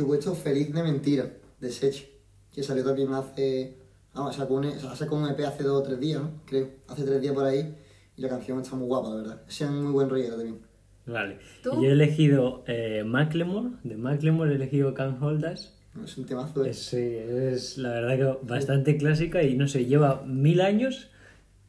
Yo 0.00 0.06
he 0.06 0.08
puesto 0.08 0.34
Feliz 0.34 0.72
de 0.72 0.82
Mentira, 0.82 1.30
de 1.60 1.70
Sech, 1.70 2.08
que 2.54 2.62
salió 2.62 2.82
también 2.82 3.12
hace. 3.12 3.76
Vamos, 4.14 4.34
sacó 4.34 4.54
un, 4.54 4.72
sacó 4.96 5.16
un 5.16 5.28
EP 5.28 5.40
hace 5.44 5.62
dos 5.62 5.78
o 5.78 5.82
tres 5.82 6.00
días, 6.00 6.22
¿no? 6.22 6.40
Creo. 6.46 6.70
Hace 6.88 7.04
tres 7.04 7.20
días 7.20 7.34
por 7.34 7.44
ahí. 7.44 7.76
Y 8.16 8.22
la 8.22 8.30
canción 8.30 8.58
está 8.62 8.76
muy 8.76 8.86
guapa, 8.86 9.10
la 9.10 9.16
verdad. 9.16 9.42
Ese 9.46 9.64
es 9.64 9.70
muy 9.70 9.92
buen 9.92 10.08
rollero 10.08 10.36
también. 10.36 10.58
Vale. 11.04 11.36
¿Tú? 11.62 11.72
Yo 11.82 11.90
he 11.90 11.92
elegido 11.92 12.64
eh, 12.66 13.04
Macklemore, 13.04 13.72
de 13.84 13.98
Macklemore 13.98 14.52
he 14.52 14.54
elegido 14.54 14.94
Can't 14.94 15.22
Hold 15.22 15.44
Us. 15.52 15.74
Es 16.02 16.16
un 16.16 16.24
temazo. 16.24 16.64
¿eh? 16.64 16.70
Es, 16.70 16.78
sí, 16.78 16.96
es 16.96 17.76
la 17.76 17.90
verdad 17.90 18.16
que 18.16 18.46
bastante 18.46 18.96
clásica 18.96 19.42
y 19.42 19.54
no 19.54 19.68
sé, 19.68 19.84
lleva 19.84 20.22
mil 20.22 20.62
años 20.62 21.10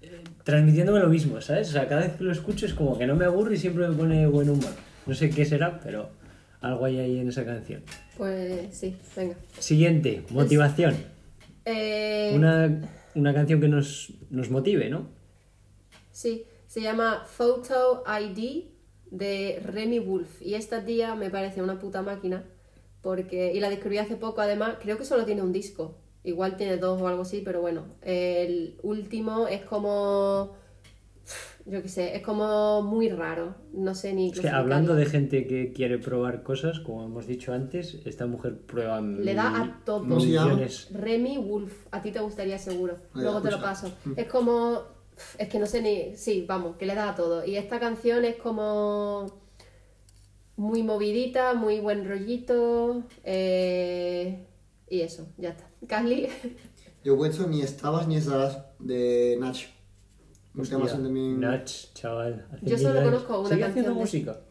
eh, 0.02 0.24
transmitiéndome 0.46 1.02
lo 1.02 1.10
mismo, 1.10 1.42
¿sabes? 1.42 1.68
O 1.68 1.74
sea, 1.74 1.86
cada 1.90 2.04
vez 2.04 2.14
que 2.14 2.24
lo 2.24 2.32
escucho 2.32 2.66
es 2.66 2.74
como 2.74 2.98
que 2.98 3.06
no 3.06 3.18
me 3.18 3.26
aburre 3.26 3.56
y 3.56 3.58
siempre 3.58 3.90
me 3.90 3.94
pone 3.94 4.26
buen 4.28 4.50
humor. 4.50 4.72
No 5.06 5.16
sé 5.16 5.30
qué 5.30 5.44
será, 5.44 5.82
pero 5.82 6.21
algo 6.62 6.86
hay 6.86 7.00
ahí 7.00 7.20
en 7.20 7.28
esa 7.30 7.46
canción. 7.46 7.84
Pues 8.18 8.76
sí, 8.78 8.96
venga. 9.16 9.36
Siguiente, 9.60 10.24
motivación. 10.30 10.96
Eh, 11.66 12.32
Una, 12.36 12.82
una 13.16 13.34
canción 13.34 13.60
que 13.60 13.68
nos, 13.68 14.14
nos 14.30 14.50
motive, 14.50 14.90
¿no? 14.90 15.10
Sí, 16.12 16.46
se 16.68 16.82
llama 16.82 17.24
Photo 17.26 18.04
ID 18.08 18.66
de 19.10 19.62
Remy 19.64 20.00
Wolf. 20.00 20.42
Y 20.42 20.54
esta 20.56 20.86
tía 20.86 21.16
me 21.16 21.30
parece 21.30 21.62
una 21.62 21.80
puta 21.80 22.02
máquina. 22.02 22.46
Porque, 23.02 23.52
y 23.54 23.60
la 23.60 23.70
descubrí 23.70 23.98
hace 23.98 24.16
poco, 24.16 24.42
además, 24.42 24.76
creo 24.82 24.98
que 24.98 25.06
solo 25.06 25.26
tiene 25.26 25.42
un 25.42 25.52
disco. 25.52 25.98
Igual 26.24 26.56
tiene 26.56 26.78
dos 26.78 27.02
o 27.02 27.08
algo 27.08 27.24
así, 27.24 27.42
pero 27.44 27.62
bueno. 27.62 27.86
El 28.04 28.78
último 28.84 29.48
es 29.48 29.64
como 29.64 30.56
yo 31.66 31.82
qué 31.82 31.90
sé, 31.90 32.16
es 32.16 32.24
como 32.24 32.82
muy 32.82 33.10
raro. 33.10 33.56
No 33.74 33.94
sé 33.96 34.14
ni. 34.14 34.32
Es 34.32 34.40
que 34.40 34.50
hablando 34.50 34.96
de 34.96 35.06
gente 35.06 35.48
que 35.48 35.72
quiere 35.74 35.98
probar 36.00 36.44
cosas, 36.44 36.80
como 36.80 37.06
hemos 37.06 37.28
dicho 37.28 37.54
antes, 37.54 38.00
esta 38.06 38.26
mujer 38.26 38.60
prueba 38.62 39.00
Le 39.02 39.34
da 39.34 39.62
a 39.62 39.82
todo. 39.86 40.04
Millones. 40.04 40.90
Remy 40.92 41.38
Wolf, 41.38 41.88
a 41.92 42.02
ti 42.02 42.12
te 42.12 42.20
gustaría 42.20 42.58
seguro. 42.58 42.98
Luego 43.14 43.42
te 43.42 43.52
lo 43.52 43.62
paso. 43.62 43.92
Es 44.16 44.28
como. 44.28 44.82
Es 45.38 45.50
que 45.50 45.60
no 45.60 45.66
sé 45.68 45.82
ni. 45.82 46.16
Sí, 46.16 46.46
vamos, 46.48 46.78
que 46.78 46.86
le 46.86 46.96
da 46.96 47.10
a 47.10 47.16
todo. 47.16 47.46
Y 47.46 47.56
esta 47.56 47.80
canción 47.80 48.26
es 48.26 48.36
como. 48.38 49.40
Muy 50.58 50.84
movidita, 50.84 51.54
muy 51.54 51.80
buen 51.80 52.08
rollito. 52.08 53.04
eh, 53.24 54.46
Y 54.90 55.02
eso, 55.02 55.28
ya 55.38 55.50
está. 55.50 55.68
Carly, 55.88 56.28
Yo 57.04 57.14
he 57.14 57.18
puesto 57.18 57.48
ni 57.48 57.62
estabas 57.62 58.08
ni 58.08 58.18
estarás 58.18 58.60
de 58.80 59.38
Nach. 59.40 59.58
Hostia, 60.58 60.78
así 60.78 60.98
también. 60.98 61.40
Nach, 61.40 61.70
chaval. 61.94 62.46
Yo 62.62 62.78
solo 62.78 63.02
conozco 63.04 63.40
una 63.40 63.50
¿Sigue 63.50 63.62
canción 63.62 63.86
haciendo 63.86 63.94
de- 63.94 64.00
música? 64.02 64.42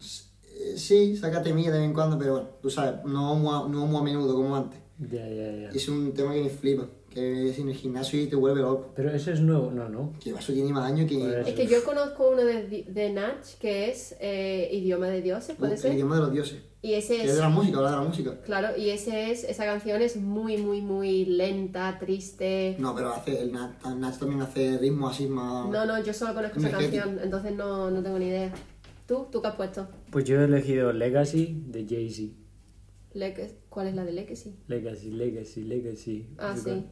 Eh, 0.43 0.77
Sí, 0.77 1.15
sácate 1.17 1.53
mía 1.53 1.71
de 1.71 1.79
vez 1.79 1.87
en 1.87 1.93
cuando, 1.93 2.17
pero 2.17 2.33
bueno, 2.33 2.49
tú 2.61 2.69
sabes, 2.69 3.03
no 3.05 3.31
a, 3.53 3.67
no 3.67 3.85
muy 3.87 3.97
a 3.99 4.03
menudo 4.03 4.35
como 4.35 4.55
antes. 4.55 4.79
Ya, 4.99 5.27
ya, 5.27 5.51
ya. 5.51 5.69
Es 5.69 5.87
un 5.89 6.13
tema 6.13 6.33
que 6.33 6.43
me 6.43 6.49
flipa, 6.49 6.87
que 7.13 7.49
es 7.49 7.59
en 7.59 7.69
el 7.69 7.75
gimnasio 7.75 8.19
y 8.21 8.27
te 8.27 8.35
vuelve 8.35 8.61
loco. 8.61 8.91
Pero 8.95 9.11
ese 9.11 9.33
es 9.33 9.41
nuevo, 9.41 9.69
no, 9.71 9.87
no. 9.89 10.13
Que 10.23 10.31
eso 10.31 10.53
tiene 10.53 10.71
más 10.71 10.91
años 10.91 11.09
que... 11.09 11.17
Pues- 11.19 11.47
es 11.49 11.53
que 11.53 11.67
yo 11.67 11.83
conozco 11.83 12.29
uno 12.31 12.43
de, 12.43 12.85
de 12.87 13.13
Natch 13.13 13.55
que 13.59 13.89
es 13.89 14.15
eh, 14.19 14.69
Idioma 14.71 15.07
de 15.09 15.21
Dioses, 15.21 15.55
¿puede 15.57 15.73
el 15.73 15.79
ser? 15.79 15.93
idioma 15.93 16.15
de 16.15 16.21
los 16.21 16.31
dioses. 16.33 16.61
Y 16.83 16.93
ese 16.93 17.17
Que 17.17 17.23
es 17.25 17.29
es. 17.29 17.35
de 17.35 17.41
la 17.41 17.49
música, 17.49 17.77
habla 17.77 17.91
de 17.91 17.95
la 17.97 18.03
música. 18.03 18.41
Claro, 18.41 18.75
y 18.75 18.89
ese 18.89 19.29
es, 19.29 19.43
esa 19.43 19.65
canción 19.65 20.01
es 20.01 20.15
muy, 20.17 20.57
muy, 20.57 20.81
muy 20.81 21.25
lenta, 21.25 21.97
triste. 21.99 22.75
No, 22.79 22.95
pero 22.95 23.11
hace, 23.13 23.39
el 23.39 23.51
Nach, 23.51 23.71
Nach 23.97 24.17
también 24.17 24.41
hace 24.41 24.79
ritmo 24.79 25.07
así 25.07 25.27
más... 25.27 25.69
No, 25.69 25.85
no, 25.85 26.01
yo 26.03 26.11
solo 26.13 26.33
conozco 26.33 26.57
esa 26.59 26.71
canción, 26.71 27.19
entonces 27.21 27.53
no, 27.53 27.91
no 27.91 28.01
tengo 28.01 28.17
ni 28.17 28.27
idea. 28.29 28.51
¿Tú? 29.07 29.27
¿Tú 29.31 29.41
qué 29.41 29.49
has 29.49 29.55
puesto? 29.55 29.87
Pues 30.09 30.25
yo 30.25 30.41
he 30.41 30.45
elegido 30.45 30.91
Legacy 30.93 31.61
de 31.67 31.85
Jay-Z. 31.87 32.33
Legacy- 33.13 33.55
¿Cuál 33.69 33.87
es 33.87 33.95
la 33.95 34.03
de 34.05 34.13
Legacy? 34.13 34.55
Legacy, 34.67 35.11
Legacy, 35.11 35.61
Legacy. 35.63 36.27
Ah, 36.37 36.55
sí. 36.57 36.85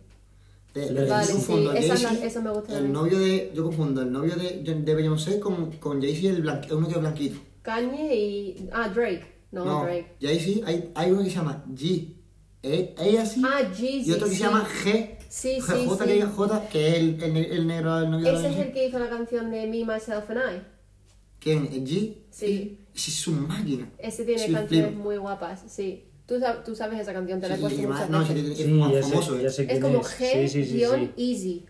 Eh, 0.76 1.08
Vale, 1.10 1.26
sí, 1.26 1.34
confundo 1.34 1.74
esa 1.74 1.96
Jay-Z, 1.98 2.26
esa 2.26 2.42
me 2.42 2.52
gusta 2.52 2.70
El 2.74 2.76
también. 2.76 2.94
novio 2.94 3.20
de... 3.20 3.52
Yo 3.56 3.64
confundo 3.64 4.02
el 4.04 4.12
novio 4.12 4.36
de, 4.36 4.62
de 4.76 4.96
Beyoncé 4.96 5.40
con, 5.40 5.72
con 5.74 6.00
Jay-Z, 6.02 6.30
el 6.30 6.44
blanqui- 6.44 6.72
uno 6.72 6.88
que 6.88 6.94
es 6.94 7.00
blanquito. 7.00 7.40
Kanye 7.64 8.16
y. 8.16 8.70
Ah, 8.72 8.88
Drake. 8.88 9.26
No, 9.52 9.84
Drake. 9.84 10.16
Jay-Z, 10.22 10.68
hay, 10.68 10.92
hay 10.96 11.12
uno 11.12 11.24
que 11.24 11.30
se 11.30 11.36
llama 11.36 11.66
G. 11.74 12.14
E, 12.62 12.94
ella 13.00 13.26
sí. 13.26 13.42
Ah, 13.46 13.62
Jeezy. 13.74 14.10
y 14.10 14.12
otro 14.12 14.26
que 14.28 14.32
sí. 14.34 14.38
se 14.38 14.44
llama 14.44 14.68
G. 14.84 15.18
Sí, 15.28 15.58
G, 15.60 15.62
sí, 15.62 15.86
J, 15.88 15.98
sí. 16.04 16.04
que 16.10 16.14
diga 16.14 16.28
J, 16.28 16.70
que 16.70 16.88
es 16.90 16.96
el, 16.96 17.24
el, 17.24 17.38
el 17.38 17.68
negro, 17.68 18.00
el 18.00 18.12
novio 18.12 18.26
de 18.26 18.32
Ese 18.32 18.38
es 18.38 18.44
Beyoncé. 18.52 18.68
el 18.68 18.74
que 18.74 18.88
hizo 18.88 19.00
la 19.00 19.10
canción 19.10 19.52
de 19.52 19.66
Me, 19.68 19.86
Myself 19.86 20.30
and 20.30 20.40
I. 20.40 20.62
¿Quién? 21.40 21.70
¿El 21.72 21.86
G? 21.86 22.16
Sí. 22.32 22.80
Ese 22.94 23.12
es 23.12 23.16
su 23.18 23.32
máquina. 23.32 23.90
Ese 23.98 24.26
tiene 24.26 24.46
Sí, 24.46 24.52
canciones 24.52 24.88
flipo. 24.90 25.04
muy 25.04 25.18
guapas, 25.18 25.64
sí. 25.68 26.04
Tú, 26.30 26.36
sab- 26.36 26.64
tú 26.64 26.76
sabes 26.76 27.00
esa 27.00 27.12
canción, 27.12 27.42
te 27.42 27.48
la 27.48 27.56
he 27.56 27.58
Sí, 27.58 27.62
puesto 27.64 27.82
muchas 27.82 28.10
no, 28.12 28.20
veces. 28.20 28.36
sí, 28.46 28.52
es 28.52 28.58
Sí, 28.60 28.68
más 28.72 28.94
ya 28.94 29.02
famoso, 29.02 29.34
sé, 29.34 29.40
¿eh? 29.40 29.44
ya 29.44 29.50
sé 29.50 29.62
Es 29.64 29.68
quién 29.70 29.82
como 29.82 30.00
es. 30.02 30.08
Sí, 30.08 30.48
sí, 30.48 30.66
sí, 30.66 30.80
G-Easy. 30.84 31.66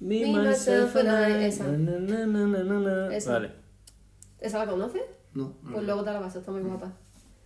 me, 0.00 0.20
Me, 0.26 0.48
myself, 0.48 0.96
and 0.96 1.08
I. 1.08 1.44
esa. 1.44 1.64
Na, 1.68 1.98
na, 2.00 2.26
na, 2.26 2.46
na, 2.46 2.64
na, 2.64 2.80
na. 2.80 3.14
Esa. 3.16 3.32
Vale. 3.34 3.50
¿Esa 4.40 4.58
la 4.58 4.66
conoces? 4.70 5.02
No, 5.34 5.54
no. 5.62 5.72
Pues 5.72 5.84
luego 5.86 6.02
te 6.02 6.10
la 6.12 6.18
paso, 6.20 6.40
está 6.40 6.50
muy 6.50 6.62
guapa. 6.62 6.92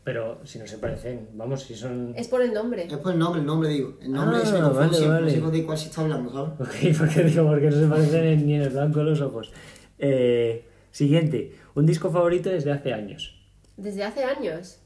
Pero 0.04 0.40
si 0.46 0.58
no 0.58 0.66
se 0.66 0.78
parecen, 0.78 1.28
vamos, 1.34 1.62
si 1.64 1.74
son... 1.74 2.14
Es 2.16 2.28
por 2.28 2.40
el 2.40 2.54
nombre. 2.54 2.86
Es 2.86 2.96
por 2.98 3.12
el 3.12 3.18
nombre, 3.18 3.40
el 3.40 3.46
nombre 3.46 3.68
digo. 3.68 3.98
El 4.00 4.12
nombre 4.12 4.38
Ah, 4.42 4.46
se 4.46 4.52
confunde 4.52 4.78
vale, 4.78 4.94
siempre, 4.94 5.20
vale. 5.20 5.36
no 5.38 5.46
sé 5.50 5.56
de 5.58 5.64
cuál 5.66 5.78
se 5.78 5.88
está 5.88 6.00
hablando, 6.02 6.32
¿sabes? 6.32 6.60
Ok, 6.60 6.96
porque 6.98 7.24
digo, 7.24 7.46
porque 7.46 7.70
no 7.70 7.76
se 7.78 7.86
parecen 7.86 8.24
en- 8.24 8.46
ni 8.46 8.54
en 8.54 8.62
el 8.62 8.70
blanco 8.70 8.98
de 9.00 9.04
los 9.04 9.20
ojos. 9.20 9.52
Eh, 9.98 10.66
siguiente, 10.90 11.56
un 11.74 11.84
disco 11.86 12.10
favorito 12.10 12.48
desde 12.50 12.70
hace 12.72 12.92
años. 12.94 13.34
Desde 13.76 14.04
hace 14.04 14.24
años. 14.24 14.78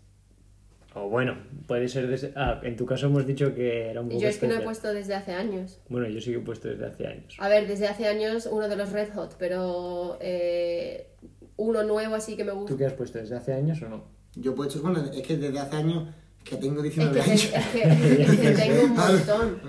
O 0.94 1.08
bueno, 1.08 1.36
puede 1.66 1.88
ser 1.88 2.08
desde... 2.08 2.32
Ah, 2.34 2.60
en 2.64 2.76
tu 2.76 2.86
caso 2.86 3.06
hemos 3.06 3.26
dicho 3.26 3.54
que 3.54 3.90
era 3.90 4.00
un 4.00 4.08
poco 4.08 4.20
Yo 4.20 4.28
es 4.28 4.38
que 4.38 4.48
no 4.48 4.54
he 4.54 4.60
puesto 4.60 4.92
desde 4.92 5.14
hace 5.14 5.32
años. 5.32 5.80
Bueno, 5.88 6.08
yo 6.08 6.20
sí 6.20 6.30
que 6.32 6.38
he 6.38 6.40
puesto 6.40 6.68
desde 6.68 6.86
hace 6.86 7.06
años. 7.06 7.36
A 7.38 7.48
ver, 7.48 7.66
desde 7.68 7.86
hace 7.88 8.06
años 8.08 8.48
uno 8.50 8.68
de 8.68 8.76
los 8.76 8.90
Red 8.92 9.12
Hot, 9.14 9.36
pero 9.38 10.16
eh, 10.20 11.08
uno 11.56 11.82
nuevo 11.82 12.14
así 12.14 12.36
que 12.36 12.44
me 12.44 12.52
gusta. 12.52 12.70
¿Tú 12.72 12.78
qué 12.78 12.86
has 12.86 12.94
puesto 12.94 13.18
desde 13.18 13.36
hace 13.36 13.52
años 13.52 13.80
o 13.82 13.88
no? 13.88 14.04
Yo 14.34 14.52
he 14.52 14.54
puesto, 14.54 14.80
bueno, 14.80 15.04
es 15.12 15.22
que 15.26 15.36
desde 15.36 15.58
hace 15.58 15.76
años 15.76 16.08
que 16.42 16.56
tengo 16.56 16.76
Es 16.82 16.94
19 16.94 17.12
que, 17.14 17.20
te- 17.24 17.30
años. 17.30 17.44
es, 17.44 17.66
que, 17.66 18.22
es 18.22 18.40
que 18.40 18.50
tengo 18.56 18.84
un 18.84 18.96
montón. 18.96 19.60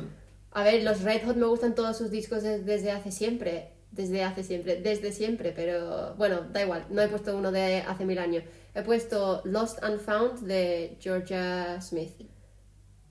A 0.51 0.63
ver, 0.63 0.83
los 0.83 1.01
Red 1.03 1.23
Hot 1.25 1.35
me 1.35 1.45
gustan 1.45 1.75
todos 1.75 1.97
sus 1.97 2.09
discos 2.11 2.43
des- 2.43 2.65
desde 2.65 2.91
hace 2.91 3.11
siempre. 3.11 3.73
Desde 3.91 4.23
hace 4.23 4.43
siempre, 4.43 4.81
desde 4.81 5.11
siempre, 5.11 5.51
pero 5.51 6.13
bueno, 6.15 6.41
da 6.53 6.61
igual, 6.61 6.85
no 6.91 7.01
he 7.01 7.07
puesto 7.07 7.35
uno 7.35 7.51
de 7.51 7.77
hace 7.77 8.05
mil 8.05 8.19
años. 8.19 8.43
He 8.75 8.83
puesto 8.83 9.41
Lost 9.45 9.83
and 9.83 9.99
Found 9.99 10.41
de 10.41 10.97
Georgia 11.01 11.81
Smith. 11.81 12.13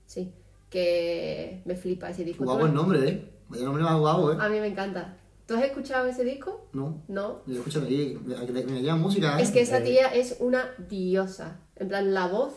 Sí, 0.05 0.31
que 0.69 1.61
me 1.65 1.75
flipa 1.75 2.09
ese 2.09 2.23
disco. 2.23 2.43
¿Tú 2.43 2.49
Guapo 2.49 2.65
el 2.65 2.73
nombre, 2.73 3.07
¿eh? 3.07 3.29
Vaya 3.49 3.65
nombre 3.65 3.83
más 3.83 3.99
guapo, 3.99 4.31
¿eh? 4.31 4.37
A 4.39 4.47
mí 4.47 4.59
me 4.59 4.67
encanta. 4.67 5.17
¿Tú 5.45 5.55
has 5.55 5.63
escuchado 5.63 6.05
ese 6.07 6.23
disco? 6.23 6.69
No. 6.73 7.03
No. 7.07 7.41
Yo 7.47 7.55
escucho 7.55 7.81
ahí, 7.85 8.17
me, 8.23 8.93
música, 8.93 9.39
¿eh? 9.39 9.43
Es 9.43 9.51
que 9.51 9.61
esa 9.61 9.79
Eh. 9.79 9.81
tía 9.81 10.07
es 10.13 10.37
una 10.39 10.69
diosa. 10.87 11.59
En 11.75 11.87
plan, 11.87 12.13
la 12.13 12.27
voz. 12.27 12.53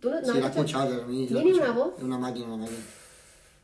¿Tú 0.00 0.10
no, 0.10 0.20
no 0.20 0.24
Sí, 0.24 0.30
has 0.30 0.36
la 0.40 0.46
he 0.46 0.50
escuchado? 0.50 1.06
¿Tiene 1.06 1.54
una 1.54 1.70
voz? 1.72 1.94
Es 1.96 2.02
una 2.02 2.18
máquina, 2.18 2.46
una 2.48 2.56
máquina. 2.58 2.78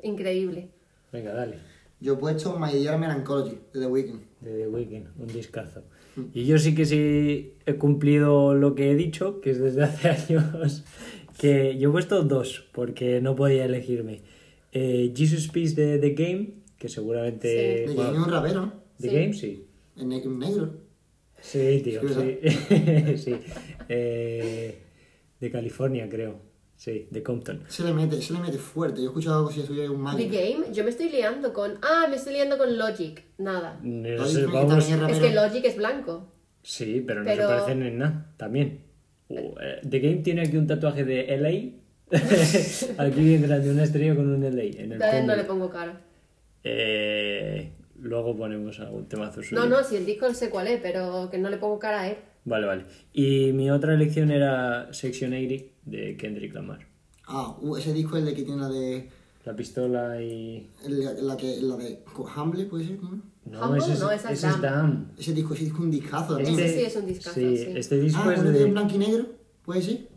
Increíble. 0.02 0.70
Venga, 1.12 1.32
dale. 1.34 1.71
Yo 2.02 2.14
he 2.14 2.16
puesto 2.16 2.58
My 2.58 2.72
Dear 2.72 2.98
Melancholy, 2.98 3.58
de 3.72 3.80
The 3.80 3.86
Weeknd. 3.86 4.20
De 4.40 4.58
The 4.58 4.68
Weeknd, 4.68 5.06
un 5.20 5.28
discazo. 5.28 5.84
Y 6.34 6.44
yo 6.46 6.58
sí 6.58 6.74
que 6.74 6.84
sí 6.84 7.54
he 7.64 7.74
cumplido 7.76 8.54
lo 8.54 8.74
que 8.74 8.90
he 8.90 8.96
dicho, 8.96 9.40
que 9.40 9.50
es 9.50 9.60
desde 9.60 9.82
hace 9.84 10.08
años, 10.08 10.84
que 11.38 11.78
yo 11.78 11.88
he 11.90 11.92
puesto 11.92 12.22
dos, 12.24 12.68
porque 12.72 13.20
no 13.20 13.36
podía 13.36 13.64
elegirme. 13.64 14.22
Eh, 14.72 15.12
Jesus 15.16 15.46
Peace 15.48 15.74
de 15.74 15.98
The 15.98 16.10
Game, 16.10 16.48
que 16.76 16.88
seguramente... 16.88 17.46
De 17.48 17.84
que 17.86 17.92
bueno, 17.94 18.12
es 18.12 18.18
un 18.18 18.30
rapero. 18.30 18.72
The 19.00 19.08
Sí. 19.08 19.14
Game, 19.14 19.32
sí. 19.32 19.66
Un 19.96 20.08
negro. 20.38 20.74
Sí, 21.40 21.80
tío, 21.84 22.00
Sí, 22.08 22.38
sí. 22.42 23.16
sí. 23.16 23.34
Eh, 23.88 24.78
de 25.40 25.50
California, 25.50 26.08
creo. 26.08 26.40
Sí, 26.82 27.06
de 27.12 27.22
Compton. 27.22 27.60
Se 27.68 27.84
le 27.84 27.92
mete, 27.92 28.20
se 28.20 28.32
le 28.32 28.40
mete 28.40 28.58
fuerte. 28.58 28.96
Yo 28.96 29.04
he 29.04 29.06
escuchado 29.06 29.36
algo 29.36 29.50
así, 29.50 29.62
soy 29.62 29.86
un 29.86 29.98
The 29.98 30.02
máquina. 30.02 30.32
Game, 30.32 30.74
yo 30.74 30.82
me 30.82 30.90
estoy 30.90 31.10
liando 31.10 31.52
con. 31.52 31.74
Ah, 31.80 32.08
me 32.10 32.16
estoy 32.16 32.32
liando 32.32 32.58
con 32.58 32.76
Logic. 32.76 33.22
Nada. 33.38 33.78
No 33.84 34.08
Lo 34.08 34.26
sé, 34.26 34.40
que 34.40 34.46
vamos... 34.46 34.90
es 34.90 35.18
que 35.20 35.32
Logic 35.32 35.64
es 35.64 35.76
blanco. 35.76 36.32
Sí, 36.60 37.04
pero 37.06 37.20
no 37.20 37.26
Pero- 37.26 37.42
se 37.48 37.54
parecen 37.54 37.82
en 37.84 37.98
nada, 37.98 38.32
también. 38.36 38.80
Uh, 39.28 39.54
eh, 39.60 39.80
The 39.88 40.00
Game 40.00 40.16
tiene 40.22 40.40
aquí 40.40 40.56
un 40.56 40.66
tatuaje 40.66 41.04
de 41.04 41.36
LA. 41.36 42.18
aquí 42.98 43.20
bien 43.20 43.42
grande, 43.42 43.70
una 43.70 43.84
estrella 43.84 44.16
con 44.16 44.28
un 44.28 44.42
LA 44.42 44.62
en 44.64 44.90
el 44.90 44.98
Todavía 44.98 45.22
no 45.22 45.36
le 45.36 45.44
pongo 45.44 45.70
cara. 45.70 46.00
Eh, 46.64 47.70
luego 48.00 48.36
ponemos 48.36 48.80
algún 48.80 49.06
temazo 49.08 49.40
suyo. 49.40 49.62
No, 49.62 49.68
no, 49.68 49.84
si 49.84 49.94
el 49.94 50.04
disco 50.04 50.34
sé 50.34 50.50
cuál 50.50 50.66
es, 50.66 50.80
pero 50.80 51.28
que 51.30 51.38
no 51.38 51.48
le 51.48 51.58
pongo 51.58 51.78
cara 51.78 52.00
a 52.00 52.08
él. 52.08 52.16
Vale, 52.44 52.66
vale. 52.66 52.84
Y 53.12 53.52
mi 53.52 53.70
otra 53.70 53.94
elección 53.94 54.32
era 54.32 54.92
Section 54.92 55.32
80 55.32 55.71
de 55.84 56.16
Kendrick 56.16 56.54
Lamar. 56.54 56.86
Ah, 57.26 57.56
uh, 57.60 57.76
ese 57.76 57.92
disco 57.92 58.16
es 58.16 58.20
el 58.22 58.26
de 58.26 58.34
que 58.34 58.42
tiene 58.42 58.60
la 58.60 58.68
de. 58.68 59.08
La 59.44 59.56
pistola 59.56 60.22
y... 60.22 60.70
el- 60.84 61.26
la, 61.26 61.36
que, 61.36 61.60
la 61.62 61.76
de. 61.76 62.04
Humble, 62.36 62.64
¿puede 62.66 62.86
ser? 62.86 63.02
¿no? 63.02 63.20
No, 63.44 63.64
Humble, 63.66 63.78
ese 63.82 63.92
es, 63.94 64.00
no, 64.00 64.10
esa 64.12 64.30
es 64.30 64.38
ese 64.38 64.46
es 64.48 64.60
Damn. 64.60 64.62
Damn. 64.62 65.10
Ese 65.18 65.32
disco, 65.34 65.54
ese 65.54 65.64
disco 65.64 65.78
es 65.78 65.84
un 65.84 65.90
discazo 65.90 66.36
también. 66.36 66.58
Ese 66.60 66.78
sí 66.78 66.84
es 66.84 66.96
un 66.96 67.06
discazo, 67.06 67.34
Sí, 67.40 67.56
sí. 67.56 67.66
este 67.74 67.98
disco 67.98 68.20
ah, 68.24 68.32
es 68.34 68.38
¿uno 68.40 68.50
que 68.50 68.56
es 68.56 68.62
en 68.62 68.66
de... 68.66 68.72
blanco 68.72 68.94
y 68.94 68.98
negro? 68.98 69.26
¿Puede 69.64 69.82
ser? 69.82 70.08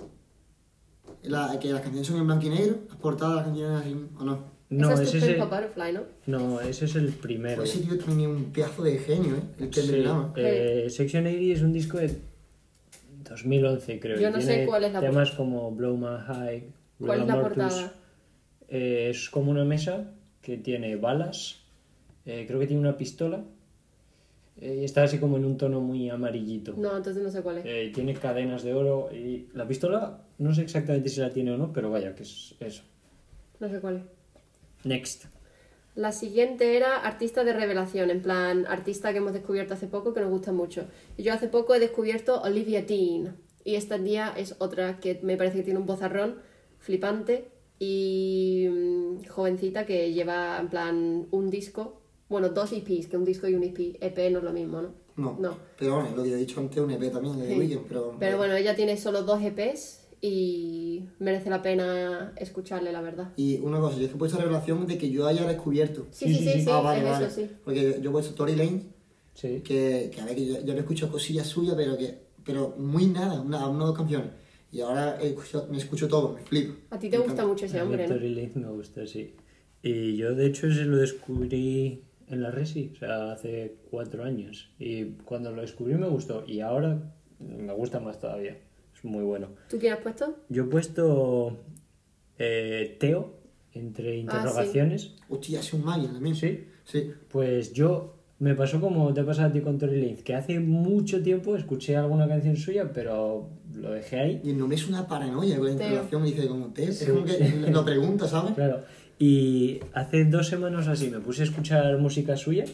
La, 1.24 1.58
que 1.60 1.72
las 1.72 1.82
canciones 1.82 2.06
son 2.08 2.18
en 2.18 2.28
blanco 2.28 2.46
y 2.46 2.50
negro, 2.50 2.78
las 2.88 2.98
portadas 2.98 3.34
de 3.34 3.38
las 3.38 3.46
canciones 3.46 3.82
así, 3.82 4.06
¿o 4.20 4.24
no? 4.26 4.56
No, 4.70 4.92
es 4.92 5.00
ese 5.00 5.18
es 5.18 5.24
el... 5.24 5.40
Butterfly, 5.40 5.94
¿no? 5.94 6.02
No, 6.28 6.62
ese 6.62 6.86
es 6.86 6.96
el 6.96 7.08
primero. 7.10 7.58
Pues 7.58 7.76
ese 7.76 7.84
tío 7.84 7.98
también 7.98 8.30
es 8.32 8.38
un 8.38 8.44
pedazo 8.52 8.84
de 8.84 8.98
genio, 9.00 9.36
¿eh? 9.36 9.42
El 9.60 9.70
que 9.70 9.82
Sí, 9.82 10.02
llama. 10.04 10.34
eh, 10.36 10.88
Section 10.90 11.26
80 11.26 11.54
es 11.54 11.62
un 11.64 11.74
disco 11.74 11.98
de 11.98 12.16
2011, 13.30 13.99
creo. 13.99 14.19
Yo 14.19 14.30
no 14.30 14.39
sé 14.41 14.47
tiene 14.47 14.65
cuál 14.65 14.84
es 14.84 14.93
la 14.93 14.99
temas 14.99 15.31
como 15.31 15.72
Blow 15.72 15.97
My 15.97 16.18
High, 16.26 16.64
¿Cuál 16.99 17.22
es 17.22 17.27
la 17.27 17.35
Mortis. 17.35 17.64
portada? 17.64 17.93
Eh, 18.68 19.07
es 19.11 19.30
como 19.30 19.52
una 19.52 19.65
mesa 19.65 20.11
que 20.41 20.57
tiene 20.57 20.95
balas, 20.95 21.64
eh, 22.26 22.45
creo 22.47 22.60
que 22.60 22.68
tiene 22.68 22.81
una 22.81 22.97
pistola 22.97 23.43
eh, 24.60 24.80
y 24.81 24.85
está 24.85 25.03
así 25.03 25.19
como 25.19 25.38
en 25.38 25.45
un 25.45 25.57
tono 25.57 25.81
muy 25.81 26.10
amarillito. 26.10 26.73
No, 26.77 26.95
entonces 26.95 27.22
no 27.22 27.30
sé 27.30 27.41
cuál 27.41 27.60
es. 27.60 27.93
Tiene 27.93 28.14
cadenas 28.14 28.64
de 28.64 28.73
oro 28.73 29.10
y 29.11 29.47
la 29.53 29.68
pistola 29.68 30.22
no 30.38 30.53
sé 30.53 30.61
exactamente 30.61 31.10
si 31.10 31.19
la 31.19 31.30
tiene 31.30 31.52
o 31.52 31.57
no, 31.57 31.72
pero 31.73 31.89
vaya 31.89 32.15
que 32.15 32.23
es 32.23 32.56
eso. 32.60 32.84
No 33.60 33.69
sé 33.69 33.80
cuál 33.80 33.97
es. 33.97 34.03
Next. 34.85 35.26
La 35.95 36.11
siguiente 36.11 36.76
era 36.76 36.97
artista 36.97 37.45
de 37.45 37.53
revelación, 37.53 38.09
en 38.09 38.22
plan 38.22 38.65
artista 38.67 39.13
que 39.13 39.19
hemos 39.19 39.31
descubierto 39.31 39.73
hace 39.73 39.88
poco 39.88 40.13
que 40.13 40.19
nos 40.19 40.30
gusta 40.30 40.51
mucho. 40.51 40.88
Yo 41.17 41.34
hace 41.34 41.47
poco 41.47 41.73
he 41.73 41.80
descubierto 41.80 42.41
Olivia 42.41 42.81
Dean. 42.81 43.38
Y 43.63 43.76
esta 43.76 43.97
día 43.97 44.34
es 44.35 44.55
otra 44.59 44.99
que 44.99 45.19
me 45.23 45.38
parece 45.38 45.57
que 45.57 45.63
tiene 45.63 45.80
un 45.80 45.85
bozarrón 45.85 46.35
flipante 46.80 47.49
y 47.80 48.67
mm, 48.69 49.26
jovencita 49.27 49.85
que 49.85 50.13
lleva 50.13 50.59
en 50.59 50.69
plan 50.69 51.27
un 51.31 51.49
disco 51.49 52.01
Bueno, 52.27 52.49
dos 52.49 52.72
EPs, 52.73 53.07
que 53.07 53.17
un 53.17 53.26
disco 53.26 53.47
y 53.47 53.55
un 53.55 53.63
EP. 53.63 53.97
EP 54.01 54.31
no 54.31 54.39
es 54.39 54.43
lo 54.43 54.51
mismo, 54.51 54.81
¿no? 54.81 54.89
No. 55.15 55.38
No. 55.39 55.57
Pero 55.80 55.95
bueno, 55.95 56.15
lo 56.15 56.23
que 56.23 56.34
he 56.34 56.35
dicho 56.35 56.59
antes, 56.59 56.77
un 56.77 56.91
EP 56.91 57.11
también 57.11 57.39
de 57.39 57.67
Sí. 57.67 57.80
Pero... 57.88 58.15
Pero 58.19 58.38
bueno, 58.38 58.55
ella 58.55 58.76
tiene 58.76 58.97
solo 58.97 59.23
dos 59.23 59.41
EPs 59.41 60.05
y 60.22 61.04
merece 61.20 61.50
la 61.50 61.62
pena 61.62 62.34
escucharle, 62.38 62.92
la 62.92 63.02
verdad. 63.02 63.32
Y 63.38 63.58
una 63.60 63.80
cosa, 63.80 63.98
yo 63.98 64.04
es 64.04 64.10
que 64.10 64.16
he 64.16 64.20
puesto 64.20 64.38
revelación 64.40 64.88
de 64.88 64.98
que 64.98 65.10
yo 65.10 65.28
haya 65.28 65.46
descubierto. 65.46 66.08
Sí, 66.12 66.34
sí, 66.34 66.44
sí, 66.44 66.62
sí, 66.62 66.70
ah, 66.72 66.80
vale, 66.82 67.00
es 67.02 67.06
vale. 67.10 67.26
eso, 67.28 67.36
sí. 67.36 67.50
Porque 67.64 68.00
yo 68.02 68.10
he 68.10 68.14
puesto 68.14 68.34
Tory 68.34 68.56
Lane, 68.56 68.82
Sí. 69.34 69.62
que, 69.62 70.10
que 70.14 70.22
a 70.22 70.26
ver, 70.26 70.36
que 70.36 70.46
yo, 70.46 70.64
yo 70.66 70.74
le 70.74 70.80
escucho 70.80 71.12
cosillas 71.12 71.46
suyas, 71.48 71.76
pero 71.76 71.98
que 71.98 72.24
pero 72.46 72.76
muy 72.78 73.08
nada, 73.08 73.42
una, 73.42 73.68
una 73.68 73.84
o 73.86 73.88
dos 73.88 73.98
canciones. 73.98 74.30
Y 74.72 74.80
ahora 74.82 75.18
he 75.22 75.30
escuchado- 75.30 75.68
me 75.70 75.78
escucho 75.78 76.08
todo, 76.08 76.34
me 76.34 76.42
flipo. 76.42 76.76
A 76.92 77.00
ti 77.00 77.10
te 77.10 77.18
Me 77.18 77.24
gusta 77.24 77.34
encanta. 77.42 77.48
mucho 77.52 77.66
ese 77.66 77.80
A 77.80 77.84
mí 77.86 77.90
hombre, 77.92 78.08
¿no? 78.08 78.14
Tory 78.16 78.36
Lanez 78.36 78.56
me 78.56 78.68
gusta, 78.70 79.08
sí. 79.08 79.34
Y 79.82 80.16
yo, 80.18 80.36
de 80.36 80.46
hecho, 80.46 80.72
se 80.72 80.86
lo 80.86 80.98
descubrí 80.98 82.04
en 82.28 82.42
la 82.42 82.52
Resi, 82.52 82.92
o 82.96 83.00
sea, 83.00 83.32
hace 83.34 83.78
cuatro 83.90 84.24
años. 84.24 84.70
Y 84.80 85.06
cuando 85.26 85.52
lo 85.52 85.62
descubrí 85.62 85.96
me 85.96 86.08
gustó. 86.08 86.44
Y 86.48 86.60
ahora 86.62 87.14
me 87.40 87.74
gusta 87.74 88.00
más 88.00 88.20
todavía. 88.20 88.58
Es 88.95 89.03
muy 89.03 89.23
bueno. 89.23 89.49
¿Tú 89.69 89.77
quién 89.77 89.93
has 89.93 89.99
puesto? 89.99 90.35
Yo 90.49 90.63
he 90.63 90.67
puesto 90.67 91.57
eh, 92.38 92.95
Teo 92.99 93.34
entre 93.73 94.17
interrogaciones. 94.17 95.15
Hostia, 95.30 95.59
es 95.59 95.73
un 95.73 95.84
máquina 95.84 96.13
también. 96.13 96.35
¿Sí? 96.35 96.65
Sí. 96.85 97.11
Pues 97.30 97.73
yo 97.73 98.15
me 98.39 98.53
pasó 98.55 98.80
como 98.81 99.13
te 99.13 99.23
pasa 99.23 99.45
a 99.45 99.51
ti 99.51 99.61
con 99.61 99.77
Tory 99.77 100.01
Lanez, 100.01 100.23
que 100.23 100.35
hace 100.35 100.59
mucho 100.59 101.22
tiempo 101.23 101.55
escuché 101.55 101.95
alguna 101.95 102.27
canción 102.27 102.55
suya, 102.57 102.91
pero 102.93 103.49
lo 103.73 103.91
dejé 103.91 104.19
ahí. 104.19 104.41
Y 104.43 104.49
el 104.51 104.57
nombre 104.57 104.76
es 104.77 104.88
una 104.88 105.07
paranoia 105.07 105.57
con 105.57 105.65
la 105.67 105.72
interrogación, 105.73 106.22
me 106.22 106.27
dice 106.30 106.47
como 106.47 106.67
te, 106.67 106.91
Sí. 106.91 107.05
es 107.05 107.09
como 107.09 107.26
que 107.26 107.39
lo 107.72 107.85
pregunta, 107.85 108.27
¿sabes? 108.27 108.53
Claro. 108.53 108.81
Y 109.17 109.80
hace 109.93 110.26
dos 110.26 110.47
semanas 110.47 110.88
así 110.88 111.09
me 111.09 111.19
puse 111.19 111.41
a 111.43 111.45
escuchar 111.45 111.97
música 111.97 112.35
suya 112.35 112.65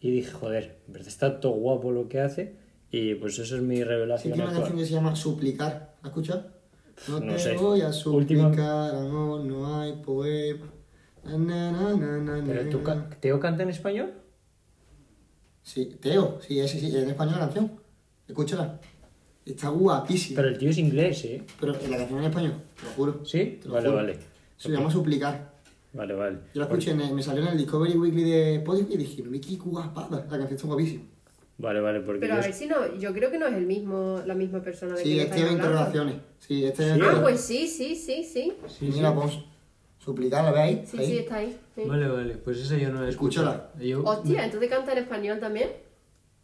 y 0.00 0.10
dije, 0.10 0.30
joder, 0.30 0.76
en 0.86 0.92
verdad 0.92 1.08
está 1.08 1.40
todo 1.40 1.52
guapo 1.52 1.90
lo 1.90 2.08
que 2.08 2.20
hace. 2.20 2.54
Y 2.90 3.14
pues 3.16 3.38
eso 3.38 3.56
es 3.56 3.62
mi 3.62 3.76
Sí, 3.76 3.84
revelación 3.84 4.32
tiene 4.32 4.48
una 4.48 4.50
actual. 4.58 4.62
canción 4.70 4.78
que 4.78 4.86
se 4.86 4.92
llama 4.94 5.14
Suplicar. 5.16 5.94
¿La 6.02 6.08
escuchas? 6.08 6.40
No, 7.08 7.20
No 7.20 7.32
te 7.34 7.38
sé. 7.38 7.54
voy 7.56 7.80
a 7.82 7.92
suplicar, 7.92 8.46
Última- 8.48 8.90
amor, 8.90 9.40
no 9.44 9.80
hay 9.80 9.92
poema. 10.02 10.66
Na, 11.24 11.36
na, 11.38 11.70
na, 11.72 12.18
na, 12.18 12.38
na, 12.38 12.44
¿Pero 12.46 12.70
tú, 12.70 12.78
na. 12.78 12.84
ca- 12.84 13.10
Teo 13.20 13.38
canta 13.38 13.62
en 13.62 13.70
español? 13.70 14.12
Sí, 15.62 15.96
Teo, 16.00 16.40
sí, 16.40 16.58
es, 16.60 16.70
sí, 16.70 16.86
en 16.96 17.08
español 17.10 17.34
la 17.34 17.40
canción. 17.40 17.72
Escúchala. 18.26 18.80
Está 19.44 19.68
guapísima. 19.68 20.36
Pero 20.36 20.48
el 20.48 20.58
tío 20.58 20.70
es 20.70 20.78
inglés, 20.78 21.24
¿eh? 21.24 21.42
Pero 21.60 21.72
la 21.74 21.96
canción 21.98 22.18
en 22.20 22.24
español, 22.26 22.54
te 22.78 22.84
lo 22.84 22.90
juro. 22.92 23.24
¿Sí? 23.24 23.60
Lo 23.64 23.74
Vale, 23.74 23.86
juro. 23.88 23.96
vale. 23.96 24.18
Se 24.56 24.70
llama 24.70 24.90
Suplicar. 24.90 25.52
Vale, 25.92 26.14
vale. 26.14 26.38
Yo 26.54 26.60
la 26.60 26.64
escuché, 26.66 26.90
en 26.92 27.00
el- 27.00 27.14
me 27.14 27.22
salió 27.22 27.42
en 27.42 27.48
el 27.48 27.58
Discovery 27.58 27.96
Weekly 27.96 28.24
de 28.24 28.54
Spotify 28.56 28.94
y 28.94 28.96
dije, 28.98 29.22
no, 29.22 29.30
qué 29.40 29.56
guapada. 29.56 30.16
La 30.30 30.38
canción 30.38 30.52
está 30.54 30.66
guapísima. 30.66 31.02
Vale, 31.58 31.80
vale, 31.80 32.00
porque 32.00 32.20
Pero 32.20 32.34
a 32.34 32.38
ver 32.38 32.52
si 32.52 32.66
no, 32.66 32.96
yo 32.98 33.12
creo 33.12 33.30
que 33.32 33.38
no 33.38 33.46
es 33.48 33.54
el 33.54 33.66
mismo, 33.66 34.22
la 34.24 34.34
misma 34.34 34.62
persona 34.62 34.94
de 34.94 35.02
Sí, 35.02 35.10
quien 35.14 35.26
este 35.26 35.42
es 35.44 35.50
interrogaciones. 35.52 36.14
Sí, 36.38 36.64
este 36.64 36.86
es... 36.88 36.94
Sí. 36.94 37.00
Ah, 37.02 37.18
pues 37.20 37.40
sí, 37.40 37.66
sí, 37.66 37.96
sí, 37.96 38.22
sí. 38.22 38.52
Sí, 38.68 38.90
Mira, 38.94 39.10
sí. 39.10 39.16
pues, 39.20 39.38
Suplicar, 39.98 40.44
¿la 40.44 40.52
veis? 40.52 40.88
Sí, 40.88 40.98
Ahí. 40.98 41.06
sí, 41.06 41.18
está 41.18 41.36
ahí. 41.36 41.58
sí. 41.74 41.82
Vale, 41.84 42.08
vale, 42.08 42.34
pues 42.36 42.58
esa 42.58 42.76
yo 42.78 42.90
no 42.90 43.00
la 43.00 43.06
he 43.06 43.10
Escúchala. 43.10 43.70
Yo- 43.80 44.04
Hostia, 44.04 44.44
entonces 44.44 44.70
canta 44.70 44.92
en 44.92 44.98
español 44.98 45.40
también. 45.40 45.68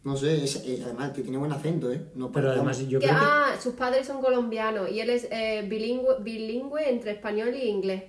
No 0.02 0.16
sé, 0.16 0.42
es, 0.44 0.56
eh, 0.66 0.82
además 0.84 1.12
que 1.12 1.22
tiene 1.22 1.38
buen 1.38 1.52
acento, 1.52 1.90
¿eh? 1.92 1.98
No 2.16 2.30
Pero 2.30 2.50
además 2.50 2.78
yo 2.88 2.98
que, 3.00 3.06
creo 3.06 3.18
que... 3.18 3.24
ah, 3.26 3.54
sus 3.58 3.72
padres 3.74 4.06
son 4.06 4.20
colombianos 4.20 4.90
y 4.90 5.00
él 5.00 5.08
es 5.08 5.28
eh, 5.30 5.64
bilingüe, 5.66 6.16
bilingüe 6.20 6.90
entre 6.90 7.12
español 7.12 7.54
y 7.54 7.62
inglés. 7.68 8.02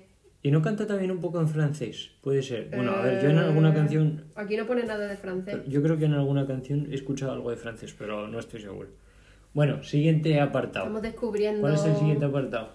¿Y 0.45 0.51
no 0.51 0.61
canta 0.61 0.85
también 0.85 1.09
un 1.09 1.19
poco 1.21 1.39
en 1.39 1.47
francés? 1.47 2.11
Puede 2.21 2.43
ser. 2.43 2.69
Bueno, 2.69 2.91
a 2.91 3.01
ver, 3.01 3.23
yo 3.23 3.29
en 3.31 3.37
alguna 3.39 3.71
Eh, 3.71 3.73
canción... 3.73 4.25
Aquí 4.35 4.55
no 4.55 4.67
pone 4.67 4.83
nada 4.85 5.07
de 5.07 5.17
francés. 5.17 5.57
Yo 5.67 5.81
creo 5.81 5.97
que 5.97 6.05
en 6.05 6.13
alguna 6.13 6.45
canción 6.45 6.87
he 6.91 6.95
escuchado 6.95 7.31
algo 7.31 7.49
de 7.49 7.57
francés, 7.57 7.95
pero 7.97 8.27
no 8.27 8.37
estoy 8.37 8.61
seguro. 8.61 8.89
Bueno, 9.55 9.83
siguiente 9.83 10.39
apartado. 10.39 10.85
Estamos 10.85 11.01
descubriendo. 11.01 11.61
¿Cuál 11.61 11.73
es 11.73 11.83
el 11.85 11.95
siguiente 11.95 12.25
apartado? 12.25 12.69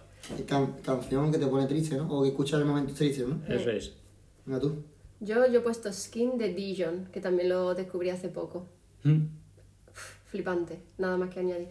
Can- 0.48 0.74
canción 0.82 1.30
que 1.30 1.38
te 1.38 1.46
pone 1.46 1.66
triste, 1.66 1.96
¿no? 1.96 2.08
O 2.08 2.22
que 2.24 2.30
escuchas 2.30 2.60
en 2.60 2.66
momentos 2.66 2.96
tristes, 2.96 3.28
¿no? 3.28 3.40
Eso 3.46 3.70
es. 3.70 3.94
Venga 4.44 4.58
tú. 4.58 4.82
Yo, 5.20 5.46
yo 5.46 5.60
he 5.60 5.62
puesto 5.62 5.92
Skin 5.92 6.38
de 6.38 6.52
Dijon, 6.52 7.06
que 7.12 7.20
también 7.20 7.50
lo 7.50 7.74
descubrí 7.76 8.10
hace 8.10 8.30
poco. 8.30 8.66
Mm. 9.04 9.26
Flipante, 10.26 10.80
nada 10.98 11.16
más 11.16 11.30
que 11.32 11.40
añadir. 11.40 11.68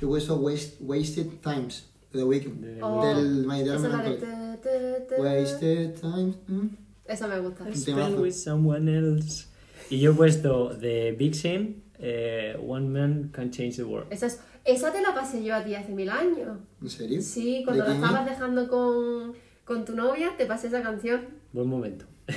Yo 0.00 0.08
he 0.08 0.10
puesto 0.10 0.38
Waste- 0.40 0.76
Wasted 0.80 1.26
Times, 1.42 1.88
de 2.12 2.18
The 2.18 2.24
Weeknd. 2.24 2.82
Oh, 2.82 3.06
Del 3.06 3.46
My 3.46 3.62
Wasted 5.18 5.94
Times. 6.00 6.36
¿mm? 6.48 6.68
Esa 7.06 7.26
me 7.26 7.38
gusta. 7.40 7.64
Spend 7.74 8.18
with 8.20 8.32
someone 8.32 8.88
else. 8.88 9.46
Y 9.90 9.98
yo 10.00 10.12
he 10.12 10.14
puesto 10.14 10.70
de 10.74 11.12
Big 11.18 11.34
Sam, 11.34 11.74
eh, 11.98 12.56
One 12.66 12.88
Man 12.88 13.30
Can 13.32 13.50
Change 13.50 13.76
the 13.76 13.84
World. 13.84 14.12
Esa, 14.12 14.26
es- 14.26 14.40
esa 14.64 14.92
te 14.92 15.02
la 15.02 15.12
pasé 15.14 15.42
yo 15.44 15.54
a 15.54 15.64
ti 15.64 15.74
hace 15.74 15.92
mil 15.92 16.08
años. 16.08 16.58
¿En 16.80 16.88
serio? 16.88 17.20
Sí, 17.20 17.62
cuando 17.64 17.82
¿De 17.84 17.90
la 17.90 17.94
estabas 17.96 18.22
es? 18.24 18.30
dejando 18.30 18.68
con, 18.68 19.34
con 19.64 19.84
tu 19.84 19.94
novia, 19.96 20.30
te 20.38 20.46
pasé 20.46 20.68
esa 20.68 20.82
canción. 20.82 21.20
Buen 21.52 21.68
momento. 21.68 22.06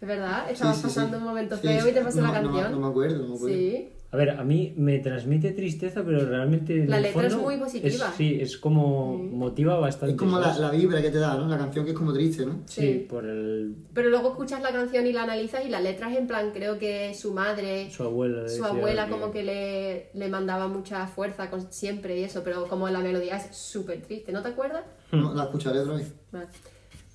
Es 0.00 0.08
verdad, 0.08 0.50
estabas 0.50 0.76
Sí, 0.76 0.82
sí, 0.82 0.88
sí. 0.88 0.94
pasando 0.94 1.18
un 1.18 1.24
momento 1.24 1.56
feo 1.56 1.82
sí. 1.82 1.88
y 1.88 1.92
te 1.92 2.02
pasé 2.02 2.20
no, 2.20 2.30
la 2.32 2.42
no, 2.42 2.50
canción. 2.52 2.72
No, 2.72 2.78
me 2.80 2.86
acuerdo, 2.88 3.18
no 3.22 3.28
me 3.30 3.34
acuerdo. 3.36 3.56
Sí. 3.56 3.88
A 4.14 4.16
ver, 4.16 4.30
a 4.30 4.44
mí 4.44 4.72
me 4.76 5.00
transmite 5.00 5.50
tristeza, 5.50 6.04
pero 6.04 6.24
realmente. 6.24 6.82
en 6.84 6.88
La 6.88 6.98
el 6.98 7.02
letra 7.02 7.26
es 7.26 7.36
muy 7.36 7.56
positiva. 7.56 7.88
es- 8.10 8.14
sí, 8.16 8.38
es 8.40 8.56
como. 8.58 9.18
motiva 9.18 9.76
bastante. 9.80 10.12
Es 10.14 10.18
como 10.18 10.38
la, 10.38 10.70
vibra 10.70 11.02
que 11.02 11.10
te 11.10 11.18
da, 11.18 11.36
¿no? 11.36 11.48
La 11.48 11.58
canción 11.58 11.84
que 11.84 11.90
es 11.90 11.96
como 11.96 12.12
triste, 12.12 12.46
¿no? 12.46 12.62
Sí, 12.66 12.80
Sí. 12.80 13.06
por 13.10 13.26
el. 13.26 13.74
Pero 13.92 14.10
luego 14.10 14.28
escuchas 14.28 14.62
la 14.62 14.70
canción 14.70 15.04
y 15.08 15.12
la 15.12 15.24
analizas 15.24 15.66
y 15.66 15.68
la 15.68 15.80
letra 15.80 16.12
es 16.12 16.16
en 16.18 16.28
plan, 16.28 16.52
creo 16.52 16.78
que 16.78 17.12
su 17.12 17.32
madre, 17.34 17.90
Su 17.90 18.04
abuela. 18.04 18.48
su 18.48 18.64
abuela 18.64 19.08
como 19.08 19.32
que 19.32 19.42
le, 19.42 20.10
le 20.14 20.28
mandaba 20.28 20.68
mucha 20.68 21.08
fuerza 21.08 21.50
con- 21.50 21.72
siempre 21.72 22.16
y 22.20 22.22
eso, 22.22 22.44
pero 22.44 22.68
como 22.68 22.88
la 22.88 23.00
melodía 23.00 23.36
es 23.38 23.56
súper 23.56 24.00
triste, 24.02 24.30
¿no 24.30 24.42
te 24.42 24.48
acuerdas? 24.50 24.84
No, 25.10 25.34
la 25.34 25.42
escucharé 25.42 25.80
otra 25.80 25.94
vez. 25.96 26.14
Vale. 26.30 26.46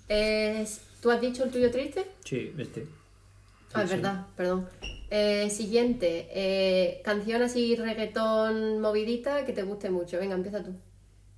Es- 0.09 0.81
¿Tú 1.01 1.09
has 1.11 1.21
dicho 1.21 1.45
el 1.45 1.49
tuyo 1.51 1.71
triste? 1.71 2.05
Sí, 2.25 2.51
este. 2.57 2.85
Ah, 3.73 3.83
es 3.83 3.89
sí. 3.89 3.95
verdad, 3.95 4.27
perdón. 4.35 4.65
Eh, 5.11 5.49
siguiente, 5.49 6.27
eh, 6.33 7.01
canción 7.03 7.41
así 7.41 7.75
reggaetón 7.75 8.79
movidita 8.79 9.45
que 9.45 9.53
te 9.53 9.63
guste 9.63 9.89
mucho. 9.89 10.19
Venga, 10.19 10.35
empieza 10.35 10.63
tú. 10.63 10.71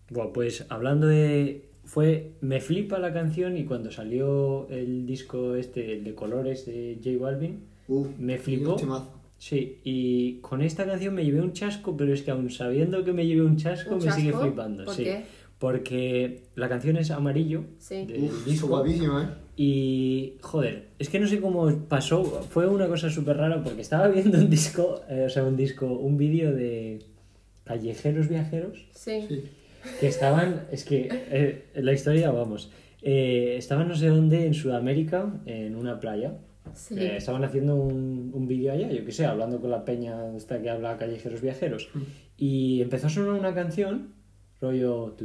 Buah, 0.09 0.33
pues 0.33 0.65
hablando 0.69 1.07
de. 1.07 1.69
Fue. 1.85 2.33
Me 2.41 2.59
flipa 2.61 2.99
la 2.99 3.11
canción 3.13 3.57
y 3.57 3.65
cuando 3.65 3.91
salió 3.91 4.67
el 4.69 5.05
disco 5.05 5.55
este, 5.55 5.93
el 5.93 6.03
de 6.03 6.13
colores 6.15 6.65
de 6.65 6.99
J 7.03 7.17
Balvin, 7.19 7.65
Uf, 7.87 8.07
Me 8.17 8.37
flipó. 8.37 8.77
Sí, 9.37 9.79
y 9.83 10.35
con 10.41 10.61
esta 10.61 10.85
canción 10.85 11.15
me 11.15 11.25
llevé 11.25 11.41
un 11.41 11.53
chasco, 11.53 11.97
pero 11.97 12.13
es 12.13 12.21
que 12.21 12.29
aún 12.29 12.51
sabiendo 12.51 13.03
que 13.03 13.11
me 13.11 13.25
llevé 13.25 13.41
un 13.41 13.57
chasco, 13.57 13.95
¿Un 13.95 14.05
me 14.05 14.11
sigue 14.11 14.31
flipando. 14.33 14.85
¿Por 14.85 14.93
sí. 14.93 15.03
qué? 15.05 15.23
Porque 15.57 16.43
la 16.55 16.69
canción 16.69 16.97
es 16.97 17.09
amarillo 17.09 17.63
Sí. 17.79 18.05
del 18.05 18.25
Uf, 18.25 18.45
disco. 18.45 18.67
guapísimo, 18.67 19.19
¿eh? 19.19 19.25
Y 19.55 20.37
joder, 20.41 20.87
es 20.97 21.09
que 21.09 21.19
no 21.19 21.27
sé 21.27 21.39
cómo 21.41 21.69
pasó, 21.87 22.23
fue 22.49 22.67
una 22.67 22.87
cosa 22.87 23.09
súper 23.09 23.37
rara 23.37 23.61
porque 23.63 23.81
estaba 23.81 24.07
viendo 24.07 24.37
un 24.37 24.49
disco, 24.49 25.01
eh, 25.09 25.23
o 25.25 25.29
sea, 25.29 25.43
un 25.43 25.57
disco, 25.57 25.85
un 25.87 26.17
vídeo 26.17 26.53
de 26.53 26.99
callejeros 27.63 28.27
viajeros 28.27 28.85
Sí. 28.93 29.21
Sí. 29.27 29.43
que 29.99 30.07
estaban, 30.07 30.67
es 30.71 30.83
que 30.85 31.09
eh, 31.11 31.65
la 31.75 31.93
historia, 31.93 32.31
vamos, 32.31 32.71
eh, 33.01 33.55
estaban 33.57 33.87
no 33.87 33.95
sé 33.95 34.07
dónde 34.07 34.45
en 34.45 34.53
Sudamérica, 34.53 35.31
en 35.45 35.75
una 35.75 35.99
playa. 35.99 36.33
Sí. 36.73 36.95
Eh, 36.97 37.17
estaban 37.17 37.43
haciendo 37.43 37.75
un, 37.75 38.31
un 38.33 38.47
vídeo 38.47 38.71
allá, 38.71 38.89
yo 38.91 39.03
qué 39.03 39.11
sé, 39.11 39.25
hablando 39.25 39.59
con 39.59 39.71
la 39.71 39.83
peña 39.83 40.35
esta 40.37 40.61
que 40.61 40.69
habla 40.69 40.97
callejeros 40.97 41.41
viajeros. 41.41 41.89
Y 42.37 42.81
empezó 42.81 43.07
a 43.07 43.09
sonar 43.09 43.31
una 43.31 43.53
canción, 43.53 44.13
rollo... 44.61 45.15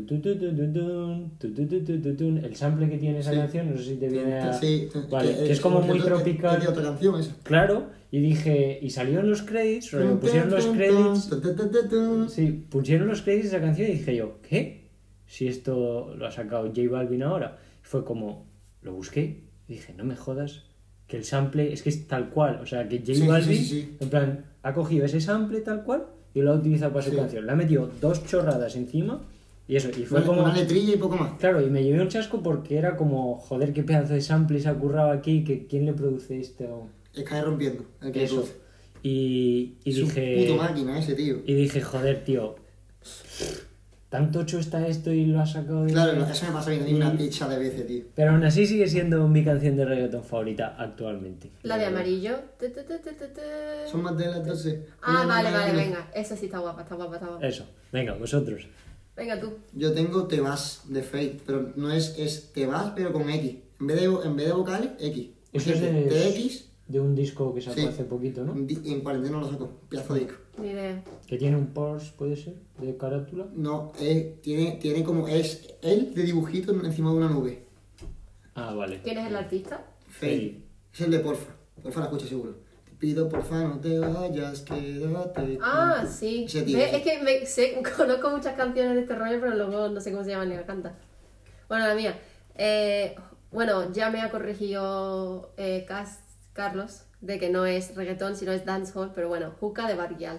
El 2.42 2.56
sample 2.56 2.88
que 2.88 2.98
tiene 2.98 3.18
esa 3.18 3.30
Sí. 3.32 3.36
canción, 3.36 3.70
no 3.70 3.76
sé 3.76 3.84
si 3.84 3.94
te 3.96 4.08
viene 4.08 4.34
a... 4.38 4.52
Sí, 4.52 4.88
Vale, 5.10 5.34
que 5.34 5.52
es 5.52 5.60
como 5.60 5.80
muy 5.82 5.98
es- 5.98 6.04
tropical. 6.04 6.62
Otra 6.66 6.82
canción 6.82 7.20
esa. 7.20 7.36
Claro, 7.42 7.90
y 8.10 8.20
dije... 8.20 8.78
Y 8.80 8.90
salió 8.90 9.20
en 9.20 9.28
los 9.28 9.42
credits, 9.42 9.92
rollo, 9.92 10.18
pusieron 10.18 10.50
los 10.50 10.64
tun. 11.88 12.30
Sí, 12.30 12.64
pusieron 12.70 13.08
los 13.08 13.22
créditos 13.22 13.50
de 13.50 13.56
esa 13.58 13.64
canción 13.64 13.88
y 13.90 13.92
dije 13.92 14.16
yo, 14.16 14.38
¿qué? 14.48 14.86
Si 15.26 15.46
esto 15.48 16.14
lo 16.16 16.26
ha 16.26 16.30
sacado 16.30 16.66
J 16.68 16.80
Balvin 16.90 17.22
ahora. 17.22 17.58
Fue 17.82 18.04
como, 18.04 18.46
lo 18.82 18.92
busqué 18.94 19.42
y 19.68 19.74
dije, 19.74 19.92
no 19.96 20.04
me 20.04 20.16
jodas, 20.16 20.64
que 21.06 21.16
el 21.16 21.24
sample 21.24 21.72
es 21.72 21.82
que 21.82 21.88
es 21.90 22.06
tal 22.08 22.30
cual. 22.30 22.60
O 22.62 22.66
sea, 22.66 22.88
que 22.88 22.98
J 23.04 23.26
Balvin, 23.26 23.58
sí. 23.64 23.96
en 24.00 24.08
plan, 24.08 24.44
ha 24.62 24.72
cogido 24.72 25.04
ese 25.04 25.20
sample 25.20 25.60
tal 25.60 25.82
cual 25.84 26.06
y 26.36 26.42
lo 26.42 26.52
ha 26.52 26.54
utilizado 26.56 26.92
para 26.92 27.04
su 27.04 27.10
Sí. 27.12 27.16
canción. 27.16 27.46
Le 27.46 27.52
ha 27.52 27.56
metido 27.56 27.90
dos 28.00 28.24
chorradas 28.26 28.76
encima 28.76 29.22
y 29.66 29.74
eso. 29.76 29.88
Y 29.88 30.04
fue 30.04 30.18
Una, 30.18 30.26
como... 30.26 30.42
una 30.44 30.54
letrilla 30.54 30.94
y 30.94 30.98
poco 30.98 31.16
más. 31.16 31.32
Claro, 31.38 31.60
y 31.66 31.70
me 31.70 31.82
llevé 31.82 32.00
un 32.02 32.08
chasco 32.08 32.42
porque 32.42 32.76
era 32.76 32.94
como, 32.96 33.38
joder, 33.38 33.72
qué 33.72 33.82
pedazo 33.82 34.12
de 34.12 34.20
sample 34.20 34.60
se 34.60 34.68
ha 34.68 34.74
currado 34.74 35.10
aquí, 35.10 35.42
que 35.44 35.66
quién 35.66 35.86
le 35.86 35.94
produce 35.94 36.38
esto. 36.38 36.88
Es 37.14 37.24
caer 37.24 37.44
rompiendo. 37.46 37.84
El 38.02 38.12
que 38.12 38.24
Eso. 38.24 38.46
Y, 39.02 39.76
y 39.84 39.90
Es 39.90 39.98
un 39.98 40.04
dije... 40.08 40.46
puto 40.46 40.62
máquina 40.62 40.98
ese 40.98 41.14
tío. 41.14 41.36
Y 41.46 41.54
dije, 41.54 41.80
joder, 41.80 42.22
tío. 42.24 42.56
Tan 44.08 44.30
tocho 44.30 44.58
está 44.58 44.86
esto 44.86 45.12
y 45.12 45.26
lo 45.26 45.40
has 45.40 45.52
sacado 45.52 45.84
de... 45.84 45.92
Claro, 45.92 46.24
eso 46.24 46.46
me 46.46 46.52
pasa 46.52 46.70
a 46.70 46.74
mí 46.74 46.94
una 46.94 47.16
picha 47.16 47.48
de 47.48 47.58
veces, 47.58 47.86
tío. 47.86 48.04
Pero 48.14 48.30
aún 48.32 48.44
así 48.44 48.66
sigue 48.66 48.86
siendo 48.88 49.26
mi 49.28 49.44
canción 49.44 49.76
de 49.76 49.84
reggaeton 49.84 50.22
favorita 50.24 50.76
actualmente. 50.78 51.50
La 51.62 51.76
de 51.76 51.86
amarillo. 51.86 52.36
Son 53.90 54.02
más 54.02 54.16
de 54.16 54.26
las 54.26 54.46
12. 54.46 54.86
Ah, 55.02 55.24
vale, 55.26 55.50
vale, 55.50 55.72
venga. 55.72 56.10
Esa 56.14 56.36
sí 56.36 56.46
está 56.46 56.58
guapa, 56.58 56.82
está 56.82 56.94
guapa, 56.94 57.16
está 57.16 57.26
guapa. 57.26 57.46
Eso, 57.46 57.66
venga, 57.92 58.14
vosotros. 58.14 58.66
Venga 59.16 59.40
tú. 59.40 59.54
Yo 59.72 59.92
tengo 59.92 60.26
Te 60.26 60.40
vas 60.40 60.82
de 60.84 61.02
Fate, 61.02 61.40
pero 61.46 61.72
no 61.74 61.90
es, 61.90 62.14
es 62.18 62.52
Te 62.52 62.66
vas, 62.66 62.92
pero 62.94 63.12
con 63.12 63.28
X. 63.30 63.56
En 63.80 63.86
vez 63.86 63.96
de, 64.00 64.04
en 64.04 64.36
vez 64.36 64.46
de 64.46 64.52
vocales, 64.52 64.90
X. 64.98 65.30
Eso 65.52 65.72
es 65.72 65.80
de, 65.80 66.04
TX, 66.04 66.68
de 66.88 67.00
un 67.00 67.14
disco 67.14 67.54
que 67.54 67.62
sacó 67.62 67.80
Sí. 67.80 67.86
hace 67.86 68.04
poquito, 68.04 68.44
¿no? 68.44 68.54
en 68.54 69.00
cuarentena 69.00 69.38
lo 69.40 69.48
saco, 69.50 69.80
pedazo 69.88 70.14
de 70.14 70.20
disco. 70.20 70.36
Ni 70.58 70.68
idea. 70.70 71.02
Que 71.26 71.36
tiene 71.36 71.56
un 71.56 71.66
Porsche, 71.68 72.12
¿puede 72.16 72.36
ser? 72.36 72.54
De 72.78 72.96
carátula. 72.96 73.46
No, 73.54 73.92
es, 74.00 74.40
tiene, 74.42 74.72
tiene 74.80 75.04
como, 75.04 75.28
es 75.28 75.74
él 75.82 76.14
de 76.14 76.22
dibujito 76.22 76.72
encima 76.72 77.10
de 77.10 77.16
una 77.16 77.28
nube. 77.28 77.64
Ah, 78.54 78.72
vale. 78.74 79.00
¿Quién 79.02 79.18
es 79.18 79.26
el 79.26 79.36
artista? 79.36 79.84
Fate. 80.08 80.62
Es 80.94 81.00
el 81.02 81.10
de 81.10 81.18
Porfa. 81.20 81.52
Porfa 81.82 82.00
la 82.00 82.06
escucha 82.06 82.26
seguro. 82.26 82.56
Te 82.86 82.92
pido 82.92 83.28
porfa 83.28 83.62
no 83.64 83.78
te 83.80 83.98
vayas, 83.98 84.62
quédate. 84.62 85.58
Ah, 85.62 86.06
sí. 86.08 86.44
Ese 86.44 86.62
tío. 86.62 86.78
Es 86.78 87.02
que 87.02 87.22
me, 87.22 87.44
sé, 87.44 87.76
conozco 87.96 88.30
muchas 88.30 88.54
canciones 88.56 88.94
de 88.94 89.00
este 89.02 89.14
rollo, 89.14 89.38
pero 89.40 89.54
luego 89.54 89.88
no 89.90 90.00
sé 90.00 90.10
cómo 90.10 90.24
se 90.24 90.30
llaman 90.30 90.48
ni 90.48 90.56
la 90.56 90.64
canta. 90.64 90.94
Bueno, 91.68 91.86
la 91.86 91.94
mía. 91.94 92.18
Eh, 92.54 93.14
bueno, 93.52 93.92
ya 93.92 94.08
me 94.10 94.22
ha 94.22 94.30
corregido 94.30 95.52
eh, 95.58 95.84
Cas- 95.86 96.20
Carlos 96.54 97.02
de 97.27 97.39
que 97.39 97.51
no 97.51 97.66
es 97.66 97.94
reggaetón, 97.94 98.36
sino 98.36 98.53
es 98.53 98.65
dancehall, 98.65 99.12
pero 99.15 99.28
bueno, 99.28 99.53
Juca 99.61 99.89
de 99.89 99.94
Barguial. 99.94 100.39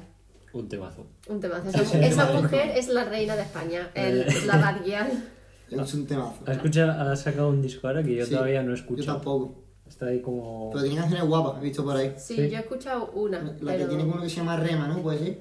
Un 0.53 0.67
temazo. 0.69 1.05
Un 1.27 1.39
temazo. 1.39 1.69
Esa, 1.69 1.99
esa 2.05 2.31
mujer 2.31 2.71
es 2.75 2.87
la 2.87 3.03
reina 3.03 3.35
de 3.35 3.43
España, 3.43 3.91
el, 3.93 4.25
la 4.47 4.57
Barguial. 4.57 5.11
Es 5.69 5.93
un 5.93 6.07
temazo. 6.07 6.37
¿Has, 6.45 6.55
escuchado, 6.55 6.91
has 7.11 7.19
sacado 7.21 7.49
un 7.49 7.61
disco 7.61 7.87
ahora 7.89 8.01
que 8.01 8.15
yo 8.15 8.25
Sí, 8.25 8.31
todavía 8.31 8.63
no 8.63 8.69
Yo 8.69 8.75
escucho. 8.75 9.03
tampoco. 9.03 9.63
Está 9.85 10.05
ahí 10.05 10.21
como... 10.21 10.69
Pero 10.71 10.83
tiene 10.85 10.97
canciones 10.97 11.27
guapas, 11.27 11.61
he 11.61 11.65
visto 11.65 11.83
por 11.83 11.97
ahí. 11.97 12.13
Sí, 12.17 12.35
Sí. 12.35 12.49
yo 12.49 12.57
he 12.57 12.61
escuchado 12.61 13.11
una, 13.11 13.41
La 13.41 13.51
que 13.53 13.65
pero 13.65 13.89
tiene 13.89 14.03
uno 14.05 14.21
que 14.21 14.29
se 14.29 14.37
llama 14.37 14.55
Rema, 14.55 14.87
¿no? 14.87 15.01
Puede 15.03 15.19
ser. 15.19 15.39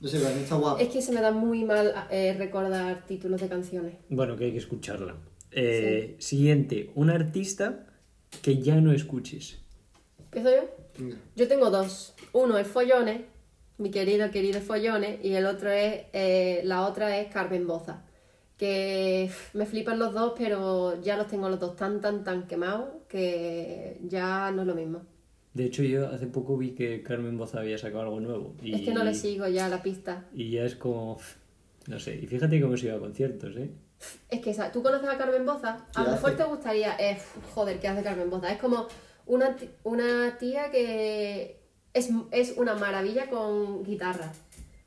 No 0.00 0.08
sé, 0.08 0.18
la 0.18 0.28
que 0.34 0.42
está 0.42 0.56
guapa. 0.56 0.82
es 0.82 0.88
que 0.88 1.00
se 1.00 1.12
me 1.12 1.22
da 1.22 1.32
muy 1.32 1.64
mal 1.64 1.94
eh, 2.10 2.34
recordar 2.38 3.06
títulos 3.06 3.40
de 3.40 3.48
canciones. 3.48 3.94
Bueno, 4.10 4.36
que 4.36 4.44
hay 4.44 4.52
que 4.52 4.58
escucharla. 4.58 5.14
Eh, 5.50 6.16
Siguiente, 6.18 6.90
un 6.94 7.08
artista 7.08 7.86
que 8.42 8.58
ya 8.58 8.76
no 8.82 8.92
escuches. 8.92 9.60
¿Empiezo 10.32 10.50
yo? 10.50 11.16
Yo 11.36 11.48
tengo 11.48 11.70
dos. 11.70 12.14
Uno 12.32 12.58
es 12.58 12.66
Follones, 12.66 13.22
mi 13.78 13.90
querido, 13.90 14.30
querido 14.30 14.60
Follones, 14.60 15.24
y 15.24 15.34
el 15.34 15.46
otro 15.46 15.70
es, 15.70 16.02
eh, 16.12 16.60
la 16.64 16.86
otra 16.86 17.18
es 17.18 17.32
Carmen 17.32 17.66
Boza. 17.66 18.02
Que 18.58 19.30
me 19.54 19.64
flipan 19.64 19.98
los 19.98 20.12
dos, 20.12 20.34
pero 20.36 21.00
ya 21.00 21.16
los 21.16 21.28
tengo 21.28 21.48
los 21.48 21.60
dos 21.60 21.76
tan, 21.76 22.00
tan, 22.00 22.24
tan 22.24 22.46
quemados 22.46 22.88
que 23.08 23.98
ya 24.02 24.50
no 24.50 24.62
es 24.62 24.68
lo 24.68 24.74
mismo. 24.74 25.02
De 25.54 25.64
hecho, 25.64 25.82
yo 25.82 26.08
hace 26.08 26.26
poco 26.26 26.58
vi 26.58 26.72
que 26.72 27.02
Carmen 27.02 27.38
Boza 27.38 27.60
había 27.60 27.78
sacado 27.78 28.02
algo 28.02 28.20
nuevo. 28.20 28.54
Y, 28.60 28.74
Es 28.74 28.80
que 28.82 28.92
no 28.92 29.04
le 29.04 29.14
sigo 29.14 29.48
ya 29.48 29.68
la 29.68 29.82
pista. 29.82 30.26
Y 30.34 30.50
ya 30.50 30.64
es 30.64 30.74
como... 30.74 31.18
No 31.86 31.98
sé, 31.98 32.16
y 32.16 32.26
fíjate 32.26 32.60
cómo 32.60 32.76
se 32.76 32.86
iba 32.86 32.96
a 32.96 33.00
conciertos, 33.00 33.56
¿eh? 33.56 33.70
Es 34.28 34.40
que. 34.40 34.54
¿tú 34.72 34.82
conoces 34.82 35.08
a 35.08 35.16
Carmen 35.16 35.46
Boza? 35.46 35.86
¿Qué 35.94 36.00
A 36.00 36.04
lo 36.04 36.10
mejor 36.12 36.36
te 36.36 36.44
gustaría... 36.44 36.96
eh, 36.98 37.18
joder, 37.54 37.80
¿qué 37.80 37.88
hace 37.88 38.02
Carmen 38.02 38.28
Boza? 38.28 38.52
Es 38.52 38.58
como 38.58 38.88
una, 39.28 39.56
una 39.84 40.36
tía 40.38 40.70
que 40.72 41.60
es, 41.94 42.10
es 42.32 42.54
una 42.56 42.74
maravilla 42.74 43.30
con 43.30 43.84
guitarra. 43.84 44.32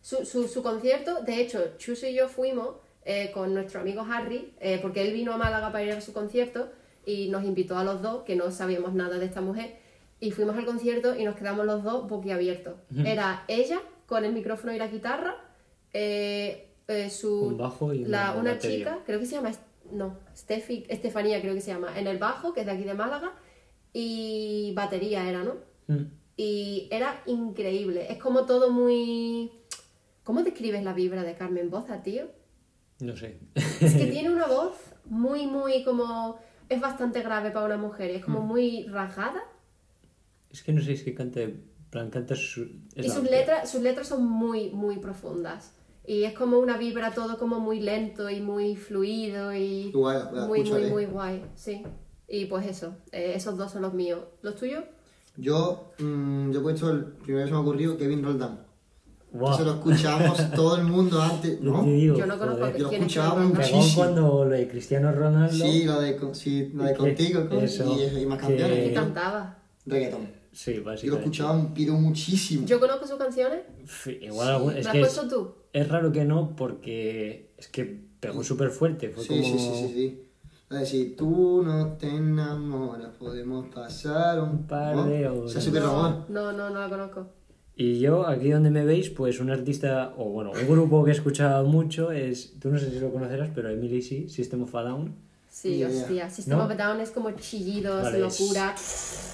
Su, 0.01 0.25
su, 0.25 0.47
su 0.47 0.61
concierto, 0.61 1.21
de 1.23 1.39
hecho, 1.41 1.77
Chuso 1.77 2.05
y 2.07 2.13
yo 2.15 2.27
fuimos 2.27 2.75
eh, 3.05 3.31
con 3.33 3.53
nuestro 3.53 3.81
amigo 3.81 4.01
Harry, 4.01 4.53
eh, 4.59 4.79
porque 4.81 5.01
él 5.07 5.13
vino 5.13 5.31
a 5.33 5.37
Málaga 5.37 5.71
para 5.71 5.83
ir 5.85 5.91
a 5.93 6.01
su 6.01 6.11
concierto 6.11 6.69
y 7.05 7.29
nos 7.29 7.43
invitó 7.43 7.77
a 7.77 7.83
los 7.83 8.01
dos, 8.01 8.23
que 8.23 8.35
no 8.35 8.51
sabíamos 8.51 8.93
nada 8.93 9.17
de 9.19 9.25
esta 9.25 9.41
mujer, 9.41 9.75
y 10.19 10.31
fuimos 10.31 10.55
al 10.57 10.65
concierto 10.65 11.15
y 11.17 11.23
nos 11.23 11.35
quedamos 11.35 11.65
los 11.65 11.83
dos 11.83 12.07
boquiabiertos. 12.07 12.75
Era 13.05 13.43
ella 13.47 13.81
con 14.07 14.23
el 14.25 14.33
micrófono 14.33 14.73
y 14.73 14.77
la 14.77 14.87
guitarra, 14.87 15.35
eh, 15.93 16.67
su, 17.09 17.41
Un 17.47 17.57
bajo 17.57 17.93
y 17.93 18.05
la- 18.05 18.31
una 18.33 18.41
una 18.41 18.59
chica, 18.59 18.99
creo 19.05 19.19
que 19.19 19.25
se 19.25 19.35
llama, 19.35 19.51
no, 19.91 20.17
Steffi, 20.35 20.85
Estefanía 20.89 21.41
creo 21.41 21.53
que 21.53 21.61
se 21.61 21.71
llama, 21.71 21.97
en 21.97 22.07
el 22.07 22.17
bajo, 22.17 22.53
que 22.53 22.61
es 22.61 22.65
de 22.65 22.71
aquí 22.73 22.83
de 22.83 22.93
Málaga, 22.93 23.31
y 23.93 24.73
batería 24.75 25.27
era, 25.29 25.43
¿no? 25.43 25.55
Mm. 25.87 26.05
Y 26.37 26.87
era 26.91 27.21
increíble, 27.25 28.07
es 28.11 28.17
como 28.17 28.45
todo 28.45 28.71
muy... 28.71 29.51
¿Cómo 30.23 30.43
describes 30.43 30.83
la 30.83 30.93
vibra 30.93 31.23
de 31.23 31.35
Carmen 31.35 31.69
Boza, 31.69 32.03
tío? 32.03 32.25
No 32.99 33.17
sé. 33.17 33.39
Es 33.55 33.95
que 33.95 34.05
tiene 34.11 34.29
una 34.31 34.47
voz 34.47 34.75
muy, 35.05 35.47
muy 35.47 35.83
como... 35.83 36.37
Es 36.69 36.79
bastante 36.79 37.21
grave 37.21 37.51
para 37.51 37.65
una 37.65 37.77
mujer, 37.77 38.11
es 38.11 38.21
Mm. 38.21 38.25
como 38.25 38.41
muy 38.41 38.85
rasgada. 38.87 39.41
es 40.51 40.63
que 40.63 40.71
no 40.73 40.81
sé, 40.81 40.93
es 40.93 41.03
que 41.03 41.13
canta... 41.13 41.41
plan, 41.89 42.09
canta 42.09 42.35
su... 42.35 42.63
es 42.95 43.05
Y 43.05 43.09
sus 43.09 43.29
letras, 43.29 43.69
sus 43.69 43.81
letras 43.81 44.07
son 44.07 44.23
muy, 44.25 44.69
muy 44.69 44.97
profundas. 44.97 45.73
Y 46.05 46.23
es 46.23 46.33
como 46.33 46.57
una 46.59 46.77
vibra 46.77 47.11
todo 47.11 47.37
como 47.37 47.59
muy 47.59 47.79
lento 47.79 48.29
y 48.29 48.39
muy 48.41 48.75
fluido 48.75 49.53
y 49.53 49.91
Guay, 49.91 50.19
muy, 50.47 50.63
muy, 50.63 50.89
muy 50.89 51.05
guay, 51.05 51.45
sí. 51.55 51.83
Y 52.33 52.45
pues 52.45 52.65
eso, 52.65 52.95
eh, 53.11 53.33
esos 53.35 53.57
dos 53.57 53.71
son 53.71 53.81
los 53.81 53.93
míos. 53.93 54.21
¿Los 54.41 54.55
tuyos? 54.55 54.83
Yo, 55.37 55.91
mm, 55.99 56.51
yo 56.51 56.59
he 56.59 56.63
puesto 56.63 56.89
el 56.91 57.03
primero 57.05 57.43
que 57.45 57.49
se 57.49 57.51
me 57.51 57.57
ha 57.57 57.61
ocurrido, 57.61 57.97
Kevin 57.97 58.23
Roldán. 58.23 58.59
Guau. 59.33 59.53
Eso 59.55 59.63
lo 59.65 59.71
escuchábamos 59.73 60.51
todo 60.55 60.77
el 60.77 60.83
mundo 60.83 61.21
antes, 61.21 61.59
Yo 61.61 61.71
¿no? 61.71 61.83
digo, 61.83 62.17
Yo 62.17 62.25
no 62.25 62.37
conozco. 62.37 62.69
Yo 62.71 62.83
lo 62.83 62.89
quién 62.89 63.01
es 63.03 63.07
escuchaba 63.07 63.35
Kevin 63.35 63.49
Roldán. 63.49 63.63
Pegó 63.65 63.77
muchísimo. 63.77 64.03
cuando 64.03 64.45
lo 64.45 64.49
de 64.51 64.67
Cristiano 64.67 65.11
Ronaldo... 65.11 65.65
Sí, 65.65 65.83
lo 65.83 66.01
de, 66.01 66.15
con- 66.17 66.35
sí, 66.35 66.71
lo 66.73 66.83
de 66.83 66.91
Que- 66.93 66.97
contigo 66.97 67.49
con- 67.49 67.59
eso, 67.59 67.97
y, 67.97 68.19
y 68.21 68.25
más 68.25 68.37
que- 68.39 68.47
canciones. 68.47 68.77
¿Qué 68.79 68.91
Eh, 68.91 68.93
cantaba? 68.93 69.57
Reggaeton. 69.85 70.41
Sí, 70.53 70.73
Yo 70.73 70.79
lo 70.79 70.85
básicamente. 70.85 71.23
escuchaba 71.25 71.51
un 71.53 71.73
pido 71.73 71.93
muchísimo. 71.95 72.65
Yo 72.65 72.79
conozco 72.79 73.07
sus 73.07 73.17
canciones. 73.17 73.61
Sí, 73.87 74.19
Igual 74.21 74.47
algún- 74.49 74.75
es 74.75 74.83
¿Me 74.85 74.89
has 74.89 74.91
que 74.91 75.01
es, 75.01 75.13
puesto 75.15 75.27
tú? 75.35 75.55
es 75.71 75.87
raro 75.87 76.11
que 76.11 76.25
no, 76.25 76.55
porque 76.57 77.51
es 77.57 77.67
que 77.69 78.01
pegó 78.19 78.43
súper 78.43 78.69
fuerte. 78.69 79.09
Fue 79.09 79.23
Sí, 79.23 79.29
como... 79.29 79.43
sí, 79.43 79.51
sí, 79.59 79.87
sí, 79.87 79.93
sí. 79.93 80.23
Decir, 80.79 81.15
tú 81.17 81.61
no 81.63 81.93
te 81.97 82.07
enamoras, 82.07 83.09
podemos 83.19 83.67
pasar 83.73 84.39
un 84.41 84.49
Un 84.49 84.67
par 84.67 85.03
de 85.05 85.21
¿no? 85.21 85.33
horas. 85.33 85.51
Súper 85.63 85.83
Ramón. 85.83 86.25
No, 86.29 86.51
no, 86.53 86.69
no 86.69 86.79
la 86.79 86.89
conozco. 86.89 87.27
Y 87.75 87.99
yo, 87.99 88.27
aquí 88.27 88.49
donde 88.51 88.69
me 88.69 88.85
veis, 88.85 89.09
pues 89.09 89.39
un 89.39 89.49
artista, 89.49 90.13
o 90.17 90.25
bueno, 90.25 90.51
un 90.51 90.67
grupo 90.67 91.03
que 91.03 91.11
he 91.11 91.13
escuchado 91.13 91.65
mucho 91.65 92.11
es, 92.11 92.53
tú 92.59 92.69
no 92.69 92.77
sé 92.79 92.89
si 92.91 92.99
lo 92.99 93.11
conocerás, 93.11 93.49
pero 93.55 93.69
Emily 93.69 94.01
sí, 94.01 94.29
System 94.29 94.63
of 94.63 94.75
a 94.75 94.83
Down. 94.83 95.15
Sí, 95.49 95.83
hostia. 95.83 96.29
System 96.29 96.57
¿No? 96.57 96.65
of 96.65 96.71
a 96.71 96.75
Down 96.75 97.01
es 97.01 97.11
como 97.11 97.31
chillidos, 97.31 98.03
Vale, 98.03 98.19
locura, 98.19 98.73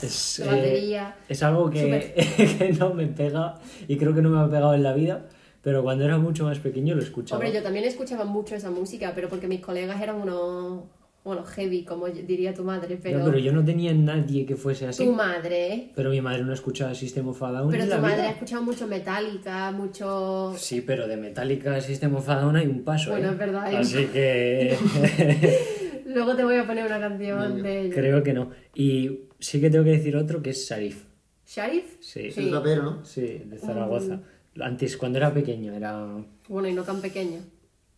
Es, 0.01 0.39
eh, 0.39 0.45
batería. 0.47 1.15
es 1.29 1.43
algo 1.43 1.69
que, 1.69 2.13
que 2.57 2.73
no 2.73 2.93
me 2.93 3.05
pega 3.07 3.55
y 3.87 3.97
creo 3.97 4.15
que 4.15 4.21
no 4.21 4.29
me 4.29 4.39
ha 4.39 4.45
pegado 4.49 4.73
en 4.73 4.81
la 4.83 4.93
vida, 4.93 5.27
pero 5.61 5.83
cuando 5.83 6.05
era 6.05 6.17
mucho 6.17 6.45
más 6.45 6.57
pequeño 6.59 6.95
lo 6.95 7.01
escuchaba. 7.03 7.37
Hombre, 7.39 7.53
yo 7.55 7.61
también 7.61 7.85
escuchaba 7.85 8.25
mucho 8.25 8.55
esa 8.55 8.71
música, 8.71 9.11
pero 9.13 9.29
porque 9.29 9.47
mis 9.47 9.59
colegas 9.61 10.01
eran 10.01 10.15
unos, 10.15 10.83
bueno, 11.27 11.43
heavy, 11.43 11.83
como 11.83 12.07
diría 12.07 12.53
tu 12.53 12.63
madre, 12.63 12.97
pero, 13.03 13.19
No, 13.19 13.25
pero 13.25 13.37
yo 13.37 13.51
no 13.51 13.63
tenía 13.65 13.93
nadie 13.93 14.45
que 14.45 14.55
fuese 14.55 14.87
así. 14.87 15.03
tu 15.03 15.11
madre, 15.11 15.73
¿eh? 15.73 15.91
Pero 15.93 16.09
mi 16.09 16.21
madre 16.21 16.41
no 16.43 16.53
escuchaba 16.53 16.95
System 16.95 17.27
of 17.27 17.43
a 17.43 17.51
Down 17.51 17.69
Pero 17.69 17.83
tu 17.83 17.89
la 17.89 17.97
madre 17.97 18.21
ha 18.21 18.29
escuchado 18.31 18.63
mucho 18.63 18.87
Metallica, 18.87 19.71
mucho... 19.71 20.53
Sí, 20.57 20.79
pero 20.79 21.05
de 21.05 21.17
Metallica 21.17 21.75
a 21.75 21.81
System 21.81 22.15
of 22.15 22.29
a 22.29 22.39
Down 22.39 22.55
hay 22.55 22.67
un 22.67 22.85
paso, 22.85 23.11
Bueno, 23.11 23.27
¿eh? 23.27 23.31
es 23.33 23.37
verdad, 23.37 23.69
un 23.69 23.75
Así 23.75 24.05
que 24.05 24.77
Luego 26.05 26.33
te 26.37 26.45
voy 26.45 26.55
a 26.55 26.65
poner 26.65 26.85
una 26.85 26.99
canción 27.01 27.61
de 27.61 27.81
ellos. 27.81 27.93
creo 27.93 28.23
que 28.23 28.31
no. 28.31 28.51
Y 28.73 29.19
sí 29.39 29.59
que 29.59 29.69
tengo 29.69 29.83
que 29.83 29.91
decir 29.91 30.15
otro 30.15 30.41
que 30.41 30.51
es 30.51 30.65
Sarif. 30.65 31.03
¿Sharif? 31.45 31.97
Sí. 31.99 32.27
Es 32.27 32.37
un 32.37 32.53
rapero, 32.53 32.83
¿no? 32.83 33.05
Sí, 33.05 33.43
de 33.45 33.57
Zaragoza. 33.57 34.21
Antes, 34.61 34.95
cuando 34.95 35.17
era 35.17 35.33
pequeño, 35.33 35.73
era... 35.73 36.07
Bueno, 36.47 36.69
y 36.69 36.73
no 36.73 36.83
tan 36.83 37.01
pequeño. 37.01 37.41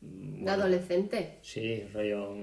Mm, 0.02 0.46
De 0.46 0.52
adolescente. 0.52 1.38
Sí, 1.44 1.84
rollo... 1.94 2.36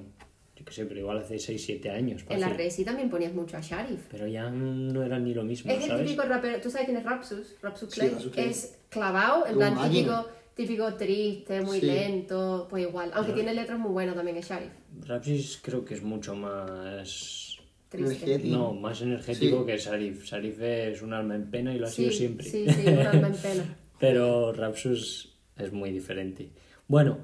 Yo 0.57 0.65
qué 0.65 0.73
sé, 0.73 0.87
pero 0.87 1.01
igual 1.01 1.19
hace 1.19 1.37
6-7 1.37 1.91
años. 1.91 2.25
En 2.31 2.41
la. 2.41 2.49
Resi 2.49 2.83
también 2.85 3.11
ponías 3.11 3.35
mucho 3.35 3.59
a 3.59 3.61
Sharif. 3.61 4.01
Pero 4.11 4.27
ya 4.27 4.49
no 4.51 5.03
era 5.05 5.19
ni 5.19 5.35
lo 5.35 5.45
mismo, 5.45 5.71
Es 5.71 5.87
el 5.89 5.99
típico 6.03 6.23
rapero, 6.23 6.59
¿tú 6.63 6.71
sabes 6.71 6.87
quién 6.87 6.97
es 6.97 7.05
Rapsus? 7.05 7.57
Rapsus 7.61 7.91
Sí, 7.91 8.01
Clay. 8.01 8.11
Rapsus 8.11 8.33
Clay. 8.33 8.49
Es 8.49 8.79
clavado, 8.89 9.47
en 9.47 9.55
plan 9.57 9.75
máquina. 9.75 9.91
típico, 9.93 10.27
típico 10.55 10.95
triste, 10.95 11.61
muy 11.61 11.81
Sí. 11.81 11.87
lento, 11.87 12.67
pues 12.71 12.85
igual. 12.89 13.11
Aunque 13.15 13.33
tiene 13.35 13.53
letras 13.53 13.79
muy 13.79 13.91
buenas 13.93 14.15
también 14.17 14.39
es 14.39 14.49
Sharif. 14.49 14.71
Rapsis 15.07 15.61
creo 15.63 15.85
que 15.85 15.95
es 15.95 16.03
mucho 16.03 16.35
más... 16.35 17.59
Triste. 17.91 18.15
Energético. 18.25 18.57
No, 18.57 18.73
más 18.73 19.01
energético 19.03 19.61
Sí. 19.61 19.67
que 19.67 19.79
Sarif. 19.79 20.27
Sarif 20.27 20.61
es 20.61 21.03
un 21.03 21.13
alma 21.13 21.37
en 21.37 21.51
pena 21.51 21.73
y 21.75 21.79
lo 21.79 21.87
ha 21.87 21.91
Sí, 21.91 22.03
sido 22.05 22.13
siempre. 22.13 22.49
sí, 22.49 22.65
sí, 22.69 22.89
un 22.89 22.99
alma 22.99 23.29
en 23.29 23.35
pena. 23.37 23.77
Pero 24.01 24.53
Rapsus 24.53 25.37
es 25.57 25.73
muy 25.73 25.91
diferente. 25.93 26.49
Bueno, 26.89 27.19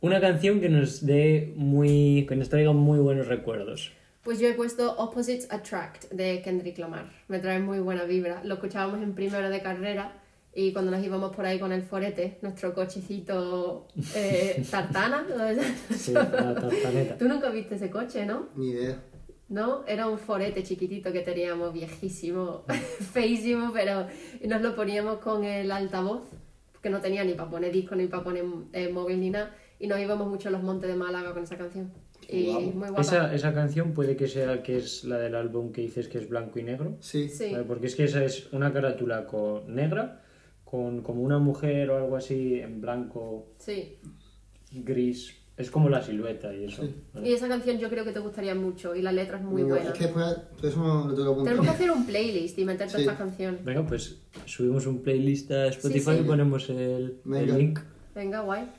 una 0.00 0.20
canción 0.20 0.60
que 0.60 0.68
nos 0.68 1.04
dé 1.04 1.52
muy. 1.56 2.26
que 2.28 2.36
nos 2.36 2.48
traiga 2.48 2.72
muy 2.72 2.98
buenos 2.98 3.26
recuerdos. 3.26 3.92
Pues 4.22 4.38
yo 4.38 4.48
he 4.48 4.54
puesto 4.54 4.96
Opposites 4.96 5.50
Attract 5.50 6.10
de 6.10 6.42
Kendrick 6.42 6.78
Lamar. 6.78 7.10
Me 7.28 7.38
trae 7.38 7.58
muy 7.58 7.80
buena 7.80 8.04
vibra. 8.04 8.42
Lo 8.44 8.54
escuchábamos 8.54 9.02
en 9.02 9.14
primero 9.14 9.48
de 9.48 9.62
carrera 9.62 10.12
Y 10.54 10.72
cuando 10.72 10.90
nos 10.90 11.02
íbamos 11.02 11.34
por 11.34 11.46
ahí 11.46 11.58
con 11.58 11.72
el 11.72 11.82
forete, 11.82 12.38
nuestro 12.42 12.74
cochecito 12.74 13.88
eh, 14.14 14.62
tartana. 14.70 15.26
Sí, 15.96 16.12
la 16.12 16.30
tartaneta. 16.54 17.16
Tú 17.16 17.28
nunca 17.28 17.48
viste 17.48 17.76
ese 17.76 17.88
coche, 17.88 18.26
¿no? 18.26 18.48
Ni 18.56 18.70
idea. 18.70 19.00
¿no? 19.50 19.84
Era 19.86 20.06
un 20.06 20.18
forete 20.18 20.62
chiquitito 20.62 21.12
que 21.12 21.20
teníamos, 21.20 21.72
viejísimo, 21.72 22.64
feísimo, 23.12 23.72
pero 23.72 24.06
nos 24.46 24.62
lo 24.62 24.74
poníamos 24.74 25.18
con 25.18 25.44
el 25.44 25.70
altavoz, 25.72 26.22
que 26.80 26.88
no 26.88 27.00
tenía 27.00 27.24
ni 27.24 27.34
para 27.34 27.50
poner 27.50 27.72
disco, 27.72 27.94
ni 27.96 28.06
para 28.06 28.22
poner 28.22 28.44
eh, 28.72 28.88
móvil, 28.88 29.20
ni 29.20 29.30
nada, 29.30 29.54
y 29.80 29.86
nos 29.88 29.98
íbamos 29.98 30.28
mucho 30.28 30.48
a 30.48 30.52
los 30.52 30.62
montes 30.62 30.88
de 30.88 30.94
Málaga 30.94 31.32
con 31.32 31.42
esa 31.42 31.56
canción. 31.56 31.90
Y 32.28 32.46
Guapo. 32.46 32.60
muy 32.60 32.72
guapa. 32.88 33.00
Esa, 33.00 33.34
esa 33.34 33.52
canción 33.52 33.92
puede 33.92 34.14
que 34.16 34.28
sea 34.28 34.62
que 34.62 34.76
es 34.76 35.02
la 35.04 35.18
del 35.18 35.34
álbum 35.34 35.72
que 35.72 35.80
dices 35.80 36.06
que 36.06 36.18
es 36.18 36.28
blanco 36.28 36.58
y 36.60 36.62
negro. 36.62 36.96
Sí. 37.00 37.28
Sí. 37.28 37.50
Vale, 37.50 37.64
Porque 37.64 37.86
es 37.88 37.96
que 37.96 38.04
esa 38.04 38.22
es 38.24 38.52
una 38.52 38.72
carátula 38.72 39.26
con 39.26 39.74
negra, 39.74 40.20
con 40.64 41.02
como 41.02 41.22
una 41.22 41.38
mujer 41.38 41.90
o 41.90 41.96
algo 41.96 42.14
así 42.16 42.60
en 42.60 42.80
blanco, 42.80 43.48
Sí. 43.58 43.96
gris. 44.70 45.34
Es 45.56 45.70
como 45.70 45.90
la 45.90 46.02
silueta 46.02 46.54
y 46.54 46.64
eso. 46.64 46.88
¿vale? 47.12 47.28
Y 47.28 47.34
esa 47.34 47.46
canción 47.48 47.78
yo 47.78 47.90
creo 47.90 48.02
que 48.04 48.12
te 48.12 48.20
gustaría 48.20 48.54
mucho, 48.54 48.94
y 48.94 49.02
la 49.02 49.12
letra 49.12 49.36
es 49.36 49.42
muy 49.42 49.62
Muy 49.62 49.72
buena. 49.72 49.90
Es 49.90 49.98
que 49.98 50.04
después, 50.04 50.36
todo 50.56 50.68
eso 50.68 50.78
no 50.82 51.08
lo 51.08 51.14
tengo 51.14 51.36
que 51.38 51.44
Tenemos 51.44 51.66
que 51.66 51.72
hacer 51.72 51.90
un 51.90 52.06
playlist 52.06 52.58
y 52.58 52.64
meter 52.64 52.86
todas 52.86 52.92
Sí. 52.92 53.00
estas 53.02 53.18
canciones. 53.18 53.62
Venga, 53.64 53.84
pues 53.86 54.22
subimos 54.46 54.86
un 54.86 55.02
playlist 55.02 55.50
a 55.50 55.66
Spotify 55.66 56.12
Sí, 56.12 56.16
sí. 56.16 56.22
y 56.22 56.26
ponemos 56.26 56.70
el, 56.70 57.18
el 57.34 57.58
link. 57.58 57.80
Venga, 58.14 58.40
guay. 58.40 58.70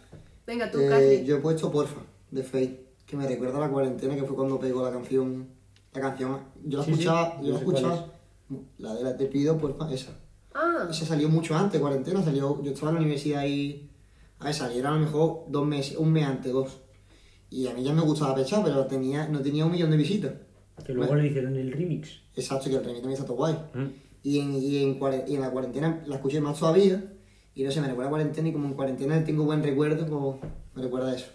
Venga, 0.52 0.70
tú, 0.70 0.80
Eh, 0.82 1.24
yo 1.26 1.38
he 1.38 1.40
puesto 1.40 1.72
Porfa, 1.72 2.02
de 2.30 2.44
Fate, 2.44 2.88
que 3.06 3.16
me 3.16 3.26
recuerda 3.26 3.58
a 3.58 3.62
la 3.62 3.70
cuarentena, 3.70 4.16
que 4.16 4.24
fue 4.26 4.36
cuando 4.36 4.60
pegó 4.60 4.84
la 4.84 4.92
canción. 4.92 5.48
La 5.94 6.02
canción, 6.02 6.40
yo 6.66 6.80
la 6.80 6.84
Sí, 6.84 6.92
sí, 6.92 7.00
escuchaba, 7.00 7.38
yo 7.40 7.48
yo 7.48 7.54
la 7.54 7.60
escuchaba, 7.60 8.14
la 8.80 8.94
de 8.96 9.04
la 9.06 9.16
Te 9.16 9.28
pido 9.28 9.58
Porfa, 9.58 9.90
esa. 9.94 10.12
Ah, 10.54 10.88
Esa 10.90 11.06
salió 11.06 11.30
mucho 11.30 11.56
antes, 11.56 11.80
cuarentena, 11.80 12.22
salió, 12.22 12.62
yo 12.62 12.72
estaba 12.72 12.90
en 12.90 12.96
la 12.96 13.02
universidad 13.02 13.46
y, 13.46 13.90
a 14.40 14.44
ver, 14.44 14.54
saliera 14.54 14.90
a 14.90 14.96
lo 14.96 15.00
mejor 15.00 15.46
dos 15.48 15.66
meses, 15.66 15.96
un 15.98 16.12
mes 16.12 16.26
antes, 16.26 16.52
dos. 16.52 16.82
Y 17.50 17.68
a 17.68 17.74
mí 17.74 17.82
ya 17.82 17.94
me 17.94 18.02
gustaba 18.02 18.36
pechar, 18.36 18.62
pero 18.62 18.86
tenía, 18.88 19.30
no 19.30 19.40
tenía 19.40 19.66
un 19.66 19.72
millón 19.72 19.92
de 19.92 19.96
visitas. 19.96 20.34
Que 20.86 20.94
luego 20.94 21.16
le 21.16 21.28
hicieron 21.28 21.56
el 21.56 21.72
remix. 21.72 22.24
Exacto, 22.36 22.70
que 22.70 22.76
el 22.76 22.84
remix 22.84 23.00
también 23.00 23.14
está 23.14 23.26
todo 23.26 23.38
guay. 23.38 23.54
Mm. 23.74 23.88
Y 24.24 24.40
en, 24.40 24.54
y, 24.56 24.84
en, 24.84 25.00
y 25.28 25.36
en 25.36 25.42
la 25.42 25.50
cuarentena 25.50 26.04
la 26.08 26.16
escuché 26.16 26.42
más 26.42 26.60
todavía. 26.60 27.02
Y 27.54 27.64
no 27.64 27.72
sé, 27.72 27.82
me 27.82 27.88
recuerda 27.88 28.08
a 28.08 28.12
cuarentena 28.12 28.50
y 28.50 28.54
como 28.54 28.68
en 28.68 28.74
cuarentena 28.74 29.24
tengo 29.24 29.44
buen 29.44 29.62
recuerdo, 29.62 30.08
como 30.08 30.40
me 30.74 30.82
recuerda 30.82 31.12
a 31.12 31.16
eso. 31.16 31.28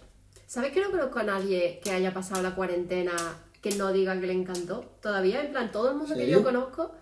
¿sabes 0.47 0.73
que 0.73 0.81
no 0.81 0.91
conozco 0.91 1.19
a 1.19 1.25
nadie 1.25 1.81
que 1.83 1.91
haya 1.91 2.15
pasado 2.15 2.43
la 2.43 2.55
cuarentena 2.55 3.13
que 3.61 3.75
no 3.75 3.93
diga 3.93 4.19
que 4.21 4.27
le 4.27 4.33
encantó? 4.33 4.85
Todavía, 5.03 5.45
en 5.45 5.51
plan, 5.51 5.71
todo 5.73 5.91
el 5.91 5.97
mundo 5.97 6.15
que 6.15 6.31
yo 6.31 6.43
conozco, 6.43 6.93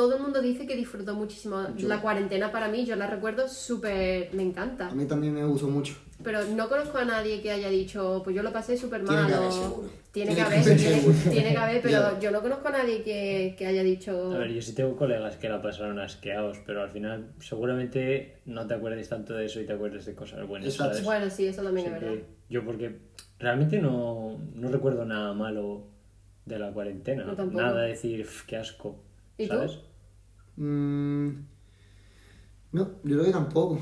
todo 0.00 0.16
el 0.16 0.22
mundo 0.22 0.40
dice 0.40 0.66
que 0.66 0.74
disfrutó 0.76 1.14
muchísimo. 1.14 1.62
Yo- 1.76 1.86
La 1.86 2.00
cuarentena 2.00 2.50
para 2.50 2.68
mí, 2.68 2.86
yo 2.86 2.96
la 2.96 3.06
recuerdo 3.06 3.46
súper, 3.48 4.32
me 4.32 4.42
A 4.42 4.46
encanta. 4.46 4.90
mí 4.92 5.04
también 5.04 5.34
me 5.34 5.44
gustó 5.44 5.66
mucho. 5.68 5.94
Pero 6.24 6.42
no 6.44 6.70
conozco 6.70 6.96
a 6.96 7.04
nadie 7.04 7.42
que 7.42 7.50
haya 7.50 7.68
dicho, 7.68 8.22
pues 8.24 8.34
yo 8.34 8.42
lo 8.42 8.50
pasé 8.50 8.78
súper 8.78 9.04
Tiene 9.04 9.22
mal. 9.22 9.26
que 9.30 9.34
haber, 9.36 9.48
o- 9.48 9.52
seguro. 9.52 9.90
Tiene 10.10 10.30
que 10.34 10.36
Tiene 10.42 10.50
que 10.50 10.56
haber, 10.56 10.76
tiene, 11.30 11.50
que 11.52 11.56
haber, 11.58 11.82
pero 11.82 12.12
Ya. 12.12 12.18
yo 12.18 12.30
no 12.30 12.40
conozco 12.40 12.68
a 12.68 12.70
nadie 12.72 13.02
que, 13.02 13.54
que 13.58 13.66
haya 13.66 13.82
dicho... 13.82 14.32
A 14.34 14.38
ver, 14.38 14.52
yo 14.52 14.62
sí 14.62 14.74
tengo 14.74 14.96
colegas 14.96 15.36
que 15.36 15.48
la 15.50 15.60
pasaron 15.60 15.98
asqueados, 15.98 16.56
pero 16.66 16.82
al 16.82 16.88
final 16.90 17.32
seguramente 17.40 18.38
no 18.46 18.66
te 18.66 18.72
acuerdes 18.74 19.06
tanto 19.10 19.34
de 19.34 19.44
eso 19.44 19.60
y 19.60 19.66
te 19.66 19.74
acuerdes 19.74 20.06
de 20.06 20.14
cosas 20.14 20.46
buenas. 20.48 20.72
¿sabes? 20.72 21.04
Bueno, 21.04 21.28
sí, 21.28 21.46
eso 21.46 21.62
también 21.62 21.86
Así 21.88 21.94
es 21.96 22.00
que 22.00 22.08
verdad. 22.10 22.24
yo 22.48 22.64
porque 22.64 22.96
realmente 23.38 23.80
no, 23.80 24.38
no 24.54 24.68
recuerdo 24.70 25.04
nada 25.04 25.34
malo 25.34 25.84
de 26.46 26.58
la 26.58 26.72
cuarentena. 26.72 27.24
Tampoco. 27.36 27.60
Nada 27.62 27.82
de 27.82 27.88
decir, 27.90 28.22
"Uf, 28.22 28.44
qué 28.46 28.56
asco. 28.56 29.02
¿Y 29.38 29.46
tú? 29.46 29.56
Mm, 30.60 31.28
no, 32.72 32.90
yo 33.02 33.16
creo 33.16 33.24
que 33.24 33.32
tampoco. 33.32 33.80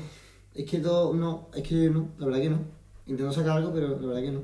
Es 0.55 0.65
que 0.69 0.79
todo, 0.79 1.13
no, 1.13 1.49
es 1.53 1.67
que 1.67 1.89
no, 1.89 2.13
la 2.17 2.27
verdad 2.27 2.41
que 2.41 2.49
no. 2.49 2.59
Intento 3.05 3.33
sacar 3.33 3.57
algo, 3.57 3.73
pero 3.73 3.99
la 3.99 4.07
verdad 4.07 4.21
que 4.21 4.31
no. 4.31 4.43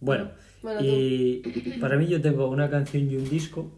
Bueno, 0.00 0.30
Bueno, 0.62 0.80
y 0.82 1.42
para 1.80 1.96
mí 1.96 2.06
yo 2.06 2.20
tengo 2.20 2.48
una 2.50 2.68
canción 2.68 3.10
y 3.10 3.16
un 3.16 3.28
disco. 3.28 3.70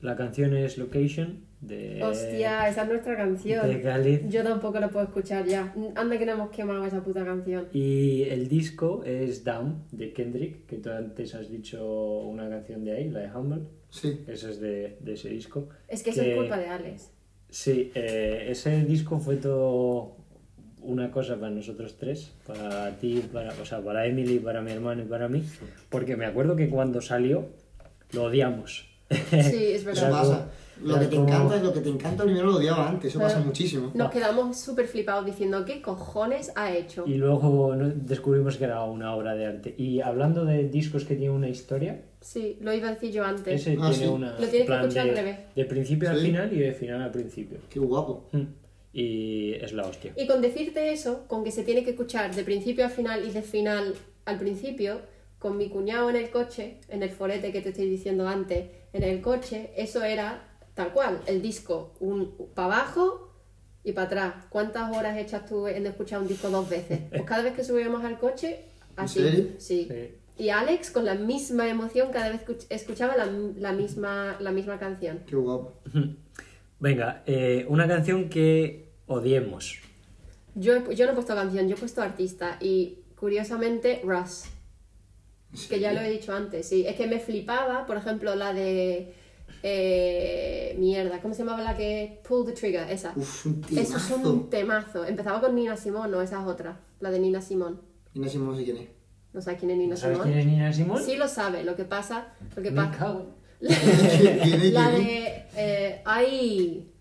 La 0.00 0.16
canción 0.16 0.54
es 0.54 0.78
Location 0.78 1.45
de, 1.60 2.02
Hostia, 2.02 2.68
esa 2.68 2.82
es 2.82 2.88
nuestra 2.88 3.16
canción. 3.16 3.68
de 3.68 3.82
Khalid. 3.82 4.28
Yo 4.28 4.42
tampoco 4.42 4.78
la 4.78 4.88
puedo 4.88 5.06
escuchar 5.06 5.46
ya. 5.46 5.74
Anda 5.94 6.18
que 6.18 6.26
no 6.26 6.32
hemos 6.32 6.50
quemado 6.50 6.84
esa 6.84 7.02
puta 7.02 7.24
canción. 7.24 7.66
Y 7.72 8.22
el 8.24 8.48
disco 8.48 9.02
es 9.04 9.42
Down 9.44 9.84
de 9.90 10.12
Kendrick, 10.12 10.66
que 10.66 10.76
tú 10.76 10.90
antes 10.90 11.34
has 11.34 11.50
dicho 11.50 12.20
una 12.20 12.48
canción 12.48 12.84
de 12.84 12.92
ahí, 12.92 13.10
la 13.10 13.20
de 13.20 13.34
Humble. 13.34 13.62
Sí. 13.90 14.20
Esa 14.26 14.50
es 14.50 14.60
de, 14.60 14.96
de 15.00 15.14
ese 15.14 15.30
disco. 15.30 15.68
Es 15.88 16.02
que 16.02 16.10
es 16.10 16.36
culpa 16.36 16.58
de 16.58 16.66
Alex. 16.66 17.10
Sí, 17.48 17.90
eh, 17.94 18.46
ese 18.50 18.84
disco 18.84 19.18
fue 19.18 19.36
todo 19.36 20.16
una 20.82 21.10
cosa 21.10 21.36
para 21.36 21.50
nosotros 21.50 21.96
tres, 21.98 22.32
para 22.46 22.96
ti, 22.98 23.24
para, 23.32 23.52
o 23.60 23.64
sea, 23.64 23.80
para 23.80 24.06
Emily, 24.06 24.38
para 24.38 24.60
mi 24.62 24.72
hermano 24.72 25.02
y 25.02 25.06
para 25.06 25.28
mí, 25.28 25.42
porque 25.88 26.16
me 26.16 26.26
acuerdo 26.26 26.54
que 26.54 26.68
cuando 26.68 27.00
salió 27.00 27.46
lo 28.12 28.24
odiamos. 28.24 28.86
Sí, 29.10 29.16
es 29.72 29.86
Eso 29.86 29.86
verdad. 29.86 30.46
Lo 30.82 30.98
que 30.98 31.06
te 31.06 31.16
como- 31.16 31.28
encanta, 31.28 31.56
lo 31.62 31.72
que 31.72 31.80
te 31.80 31.88
encanta 31.88 32.24
primero 32.24 32.46
lo 32.46 32.56
odiaba 32.56 32.88
antes, 32.88 33.10
eso 33.10 33.18
pasa 33.20 33.38
muchísimo. 33.40 33.90
Nos 33.94 34.10
quedamos 34.10 34.58
súper 34.58 34.86
flipados 34.86 35.24
diciendo, 35.24 35.64
¿qué 35.64 35.80
cojones 35.80 36.52
ha 36.54 36.72
hecho? 36.74 37.04
Y 37.06 37.14
luego 37.14 37.74
descubrimos 37.94 38.56
que 38.56 38.64
era 38.64 38.82
una 38.84 39.14
obra 39.14 39.34
de 39.34 39.46
arte. 39.46 39.74
Y 39.78 40.00
hablando 40.00 40.44
de 40.44 40.68
discos 40.68 41.04
que 41.04 41.14
tienen 41.16 41.36
una 41.36 41.48
historia, 41.48 42.02
Sí, 42.20 42.58
lo 42.60 42.72
iba 42.72 42.88
a 42.88 42.94
decir 42.94 43.12
yo 43.12 43.24
antes. 43.24 43.60
ese 43.60 43.76
Ah, 43.80 43.90
tiene 43.90 43.94
sí. 43.94 44.12
una 44.12 44.32
Lo 44.32 44.46
tienes 44.48 44.68
que 44.68 44.74
escuchar 44.74 45.04
de, 45.04 45.10
al 45.10 45.16
revés. 45.16 45.38
de 45.54 45.64
principio 45.64 46.10
al 46.10 46.18
final 46.18 46.52
y 46.52 46.58
de 46.58 46.72
final 46.72 47.02
al 47.02 47.10
principio. 47.12 47.58
Qué 47.70 47.78
guapo. 47.78 48.28
Mm. 48.32 48.42
Y 48.92 49.52
es 49.54 49.72
la 49.72 49.84
hostia. 49.86 50.12
Y 50.16 50.26
con 50.26 50.40
decirte 50.40 50.90
eso, 50.92 51.26
con 51.28 51.44
que 51.44 51.50
se 51.52 51.62
tiene 51.62 51.84
que 51.84 51.90
escuchar 51.90 52.34
de 52.34 52.42
principio 52.44 52.86
a 52.86 52.88
final 52.88 53.24
y 53.26 53.30
de 53.30 53.42
final 53.42 53.94
al 54.24 54.38
principio, 54.38 55.00
con 55.38 55.56
mi 55.58 55.68
cuñado 55.68 56.08
en 56.10 56.16
el 56.16 56.30
coche, 56.30 56.78
en 56.88 57.02
el 57.02 57.10
forete 57.10 57.52
que 57.52 57.60
te 57.60 57.68
estoy 57.68 57.88
diciendo 57.88 58.26
antes, 58.26 58.66
en 58.92 59.02
el 59.02 59.20
coche, 59.20 59.70
eso 59.76 60.02
era 60.02 60.42
tal 60.76 60.92
cual, 60.92 61.20
el 61.26 61.42
disco, 61.42 61.94
un 61.98 62.36
para 62.54 62.66
abajo 62.76 63.32
y 63.82 63.90
para 63.92 64.06
atrás. 64.06 64.34
¿Cuántas 64.50 64.96
horas 64.96 65.18
echas 65.18 65.44
tú 65.46 65.66
en 65.66 65.86
escuchar 65.86 66.20
un 66.22 66.28
disco 66.28 66.48
dos 66.50 66.68
veces? 66.68 67.00
Pues 67.10 67.22
cada 67.24 67.42
vez 67.42 67.54
que 67.54 67.64
subíamos 67.64 68.04
al 68.04 68.18
coche, 68.18 68.60
así. 68.94 69.54
Sí. 69.58 69.88
Sí. 69.88 70.14
Y 70.38 70.50
Alex 70.50 70.90
con 70.90 71.04
la 71.06 71.14
misma 71.14 71.66
emoción 71.68 72.10
cada 72.12 72.28
vez 72.28 72.42
escuch- 72.46 72.66
escuchaba 72.68 73.16
la, 73.16 73.26
la 73.56 73.72
misma, 73.72 74.36
la 74.38 74.52
misma 74.52 74.78
canción. 74.78 75.22
Qué 75.26 75.34
guapo. 75.34 75.72
Venga, 76.78 77.22
eh, 77.26 77.64
una 77.70 77.88
canción 77.88 78.28
que 78.28 78.90
odiemos. 79.06 79.78
Yo, 80.54 80.74
he- 80.76 80.94
yo 80.94 81.06
no 81.06 81.12
he 81.12 81.14
puesto 81.14 81.34
canción, 81.34 81.68
yo 81.68 81.74
he 81.76 81.78
puesto 81.78 82.02
artista 82.02 82.58
y 82.60 82.98
curiosamente 83.18 84.02
Russ. 84.04 84.44
Que 85.70 85.80
ya 85.80 85.92
lo 85.94 86.00
he 86.00 86.10
dicho 86.10 86.34
antes, 86.34 86.68
sí. 86.68 86.86
Es 86.86 86.96
que 86.96 87.06
me 87.06 87.18
flipaba, 87.18 87.86
por 87.86 87.96
ejemplo, 87.96 88.34
la 88.34 88.52
de... 88.52 89.14
eh, 89.62 90.74
mierda, 90.78 91.20
¿cómo 91.20 91.34
se 91.34 91.40
llamaba 91.44 91.62
la 91.62 91.76
que... 91.76 92.20
Pull 92.26 92.46
the 92.46 92.52
Trigger, 92.52 92.90
esa. 92.90 93.12
Uf, 93.16 93.46
un 93.46 93.62
Eso 93.76 93.96
es 93.96 94.10
un 94.10 94.48
temazo. 94.48 94.48
temazo. 94.50 95.04
Empezaba 95.04 95.40
con 95.40 95.54
Nina 95.54 95.76
Simón, 95.76 96.10
no, 96.10 96.20
esa 96.22 96.40
es 96.42 96.46
otra. 96.46 96.80
La 97.00 97.10
de 97.10 97.18
Nina 97.18 97.40
Simón. 97.40 97.80
Y 98.14 98.20
no 98.20 98.28
sé, 98.28 98.38
no 98.38 98.56
sé 98.56 98.64
quién 98.64 98.76
es. 98.78 98.88
¿No 99.32 99.40
sabes 99.42 99.58
quién 99.58 99.70
es 99.72 99.76
Nina 99.78 99.96
¿Sabes 99.96 100.16
Simón? 100.16 100.28
quién 100.32 100.38
es 100.40 100.46
Nina 100.46 100.72
Simón? 100.72 101.02
Sí 101.02 101.16
lo 101.16 101.28
sabe, 101.28 101.62
lo 101.64 101.76
que 101.76 101.84
pasa... 101.84 102.28
Lo 102.54 102.62
que 102.62 102.70
Me 102.70 102.82
pasa... 102.82 103.16
La 103.60 104.90
de... 104.90 105.44
Eh, 105.56 106.02
ay... 106.04 106.92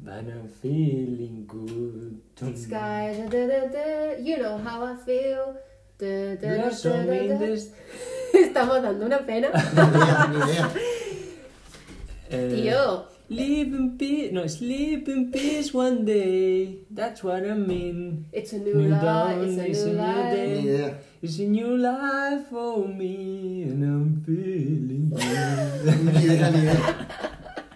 But 0.00 0.28
I'm 0.28 0.48
feeling 0.62 1.44
good. 1.48 2.20
Sky, 2.56 2.70
da, 2.70 3.26
da, 3.28 3.46
da, 3.46 3.66
da, 3.66 4.16
you 4.22 4.36
know 4.36 4.56
how 4.56 4.84
I 4.84 4.94
feel. 5.04 5.56
Da, 5.98 6.36
da, 6.36 6.54
da, 6.56 6.62
Blossom 6.68 6.92
da, 6.92 7.04
da, 7.04 7.14
in 7.16 7.28
da. 7.30 7.38
this- 7.38 7.72
Estamos 8.32 8.80
dando 8.80 9.06
una 9.06 9.18
pena. 9.26 9.48
Ni 9.50 9.58
idea, 9.82 10.28
ni 10.30 10.36
idea. 10.52 10.70
Eh, 12.30 12.62
Tío. 12.62 13.04
Live 13.30 13.76
in 13.76 13.98
peace. 13.98 14.32
No, 14.32 14.48
sleep 14.48 15.06
in 15.08 15.30
peace 15.30 15.74
one 15.74 16.06
day. 16.06 16.78
That's 16.90 17.22
what 17.22 17.44
I 17.44 17.52
mean. 17.54 18.24
It's 18.32 18.54
a 18.54 18.58
new 18.58 18.74
New 18.74 18.88
life, 18.88 19.02
dawn 19.02 19.58
it's 19.60 19.82
a 19.82 19.86
new 19.88 19.92
life. 19.94 20.34
day. 20.34 20.94
It's 21.20 21.38
a 21.38 21.42
new 21.42 21.76
life 21.76 22.48
for 22.48 22.88
me 22.88 23.64
and 23.64 23.84
I'm 23.84 24.22
feeling. 24.24 25.12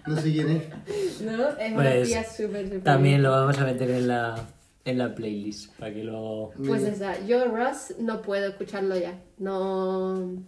No 0.05 0.17
sé 0.17 0.33
quién 0.33 0.49
es. 0.49 1.21
¿No? 1.21 1.47
Es 1.57 1.71
una 1.71 1.75
Pues, 1.81 2.07
tía 2.09 2.23
súper, 2.25 2.65
súper. 2.65 2.83
También 2.83 3.23
lo 3.23 3.31
vamos 3.31 3.57
a 3.57 3.63
meter 3.63 3.89
en 3.89 4.07
la, 4.09 4.35
en 4.83 4.97
la 4.97 5.15
playlist 5.15 5.71
para 5.79 5.93
que 5.93 6.03
lo... 6.03 6.51
Pues 6.67 6.83
esa, 6.83 7.25
yo 7.25 7.45
Russ 7.45 7.95
no 7.99 8.21
puedo 8.21 8.49
escucharlo 8.49 8.97
ya. 8.97 9.17
No. 9.37 10.43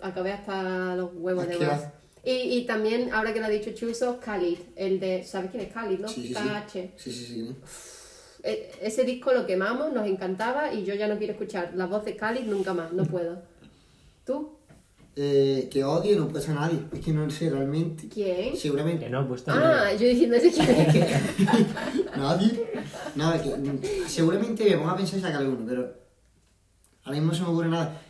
Acabé 0.00 0.30
hasta 0.32 0.94
los 0.94 1.10
huevos 1.14 1.48
de 1.48 1.52
Es 1.54 1.58
que 1.58 1.64
Russ. 1.64 1.74
hace- 1.74 1.90
Y, 2.24 2.30
y 2.30 2.66
también, 2.66 3.12
ahora 3.12 3.32
que 3.34 3.40
lo 3.40 3.46
ha 3.46 3.50
dicho 3.50 3.72
Chuso, 3.72 4.20
Khalid, 4.20 4.58
el 4.76 5.00
de. 5.00 5.24
¿Sabes 5.24 5.50
quién 5.50 5.64
es 5.64 5.72
Khalid, 5.72 5.98
no? 5.98 6.08
Sí, 6.08 6.28
sí, 6.28 6.34
sí. 6.34 6.34
KH. 6.34 6.90
Sí. 6.96 7.50
E- 8.44 8.70
Ese 8.82 9.04
disco 9.04 9.32
lo 9.32 9.44
quemamos, 9.46 9.92
nos 9.92 10.06
encantaba 10.06 10.72
y 10.72 10.84
yo 10.84 10.94
ya 10.94 11.08
no 11.08 11.18
quiero 11.18 11.32
escuchar 11.32 11.72
la 11.74 11.86
voz 11.86 12.04
de 12.04 12.16
Khalid 12.16 12.44
nunca 12.46 12.74
más, 12.74 12.92
no 12.92 13.04
puedo. 13.04 13.42
¿Tú? 14.24 14.58
eh, 15.14 15.68
que 15.70 15.84
odie 15.84 16.16
no 16.16 16.26
puede 16.28 16.42
ser 16.42 16.54
nadie. 16.54 16.78
Es 16.90 17.00
que 17.04 17.12
no 17.12 17.28
sé 17.30 17.50
realmente. 17.50 18.08
¿Quién? 18.08 18.56
Seguramente. 18.56 19.04
Que 19.04 19.10
no, 19.10 19.28
pues 19.28 19.42
Ah, 19.46 19.84
también. 19.90 19.98
yo 19.98 20.06
diciendo 20.08 20.36
ese 20.36 20.50
quién 20.50 20.70
es. 21.04 22.16
Nadie. 22.16 22.66
Nada, 23.14 23.42
que 23.42 23.50
seguramente 24.08 24.64
me 24.64 24.76
pongo 24.78 24.88
a 24.90 24.96
pensar 24.96 25.18
y 25.18 25.22
sacar 25.22 25.42
alguno, 25.42 25.66
pero 25.68 25.94
ahora 27.04 27.18
mismo 27.18 27.32
no 27.32 27.34
se 27.36 27.42
me 27.42 27.48
ocurre 27.48 27.68
nada. 27.68 28.00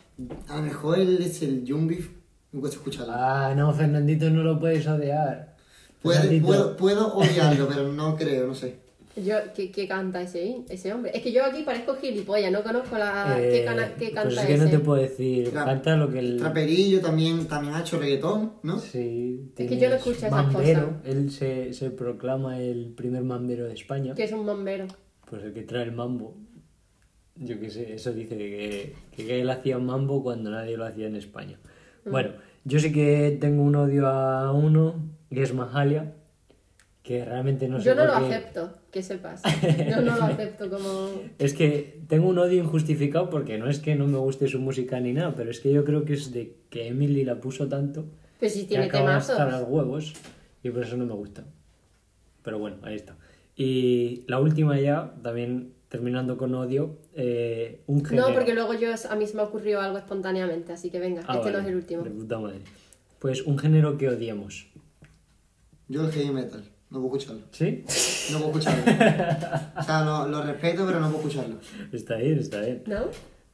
A 0.47 0.55
lo 0.57 0.61
mejor 0.63 0.97
el, 0.99 1.21
es 1.21 1.41
el 1.41 1.61
Beef, 1.67 2.07
me 2.53 2.59
cuesta 2.61 2.77
escucharlo. 2.77 3.13
Ah, 3.15 3.53
no, 3.55 3.73
Fernandito 3.73 4.29
no 4.29 4.43
lo 4.43 4.59
puedes 4.59 4.87
odiar. 4.87 5.55
Puede- 6.01 6.39
puedo, 6.41 6.75
puedo 6.77 7.13
odiarlo, 7.15 7.67
pero 7.67 7.91
no 7.91 8.15
creo, 8.15 8.47
no 8.47 8.55
sé. 8.55 8.81
Yo, 9.15 9.35
¿qué, 9.55 9.69
qué 9.71 9.87
canta 9.87 10.23
ese, 10.23 10.63
ese 10.69 10.91
hombre? 10.91 11.11
Es 11.13 11.21
que 11.21 11.31
yo 11.31 11.45
aquí 11.45 11.61
parezco 11.61 11.95
gilipollas, 11.97 12.51
no 12.51 12.63
conozco 12.63 12.97
la... 12.97 13.35
¿Qué, 13.37 13.61
eh, 13.61 13.65
cana- 13.65 13.93
qué 13.93 14.05
canta 14.11 14.23
Pues 14.29 14.37
es 14.39 14.45
que 14.47 14.53
ese? 14.55 14.65
no 14.65 14.71
te 14.71 14.79
puedo 14.79 15.01
decir. 15.01 15.51
Tra- 15.53 15.65
Canta 15.65 15.95
lo 15.95 16.09
que 16.09 16.17
el. 16.17 16.37
Traperillo 16.37 16.99
también, 16.99 17.45
también 17.47 17.75
ha 17.75 17.81
hecho 17.81 17.99
reggaetón, 17.99 18.53
¿no? 18.63 18.79
Sí, 18.79 19.51
Es 19.55 19.69
que 19.69 19.77
yo 19.77 19.89
no 19.89 19.95
escucho 19.97 20.17
esas 20.17 20.31
mambero. 20.31 20.87
cosas. 20.87 21.05
Él 21.05 21.29
se, 21.31 21.73
se 21.73 21.91
proclama 21.91 22.59
el 22.59 22.87
primer 22.97 23.21
mambero 23.23 23.65
de 23.65 23.73
España. 23.75 24.15
Que 24.15 24.23
es 24.23 24.31
un 24.31 24.47
bombero. 24.47 24.87
Pues 25.29 25.43
el 25.43 25.53
que 25.53 25.61
trae 25.61 25.83
el 25.83 25.91
mambo. 25.91 26.35
Yo 27.35 27.59
qué 27.59 27.69
sé, 27.69 27.93
eso 27.93 28.13
dice 28.13 28.35
que, 28.35 28.95
que 29.15 29.41
él 29.41 29.49
hacía 29.51 29.77
mambo 29.77 30.23
cuando 30.23 30.49
nadie 30.49 30.75
lo 30.75 30.85
hacía 30.85 31.05
en 31.07 31.15
España. 31.17 31.59
Mm. 32.05 32.11
Bueno, 32.11 32.29
yo 32.65 32.79
sé 32.79 32.91
que 32.91 33.37
tengo 33.39 33.63
un 33.63 33.75
odio 33.75 34.07
a 34.07 34.51
uno, 34.51 34.95
que 35.29 35.41
es 35.43 35.53
Mahalia, 35.53 36.13
que 37.03 37.25
realmente 37.25 37.67
no 37.67 37.79
sé 37.79 37.85
yo 37.85 37.95
no 37.95 38.05
lo 38.05 38.13
qué- 38.19 38.33
acepto, 38.35 38.73
que 38.91 39.03
sepas. 39.03 39.41
Yo 39.89 40.01
no 40.01 40.15
lo 40.15 40.23
acepto 40.23 40.69
como... 40.69 41.09
Es 41.37 41.53
que 41.53 41.99
tengo 42.07 42.29
un 42.29 42.37
odio 42.39 42.63
injustificado 42.63 43.29
porque 43.29 43.57
no 43.57 43.69
es 43.69 43.79
que 43.79 43.95
no 43.95 44.07
me 44.07 44.17
guste 44.17 44.47
su 44.47 44.59
música 44.59 44.99
ni 45.01 45.11
nada, 45.11 45.35
pero 45.35 45.51
es 45.51 45.59
que 45.59 45.71
yo 45.73 45.83
creo 45.83 46.05
que 46.05 46.13
es 46.13 46.31
de 46.31 46.55
que 46.69 46.87
Emily 46.87 47.25
la 47.25 47.35
puso 47.41 47.67
tanto 47.67 48.05
Pues 48.39 48.53
si 48.53 48.61
que 48.61 48.67
tiene 48.67 48.85
hasta 48.85 48.97
temazos. 48.99 49.51
los 49.51 49.67
huevos 49.69 50.13
y 50.63 50.69
por 50.69 50.83
eso 50.83 50.95
no 50.95 51.05
me 51.05 51.13
gusta. 51.13 51.43
Pero 52.41 52.59
bueno, 52.59 52.77
ahí 52.83 52.95
está. 52.95 53.17
Y 53.55 54.23
la 54.27 54.39
última 54.39 54.79
ya, 54.79 55.13
también 55.21 55.73
terminando 55.89 56.37
con 56.37 56.55
odio, 56.55 56.97
eh, 57.15 57.81
un 57.87 58.03
género. 58.03 58.27
No, 58.29 58.33
porque 58.33 58.53
luego 58.53 58.73
yo, 58.73 58.89
a 59.09 59.15
mí 59.15 59.27
se 59.27 59.35
me 59.35 59.43
ocurrió 59.43 59.79
algo 59.81 59.97
espontáneamente, 59.97 60.73
así 60.73 60.89
que 60.89 60.99
venga, 60.99 61.21
Ah, 61.27 61.37
este 61.37 61.51
no 61.51 61.59
es 61.59 61.65
el 61.67 61.75
último. 61.75 62.03
De 62.03 62.09
puta 62.09 62.39
madre. 62.39 62.59
Pues 63.19 63.41
un 63.43 63.57
género 63.57 63.97
que 63.97 64.09
odiemos. 64.09 64.67
Yo 65.87 66.05
el 66.05 66.11
heavy 66.11 66.31
metal, 66.31 66.63
no 66.89 67.01
puedo 67.01 67.17
escucharlo. 67.17 67.43
¿Sí? 67.51 67.83
No 68.31 68.39
puedo 68.39 68.59
escucharlo. 68.59 68.83
o 69.77 69.83
sea, 69.83 70.03
lo, 70.05 70.27
lo 70.27 70.41
respeto, 70.43 70.85
pero 70.85 70.99
no 70.99 71.07
puedo 71.11 71.27
escucharlo. 71.27 71.57
Está 71.91 72.15
bien, 72.17 72.39
está 72.39 72.61
bien. 72.61 72.83
¿No? 72.87 73.05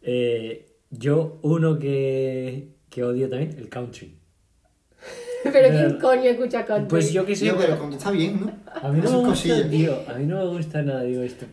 Eh, 0.01 0.75
yo, 0.89 1.39
uno 1.41 1.77
que, 1.77 2.75
que 2.89 3.03
odio 3.03 3.29
también, 3.29 3.55
el 3.57 3.69
country. 3.69 4.15
Pero 5.43 5.69
¿quién 5.69 5.99
coño 5.99 6.23
escucha 6.29 6.65
country? 6.65 6.89
Pues 6.89 7.13
yo 7.13 7.25
que 7.25 7.33
sé, 7.35 7.45
Tío, 7.45 7.55
pero 7.57 7.89
está 7.89 8.11
bien, 8.11 8.41
¿no? 8.41 8.51
a 8.73 8.91
mí 8.91 8.97
no 8.99 9.05
Esas 9.05 9.11
me 9.11 9.17
gusta, 9.19 9.29
cosillas. 9.29 9.69
tío, 9.69 9.93
a 10.09 10.13
mí 10.15 10.25
no 10.25 10.37
me 10.37 10.47
gusta 10.57 10.81
nada, 10.81 11.03
digo 11.03 11.21
esto. 11.21 11.45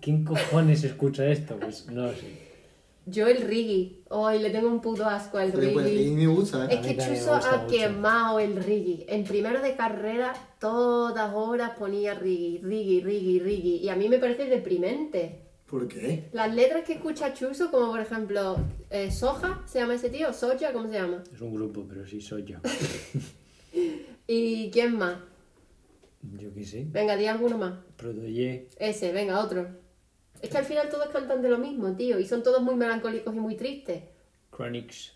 ¿Quién 0.00 0.24
cojones 0.24 0.84
escucha 0.84 1.26
esto? 1.26 1.56
Pues 1.58 1.86
no 1.86 2.06
lo 2.06 2.12
sé. 2.12 2.52
Yo 3.06 3.26
el 3.26 3.42
reggae. 3.42 4.00
Hoy 4.10 4.38
le 4.38 4.50
tengo 4.50 4.68
un 4.68 4.80
puto 4.80 5.04
asco 5.06 5.38
al 5.38 5.50
Pero, 5.52 5.72
pues, 5.72 5.86
reggae. 5.86 6.02
y 6.02 6.10
me 6.12 6.26
gusta, 6.28 6.66
Es 6.66 6.78
¿eh? 6.78 6.80
Mí 6.88 6.96
que 6.96 7.02
Chuso 7.02 7.34
ha 7.34 7.56
mucho. 7.62 7.66
quemado 7.66 8.38
el 8.38 8.56
reggae. 8.62 9.06
En 9.08 9.24
primero 9.24 9.60
de 9.60 9.74
carrera, 9.74 10.32
todas 10.60 11.32
horas 11.34 11.72
ponía 11.78 12.14
reggae, 12.14 12.60
reggae, 12.62 13.00
reggae, 13.02 13.40
reggae. 13.42 13.76
Y 13.82 13.88
a 13.88 13.96
mí 13.96 14.08
me 14.08 14.18
parece 14.18 14.44
deprimente. 14.46 15.40
¿Por 15.66 15.88
qué? 15.88 16.28
Las 16.32 16.54
letras 16.54 16.84
que 16.84 16.92
escucha 16.92 17.32
Chuso, 17.32 17.70
como 17.70 17.90
por 17.90 18.00
ejemplo, 18.00 18.56
eh, 18.90 19.10
Soja, 19.10 19.62
¿se 19.66 19.78
llama 19.80 19.94
ese 19.94 20.10
tío? 20.10 20.32
Soja, 20.32 20.72
¿cómo 20.72 20.86
se 20.88 20.94
llama? 20.94 21.24
Es 21.34 21.40
un 21.40 21.54
grupo, 21.54 21.84
pero 21.88 22.06
sí 22.06 22.20
yo. 22.20 22.58
¿Y 24.26 24.70
quién 24.70 24.96
más? 24.96 25.16
Yo 26.22 26.52
qué 26.54 26.64
sé. 26.64 26.86
Venga, 26.88 27.16
di 27.16 27.26
alguno 27.26 27.58
más. 27.58 27.74
Prodoye. 27.96 28.68
Ese, 28.78 29.12
venga, 29.12 29.40
otro. 29.40 29.68
Es 30.40 30.50
que 30.50 30.58
al 30.58 30.64
final 30.64 30.88
todos 30.88 31.08
cantan 31.08 31.42
de 31.42 31.48
lo 31.48 31.58
mismo, 31.58 31.94
tío, 31.96 32.18
y 32.18 32.26
son 32.26 32.42
todos 32.42 32.62
muy 32.62 32.74
melancólicos 32.74 33.34
y 33.34 33.38
muy 33.38 33.56
tristes. 33.56 34.02
Chronix. 34.54 35.12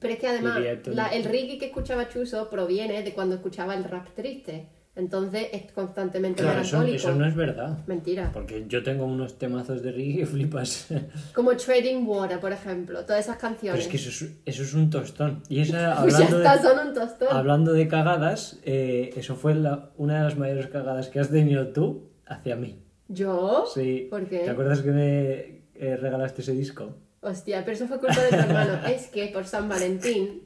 Pero 0.00 0.14
es 0.14 0.20
que 0.20 0.28
además, 0.28 0.60
la- 0.86 1.08
el 1.08 1.24
reggae 1.24 1.58
que 1.58 1.66
escuchaba 1.66 2.08
Chuso 2.08 2.48
proviene 2.48 3.02
de 3.02 3.12
cuando 3.12 3.34
escuchaba 3.36 3.74
el 3.74 3.84
rap 3.84 4.08
triste. 4.14 4.68
Entonces 4.98 5.46
es 5.52 5.70
constantemente 5.72 6.42
Claro, 6.42 6.60
eso, 6.60 6.82
eso 6.82 7.14
no 7.14 7.24
es 7.24 7.34
verdad. 7.34 7.78
Mentira. 7.86 8.30
Porque 8.34 8.64
yo 8.68 8.82
tengo 8.82 9.04
unos 9.06 9.38
temazos 9.38 9.80
de 9.82 9.92
reggae 9.92 10.16
que 10.18 10.26
flipas. 10.26 10.88
Como 11.34 11.56
Trading 11.56 12.04
Water, 12.04 12.40
por 12.40 12.52
ejemplo, 12.52 13.04
todas 13.04 13.20
esas 13.24 13.36
Pero 13.36 13.48
canciones. 13.52 13.82
es 13.84 13.88
que 13.88 13.96
eso 13.96 14.10
es, 14.10 14.32
eso 14.44 14.62
es 14.64 14.74
un 14.74 14.90
tostón. 14.90 15.42
Y 15.48 15.60
esa, 15.60 16.02
Pues 16.02 16.14
ya 16.18 16.24
hablando, 16.26 16.38
está, 16.38 16.56
de, 16.56 16.62
son 16.62 16.88
un 16.88 16.94
tostón. 16.94 17.28
hablando 17.30 17.72
de 17.72 17.86
cagadas, 17.88 18.58
eh, 18.64 19.10
eso 19.16 19.36
fue 19.36 19.54
la- 19.54 19.90
una 19.96 20.18
de 20.18 20.24
las 20.24 20.36
mayores 20.36 20.66
cagadas 20.66 21.08
que 21.08 21.20
has 21.20 21.30
tenido 21.30 21.68
tú 21.68 22.10
hacia 22.26 22.56
mí. 22.56 22.82
¿Yo? 23.06 23.64
Sí. 23.72 24.08
¿Por 24.10 24.26
qué? 24.28 24.40
¿Te 24.40 24.50
acuerdas 24.50 24.80
que 24.82 24.90
me 24.90 25.62
eh, 25.76 25.96
regalaste 25.96 26.42
ese 26.42 26.52
disco? 26.52 26.96
Hostia, 27.20 27.60
pero 27.64 27.76
eso 27.76 27.86
fue 27.86 27.98
culpa 27.98 28.20
de 28.20 28.28
tu 28.30 28.34
hermano. 28.34 28.80
es 28.88 29.06
que 29.06 29.28
por 29.28 29.44
San 29.46 29.68
Valentín, 29.68 30.42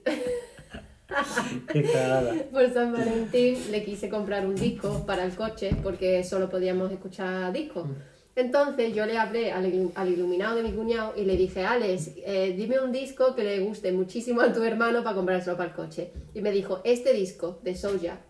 Qué 1.72 1.82
cagada. 1.82 2.34
por 2.52 2.72
San 2.72 2.92
Valentín 2.92 3.58
le 3.70 3.84
quise 3.84 4.08
comprar 4.08 4.46
un 4.46 4.54
disco 4.54 5.04
para 5.06 5.24
el 5.24 5.32
coche 5.34 5.70
porque 5.82 6.22
solo 6.24 6.48
podíamos 6.50 6.90
escuchar 6.92 7.52
discos. 7.52 7.86
Entonces 8.34 8.94
yo 8.94 9.04
le 9.04 9.18
hablé 9.18 9.52
al, 9.52 9.66
ilu- 9.70 9.92
al 9.94 10.08
iluminado 10.08 10.56
de 10.56 10.62
mi 10.62 10.72
cuñado 10.72 11.12
y 11.16 11.24
le 11.24 11.36
dije, 11.36 11.64
Alex, 11.66 12.12
eh, 12.24 12.54
dime 12.56 12.80
un 12.80 12.90
disco 12.90 13.34
que 13.34 13.44
le 13.44 13.60
guste 13.60 13.92
muchísimo 13.92 14.40
a 14.40 14.52
tu 14.52 14.62
hermano 14.62 15.02
para 15.04 15.14
comprárselo 15.16 15.56
para 15.58 15.68
el 15.70 15.74
coche. 15.76 16.12
Y 16.34 16.40
me 16.40 16.50
dijo, 16.50 16.80
este 16.84 17.12
disco 17.12 17.60
de 17.62 17.74
Soja. 17.76 18.20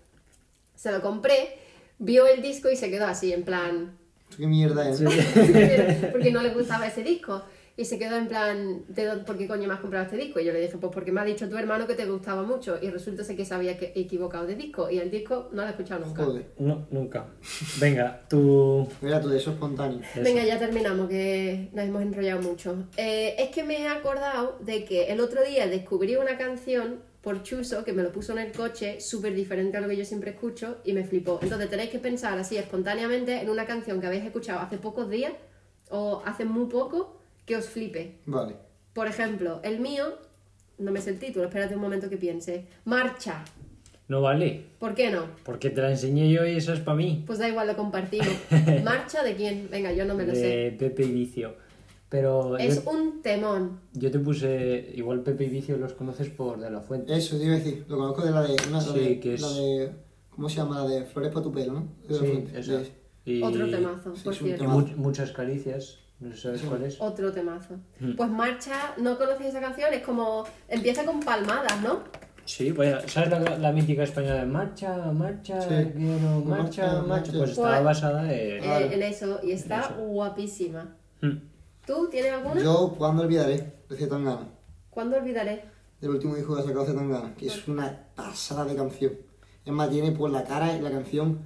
Se 0.74 0.90
lo 0.90 1.00
compré, 1.00 1.56
vio 2.00 2.26
el 2.26 2.42
disco 2.42 2.68
y 2.68 2.74
se 2.74 2.90
quedó 2.90 3.06
así, 3.06 3.32
en 3.32 3.44
plan, 3.44 3.96
¿Qué 4.36 4.46
mierda 4.46 4.88
es? 4.88 5.00
porque 6.12 6.32
no 6.32 6.42
le 6.42 6.48
gustaba 6.54 6.86
ese 6.86 7.02
disco. 7.04 7.42
Y 7.74 7.86
se 7.86 7.98
quedó 7.98 8.16
en 8.16 8.28
plan, 8.28 8.84
¿de 8.88 9.06
dónde- 9.06 9.24
¿por 9.24 9.38
qué 9.38 9.48
coño 9.48 9.66
me 9.66 9.72
has 9.72 9.80
comprado 9.80 10.04
este 10.04 10.18
disco? 10.18 10.38
Y 10.40 10.44
yo 10.44 10.52
le 10.52 10.60
dije, 10.60 10.76
pues 10.76 10.92
porque 10.92 11.10
me 11.10 11.22
ha 11.22 11.24
dicho 11.24 11.48
tu 11.48 11.56
hermano 11.56 11.86
que 11.86 11.94
te 11.94 12.04
gustaba 12.04 12.42
mucho. 12.42 12.78
Y 12.82 12.90
resulta 12.90 13.24
ser 13.24 13.34
que 13.34 13.46
se 13.46 13.54
había 13.54 13.78
que- 13.78 13.92
equivocado 13.96 14.46
de 14.46 14.56
disco. 14.56 14.90
Y 14.90 14.98
el 14.98 15.10
disco 15.10 15.48
no 15.52 15.62
lo 15.62 15.68
he 15.68 15.70
escuchado 15.70 16.04
nunca. 16.04 16.22
Joder. 16.24 16.46
No, 16.58 16.86
nunca. 16.90 17.28
Venga, 17.80 18.26
tú... 18.28 18.86
Mira 19.00 19.20
tú, 19.22 19.30
de 19.30 19.38
eso 19.38 19.52
espontáneo. 19.52 20.00
Eso. 20.00 20.22
Venga, 20.22 20.44
ya 20.44 20.58
terminamos, 20.58 21.08
que 21.08 21.70
nos 21.72 21.84
hemos 21.86 22.02
enrollado 22.02 22.42
mucho. 22.42 22.88
Eh, 22.98 23.36
es 23.38 23.48
que 23.48 23.64
me 23.64 23.78
he 23.80 23.88
acordado 23.88 24.58
de 24.60 24.84
que 24.84 25.06
el 25.10 25.20
otro 25.20 25.42
día 25.42 25.66
descubrí 25.66 26.16
una 26.16 26.36
canción 26.36 27.00
por 27.22 27.42
Chuso 27.42 27.84
que 27.84 27.92
me 27.94 28.02
lo 28.02 28.12
puso 28.12 28.32
en 28.32 28.38
el 28.40 28.52
coche, 28.52 29.00
súper 29.00 29.32
diferente 29.34 29.78
a 29.78 29.80
lo 29.80 29.88
que 29.88 29.96
yo 29.96 30.04
siempre 30.04 30.32
escucho, 30.32 30.78
y 30.84 30.92
me 30.92 31.04
flipó. 31.04 31.38
Entonces 31.40 31.70
tenéis 31.70 31.88
que 31.90 32.00
pensar 32.00 32.36
así 32.38 32.56
espontáneamente 32.58 33.40
en 33.40 33.48
una 33.48 33.64
canción 33.64 34.00
que 34.00 34.08
habéis 34.08 34.24
escuchado 34.24 34.58
hace 34.60 34.76
pocos 34.76 35.08
días 35.08 35.32
o 35.88 36.20
hace 36.26 36.44
muy 36.44 36.66
poco 36.66 37.21
que 37.46 37.56
os 37.56 37.66
flipe. 37.68 38.18
Vale. 38.26 38.56
Por 38.92 39.06
ejemplo, 39.06 39.60
el 39.62 39.80
mío, 39.80 40.04
no 40.78 40.92
me 40.92 41.00
sé 41.00 41.10
el 41.10 41.18
título, 41.18 41.46
espérate 41.46 41.74
un 41.74 41.80
momento 41.80 42.08
que 42.10 42.16
piense. 42.16 42.66
Marcha. 42.84 43.44
No 44.08 44.20
vale. 44.20 44.64
¿Por 44.78 44.94
qué 44.94 45.10
no? 45.10 45.24
Porque 45.44 45.70
te 45.70 45.80
la 45.80 45.90
enseñé 45.90 46.30
yo 46.30 46.44
y 46.46 46.56
eso 46.56 46.72
es 46.74 46.80
para 46.80 46.96
mí. 46.96 47.22
Pues 47.26 47.38
da 47.38 47.48
igual, 47.48 47.66
lo 47.68 47.76
compartimos. 47.76 48.28
¿Marcha 48.84 49.22
de 49.22 49.34
quién? 49.36 49.68
Venga, 49.70 49.92
yo 49.92 50.04
no 50.04 50.14
me 50.14 50.26
lo 50.26 50.34
sé. 50.34 50.46
De 50.46 50.70
Pepe 50.72 51.04
y 51.04 51.12
Vicio. 51.12 51.54
Pero 52.10 52.58
Es 52.58 52.84
yo, 52.84 52.90
un 52.90 53.22
temón. 53.22 53.80
yo 53.94 54.10
te 54.10 54.18
puse... 54.18 54.92
Igual 54.94 55.22
Pepe 55.22 55.44
y 55.44 55.48
Vicio 55.48 55.78
los 55.78 55.94
conoces 55.94 56.28
por 56.28 56.60
De 56.60 56.70
La 56.70 56.80
Fuente. 56.82 57.16
Eso, 57.16 57.38
te 57.38 57.44
iba 57.44 57.54
a 57.54 57.58
decir. 57.58 57.86
Lo 57.88 57.96
conozco 57.96 58.22
de 58.22 58.32
la 58.32 58.42
de. 58.42 58.54
Una, 58.68 58.80
Sí, 58.82 58.98
de, 58.98 59.20
que 59.20 59.34
es- 59.34 59.40
La 59.40 59.48
de 59.52 59.92
¿Cómo 60.28 60.48
se 60.50 60.56
llama? 60.56 60.82
La 60.84 60.88
de 60.90 61.04
Flores 61.04 61.30
para 61.32 61.42
tu 61.44 61.52
pelo, 61.52 61.72
¿no? 61.72 61.88
De 62.06 62.14
la 62.14 62.20
Sí, 62.20 62.26
fuente. 62.26 62.52
De- 62.62 62.92
Y, 63.24 63.42
Otro 63.42 63.70
temazo, 63.70 64.14
sí, 64.16 64.24
por 64.24 64.34
y 64.34 64.36
cierto. 64.36 64.64
mu- 64.64 64.86
muchas 64.96 65.30
caricias. 65.32 66.00
No 66.22 66.30
sé 66.34 66.40
sabes 66.40 66.62
cuál 66.62 66.82
es. 66.84 67.00
Otro 67.00 67.32
temazo. 67.32 67.74
Mm. 68.00 68.14
Pues 68.16 68.30
Marcha, 68.30 68.94
¿no 68.98 69.18
conoces 69.18 69.46
esa 69.48 69.60
canción? 69.60 69.92
Es 69.92 70.02
como... 70.02 70.44
Empieza 70.68 71.04
con 71.04 71.20
palmadas, 71.20 71.80
¿no? 71.82 72.00
Sí, 72.44 72.72
pues 72.72 73.10
¿sabes 73.12 73.30
la, 73.30 73.58
la 73.58 73.72
mítica 73.72 74.02
española 74.02 74.36
de 74.40 74.46
marcha, 74.46 74.96
marcha, 75.12 75.60
Sí. 75.62 75.68
quiero, 75.96 76.40
marcha, 76.44 76.44
Marcha, 76.44 76.82
marcha? 76.84 77.02
marcha. 77.06 77.32
Pues 77.32 77.50
estaba 77.50 77.72
Pues- 77.74 77.84
basada 77.84 78.22
en... 78.32 78.64
Eh, 78.64 78.94
en 78.94 79.02
eso. 79.02 79.40
Y 79.42 79.52
está 79.52 79.88
guapísima. 79.98 80.96
Mm. 81.20 81.36
¿Tú 81.86 82.08
tienes 82.10 82.32
alguna? 82.32 82.62
Yo, 82.62 82.94
¿cuándo 82.96 83.22
olvidaré? 83.22 83.72
De 83.88 83.96
Zetangana. 83.96 84.48
¿Cuándo 84.90 85.16
olvidaré? 85.16 85.64
Del 86.00 86.10
último 86.10 86.34
disco 86.36 86.54
que 86.54 86.60
ha 86.62 86.64
sacado 86.64 86.84
Zetangana. 86.86 87.34
Que 87.36 87.46
es 87.46 87.66
una 87.68 87.96
pasada 88.14 88.64
de 88.64 88.74
canción. 88.76 89.12
Es 89.64 89.72
más, 89.72 89.90
tiene 89.90 90.10
por 90.12 90.30
la 90.30 90.42
cara 90.44 90.76
y 90.76 90.80
la 90.80 90.90
canción. 90.90 91.40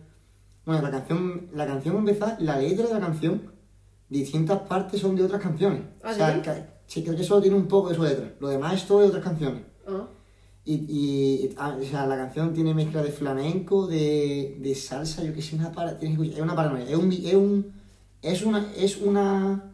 Bueno, 0.65 0.83
la 0.83 0.91
canción. 0.91 1.49
La 1.55 1.67
canción 1.67 1.97
empezar, 1.97 2.37
la 2.41 2.59
letra 2.59 2.87
de 2.87 2.95
la 2.95 3.01
canción, 3.01 3.53
distintas 4.09 4.61
partes 4.61 5.01
son 5.01 5.17
de 5.17 5.25
otras 5.25 5.41
canciones. 5.43 5.83
¿Ah, 6.03 6.11
o 6.11 6.15
sea, 6.15 6.43
ca- 6.43 6.67
sí, 6.87 7.03
creo 7.03 7.17
que 7.17 7.25
solo 7.25 7.43
tiene 7.43 7.57
un 7.57 7.67
poco 7.67 7.89
de 7.91 7.95
su 7.97 8.03
letra. 8.03 8.33
Lo 8.41 8.49
demás 8.49 8.75
es 8.75 8.87
todo 8.87 9.01
de 9.01 9.09
otras 9.09 9.25
canciones. 9.25 9.63
Oh. 9.87 10.07
Y, 10.65 10.75
y 10.75 11.55
ah, 11.59 11.77
o 11.81 11.85
sea, 11.85 12.07
la 12.07 12.17
canción 12.17 12.53
tiene 12.53 12.75
mezcla 12.75 13.03
de 13.03 13.13
flamenco, 13.13 13.87
de, 13.87 14.59
de 14.61 14.75
salsa, 14.75 15.23
yo 15.23 15.33
que 15.33 15.41
sé, 15.43 15.55
una 15.57 15.71
para, 15.71 15.97
tienes 15.99 16.19
que 16.19 16.35
es 16.35 16.41
una 16.41 16.57
paranoia, 16.57 16.85
es 16.89 16.97
un, 16.97 17.13
es 17.13 17.35
un, 17.35 17.73
es 18.21 18.43
una, 18.43 18.73
es 18.77 18.97
una, 18.97 19.71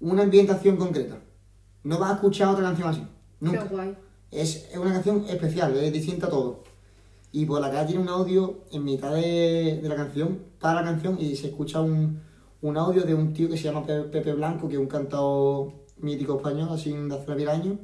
una 0.00 0.22
ambientación 0.22 0.76
concreta. 0.76 1.18
No 1.84 1.98
vas 1.98 2.12
a 2.12 2.14
escuchar 2.14 2.48
otra 2.48 2.64
canción 2.64 2.88
así, 2.88 3.06
nunca. 3.40 3.68
Qué 3.68 3.74
guay. 3.74 3.96
es, 4.30 4.68
es 4.72 4.78
una 4.78 4.92
canción 4.94 5.24
especial, 5.28 5.76
es 5.76 5.92
distinta 5.92 6.28
a 6.28 6.30
todo. 6.30 6.64
Y 7.30 7.44
por 7.44 7.60
la 7.60 7.70
cara 7.70 7.86
tiene 7.86 8.00
un 8.02 8.08
audio 8.08 8.60
en 8.72 8.84
mitad 8.84 9.12
de, 9.14 9.80
de 9.82 9.88
la 9.88 9.96
canción, 9.96 10.38
para 10.58 10.80
la 10.80 10.84
canción, 10.84 11.18
y 11.20 11.36
se 11.36 11.48
escucha 11.48 11.82
un, 11.82 12.20
un 12.62 12.76
audio 12.76 13.02
de 13.02 13.14
un 13.14 13.32
tío 13.32 13.48
que 13.48 13.56
se 13.56 13.64
llama 13.64 13.84
Pe- 13.84 14.04
Pepe 14.04 14.32
Blanco, 14.32 14.68
que 14.68 14.74
es 14.74 14.80
un 14.80 14.86
cantado 14.86 15.72
mítico 15.98 16.36
español, 16.36 16.68
así 16.72 16.92
de 16.92 17.14
hace 17.14 17.34
mil 17.34 17.48
años, 17.48 17.76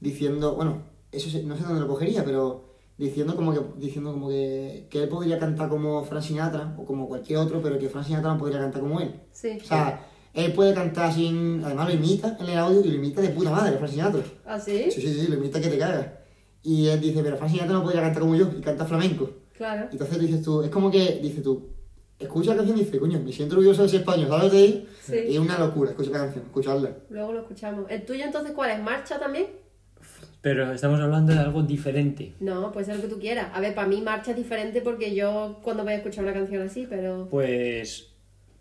diciendo, 0.00 0.54
bueno, 0.54 0.82
eso 1.12 1.26
no 1.44 1.56
sé 1.56 1.62
dónde 1.62 1.80
lo 1.80 1.88
cogería, 1.88 2.24
pero 2.24 2.64
diciendo 2.98 3.36
como 3.36 3.52
que 3.52 3.60
diciendo 3.78 4.12
como 4.12 4.28
que, 4.28 4.86
que 4.90 5.02
él 5.02 5.08
podría 5.08 5.38
cantar 5.38 5.68
como 5.68 6.02
Frank 6.04 6.22
Sinatra 6.22 6.74
o 6.78 6.84
como 6.84 7.08
cualquier 7.08 7.38
otro, 7.38 7.60
pero 7.62 7.78
que 7.78 7.88
Frank 7.88 8.06
Sinatra 8.06 8.32
no 8.32 8.38
podría 8.38 8.58
cantar 8.58 8.80
como 8.82 9.00
él. 9.00 9.14
Sí. 9.32 9.58
O 9.62 9.64
sea, 9.64 10.06
él 10.34 10.52
puede 10.52 10.74
cantar 10.74 11.12
sin. 11.12 11.62
Además 11.64 11.88
lo 11.88 11.94
imita 11.94 12.36
en 12.40 12.46
el 12.48 12.58
audio 12.58 12.80
y 12.80 12.88
lo 12.88 12.94
imita 12.94 13.20
de 13.22 13.30
puta 13.30 13.50
madre, 13.50 13.76
Frank 13.78 13.90
Sinatra. 13.90 14.22
¿Ah, 14.44 14.58
sí? 14.60 14.90
Sí, 14.90 15.00
sí, 15.00 15.12
sí, 15.20 15.26
lo 15.28 15.36
imita 15.36 15.60
que 15.60 15.68
te 15.68 15.78
cagas. 15.78 16.06
Y 16.62 16.88
él 16.88 17.00
dice, 17.00 17.22
pero 17.22 17.36
Frank 17.36 17.50
Sinatra 17.52 17.72
no 17.74 17.82
podría 17.82 18.02
cantar 18.02 18.20
como 18.22 18.34
yo 18.34 18.48
y 18.56 18.60
canta 18.60 18.84
flamenco. 18.84 19.30
Claro. 19.56 19.88
Entonces 19.90 20.18
dices 20.18 20.42
tú, 20.42 20.62
es 20.62 20.70
como 20.70 20.90
que, 20.90 21.20
dices 21.22 21.42
tú, 21.42 21.68
escucha 22.18 22.50
la 22.50 22.56
canción 22.58 22.78
y 22.78 22.84
dices, 22.84 23.00
coño, 23.00 23.20
me 23.20 23.32
siento 23.32 23.56
orgulloso 23.56 23.82
de 23.82 23.88
ser 23.88 24.00
español, 24.00 24.28
¿sabes 24.28 24.52
de 24.52 24.58
ahí? 24.58 24.88
Sí. 25.02 25.16
Y 25.28 25.34
es 25.34 25.38
una 25.38 25.58
locura, 25.58 25.90
escucha 25.90 26.10
la 26.10 26.18
canción, 26.18 26.44
escucharla. 26.44 26.90
Luego 27.10 27.32
lo 27.32 27.40
escuchamos. 27.40 27.86
¿El 27.90 28.04
tuyo 28.04 28.24
entonces 28.24 28.52
cuál 28.52 28.70
es? 28.70 28.82
¿Marcha 28.82 29.18
también? 29.18 29.46
Pero 30.40 30.72
estamos 30.72 31.00
hablando 31.00 31.32
de 31.32 31.40
algo 31.40 31.62
diferente. 31.62 32.34
No, 32.40 32.70
puede 32.70 32.86
ser 32.86 32.96
lo 32.96 33.02
que 33.02 33.08
tú 33.08 33.18
quieras. 33.18 33.48
A 33.52 33.60
ver, 33.60 33.74
para 33.74 33.88
mí 33.88 34.00
marcha 34.00 34.30
es 34.30 34.36
diferente 34.36 34.80
porque 34.80 35.14
yo 35.14 35.58
cuando 35.62 35.82
voy 35.82 35.94
a 35.94 35.96
escuchar 35.96 36.24
una 36.24 36.32
canción 36.32 36.62
así, 36.62 36.86
pero... 36.88 37.26
Pues, 37.28 38.12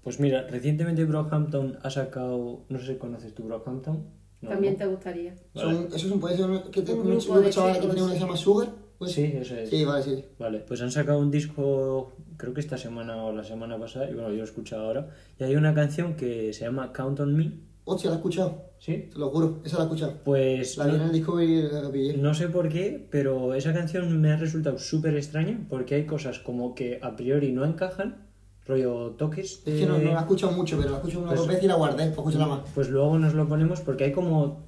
pues 0.04 0.20
mira, 0.20 0.48
recientemente 0.50 1.06
Brockhampton 1.06 1.78
ha 1.84 1.90
sacado, 1.90 2.66
no 2.70 2.80
sé 2.80 2.88
si 2.88 2.96
conoces 2.96 3.36
tú 3.36 3.44
Brockhampton. 3.44 4.04
No, 4.42 4.50
También 4.50 4.74
¿no? 4.74 4.80
te 4.80 4.86
gustaría. 4.88 5.36
Vale. 5.54 5.74
Son, 5.74 5.88
esos 5.88 6.10
son, 6.10 6.20
puede 6.20 6.38
ser 6.38 6.64
que 6.72 6.82
te, 6.82 6.94
Un 6.94 7.00
un, 7.00 7.18
grupo 7.18 7.40
de 7.40 7.50
que 7.50 7.52
tiene 7.52 8.02
una 8.02 8.12
que 8.12 8.18
se 8.18 8.20
llama 8.20 8.38
Sugar. 8.38 8.70
Pues- 8.98 9.12
Sí, 9.14 9.34
eso 9.36 9.56
es. 9.56 9.70
Sí, 9.70 9.84
vale, 9.86 10.04
sí. 10.04 10.24
Vale, 10.40 10.60
pues 10.68 10.82
han 10.82 10.92
sacado 10.92 11.20
un 11.20 11.32
disco, 11.32 12.14
creo 12.38 12.54
que 12.54 12.62
esta 12.62 12.78
semana 12.78 13.24
o 13.24 13.32
la 13.34 13.44
semana 13.44 13.78
pasada, 13.78 14.10
y 14.10 14.14
bueno, 14.14 14.30
yo 14.30 14.36
lo 14.36 14.42
he 14.42 14.46
escuchado 14.46 14.86
ahora, 14.86 15.10
y 15.40 15.44
hay 15.44 15.56
una 15.56 15.74
canción 15.74 16.16
que 16.16 16.54
se 16.54 16.66
llama 16.66 16.92
Count 16.94 17.20
on 17.20 17.36
Me, 17.36 17.52
Hostia, 17.88 18.10
la 18.10 18.16
he 18.16 18.18
escuchado, 18.18 18.72
¿sí? 18.80 19.10
te 19.14 19.20
lo 19.20 19.30
juro, 19.30 19.62
esa 19.64 19.78
la 19.78 19.84
he 19.84 19.86
escuchado. 19.86 20.14
Pues 20.24 20.76
La 20.78 20.86
vi 20.88 20.92
en 20.94 20.98
no, 20.98 21.06
el 21.06 21.12
disco 21.12 21.40
y 21.40 21.62
la 21.62 21.92
pillé. 21.92 22.18
no 22.18 22.34
sé 22.34 22.48
por 22.48 22.68
qué, 22.68 23.08
pero 23.12 23.54
esa 23.54 23.74
canción 23.74 24.20
me 24.20 24.32
ha 24.32 24.38
resultado 24.38 24.80
súper 24.80 25.16
extraña, 25.16 25.60
porque 25.70 25.94
hay 25.94 26.06
cosas 26.08 26.40
como 26.40 26.74
que 26.74 27.00
a 27.04 27.16
priori 27.16 27.52
no 27.52 27.64
encajan, 27.64 28.26
rollo 28.66 29.12
toques. 29.12 29.62
Es 29.68 29.80
que 29.82 29.86
no, 29.86 30.00
de- 30.00 30.06
no 30.06 30.12
la 30.14 30.18
he 30.18 30.22
escuchado 30.22 30.52
mucho, 30.54 30.78
pero 30.78 30.90
la 30.90 30.96
he 30.96 30.98
escuchado 30.98 31.22
una 31.22 31.30
Pues- 31.30 31.40
dos 31.42 31.48
veces 31.48 31.64
y 31.64 31.68
la 31.68 31.76
guardé 31.76 31.98
para 32.08 32.10
escucharla 32.14 32.48
más. 32.48 32.60
Pues 32.74 32.90
luego 32.90 33.20
nos 33.20 33.36
lo 33.36 33.48
ponemos 33.48 33.82
porque 33.82 34.06
hay 34.06 34.12
como 34.12 34.64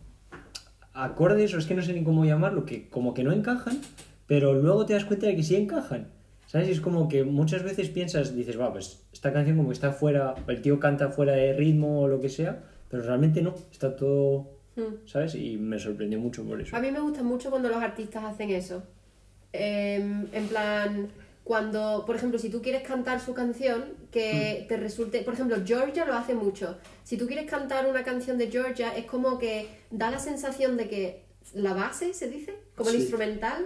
acordes, 0.93 1.53
o 1.53 1.57
es 1.57 1.65
que 1.65 1.73
no 1.75 1.81
sé 1.81 1.93
ni 1.93 2.03
cómo 2.03 2.25
llamarlo, 2.25 2.65
que 2.65 2.89
como 2.89 3.13
que 3.15 3.23
no 3.23 3.31
encajan, 3.31 3.79
pero 4.27 4.53
luego 4.53 4.85
te 4.85 4.93
das 4.93 5.05
cuenta 5.05 5.25
de 5.27 5.35
que 5.35 5.43
sí 5.43 5.55
encajan. 5.55 6.09
¿Sabes? 6.47 6.69
Y 6.69 6.71
es 6.71 6.79
como 6.79 7.09
que 7.09 7.25
muchas 7.25 7.61
veces 7.63 7.89
piensas, 7.89 8.33
dices, 8.33 8.57
va, 8.57 8.71
pues 8.71 9.01
esta 9.11 9.33
canción 9.33 9.57
como 9.57 9.67
que 9.69 9.73
está 9.73 9.91
fuera, 9.91 10.33
el 10.47 10.61
tío 10.61 10.79
canta 10.79 11.09
fuera 11.09 11.33
de 11.33 11.51
ritmo 11.51 11.99
o 12.01 12.07
lo 12.07 12.21
que 12.21 12.29
sea, 12.29 12.63
pero 12.89 13.03
realmente 13.03 13.41
no, 13.41 13.53
está 13.71 13.95
todo, 13.95 14.55
Hmm. 14.77 15.07
¿sabes? 15.07 15.33
Y 15.35 15.57
me 15.57 15.77
sorprendió 15.79 16.19
mucho 16.19 16.45
por 16.45 16.61
eso. 16.61 16.75
A 16.75 16.79
mí 16.79 16.89
me 16.91 16.99
gusta 17.01 17.23
mucho 17.23 17.49
cuando 17.49 17.67
los 17.67 17.79
artistas 17.81 18.23
hacen 18.23 18.51
eso. 18.51 18.83
Em, 19.51 20.27
en 20.33 20.47
plan, 20.47 21.07
cuando, 21.43 22.03
por 22.05 22.15
ejemplo, 22.15 22.37
si 22.37 22.49
tú 22.49 22.61
quieres 22.61 22.83
cantar 22.83 23.19
su 23.19 23.33
canción, 23.33 23.85
que 24.11 24.65
te 24.69 24.77
resulte, 24.77 25.21
por 25.23 25.33
ejemplo, 25.33 25.57
Georgia 25.65 26.05
lo 26.05 26.13
hace 26.13 26.35
mucho. 26.35 26.77
Si 27.03 27.17
tú 27.17 27.25
quieres 27.27 27.49
cantar 27.49 27.87
una 27.89 28.03
canción 28.03 28.37
de 28.37 28.51
Georgia, 28.51 28.95
es 28.95 29.05
como 29.05 29.39
que 29.39 29.67
da 29.89 30.11
la 30.11 30.19
sensación 30.19 30.77
de 30.77 30.87
que 30.87 31.23
la 31.53 31.73
base, 31.73 32.13
se 32.13 32.29
dice, 32.29 32.55
como 32.75 32.89
el 32.89 32.97
Sí. 32.97 33.01
instrumental, 33.01 33.65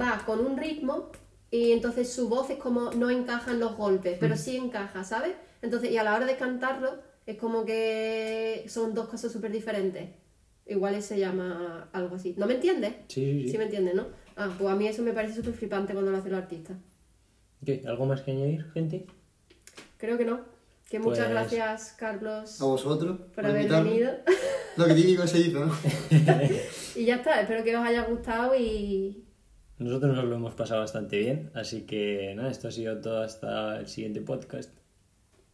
va 0.00 0.22
con 0.26 0.40
un 0.44 0.56
ritmo 0.56 1.10
y 1.50 1.72
entonces 1.72 2.12
su 2.12 2.28
voz 2.28 2.50
es 2.50 2.58
como 2.58 2.90
no 2.92 3.10
encajan 3.10 3.60
los 3.60 3.76
golpes, 3.76 4.16
pero 4.20 4.36
sí 4.36 4.56
encaja, 4.56 5.04
¿sabes? 5.04 5.34
Entonces, 5.62 5.90
y 5.90 5.96
a 5.96 6.04
la 6.04 6.14
hora 6.14 6.26
de 6.26 6.36
cantarlo, 6.36 6.98
es 7.24 7.36
como 7.38 7.64
que 7.64 8.64
son 8.68 8.94
dos 8.94 9.08
cosas 9.08 9.32
súper 9.32 9.50
diferentes. 9.52 10.10
Igual 10.66 11.00
se 11.02 11.18
llama 11.18 11.88
algo 11.92 12.16
así. 12.16 12.34
¿No 12.36 12.46
me 12.46 12.54
entiendes? 12.54 12.94
Sí, 13.08 13.24
sí, 13.24 13.42
sí. 13.44 13.48
Sí 13.50 13.58
me 13.58 13.64
entiendes, 13.64 13.94
¿no? 13.94 14.06
Ah, 14.36 14.50
pues 14.58 14.68
a 14.70 14.74
mí 14.76 14.86
eso 14.88 15.02
me 15.02 15.12
parece 15.12 15.34
súper 15.36 15.54
flipante 15.54 15.92
cuando 15.92 16.10
lo 16.10 16.18
hacen 16.18 16.32
los 16.32 16.42
artistas. 16.42 16.76
¿Qué? 17.64 17.82
¿Algo 17.86 18.04
más 18.06 18.20
que 18.22 18.32
añadir, 18.32 18.64
gente? 18.72 19.06
Creo 19.96 20.18
que 20.18 20.24
no. 20.24 20.40
Que 20.90 20.98
muchas 20.98 21.20
Pues- 21.26 21.30
gracias, 21.30 21.94
Carlos, 21.98 22.60
A 22.60 22.64
vosotros. 22.64 23.18
por 23.34 23.44
haber 23.46 23.62
invitarme. 23.62 23.90
venido. 23.90 24.12
Lo 24.76 24.86
que 24.86 24.94
típico 24.94 25.26
se 25.26 25.38
hizo, 25.40 25.64
¿no? 25.64 25.72
y 26.96 27.04
ya 27.04 27.16
está, 27.16 27.40
espero 27.40 27.64
que 27.64 27.76
os 27.76 27.84
haya 27.84 28.02
gustado 28.04 28.54
y 28.56 29.24
Nosotros 29.78 30.16
nos 30.16 30.24
lo 30.24 30.36
hemos 30.36 30.54
pasado 30.54 30.80
bastante 30.80 31.18
bien, 31.18 31.50
así 31.54 31.82
que 31.82 32.32
nada, 32.34 32.50
esto 32.50 32.68
ha 32.68 32.70
sido 32.70 32.98
todo 33.00 33.22
hasta 33.22 33.78
el 33.78 33.88
siguiente 33.88 34.22
podcast. 34.22 34.70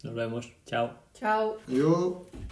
Nos 0.05 0.15
vemos, 0.15 0.53
chao. 0.65 0.93
chao. 1.15 1.59
Yo. 1.67 2.27